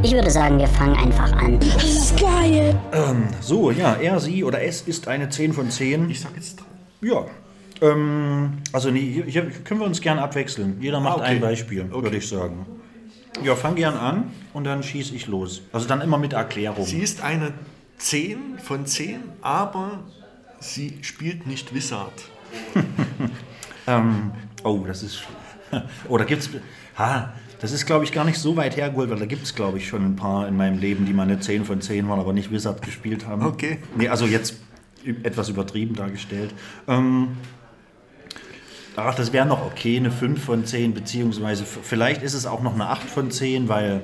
Ich 0.02 0.12
würde 0.12 0.30
sagen, 0.30 0.59
wir 0.59 0.66
fangen 0.66 0.96
einfach 0.96 1.30
an. 1.32 1.59
Das 1.60 1.84
ist 1.84 2.18
geil. 2.18 2.74
So, 3.40 3.70
ja, 3.70 3.94
er, 3.94 4.18
sie 4.18 4.44
oder 4.44 4.62
es 4.62 4.80
ist 4.82 5.09
eine 5.09 5.28
10 5.28 5.52
von 5.52 5.70
10. 5.70 6.09
Ich 6.09 6.20
sag 6.20 6.34
jetzt 6.36 6.60
Ja. 7.02 7.24
Ähm, 7.82 8.62
also 8.72 8.90
nee, 8.90 9.01
hier, 9.12 9.24
hier 9.26 9.51
können 9.64 9.80
wir 9.80 9.86
uns 9.86 10.01
gerne 10.01 10.22
abwechseln. 10.22 10.78
Jeder 10.80 11.01
macht 11.01 11.18
okay. 11.18 11.26
ein 11.26 11.40
Beispiel, 11.40 11.86
Okay. 11.90 12.02
würde 12.02 12.16
ich 12.16 12.28
sagen. 12.28 12.64
Ja, 13.43 13.56
fang 13.56 13.74
gern 13.74 13.97
an 13.97 14.31
und 14.52 14.65
dann 14.65 14.82
schieße 14.82 15.15
ich 15.15 15.27
los. 15.27 15.62
Also 15.73 15.89
dann 15.89 16.01
immer 16.01 16.19
mit 16.19 16.32
Erklärung. 16.32 16.86
Sie 16.86 17.01
ist 17.01 17.23
eine 17.23 17.52
10 17.98 18.59
von 18.59 18.86
10, 18.86 19.20
aber 19.43 20.01
sie 20.61 20.98
spielt 21.02 21.47
nicht 21.47 21.74
Wizard. 21.74 22.12
ähm, 23.86 24.32
oh, 24.62 24.85
das 24.86 25.02
ist. 25.02 25.23
Oder 26.09 26.24
gibt's. 26.24 26.48
Ha, 26.97 27.32
das 27.61 27.73
ist, 27.73 27.86
glaube 27.86 28.05
ich, 28.05 28.12
gar 28.12 28.24
nicht 28.24 28.39
so 28.39 28.56
weit 28.56 28.77
hergeholt, 28.77 29.11
weil 29.11 29.19
da 29.19 29.27
gibt 29.27 29.43
es, 29.43 29.55
glaube 29.55 29.78
ich, 29.78 29.89
schon 29.89 30.05
ein 30.05 30.16
paar 30.16 30.47
in 30.47 30.56
meinem 30.56 30.78
Leben, 30.78 31.06
die 31.06 31.12
mal 31.12 31.24
eine 31.24 31.40
10 31.40 31.65
von 31.65 31.81
10 31.81 32.09
waren, 32.09 32.20
aber 32.20 32.32
nicht 32.32 32.52
Wizard 32.52 32.82
gespielt 32.82 33.27
haben. 33.27 33.44
Okay. 33.44 33.78
Nee, 33.97 34.09
also 34.09 34.27
jetzt 34.27 34.56
etwas 35.23 35.48
übertrieben 35.48 35.94
dargestellt. 35.94 36.55
Ähm, 36.86 37.36
ach, 38.96 39.14
das 39.14 39.32
wäre 39.32 39.46
noch 39.46 39.64
okay, 39.66 39.96
eine 39.96 40.10
5 40.10 40.42
von 40.42 40.64
10, 40.64 40.94
beziehungsweise 40.94 41.64
vielleicht 41.64 42.22
ist 42.22 42.34
es 42.34 42.46
auch 42.46 42.62
noch 42.62 42.74
eine 42.74 42.88
8 42.88 43.02
von 43.08 43.30
10, 43.30 43.68
weil 43.68 44.02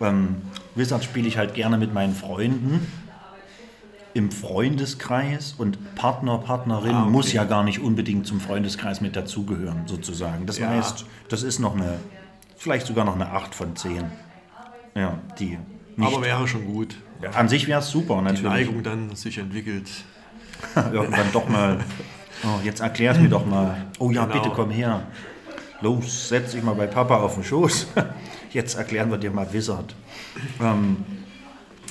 ähm, 0.00 0.36
Wizard 0.74 1.04
spiele 1.04 1.28
ich 1.28 1.36
halt 1.38 1.54
gerne 1.54 1.76
mit 1.78 1.92
meinen 1.92 2.14
Freunden 2.14 2.86
im 4.12 4.30
Freundeskreis 4.32 5.54
und 5.56 5.94
Partner, 5.94 6.38
Partnerin 6.38 6.94
Ah, 6.94 7.02
okay. 7.02 7.10
muss 7.10 7.32
ja 7.32 7.44
gar 7.44 7.62
nicht 7.62 7.78
unbedingt 7.80 8.26
zum 8.26 8.40
Freundeskreis 8.40 9.00
mit 9.00 9.14
dazugehören, 9.14 9.82
sozusagen. 9.86 10.46
Das 10.46 10.58
Ja. 10.58 10.68
heißt, 10.68 11.04
das 11.28 11.42
ist 11.44 11.60
noch 11.60 11.76
eine, 11.76 12.00
vielleicht 12.56 12.86
sogar 12.86 13.04
noch 13.04 13.14
eine 13.14 13.30
8 13.30 13.54
von 13.54 13.76
10. 13.76 14.04
Ja, 14.96 15.18
die 15.38 15.58
nicht. 15.96 16.12
Aber 16.14 16.22
wäre 16.24 16.48
schon 16.48 16.64
gut. 16.66 16.96
Ja, 17.22 17.30
an 17.30 17.48
sich 17.48 17.68
wäre 17.68 17.80
es 17.80 17.90
super, 17.90 18.16
Die 18.18 18.22
natürlich. 18.24 18.44
Neigung 18.44 18.82
dann 18.82 19.14
sich 19.14 19.38
entwickelt. 19.38 19.88
Irgendwann 20.92 21.30
doch 21.32 21.48
mal. 21.48 21.78
Oh, 22.44 22.60
jetzt 22.64 22.80
erklär's 22.80 23.18
mir 23.18 23.28
doch 23.28 23.44
mal. 23.46 23.86
Oh 23.98 24.10
ja, 24.10 24.24
Genau. 24.24 24.34
bitte 24.42 24.54
komm 24.54 24.70
her. 24.70 25.02
Los, 25.82 26.28
setz 26.28 26.52
dich 26.52 26.62
mal 26.62 26.74
bei 26.74 26.86
Papa 26.86 27.16
auf 27.18 27.34
den 27.34 27.44
Schoß. 27.44 27.86
Jetzt 28.52 28.76
erklären 28.76 29.10
wir 29.10 29.16
dir 29.16 29.30
mal 29.30 29.50
Wizard. 29.52 29.94
Ähm, 30.60 30.98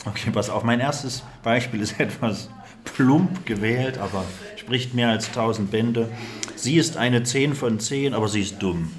okay, 0.06 0.30
pass 0.32 0.50
auf. 0.52 0.64
Mein 0.64 0.80
erstes 0.80 1.24
Beispiel 1.42 1.82
ist 1.82 2.00
etwas 2.00 2.50
plump 2.84 3.46
gewählt, 3.48 3.98
aber 3.98 4.26
spricht 4.58 4.94
mehr 4.94 5.10
als 5.10 5.30
1000 5.30 5.72
Bände. 5.72 6.10
Sie 6.56 6.76
ist 6.76 6.98
eine 6.98 7.24
10 7.24 7.56
von 7.56 7.80
10, 7.80 8.14
aber 8.14 8.28
sie 8.28 8.42
ist 8.42 8.62
dumm. 8.62 8.92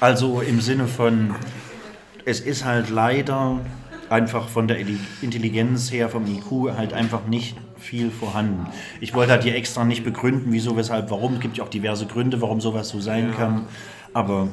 Also 0.00 0.40
im 0.40 0.60
Sinne 0.60 0.88
von, 0.88 1.34
es 2.24 2.40
ist 2.40 2.64
halt 2.64 2.90
leider 2.90 3.60
einfach 4.10 4.48
von 4.48 4.66
der 4.66 4.78
Intelligenz 5.22 5.92
her, 5.92 6.08
vom 6.08 6.26
IQ, 6.26 6.76
halt 6.76 6.92
einfach 6.92 7.26
nicht 7.26 7.56
viel 7.78 8.10
vorhanden. 8.10 8.66
Ich 9.00 9.14
wollte 9.14 9.32
halt 9.32 9.42
hier 9.44 9.54
extra 9.54 9.84
nicht 9.84 10.04
begründen, 10.04 10.52
wieso, 10.52 10.76
weshalb, 10.76 11.10
warum. 11.10 11.34
Es 11.34 11.40
gibt 11.40 11.56
ja 11.58 11.64
auch 11.64 11.68
diverse 11.68 12.06
Gründe, 12.06 12.40
warum 12.40 12.60
sowas 12.60 12.88
so 12.88 13.00
sein 13.00 13.34
kann. 13.36 13.66
Aber 14.12 14.48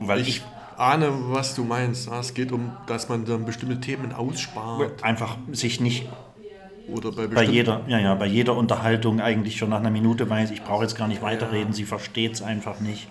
weil 0.00 0.20
ich, 0.20 0.28
Ich 0.28 0.42
ahne, 0.76 1.10
was 1.30 1.54
du 1.54 1.64
meinst. 1.64 2.08
Ah, 2.10 2.20
Es 2.20 2.34
geht 2.34 2.50
um, 2.52 2.72
dass 2.86 3.08
man 3.08 3.24
dann 3.24 3.44
bestimmte 3.44 3.80
Themen 3.80 4.12
ausspart. 4.12 5.02
einfach 5.04 5.36
sich 5.52 5.80
nicht 5.80 6.08
Oder 6.88 7.12
bei 7.12 7.26
bei 7.28 7.44
jeder, 7.44 7.82
ja, 7.86 7.98
ja, 7.98 8.14
bei 8.14 8.26
jeder 8.26 8.56
Unterhaltung 8.56 9.20
eigentlich 9.20 9.56
schon 9.58 9.70
nach 9.70 9.78
einer 9.80 9.90
Minute 9.90 10.28
weiß, 10.28 10.50
ich 10.50 10.62
brauche 10.62 10.82
jetzt 10.82 10.96
gar 10.96 11.06
nicht 11.08 11.22
weiterreden, 11.22 11.72
sie 11.72 11.84
versteht 11.84 12.32
es 12.34 12.42
einfach 12.42 12.80
nicht. 12.80 13.06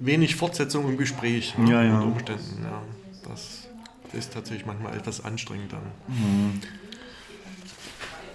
wenig 0.00 0.34
Fortsetzung 0.34 0.88
im 0.88 0.96
Gespräch. 0.96 1.54
Ja, 1.66 1.82
ja. 1.82 1.94
Unter 2.00 2.06
Umständen, 2.06 2.64
ja. 2.64 2.82
Das 3.28 3.68
ist 4.12 4.32
tatsächlich 4.32 4.66
manchmal 4.66 4.96
etwas 4.96 5.24
anstrengend 5.24 5.72
dann. 5.72 5.80
Mhm. 6.08 6.60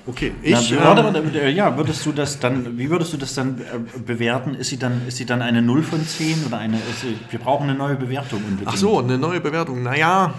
Okay, 0.08 0.32
Na, 0.42 0.60
ich. 0.60 0.76
warte, 0.76 1.02
ähm, 1.02 1.14
warte, 1.14 1.42
äh, 1.42 1.52
ja, 1.52 1.76
würdest 1.78 2.06
du 2.06 2.14
das 2.14 2.40
dann, 2.40 2.78
wie 2.78 2.90
würdest 2.90 3.12
du 3.12 3.18
das 3.18 3.34
dann 3.36 3.60
äh, 3.60 4.00
bewerten? 4.00 4.56
Ist 4.56 4.70
sie 4.70 4.78
dann, 4.78 5.06
ist 5.06 5.18
sie 5.18 5.26
dann 5.26 5.42
eine 5.42 5.62
0 5.62 5.84
von 5.84 6.06
10 6.06 6.46
oder 6.46 6.58
eine, 6.60 6.78
sie, 6.78 7.18
wir 7.30 7.40
brauchen 7.40 7.70
eine 7.70 7.78
neue 7.78 7.96
Bewertung 7.96 8.42
unbedingt. 8.44 8.70
Ach 8.70 8.78
so, 8.78 9.00
eine 9.00 9.18
neue 9.18 9.42
Bewertung. 9.42 9.84
Naja, 9.84 10.34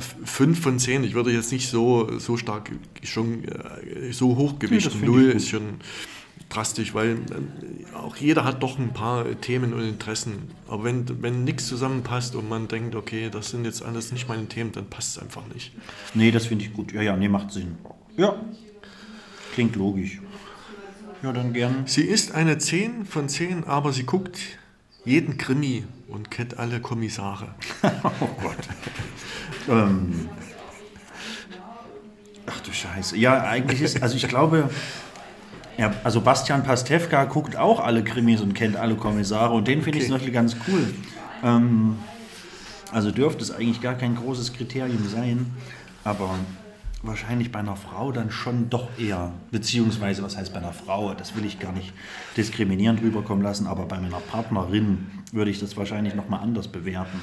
5 0.00 0.60
von 0.60 0.78
10. 0.78 1.04
Ich 1.04 1.14
würde 1.14 1.30
jetzt 1.30 1.52
nicht 1.52 1.68
so, 1.68 2.18
so 2.18 2.36
stark 2.36 2.70
schon 3.02 3.44
äh, 3.44 4.12
so 4.12 4.36
hoch 4.36 4.58
gewichten. 4.58 4.90
finde 4.90 5.04
ich 5.04 5.10
Null 5.10 5.26
gut. 5.26 5.34
ist 5.34 5.48
schon 5.50 5.62
drastisch, 6.48 6.94
weil 6.94 7.12
äh, 7.12 7.96
auch 7.96 8.16
jeder 8.16 8.44
hat 8.44 8.62
doch 8.62 8.78
ein 8.78 8.92
paar 8.92 9.24
Themen 9.40 9.72
und 9.74 9.86
Interessen. 9.86 10.50
Aber 10.68 10.84
wenn, 10.84 11.22
wenn 11.22 11.44
nichts 11.44 11.68
zusammenpasst 11.68 12.34
und 12.34 12.48
man 12.48 12.66
denkt, 12.68 12.94
okay, 12.94 13.28
das 13.30 13.50
sind 13.50 13.64
jetzt 13.64 13.84
alles 13.84 14.10
nicht 14.10 14.28
meine 14.28 14.46
Themen, 14.46 14.72
dann 14.72 14.86
passt 14.86 15.16
es 15.16 15.22
einfach 15.22 15.42
nicht. 15.52 15.72
Nee, 16.14 16.30
das 16.30 16.46
finde 16.46 16.64
ich 16.64 16.72
gut. 16.72 16.92
Ja, 16.92 17.02
ja, 17.02 17.16
nee, 17.16 17.28
macht 17.28 17.52
Sinn. 17.52 17.76
Ja, 18.16 18.36
klingt 19.52 19.76
logisch. 19.76 20.20
Ja, 21.22 21.32
dann 21.32 21.52
gern. 21.52 21.84
Sie 21.86 22.02
ist 22.02 22.32
eine 22.32 22.58
10 22.58 23.06
von 23.06 23.28
10, 23.28 23.64
aber 23.64 23.92
sie 23.92 24.04
guckt 24.04 24.38
jeden 25.04 25.36
Krimi 25.38 25.84
und 26.08 26.30
kennt 26.30 26.58
alle 26.58 26.80
Kommissare. 26.80 27.54
Oh 28.20 28.26
Gott. 28.42 28.56
ähm. 29.68 30.28
Ach 32.46 32.60
du 32.60 32.72
Scheiße. 32.72 33.16
Ja, 33.16 33.42
eigentlich 33.44 33.80
ist, 33.80 34.02
also 34.02 34.16
ich 34.16 34.28
glaube, 34.28 34.68
ja, 35.78 35.94
also 36.04 36.20
Bastian 36.20 36.62
Pastewka 36.62 37.24
guckt 37.24 37.56
auch 37.56 37.80
alle 37.80 38.04
Krimis 38.04 38.40
und 38.42 38.52
kennt 38.54 38.76
alle 38.76 38.94
Kommissare 38.96 39.54
und 39.54 39.66
den 39.66 39.82
finde 39.82 39.98
ich 39.98 40.04
Okay. 40.04 40.08
zum 40.10 40.16
Beispiel 40.18 40.32
ganz 40.34 40.56
cool. 40.68 40.94
Ähm, 41.42 41.96
also 42.92 43.10
dürfte 43.10 43.42
es 43.42 43.50
eigentlich 43.50 43.80
gar 43.80 43.94
kein 43.94 44.14
großes 44.14 44.52
Kriterium 44.52 45.08
sein, 45.08 45.46
aber 46.04 46.34
wahrscheinlich 47.06 47.52
bei 47.52 47.58
einer 47.60 47.76
Frau 47.76 48.12
dann 48.12 48.30
schon 48.30 48.70
doch 48.70 48.88
eher, 48.98 49.32
beziehungsweise 49.50 50.22
was 50.22 50.36
heißt 50.36 50.52
bei 50.52 50.58
einer 50.58 50.72
Frau, 50.72 51.14
das 51.14 51.36
will 51.36 51.44
ich 51.44 51.58
gar 51.58 51.72
nicht 51.72 51.92
diskriminierend 52.36 53.00
rüberkommen 53.02 53.42
lassen, 53.42 53.66
aber 53.66 53.84
bei 53.86 53.98
meiner 54.00 54.20
Partnerin 54.20 55.06
würde 55.32 55.50
ich 55.50 55.60
das 55.60 55.76
wahrscheinlich 55.76 56.14
nochmal 56.14 56.40
anders 56.40 56.68
bewerten. 56.68 57.20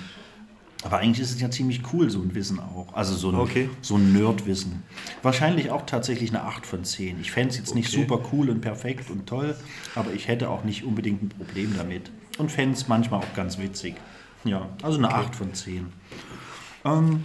Aber 0.83 0.97
eigentlich 0.97 1.19
ist 1.19 1.31
es 1.35 1.39
ja 1.39 1.51
ziemlich 1.51 1.81
cool, 1.93 2.09
so 2.09 2.19
ein 2.21 2.33
Wissen 2.33 2.59
auch. 2.59 2.87
Also 2.93 3.13
so 3.15 3.29
ein, 3.29 3.35
Okay. 3.35 3.69
so 3.81 3.97
ein 3.97 4.13
Nerdwissen. 4.13 4.81
Wahrscheinlich 5.21 5.69
auch 5.69 5.85
tatsächlich 5.85 6.31
eine 6.31 6.41
8 6.43 6.65
von 6.65 6.83
10. 6.83 7.21
Ich 7.21 7.31
fände 7.31 7.49
es 7.49 7.57
jetzt 7.57 7.75
nicht 7.75 7.89
Okay. 7.89 8.01
super 8.01 8.19
cool 8.33 8.49
und 8.49 8.61
perfekt 8.61 9.11
und 9.11 9.27
toll, 9.27 9.55
aber 9.93 10.11
ich 10.13 10.27
hätte 10.27 10.49
auch 10.49 10.63
nicht 10.63 10.83
unbedingt 10.83 11.21
ein 11.21 11.29
Problem 11.29 11.75
damit. 11.77 12.11
Und 12.39 12.51
fände 12.51 12.75
es 12.75 12.87
manchmal 12.87 13.19
auch 13.19 13.33
ganz 13.35 13.59
witzig. 13.59 13.93
Ja, 14.43 14.69
also 14.81 14.97
eine 14.97 15.13
8 15.13 15.35
von 15.35 15.53
10. 15.53 15.85
Ähm, 16.83 17.23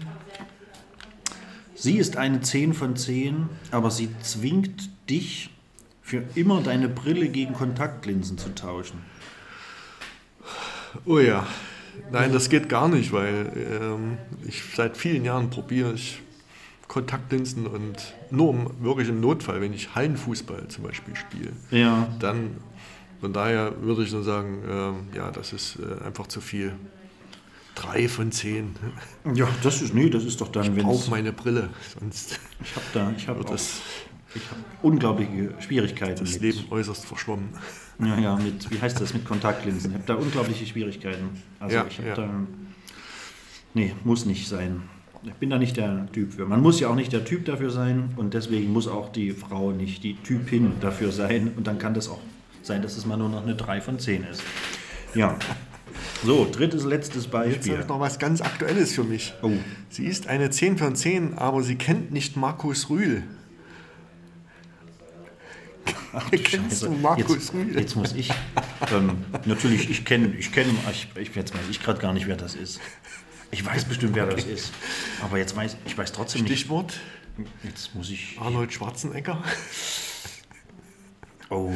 sie 1.77 1.99
ist 1.99 2.17
eine 2.17 2.41
10 2.41 2.75
von 2.75 2.97
10, 2.97 3.49
aber 3.71 3.91
sie 3.91 4.09
zwingt 4.23 4.91
dich 5.09 5.51
für 6.03 6.25
immer 6.35 6.61
deine 6.63 6.89
Brille 6.89 7.29
gegen 7.29 7.53
Kontaktlinsen 7.55 8.39
zu 8.39 8.55
tauschen. 8.55 8.99
Oh 11.05 11.19
ja, 11.19 11.47
nein, 12.11 12.33
das 12.33 12.49
geht 12.49 12.69
gar 12.69 12.89
nicht, 12.89 13.13
weil 13.13 13.53
ähm, 13.81 14.19
ich 14.47 14.63
seit 14.75 14.97
vielen 14.97 15.25
Jahren 15.25 15.51
probiere 15.51 15.93
ich 15.93 16.23
Kontaktlinsen 16.89 17.67
und 17.67 18.15
nur 18.31 18.55
im, 18.55 18.71
wirklich 18.81 19.09
im 19.09 19.21
Notfall, 19.21 19.61
wenn 19.61 19.73
ich 19.73 19.95
Hallenfußball 19.95 20.69
zum 20.69 20.85
Beispiel 20.85 21.15
spiele, 21.17 21.53
Ja. 21.71 22.09
dann 22.21 22.57
von 23.21 23.33
daher 23.33 23.83
würde 23.83 24.03
ich 24.05 24.13
nur 24.13 24.23
sagen, 24.23 24.63
ähm, 24.69 24.95
ja, 25.15 25.31
das 25.31 25.53
ist 25.53 25.79
äh, 25.81 26.05
einfach 26.05 26.27
zu 26.29 26.41
viel. 26.41 26.75
Drei 27.77 28.09
von 28.09 28.33
zehn. 28.33 28.75
Ja, 29.35 29.47
das 29.63 29.83
ist, 29.83 29.95
nee, 29.95 30.09
das 30.09 30.25
ist 30.25 30.41
doch 30.41 30.49
dann, 30.49 30.75
wenn 30.75 30.85
Brauche 30.85 31.11
meine 31.11 31.33
Brille, 31.33 31.69
sonst 31.99 32.41
Ich 32.63 32.75
habe 32.75 32.87
da, 32.95 33.13
ich 33.17 33.29
habe 33.29 33.45
das, 33.45 33.81
ich 34.35 34.43
habe 34.51 34.61
unglaubliche 34.83 35.55
Schwierigkeiten 35.61 36.21
das 36.21 36.33
mit, 36.33 36.43
Leben 36.43 36.65
äußerst 36.71 37.05
verschwommen. 37.05 37.51
ja, 38.01 38.19
ja, 38.19 38.37
mit, 38.37 38.71
wie 38.71 38.81
heißt 38.81 38.99
das, 39.01 39.13
mit 39.13 39.27
Kontaktlinsen. 39.27 39.91
Ich 39.91 39.95
habe 39.95 40.07
da 40.07 40.15
unglaubliche 40.15 40.67
Schwierigkeiten. 40.67 41.43
Also 41.61 41.77
Ja, 41.77 41.87
ich 41.89 41.99
habe 41.99 42.09
ja. 42.09 42.15
da, 42.15 42.31
nee, 43.75 43.95
muss 44.05 44.25
nicht 44.25 44.49
sein. 44.49 44.83
Ich 45.23 45.35
bin 45.35 45.51
da 45.51 45.59
nicht 45.59 45.77
der 45.77 46.11
Typ 46.13 46.33
für. 46.33 46.47
Man 46.47 46.63
muss 46.63 46.81
ja 46.81 46.89
auch 46.89 46.95
nicht 46.95 47.13
der 47.13 47.25
Typ 47.25 47.45
dafür 47.45 47.71
sein 47.71 48.11
und 48.17 48.33
deswegen 48.33 48.73
muss 48.73 48.89
auch 48.89 49.11
die 49.11 49.33
Frau 49.33 49.73
nicht 49.73 50.03
die 50.03 50.15
Typin 50.15 50.73
dafür 50.81 51.13
sein 51.13 51.53
und 51.57 51.67
dann 51.67 51.79
kann 51.79 51.93
das 51.93 52.09
auch 52.09 52.21
sein, 52.63 52.81
dass 52.81 52.97
es 52.97 53.05
mal 53.05 53.17
nur 53.17 53.29
noch 53.29 53.43
eine 53.43 53.55
3 53.55 53.81
von 53.81 53.99
10 53.99 54.25
ist. 54.25 54.43
Ja. 55.15 55.37
So, 56.25 56.49
drittes, 56.51 56.85
letztes 56.85 57.25
Jetzt 57.25 57.35
habe 57.35 57.49
Beispiel. 57.49 57.81
ich 57.81 57.87
noch 57.87 58.01
was 58.01 58.19
ganz 58.19 58.41
Aktuelles 58.41 58.93
für 58.95 59.05
mich. 59.05 59.35
Oh. 59.43 59.53
Sie 59.89 60.07
ist 60.07 60.27
eine 60.27 60.51
10 60.51 60.79
von 60.79 60.97
10, 60.97 61.39
aber 61.39 61.63
sie 61.63 61.77
kennt 61.77 62.11
nicht 62.11 62.37
Markus 62.37 62.91
Rühl. 62.91 63.23
Kennst 66.31 66.83
du 66.83 66.91
Markus 66.91 67.35
jetzt, 67.35 67.55
Rühl? 67.55 67.79
jetzt 67.79 67.95
muss 67.95 68.15
ich. 68.15 68.31
Ähm, 68.93 69.25
natürlich, 69.45 69.91
ich 69.91 70.05
kenne, 70.05 70.35
ich 70.37 70.51
kenne, 70.53 70.71
ich, 70.91 71.09
ich, 71.17 71.35
jetzt 71.35 71.55
weiß 71.55 71.69
ich 71.71 71.83
gerade 71.83 72.01
gar 72.01 72.13
nicht, 72.13 72.27
wer 72.27 72.37
das 72.37 72.55
ist. 72.55 72.81
Ich 73.51 73.65
weiß 73.65 73.85
bestimmt, 73.85 74.15
wer 74.17 74.27
das 74.27 74.45
ist. 74.45 74.73
Aber 75.23 75.39
jetzt 75.39 75.55
weiß 75.55 75.77
ich 75.85 75.97
weiß 75.97 76.13
trotzdem 76.13 76.43
nicht. 76.43 76.53
Stichwort 76.59 76.95
Jetzt 77.63 77.95
muss 77.95 78.11
ich. 78.11 78.39
Arnold 78.41 78.73
Schwarzenegger. 78.73 79.43
Oh. 81.51 81.73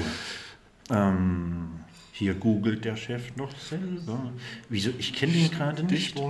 Ähm, 0.91 1.80
hier 2.21 2.35
googelt 2.35 2.85
der 2.85 2.97
Chef 2.97 3.35
noch 3.37 3.51
selber. 3.59 4.31
Wieso? 4.69 4.91
Ich 4.99 5.15
kenne 5.15 5.33
den 5.33 5.51
gerade 5.51 5.83
nicht. 5.85 6.21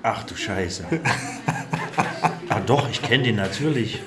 Ach 0.00 0.22
du 0.22 0.36
Scheiße. 0.36 0.84
ah 2.50 2.60
doch, 2.60 2.88
ich 2.88 3.02
kenne 3.02 3.24
den 3.24 3.34
natürlich. 3.34 3.98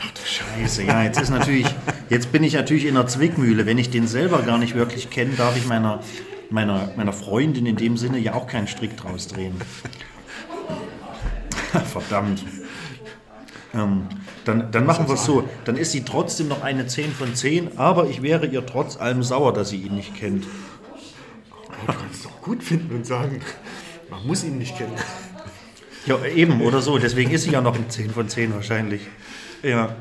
Ach 0.00 0.10
du 0.10 0.20
Scheiße, 0.26 0.82
ja, 0.82 1.04
jetzt 1.04 1.20
ist 1.20 1.30
natürlich, 1.30 1.72
jetzt 2.10 2.32
bin 2.32 2.42
ich 2.42 2.54
natürlich 2.54 2.84
in 2.84 2.94
der 2.96 3.06
Zwickmühle. 3.06 3.64
Wenn 3.64 3.78
ich 3.78 3.90
den 3.90 4.08
selber 4.08 4.42
gar 4.42 4.58
nicht 4.58 4.74
wirklich 4.74 5.08
kenne, 5.08 5.34
darf 5.36 5.56
ich 5.56 5.66
meiner, 5.66 6.02
meiner, 6.50 6.92
meiner 6.96 7.12
Freundin 7.12 7.66
in 7.66 7.76
dem 7.76 7.96
Sinne 7.96 8.18
ja 8.18 8.34
auch 8.34 8.48
keinen 8.48 8.66
Strick 8.66 8.96
draus 8.96 9.28
drehen. 9.28 9.54
Verdammt. 11.92 12.42
Ähm, 13.72 14.08
Dann, 14.44 14.70
dann 14.70 14.84
machen 14.86 15.08
wir 15.08 15.14
es 15.14 15.24
so. 15.24 15.48
Dann 15.64 15.76
ist 15.76 15.92
sie 15.92 16.04
trotzdem 16.04 16.48
noch 16.48 16.62
eine 16.62 16.86
10 16.86 17.12
von 17.12 17.34
10, 17.34 17.78
aber 17.78 18.08
ich 18.08 18.22
wäre 18.22 18.46
ihr 18.46 18.64
trotz 18.66 18.96
allem 18.96 19.22
sauer, 19.22 19.52
dass 19.52 19.70
sie 19.70 19.78
ihn 19.78 19.94
nicht 19.94 20.14
kennt. 20.14 20.46
Man 21.86 21.96
kann 21.96 22.06
es 22.12 22.22
doch 22.22 22.42
gut 22.42 22.62
finden 22.62 22.94
und 22.94 23.06
sagen, 23.06 23.40
man 24.10 24.26
muss 24.26 24.44
ihn 24.44 24.58
nicht 24.58 24.76
kennen. 24.76 24.92
Ja, 26.06 26.22
eben, 26.24 26.60
oder 26.60 26.82
so. 26.82 26.98
Deswegen 26.98 27.30
ist 27.30 27.44
sie 27.44 27.50
ja 27.50 27.60
noch 27.60 27.74
ein 27.74 27.88
10 27.88 28.10
von 28.10 28.28
10 28.28 28.54
wahrscheinlich. 28.54 29.02
Ja. 29.62 29.96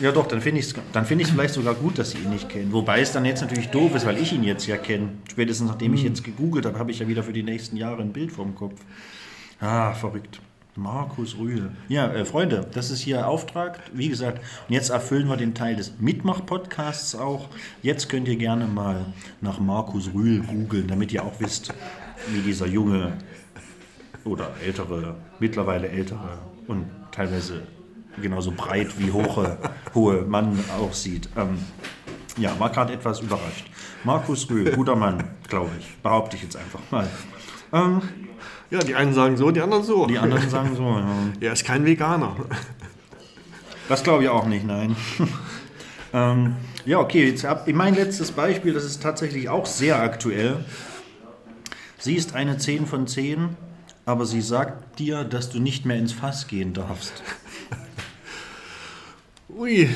Ja 0.00 0.10
doch, 0.10 0.26
dann 0.26 0.40
finde 0.40 0.60
ich 0.60 0.66
es 0.66 0.74
dann 0.92 1.04
find 1.06 1.24
vielleicht 1.28 1.54
sogar 1.54 1.74
gut, 1.74 1.98
dass 1.98 2.10
sie 2.10 2.18
ihn 2.18 2.30
nicht 2.30 2.48
kennen. 2.48 2.72
Wobei 2.72 3.00
es 3.00 3.12
dann 3.12 3.24
jetzt 3.24 3.40
natürlich 3.40 3.68
doof 3.68 3.94
ist, 3.94 4.04
weil 4.04 4.18
ich 4.18 4.32
ihn 4.32 4.42
jetzt 4.42 4.66
ja 4.66 4.76
kenne. 4.76 5.10
Spätestens 5.30 5.68
nachdem 5.68 5.94
ich 5.94 6.02
jetzt 6.02 6.24
gegoogelt 6.24 6.66
habe, 6.66 6.78
habe 6.78 6.90
ich 6.90 6.98
ja 6.98 7.06
wieder 7.06 7.22
für 7.22 7.32
die 7.32 7.42
nächsten 7.44 7.76
Jahre 7.76 8.02
ein 8.02 8.12
Bild 8.12 8.32
vorm 8.32 8.54
Kopf. 8.54 8.80
Ah, 9.60 9.92
verrückt. 9.92 10.40
Markus 10.74 11.36
Rühl. 11.36 11.70
Ja, 11.88 12.10
äh, 12.12 12.24
Freunde, 12.24 12.66
das 12.72 12.90
ist 12.90 13.00
hier 13.00 13.28
Auftrag. 13.28 13.78
Wie 13.92 14.08
gesagt, 14.08 14.38
und 14.68 14.74
jetzt 14.74 14.88
erfüllen 14.88 15.28
wir 15.28 15.36
den 15.36 15.54
Teil 15.54 15.76
des 15.76 16.00
Mitmach-Podcasts 16.00 17.14
auch. 17.14 17.48
Jetzt 17.82 18.08
könnt 18.08 18.26
ihr 18.26 18.36
gerne 18.36 18.66
mal 18.66 19.04
nach 19.42 19.60
Markus 19.60 20.14
Rühl 20.14 20.40
googeln, 20.40 20.88
damit 20.88 21.12
ihr 21.12 21.24
auch 21.24 21.38
wisst, 21.40 21.74
wie 22.28 22.40
dieser 22.40 22.66
junge 22.66 23.18
oder 24.24 24.50
ältere, 24.64 25.16
mittlerweile 25.40 25.88
ältere 25.88 26.38
und 26.66 26.86
teilweise 27.10 27.64
genauso 28.22 28.52
breit 28.52 28.98
wie 28.98 29.10
hohe, 29.10 29.58
hohe 29.94 30.22
Mann 30.22 30.58
aussieht. 30.80 31.28
Ähm, 31.36 31.58
ja, 32.38 32.58
war 32.58 32.70
gerade 32.70 32.94
etwas 32.94 33.20
überrascht. 33.20 33.66
Markus 34.04 34.48
Rühl, 34.48 34.70
guter 34.72 34.96
Mann, 34.96 35.22
glaube 35.48 35.70
ich. 35.78 35.98
Behaupte 35.98 36.36
ich 36.36 36.44
jetzt 36.44 36.56
einfach 36.56 36.80
mal. 36.90 37.06
Ähm, 37.74 38.00
Ja, 38.72 38.78
die 38.78 38.94
einen 38.94 39.12
sagen 39.12 39.36
so, 39.36 39.50
die 39.50 39.60
anderen 39.60 39.84
so. 39.84 40.06
die 40.06 40.16
anderen 40.16 40.48
sagen 40.48 40.74
so, 40.74 40.82
ja. 40.82 41.14
Er 41.40 41.52
ist 41.52 41.62
kein 41.66 41.84
Veganer. 41.84 42.34
Das 43.86 44.02
glaube 44.02 44.22
ich 44.22 44.30
auch 44.30 44.46
nicht, 44.46 44.64
nein. 44.64 44.96
ähm, 46.14 46.56
ja, 46.86 46.98
okay, 46.98 47.28
jetzt 47.28 47.44
hab, 47.44 47.68
mein 47.68 47.94
letztes 47.94 48.32
Beispiel, 48.32 48.72
das 48.72 48.84
ist 48.84 49.02
tatsächlich 49.02 49.50
auch 49.50 49.66
sehr 49.66 50.00
aktuell. 50.00 50.64
Sie 51.98 52.14
ist 52.14 52.34
eine 52.34 52.56
10 52.56 52.86
von 52.86 53.06
10, 53.06 53.58
aber 54.06 54.24
sie 54.24 54.40
sagt 54.40 54.98
dir, 54.98 55.24
dass 55.24 55.50
du 55.50 55.60
nicht 55.60 55.84
mehr 55.84 55.98
ins 55.98 56.14
Fass 56.14 56.46
gehen 56.46 56.72
darfst. 56.72 57.22
Ui. 59.50 59.90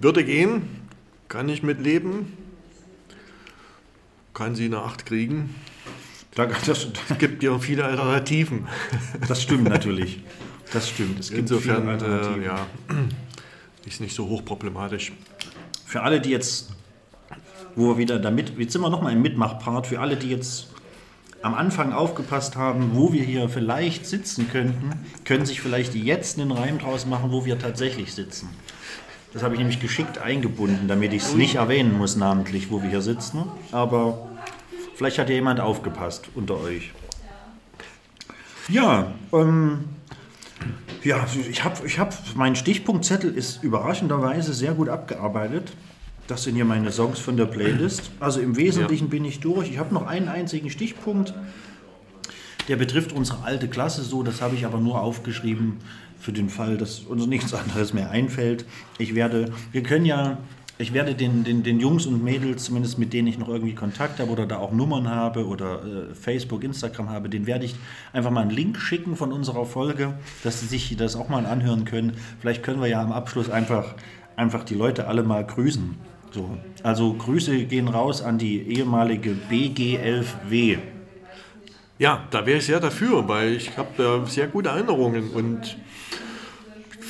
Würde 0.00 0.24
gehen, 0.24 0.88
kann 1.28 1.50
ich 1.50 1.62
mitleben. 1.62 2.32
Kann 4.32 4.54
sie 4.54 4.64
eine 4.64 4.78
8 4.78 5.04
kriegen. 5.04 5.54
Da- 6.34 6.46
Das, 6.46 6.88
Es 7.08 7.18
gibt 7.18 7.42
ja 7.42 7.58
viele 7.58 7.84
Alternativen. 7.84 8.66
das 9.28 9.42
stimmt 9.42 9.64
natürlich. 9.68 10.22
Das 10.72 10.88
stimmt. 10.88 11.20
Es 11.20 11.28
gibt 11.28 11.40
Insofern, 11.40 11.82
viele 11.82 11.92
Alternativen. 11.92 12.42
äh, 12.42 12.46
ja, 12.46 12.66
ist 13.86 14.00
nicht 14.00 14.14
so 14.14 14.26
hochproblematisch. 14.28 15.12
Für 15.86 16.02
alle, 16.02 16.20
die 16.20 16.30
jetzt, 16.30 16.70
wo 17.76 17.88
wir 17.90 17.98
wieder 17.98 18.18
damit, 18.18 18.58
jetzt 18.58 18.72
sind 18.72 18.82
wir 18.82 18.90
nochmal 18.90 19.12
im 19.12 19.22
Mitmachpart, 19.22 19.86
für 19.86 20.00
alle, 20.00 20.16
die 20.16 20.30
jetzt 20.30 20.68
am 21.42 21.54
Anfang 21.54 21.92
aufgepasst 21.92 22.56
haben, 22.56 22.90
wo 22.94 23.12
wir 23.12 23.22
hier 23.22 23.48
vielleicht 23.50 24.06
sitzen 24.06 24.48
könnten, 24.50 24.92
können 25.24 25.44
sich 25.46 25.60
vielleicht 25.60 25.94
jetzt 25.94 26.40
einen 26.40 26.50
Reim 26.50 26.78
draus 26.78 27.04
machen, 27.06 27.30
wo 27.30 27.44
wir 27.44 27.58
tatsächlich 27.58 28.14
sitzen. 28.14 28.48
Das 29.34 29.42
habe 29.42 29.54
ich 29.54 29.58
nämlich 29.58 29.78
geschickt 29.80 30.18
eingebunden, 30.18 30.88
damit 30.88 31.12
ich 31.12 31.22
es 31.22 31.34
nicht 31.34 31.56
erwähnen 31.56 31.98
muss 31.98 32.16
namentlich, 32.16 32.70
wo 32.70 32.82
wir 32.82 32.88
hier 32.88 33.02
sitzen. 33.02 33.44
Aber 33.72 34.28
vielleicht 34.94 35.18
hat 35.18 35.28
ja 35.28 35.34
jemand 35.34 35.60
aufgepasst 35.60 36.28
unter 36.34 36.60
euch. 36.60 36.92
Ja, 38.68 39.12
ähm, 39.32 39.84
ja, 41.02 41.26
ich 41.50 41.64
habe, 41.64 41.86
ich 41.86 41.98
hab, 41.98 42.14
mein 42.34 42.56
Stichpunktzettel 42.56 43.34
ist 43.34 43.62
überraschenderweise 43.62 44.54
sehr 44.54 44.72
gut 44.72 44.88
abgearbeitet. 44.88 45.72
Das 46.26 46.44
sind 46.44 46.54
hier 46.54 46.64
meine 46.64 46.90
Songs 46.90 47.18
von 47.18 47.36
der 47.36 47.44
Playlist. 47.44 48.10
Also 48.20 48.40
im 48.40 48.56
Wesentlichen 48.56 49.10
bin 49.10 49.26
ich 49.26 49.40
durch. 49.40 49.70
Ich 49.70 49.78
habe 49.78 49.92
noch 49.92 50.06
einen 50.06 50.28
einzigen 50.28 50.70
Stichpunkt. 50.70 51.34
Der 52.68 52.76
betrifft 52.76 53.12
unsere 53.12 53.44
alte 53.44 53.68
Klasse 53.68 54.02
so. 54.02 54.22
Das 54.22 54.40
habe 54.40 54.54
ich 54.54 54.64
aber 54.64 54.78
nur 54.78 55.02
aufgeschrieben 55.02 55.80
für 56.18 56.32
den 56.32 56.48
Fall, 56.48 56.78
dass 56.78 57.00
uns 57.00 57.26
nichts 57.26 57.52
anderes 57.52 57.92
mehr 57.92 58.10
einfällt. 58.10 58.64
Ich 58.96 59.14
werde, 59.14 59.52
wir 59.72 59.82
können 59.82 60.06
ja, 60.06 60.38
ich 60.76 60.92
werde 60.92 61.14
den, 61.14 61.44
den, 61.44 61.62
den 61.62 61.78
Jungs 61.78 62.06
und 62.06 62.24
Mädels, 62.24 62.64
zumindest 62.64 62.98
mit 62.98 63.12
denen 63.12 63.28
ich 63.28 63.38
noch 63.38 63.48
irgendwie 63.48 63.74
Kontakt 63.74 64.18
habe 64.18 64.30
oder 64.30 64.44
da 64.44 64.58
auch 64.58 64.72
Nummern 64.72 65.08
habe 65.08 65.46
oder 65.46 65.84
äh, 65.84 66.14
Facebook, 66.14 66.64
Instagram 66.64 67.10
habe, 67.10 67.28
den 67.28 67.46
werde 67.46 67.64
ich 67.64 67.76
einfach 68.12 68.30
mal 68.30 68.40
einen 68.40 68.50
Link 68.50 68.78
schicken 68.78 69.14
von 69.14 69.32
unserer 69.32 69.66
Folge, 69.66 70.14
dass 70.42 70.60
sie 70.60 70.66
sich 70.66 70.96
das 70.96 71.14
auch 71.14 71.28
mal 71.28 71.46
anhören 71.46 71.84
können. 71.84 72.14
Vielleicht 72.40 72.64
können 72.64 72.80
wir 72.80 72.88
ja 72.88 73.00
am 73.00 73.12
Abschluss 73.12 73.50
einfach, 73.50 73.94
einfach 74.34 74.64
die 74.64 74.74
Leute 74.74 75.06
alle 75.06 75.22
mal 75.22 75.46
grüßen. 75.46 75.94
So. 76.32 76.50
Also 76.82 77.14
Grüße 77.14 77.64
gehen 77.66 77.86
raus 77.86 78.20
an 78.20 78.38
die 78.38 78.60
ehemalige 78.60 79.36
BG11W. 79.48 80.78
Ja, 82.00 82.24
da 82.32 82.44
wäre 82.44 82.58
ich 82.58 82.66
sehr 82.66 82.80
dafür, 82.80 83.28
weil 83.28 83.52
ich 83.52 83.78
habe 83.78 84.24
äh, 84.24 84.28
sehr 84.28 84.48
gute 84.48 84.70
Erinnerungen 84.70 85.30
und 85.30 85.76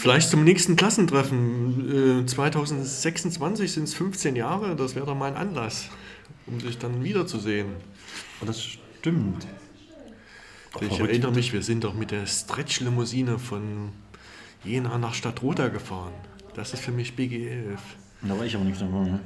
vielleicht 0.04 0.28
zum 0.28 0.44
nächsten 0.44 0.76
Klassentreffen. 0.76 2.20
Äh, 2.20 2.26
2026 2.26 3.72
sind 3.72 3.84
es 3.84 3.94
15 3.94 4.36
Jahre, 4.36 4.76
das 4.76 4.94
wäre 4.94 5.06
doch 5.06 5.14
mal 5.14 5.30
ein 5.30 5.36
Anlass, 5.36 5.88
um 6.46 6.60
sich 6.60 6.76
dann 6.76 7.02
wiederzusehen. 7.02 7.68
Oh, 8.42 8.44
das 8.44 8.62
stimmt. 8.62 9.46
Ich 10.78 10.88
verrückt. 10.88 11.10
erinnere 11.10 11.32
mich, 11.32 11.54
wir 11.54 11.62
sind 11.62 11.84
doch 11.84 11.94
mit 11.94 12.10
der 12.10 12.26
Stretch-Limousine 12.26 13.38
von 13.38 13.92
Jena 14.62 14.98
nach 14.98 15.14
Stadtroda 15.14 15.68
gefahren. 15.68 16.12
Das 16.54 16.74
ist 16.74 16.80
für 16.80 16.92
mich 16.92 17.14
BG11. 17.14 17.78
Da 18.20 18.38
war 18.38 18.44
ich 18.44 18.54
aber 18.54 18.64
nicht 18.64 18.80
dabei. 18.82 19.18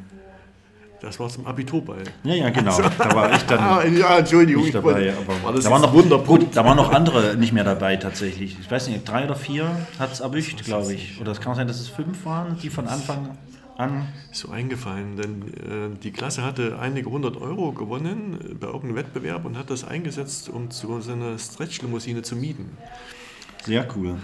Das 1.00 1.20
war 1.20 1.28
zum 1.28 1.46
Abiturball. 1.46 2.02
Ja, 2.24 2.34
ja, 2.34 2.50
genau. 2.50 2.76
Da 2.80 3.14
war 3.14 3.32
ich 3.32 3.42
dann 3.44 3.58
Ah, 3.60 3.84
ja, 3.84 4.18
Entschuldigung. 4.18 4.62
nicht 4.64 4.74
dabei. 4.74 5.14
Aber 5.44 5.58
da 5.60 5.70
waren 5.70 5.82
noch 5.82 5.92
wunderbar. 5.92 6.38
da 6.52 6.64
waren 6.64 6.76
noch 6.76 6.92
andere 6.92 7.36
nicht 7.36 7.52
mehr 7.52 7.62
dabei 7.64 7.96
tatsächlich. 7.96 8.56
Ich 8.60 8.70
weiß 8.70 8.88
nicht, 8.88 9.08
drei 9.08 9.24
oder 9.24 9.36
vier 9.36 9.70
hat 9.98 10.12
es 10.12 10.20
erwischt, 10.20 10.64
glaube 10.64 10.92
ich. 10.92 11.20
Oder 11.20 11.32
es 11.32 11.40
kann 11.40 11.52
auch 11.52 11.56
sein, 11.56 11.68
dass 11.68 11.78
es 11.80 11.88
fünf 11.88 12.24
waren, 12.24 12.58
die 12.60 12.68
von 12.70 12.88
Anfang 12.88 13.38
an. 13.76 14.08
so 14.32 14.50
eingefallen, 14.50 15.16
denn 15.16 15.42
äh, 15.94 15.96
die 16.02 16.10
Klasse 16.10 16.42
hatte 16.42 16.78
einige 16.80 17.10
hundert 17.10 17.36
Euro 17.40 17.70
gewonnen 17.70 18.36
äh, 18.40 18.54
bei 18.54 18.66
irgendeinem 18.66 18.96
Wettbewerb 18.96 19.44
und 19.44 19.56
hat 19.56 19.70
das 19.70 19.84
eingesetzt, 19.86 20.48
um 20.48 20.68
zu, 20.72 21.00
so 21.00 21.12
eine 21.12 21.38
Stretch-Limousine 21.38 22.22
zu 22.22 22.34
mieten. 22.34 22.76
Sehr 23.64 23.86
cool. 23.96 24.16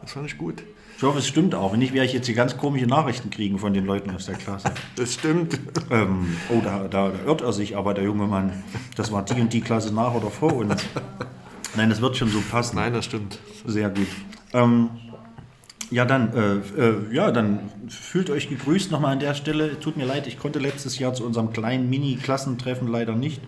Das 0.00 0.12
fand 0.12 0.26
ich 0.26 0.38
gut. 0.38 0.62
Ich 1.00 1.06
hoffe, 1.06 1.20
es 1.20 1.26
stimmt 1.26 1.54
auch. 1.54 1.72
Wenn 1.72 1.78
nicht, 1.78 1.94
werde 1.94 2.04
ich 2.04 2.12
jetzt 2.12 2.26
hier 2.26 2.34
ganz 2.34 2.58
komische 2.58 2.84
Nachrichten 2.84 3.30
kriegen 3.30 3.58
von 3.58 3.72
den 3.72 3.86
Leuten 3.86 4.10
aus 4.14 4.26
der 4.26 4.34
Klasse. 4.34 4.70
Das 4.96 5.14
stimmt. 5.14 5.58
Ähm, 5.90 6.36
oh, 6.50 6.60
da, 6.62 6.88
da, 6.88 7.08
da 7.08 7.24
irrt 7.24 7.40
er 7.40 7.54
sich 7.54 7.74
aber, 7.74 7.94
der 7.94 8.04
junge 8.04 8.26
Mann. 8.26 8.62
Das 8.96 9.10
war 9.10 9.24
die 9.24 9.40
und 9.40 9.50
die 9.50 9.62
Klasse 9.62 9.94
nach 9.94 10.12
oder 10.12 10.30
vor 10.30 10.52
uns. 10.52 10.84
Nein, 11.74 11.88
das 11.88 12.02
wird 12.02 12.18
schon 12.18 12.28
so 12.28 12.42
passen. 12.50 12.76
Nein, 12.76 12.92
das 12.92 13.06
stimmt. 13.06 13.38
Sehr 13.64 13.88
gut. 13.88 14.08
Ähm, 14.52 14.90
ja, 15.90 16.04
dann, 16.04 16.34
äh, 16.34 16.56
äh, 16.78 17.14
ja, 17.14 17.30
dann 17.30 17.70
fühlt 17.88 18.28
euch 18.28 18.50
gegrüßt 18.50 18.90
nochmal 18.90 19.14
an 19.14 19.20
der 19.20 19.32
Stelle. 19.32 19.80
Tut 19.80 19.96
mir 19.96 20.04
leid, 20.04 20.26
ich 20.26 20.38
konnte 20.38 20.58
letztes 20.58 20.98
Jahr 20.98 21.14
zu 21.14 21.24
unserem 21.24 21.50
kleinen 21.50 21.88
Mini-Klassentreffen 21.88 22.88
leider 22.88 23.14
nicht. 23.16 23.40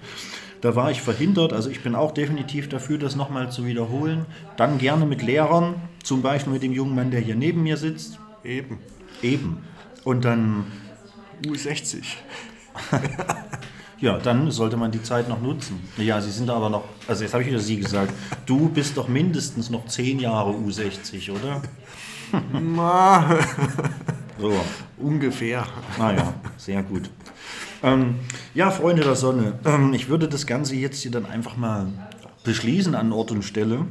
Da 0.62 0.76
war 0.76 0.90
ich 0.90 1.02
verhindert. 1.02 1.52
Also 1.52 1.68
ich 1.68 1.82
bin 1.82 1.94
auch 1.94 2.12
definitiv 2.12 2.68
dafür, 2.68 2.96
das 2.96 3.16
nochmal 3.16 3.50
zu 3.50 3.66
wiederholen. 3.66 4.26
Dann 4.56 4.78
gerne 4.78 5.04
mit 5.04 5.20
Lehrern, 5.20 5.74
zum 6.04 6.22
Beispiel 6.22 6.52
mit 6.52 6.62
dem 6.62 6.72
jungen 6.72 6.94
Mann, 6.94 7.10
der 7.10 7.20
hier 7.20 7.34
neben 7.34 7.64
mir 7.64 7.76
sitzt. 7.76 8.18
Eben. 8.44 8.78
Eben. 9.22 9.64
Und 10.04 10.24
dann, 10.24 10.66
U60. 11.44 12.02
ja, 14.00 14.18
dann 14.18 14.52
sollte 14.52 14.76
man 14.76 14.92
die 14.92 15.02
Zeit 15.02 15.28
noch 15.28 15.40
nutzen. 15.40 15.80
Ja, 15.96 16.20
Sie 16.20 16.30
sind 16.30 16.48
aber 16.48 16.70
noch, 16.70 16.84
also 17.08 17.24
jetzt 17.24 17.34
habe 17.34 17.42
ich 17.42 17.48
wieder 17.48 17.58
Sie 17.58 17.78
gesagt, 17.78 18.12
du 18.46 18.68
bist 18.68 18.96
doch 18.96 19.08
mindestens 19.08 19.68
noch 19.68 19.86
zehn 19.86 20.20
Jahre 20.20 20.52
U60, 20.52 21.32
oder? 21.32 21.60
Na, 22.52 23.36
So. 24.38 24.52
ungefähr. 24.98 25.66
Ah 25.98 26.12
ja, 26.12 26.34
sehr 26.56 26.82
gut. 26.84 27.10
Ähm, 27.82 28.16
ja, 28.54 28.70
Freunde 28.70 29.02
der 29.02 29.16
Sonne, 29.16 29.58
ähm, 29.64 29.92
ich 29.92 30.08
würde 30.08 30.28
das 30.28 30.46
Ganze 30.46 30.76
jetzt 30.76 31.02
hier 31.02 31.10
dann 31.10 31.26
einfach 31.26 31.56
mal 31.56 31.86
beschließen 32.44 32.94
an 32.94 33.12
Ort 33.12 33.32
und 33.32 33.42
Stelle. 33.42 33.86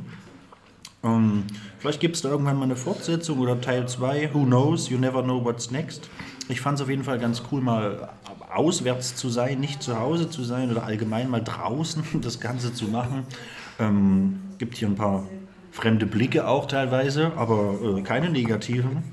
Ähm, 1.04 1.44
vielleicht 1.80 2.00
gibt 2.00 2.16
es 2.16 2.22
da 2.22 2.30
irgendwann 2.30 2.58
mal 2.58 2.66
eine 2.66 2.76
Fortsetzung 2.76 3.40
oder 3.40 3.60
Teil 3.60 3.88
2. 3.88 4.34
Who 4.34 4.46
knows? 4.46 4.90
You 4.90 4.98
never 4.98 5.24
know 5.24 5.44
what's 5.44 5.72
next. 5.72 6.10
Ich 6.48 6.62
fand 6.62 6.78
es 6.78 6.84
auf 6.84 6.90
jeden 6.90 7.04
Fall 7.04 7.20
ganz 7.20 7.44
cool, 7.52 7.62
mal 7.62 8.10
auswärts 8.54 9.16
zu 9.16 9.30
sein, 9.30 9.60
nicht 9.60 9.82
zu 9.82 10.00
Hause 10.00 10.30
zu 10.30 10.44
sein 10.44 10.72
oder 10.72 10.84
allgemein 10.84 11.30
mal 11.30 11.44
draußen 11.44 12.04
das 12.22 12.40
Ganze 12.40 12.74
zu 12.74 12.86
machen. 12.86 13.26
Ähm, 13.80 14.42
gibt 14.58 14.78
hier 14.78 14.88
ein 14.88 14.96
paar 14.96 15.24
fremde 15.72 16.06
Blicke 16.06 16.48
auch 16.48 16.68
teilweise, 16.68 17.32
aber 17.36 17.98
äh, 17.98 18.02
keine 18.02 18.30
negativen. 18.30 19.04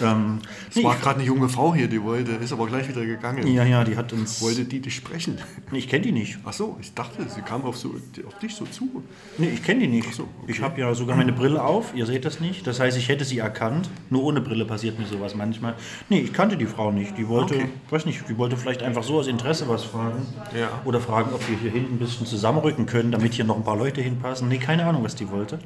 Ähm, 0.00 0.40
Es 0.74 0.82
war 0.82 0.94
gerade 0.96 1.16
eine 1.20 1.24
junge 1.24 1.48
Frau 1.48 1.74
hier, 1.74 1.88
die 1.88 2.02
wollte, 2.02 2.32
ist 2.32 2.52
aber 2.52 2.66
gleich 2.66 2.88
wieder 2.88 3.04
gegangen. 3.04 3.46
ja, 3.46 3.64
ja, 3.64 3.84
die 3.84 3.96
hat 3.96 4.12
uns. 4.12 4.42
Wollte 4.42 4.64
die 4.64 4.80
dich 4.80 4.94
sprechen? 4.94 5.38
Ich 5.72 5.88
kenne 5.88 6.02
die 6.04 6.12
nicht. 6.12 6.38
Ach 6.44 6.52
so, 6.52 6.76
ich 6.80 6.92
dachte, 6.94 7.26
sie 7.28 7.40
kam 7.42 7.64
auf, 7.64 7.76
so, 7.76 7.94
auf 8.26 8.38
dich 8.38 8.54
so 8.54 8.64
zu. 8.66 9.02
Nee, 9.38 9.50
ich 9.54 9.62
kenne 9.62 9.80
die 9.80 9.88
nicht. 9.88 10.12
so, 10.14 10.24
okay. 10.42 10.52
Ich 10.52 10.60
habe 10.60 10.80
ja 10.80 10.94
sogar 10.94 11.16
meine 11.16 11.32
Brille 11.32 11.62
auf. 11.62 11.94
Ihr 11.94 12.04
seht 12.06 12.24
das 12.24 12.40
nicht. 12.40 12.66
Das 12.66 12.80
heißt, 12.80 12.96
ich 12.98 13.08
hätte 13.08 13.24
sie 13.24 13.38
erkannt. 13.38 13.88
Nur 14.10 14.24
ohne 14.24 14.40
Brille 14.40 14.64
passiert 14.64 14.98
mir 14.98 15.06
sowas 15.06 15.34
manchmal. 15.34 15.74
Nee, 16.08 16.20
ich 16.20 16.32
kannte 16.32 16.56
die 16.56 16.66
Frau 16.66 16.90
nicht. 16.92 17.16
Die 17.16 17.28
wollte, 17.28 17.54
Okay. 17.54 17.68
weiß 17.90 18.06
nicht, 18.06 18.28
die 18.28 18.36
wollte 18.38 18.56
vielleicht 18.56 18.82
einfach 18.82 19.02
so 19.02 19.18
aus 19.18 19.26
Interesse 19.26 19.68
was 19.68 19.84
fragen. 19.84 20.26
Ja. 20.58 20.68
Oder 20.84 21.00
fragen, 21.00 21.32
ob 21.32 21.48
wir 21.48 21.56
hier 21.58 21.70
hinten 21.70 21.94
ein 21.94 21.98
bisschen 21.98 22.26
zusammenrücken 22.26 22.86
können, 22.86 23.12
damit 23.12 23.34
hier 23.34 23.44
noch 23.44 23.56
ein 23.56 23.64
paar 23.64 23.76
Leute 23.76 24.00
hinpassen. 24.02 24.48
Nee, 24.48 24.58
keine 24.58 24.84
Ahnung, 24.86 25.04
was 25.04 25.14
die 25.14 25.30
wollte. 25.30 25.58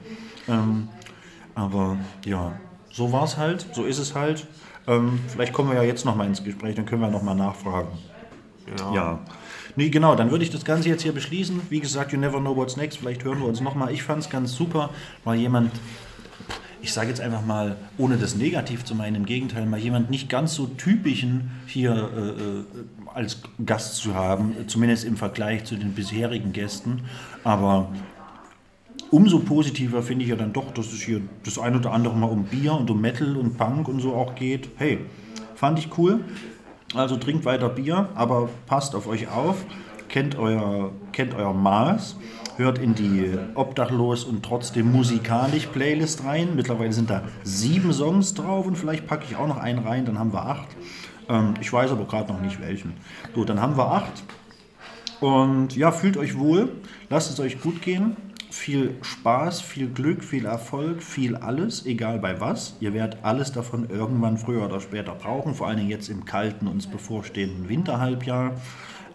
Ähm, 0.49 0.89
aber 1.55 1.97
ja, 2.25 2.53
so 2.91 3.13
war 3.13 3.25
es 3.25 3.37
halt. 3.37 3.67
So 3.73 3.85
ist 3.85 3.99
es 3.99 4.15
halt. 4.15 4.47
Ähm, 4.87 5.21
vielleicht 5.29 5.53
kommen 5.53 5.71
wir 5.71 5.77
ja 5.77 5.83
jetzt 5.83 6.05
noch 6.05 6.17
mal 6.17 6.27
ins 6.27 6.43
Gespräch, 6.43 6.75
dann 6.75 6.87
können 6.87 7.03
wir 7.03 7.11
noch 7.11 7.23
mal 7.23 7.35
nachfragen. 7.35 7.89
Genau. 8.67 8.95
Ja. 8.95 9.19
Nee, 9.77 9.89
genau, 9.89 10.15
dann 10.15 10.31
würde 10.31 10.45
ich 10.45 10.51
das 10.51 10.65
Ganze 10.65 10.89
jetzt 10.89 11.03
hier 11.03 11.13
beschließen. 11.13 11.61
Wie 11.71 11.81
gesagt, 11.81 12.13
you 12.13 12.19
never 12.19 12.41
know 12.41 12.57
what's 12.57 12.77
next. 12.77 12.99
Vielleicht 12.99 13.25
hören 13.25 13.39
wir 13.39 13.47
uns 13.47 13.61
nochmal. 13.61 13.93
Ich 13.93 14.03
fand 14.03 14.23
es 14.23 14.31
ganz 14.31 14.55
super, 14.55 14.91
mal 15.25 15.37
jemand, 15.37 15.73
ich 16.83 16.93
sage 16.93 17.09
jetzt 17.09 17.21
einfach 17.21 17.45
mal, 17.45 17.77
ohne 17.99 18.17
das 18.17 18.35
negativ 18.35 18.85
zu 18.85 18.95
meinen, 18.95 19.17
im 19.17 19.27
Gegenteil, 19.27 19.67
mal 19.67 19.79
jemand 19.79 20.11
nicht 20.11 20.29
ganz 20.29 20.55
so 20.55 20.67
typischen 20.67 21.51
hier 21.67 21.93
äh, 21.93 22.21
äh, 22.21 22.65
als 23.15 23.43
Gast 23.65 23.97
zu 23.97 24.15
haben, 24.15 24.55
zumindest 24.67 25.05
im 25.05 25.17
Vergleich 25.17 25.65
zu 25.65 25.77
den 25.77 25.95
bisherigen 25.95 26.53
Gästen. 26.53 27.03
Aber 27.45 27.93
umso 29.11 29.41
positiver 29.41 30.03
finde 30.03 30.25
ich 30.25 30.31
ja 30.31 30.37
dann 30.37 30.53
doch, 30.53 30.73
dass 30.73 30.93
es 30.93 31.03
hier 31.03 31.21
das 31.45 31.59
ein 31.59 31.77
oder 31.77 31.93
andere 31.93 32.15
Mal 32.15 32.29
um 32.31 32.45
Bier 32.45 32.75
und 32.75 32.91
um 32.91 33.01
Metal 33.01 33.37
und 33.37 33.57
Punk 33.57 33.89
und 33.89 34.01
so 34.01 34.15
auch 34.15 34.35
geht. 34.35 34.69
Hey, 34.77 34.99
fand 35.55 35.79
ich 35.79 35.97
cool. 35.99 36.21
Also 36.95 37.17
trinkt 37.17 37.45
weiter 37.45 37.69
Bier, 37.69 38.09
aber 38.15 38.49
passt 38.67 38.95
auf 38.97 39.07
euch 39.07 39.29
auf, 39.29 39.65
kennt 40.09 40.37
euer, 40.37 40.91
kennt 41.13 41.35
euer 41.35 41.55
Maß, 41.55 42.17
hört 42.57 42.79
in 42.79 42.95
die 42.97 43.31
Obdachlos 43.55 44.25
und 44.25 44.45
trotzdem 44.45 44.91
musikalisch 44.91 45.67
Playlist 45.67 46.25
rein. 46.25 46.57
Mittlerweile 46.57 46.93
sind 46.93 47.09
da 47.09 47.23
sieben 47.45 47.93
Songs 47.93 48.35
drauf 48.35 48.67
und 48.67 48.77
vielleicht 48.77 49.07
packe 49.07 49.25
ich 49.29 49.37
auch 49.37 49.47
noch 49.47 49.59
einen 49.59 49.79
rein, 49.81 50.05
dann 50.05 50.19
haben 50.19 50.33
wir 50.33 50.45
acht. 50.45 50.69
Ähm, 51.29 51.55
ich 51.61 51.73
weiß 51.73 51.93
aber 51.93 52.07
gerade 52.07 52.33
noch 52.33 52.41
nicht 52.41 52.61
welchen. 52.61 52.95
So, 53.35 53.45
dann 53.45 53.61
haben 53.61 53.77
wir 53.77 53.87
acht. 53.87 54.25
Und 55.21 55.77
ja, 55.77 55.93
fühlt 55.93 56.17
euch 56.17 56.37
wohl, 56.37 56.71
lasst 57.09 57.31
es 57.31 57.39
euch 57.39 57.61
gut 57.61 57.83
gehen. 57.83 58.17
Viel 58.51 58.97
Spaß, 59.03 59.61
viel 59.61 59.89
Glück, 59.89 60.25
viel 60.25 60.45
Erfolg, 60.45 61.03
viel 61.03 61.37
alles, 61.37 61.87
egal 61.87 62.19
bei 62.19 62.41
was. 62.41 62.77
Ihr 62.81 62.93
werdet 62.93 63.21
alles 63.23 63.53
davon 63.53 63.89
irgendwann 63.89 64.39
früher 64.39 64.65
oder 64.65 64.81
später 64.81 65.15
brauchen, 65.15 65.55
vor 65.55 65.69
allen 65.69 65.77
Dingen 65.77 65.89
jetzt 65.89 66.09
im 66.09 66.25
kalten, 66.25 66.67
uns 66.67 66.89
bevorstehenden 66.89 67.69
Winterhalbjahr. 67.69 68.55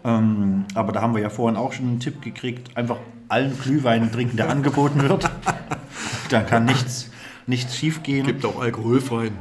Ähm, 0.04 0.64
aber 0.74 0.92
da 0.92 1.02
haben 1.02 1.14
wir 1.14 1.20
ja 1.20 1.28
vorhin 1.28 1.56
auch 1.56 1.74
schon 1.74 1.86
einen 1.86 2.00
Tipp 2.00 2.22
gekriegt, 2.22 2.76
einfach 2.76 2.96
allen 3.28 3.58
Glühwein 3.58 4.10
trinken, 4.10 4.38
der 4.38 4.48
angeboten 4.48 5.02
wird. 5.02 5.30
da 6.30 6.40
kann 6.40 6.64
nichts, 6.64 7.10
nichts 7.46 7.76
schief 7.76 8.02
gehen. 8.02 8.24
Gibt 8.24 8.44
auch 8.46 8.60
alkoholfreien. 8.60 9.34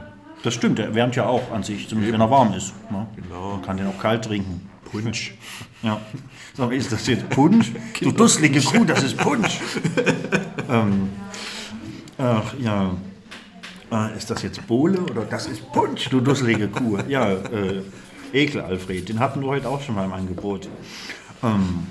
Das 0.43 0.53
stimmt, 0.53 0.77
der 0.77 0.93
wärmt 0.93 1.15
ja 1.15 1.26
auch 1.26 1.51
an 1.51 1.63
sich, 1.63 1.88
zumindest 1.88 2.13
wenn 2.13 2.22
er 2.22 2.30
warm 2.30 2.53
ist. 2.53 2.73
Ne? 2.91 3.07
Genau. 3.15 3.53
Man 3.53 3.61
kann 3.61 3.77
den 3.77 3.88
auch 3.88 3.99
kalt 3.99 4.26
trinken. 4.26 4.69
Punsch. 4.91 5.35
Ja. 5.85 6.01
So, 6.57 6.69
ist 6.69 6.89
das 6.89 7.05
jetzt 7.07 7.29
Punsch? 7.31 7.73
Du 7.99 8.13
dusselige 8.13 8.61
Kuh, 8.61 8.85
das 8.85 9.03
ist 9.03 9.17
Punsch. 9.17 9.59
ähm, 10.69 11.09
ach 12.17 12.53
ja. 12.57 12.95
Äh, 13.91 14.15
ist 14.15 14.29
das 14.29 14.41
jetzt 14.41 14.65
Bohle 14.65 15.01
oder 15.01 15.23
das 15.25 15.47
ist 15.47 15.69
Punsch, 15.73 16.07
du 16.09 16.21
dusselige 16.21 16.69
Kuh? 16.69 16.99
Ja, 17.09 17.29
äh, 17.29 17.81
Ekel, 18.31 18.61
Alfred. 18.61 19.09
Den 19.09 19.19
hatten 19.19 19.41
wir 19.41 19.49
heute 19.49 19.67
auch 19.67 19.81
schon 19.81 19.95
mal 19.95 20.05
im 20.05 20.13
Angebot. 20.13 20.69
Ähm, 21.43 21.87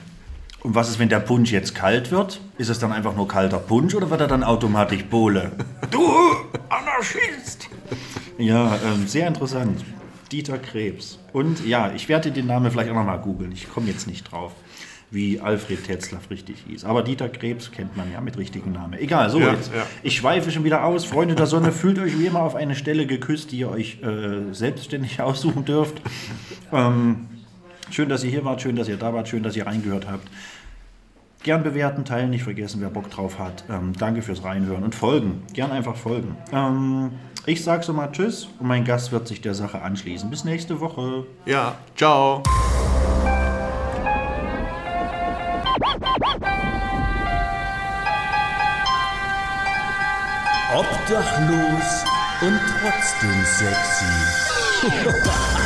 und 0.62 0.74
was 0.74 0.88
ist, 0.88 0.98
wenn 0.98 1.10
der 1.10 1.20
Punsch 1.20 1.52
jetzt 1.52 1.74
kalt 1.74 2.10
wird? 2.10 2.40
Ist 2.56 2.70
es 2.70 2.78
dann 2.78 2.90
einfach 2.90 3.14
nur 3.14 3.28
kalter 3.28 3.58
Punsch 3.58 3.94
oder 3.94 4.08
wird 4.08 4.22
er 4.22 4.28
dann 4.28 4.42
automatisch 4.42 5.04
Bohle? 5.04 5.52
Du 5.90 6.08
Anarchist! 6.70 7.68
Ja, 8.38 8.76
ähm, 8.76 9.06
sehr 9.06 9.28
interessant. 9.28 9.84
Dieter 10.34 10.58
Krebs. 10.58 11.20
Und 11.32 11.64
ja, 11.64 11.92
ich 11.94 12.08
werde 12.08 12.32
den 12.32 12.48
Namen 12.48 12.68
vielleicht 12.68 12.90
auch 12.90 12.94
nochmal 12.96 13.20
googeln. 13.20 13.52
Ich 13.52 13.70
komme 13.72 13.86
jetzt 13.86 14.08
nicht 14.08 14.32
drauf, 14.32 14.50
wie 15.12 15.38
Alfred 15.38 15.84
Tetzlaff 15.84 16.28
richtig 16.28 16.56
hieß. 16.66 16.84
Aber 16.84 17.04
Dieter 17.04 17.28
Krebs 17.28 17.70
kennt 17.70 17.96
man 17.96 18.10
ja 18.12 18.20
mit 18.20 18.36
richtigen 18.36 18.72
Namen. 18.72 18.94
Egal, 18.94 19.30
so 19.30 19.38
Ja, 19.38 19.52
jetzt. 19.52 19.70
ja. 19.72 19.86
Ich 20.02 20.16
schweife 20.16 20.50
schon 20.50 20.64
wieder 20.64 20.82
aus. 20.82 21.04
Freunde 21.04 21.36
der 21.36 21.46
Sonne, 21.46 21.70
fühlt 21.70 22.00
euch 22.00 22.18
wie 22.18 22.26
immer 22.26 22.42
auf 22.42 22.56
eine 22.56 22.74
Stelle 22.74 23.06
geküsst, 23.06 23.52
die 23.52 23.58
ihr 23.58 23.70
euch 23.70 23.98
äh, 24.02 24.52
selbstständig 24.52 25.20
aussuchen 25.22 25.64
dürft. 25.64 26.02
Ähm, 26.72 27.28
schön, 27.90 28.08
dass 28.08 28.24
ihr 28.24 28.30
hier 28.30 28.44
wart, 28.44 28.60
schön, 28.60 28.74
dass 28.74 28.88
ihr 28.88 28.96
da 28.96 29.14
wart, 29.14 29.28
schön, 29.28 29.44
dass 29.44 29.54
ihr 29.54 29.66
reingehört 29.68 30.08
habt. 30.10 30.26
Gern 31.44 31.62
bewerten, 31.62 32.06
teilen, 32.06 32.30
nicht 32.30 32.42
vergessen, 32.42 32.80
wer 32.80 32.88
Bock 32.88 33.10
drauf 33.10 33.38
hat. 33.38 33.64
Ähm, 33.68 33.92
danke 33.98 34.22
fürs 34.22 34.42
Reinhören 34.44 34.82
und 34.82 34.94
folgen. 34.94 35.42
Gern 35.52 35.72
einfach 35.72 35.94
folgen. 35.94 36.38
Ähm, 36.50 37.10
ich 37.44 37.62
sag 37.62 37.84
so 37.84 37.92
mal 37.92 38.10
Tschüss 38.10 38.48
und 38.58 38.66
mein 38.66 38.82
Gast 38.82 39.12
wird 39.12 39.28
sich 39.28 39.42
der 39.42 39.52
Sache 39.52 39.82
anschließen. 39.82 40.30
Bis 40.30 40.44
nächste 40.44 40.80
Woche. 40.80 41.26
Ja, 41.44 41.74
ciao. 41.96 42.42
Obdachlos 50.74 52.04
und 52.40 52.58
trotzdem 52.80 53.44
sexy. 53.44 54.06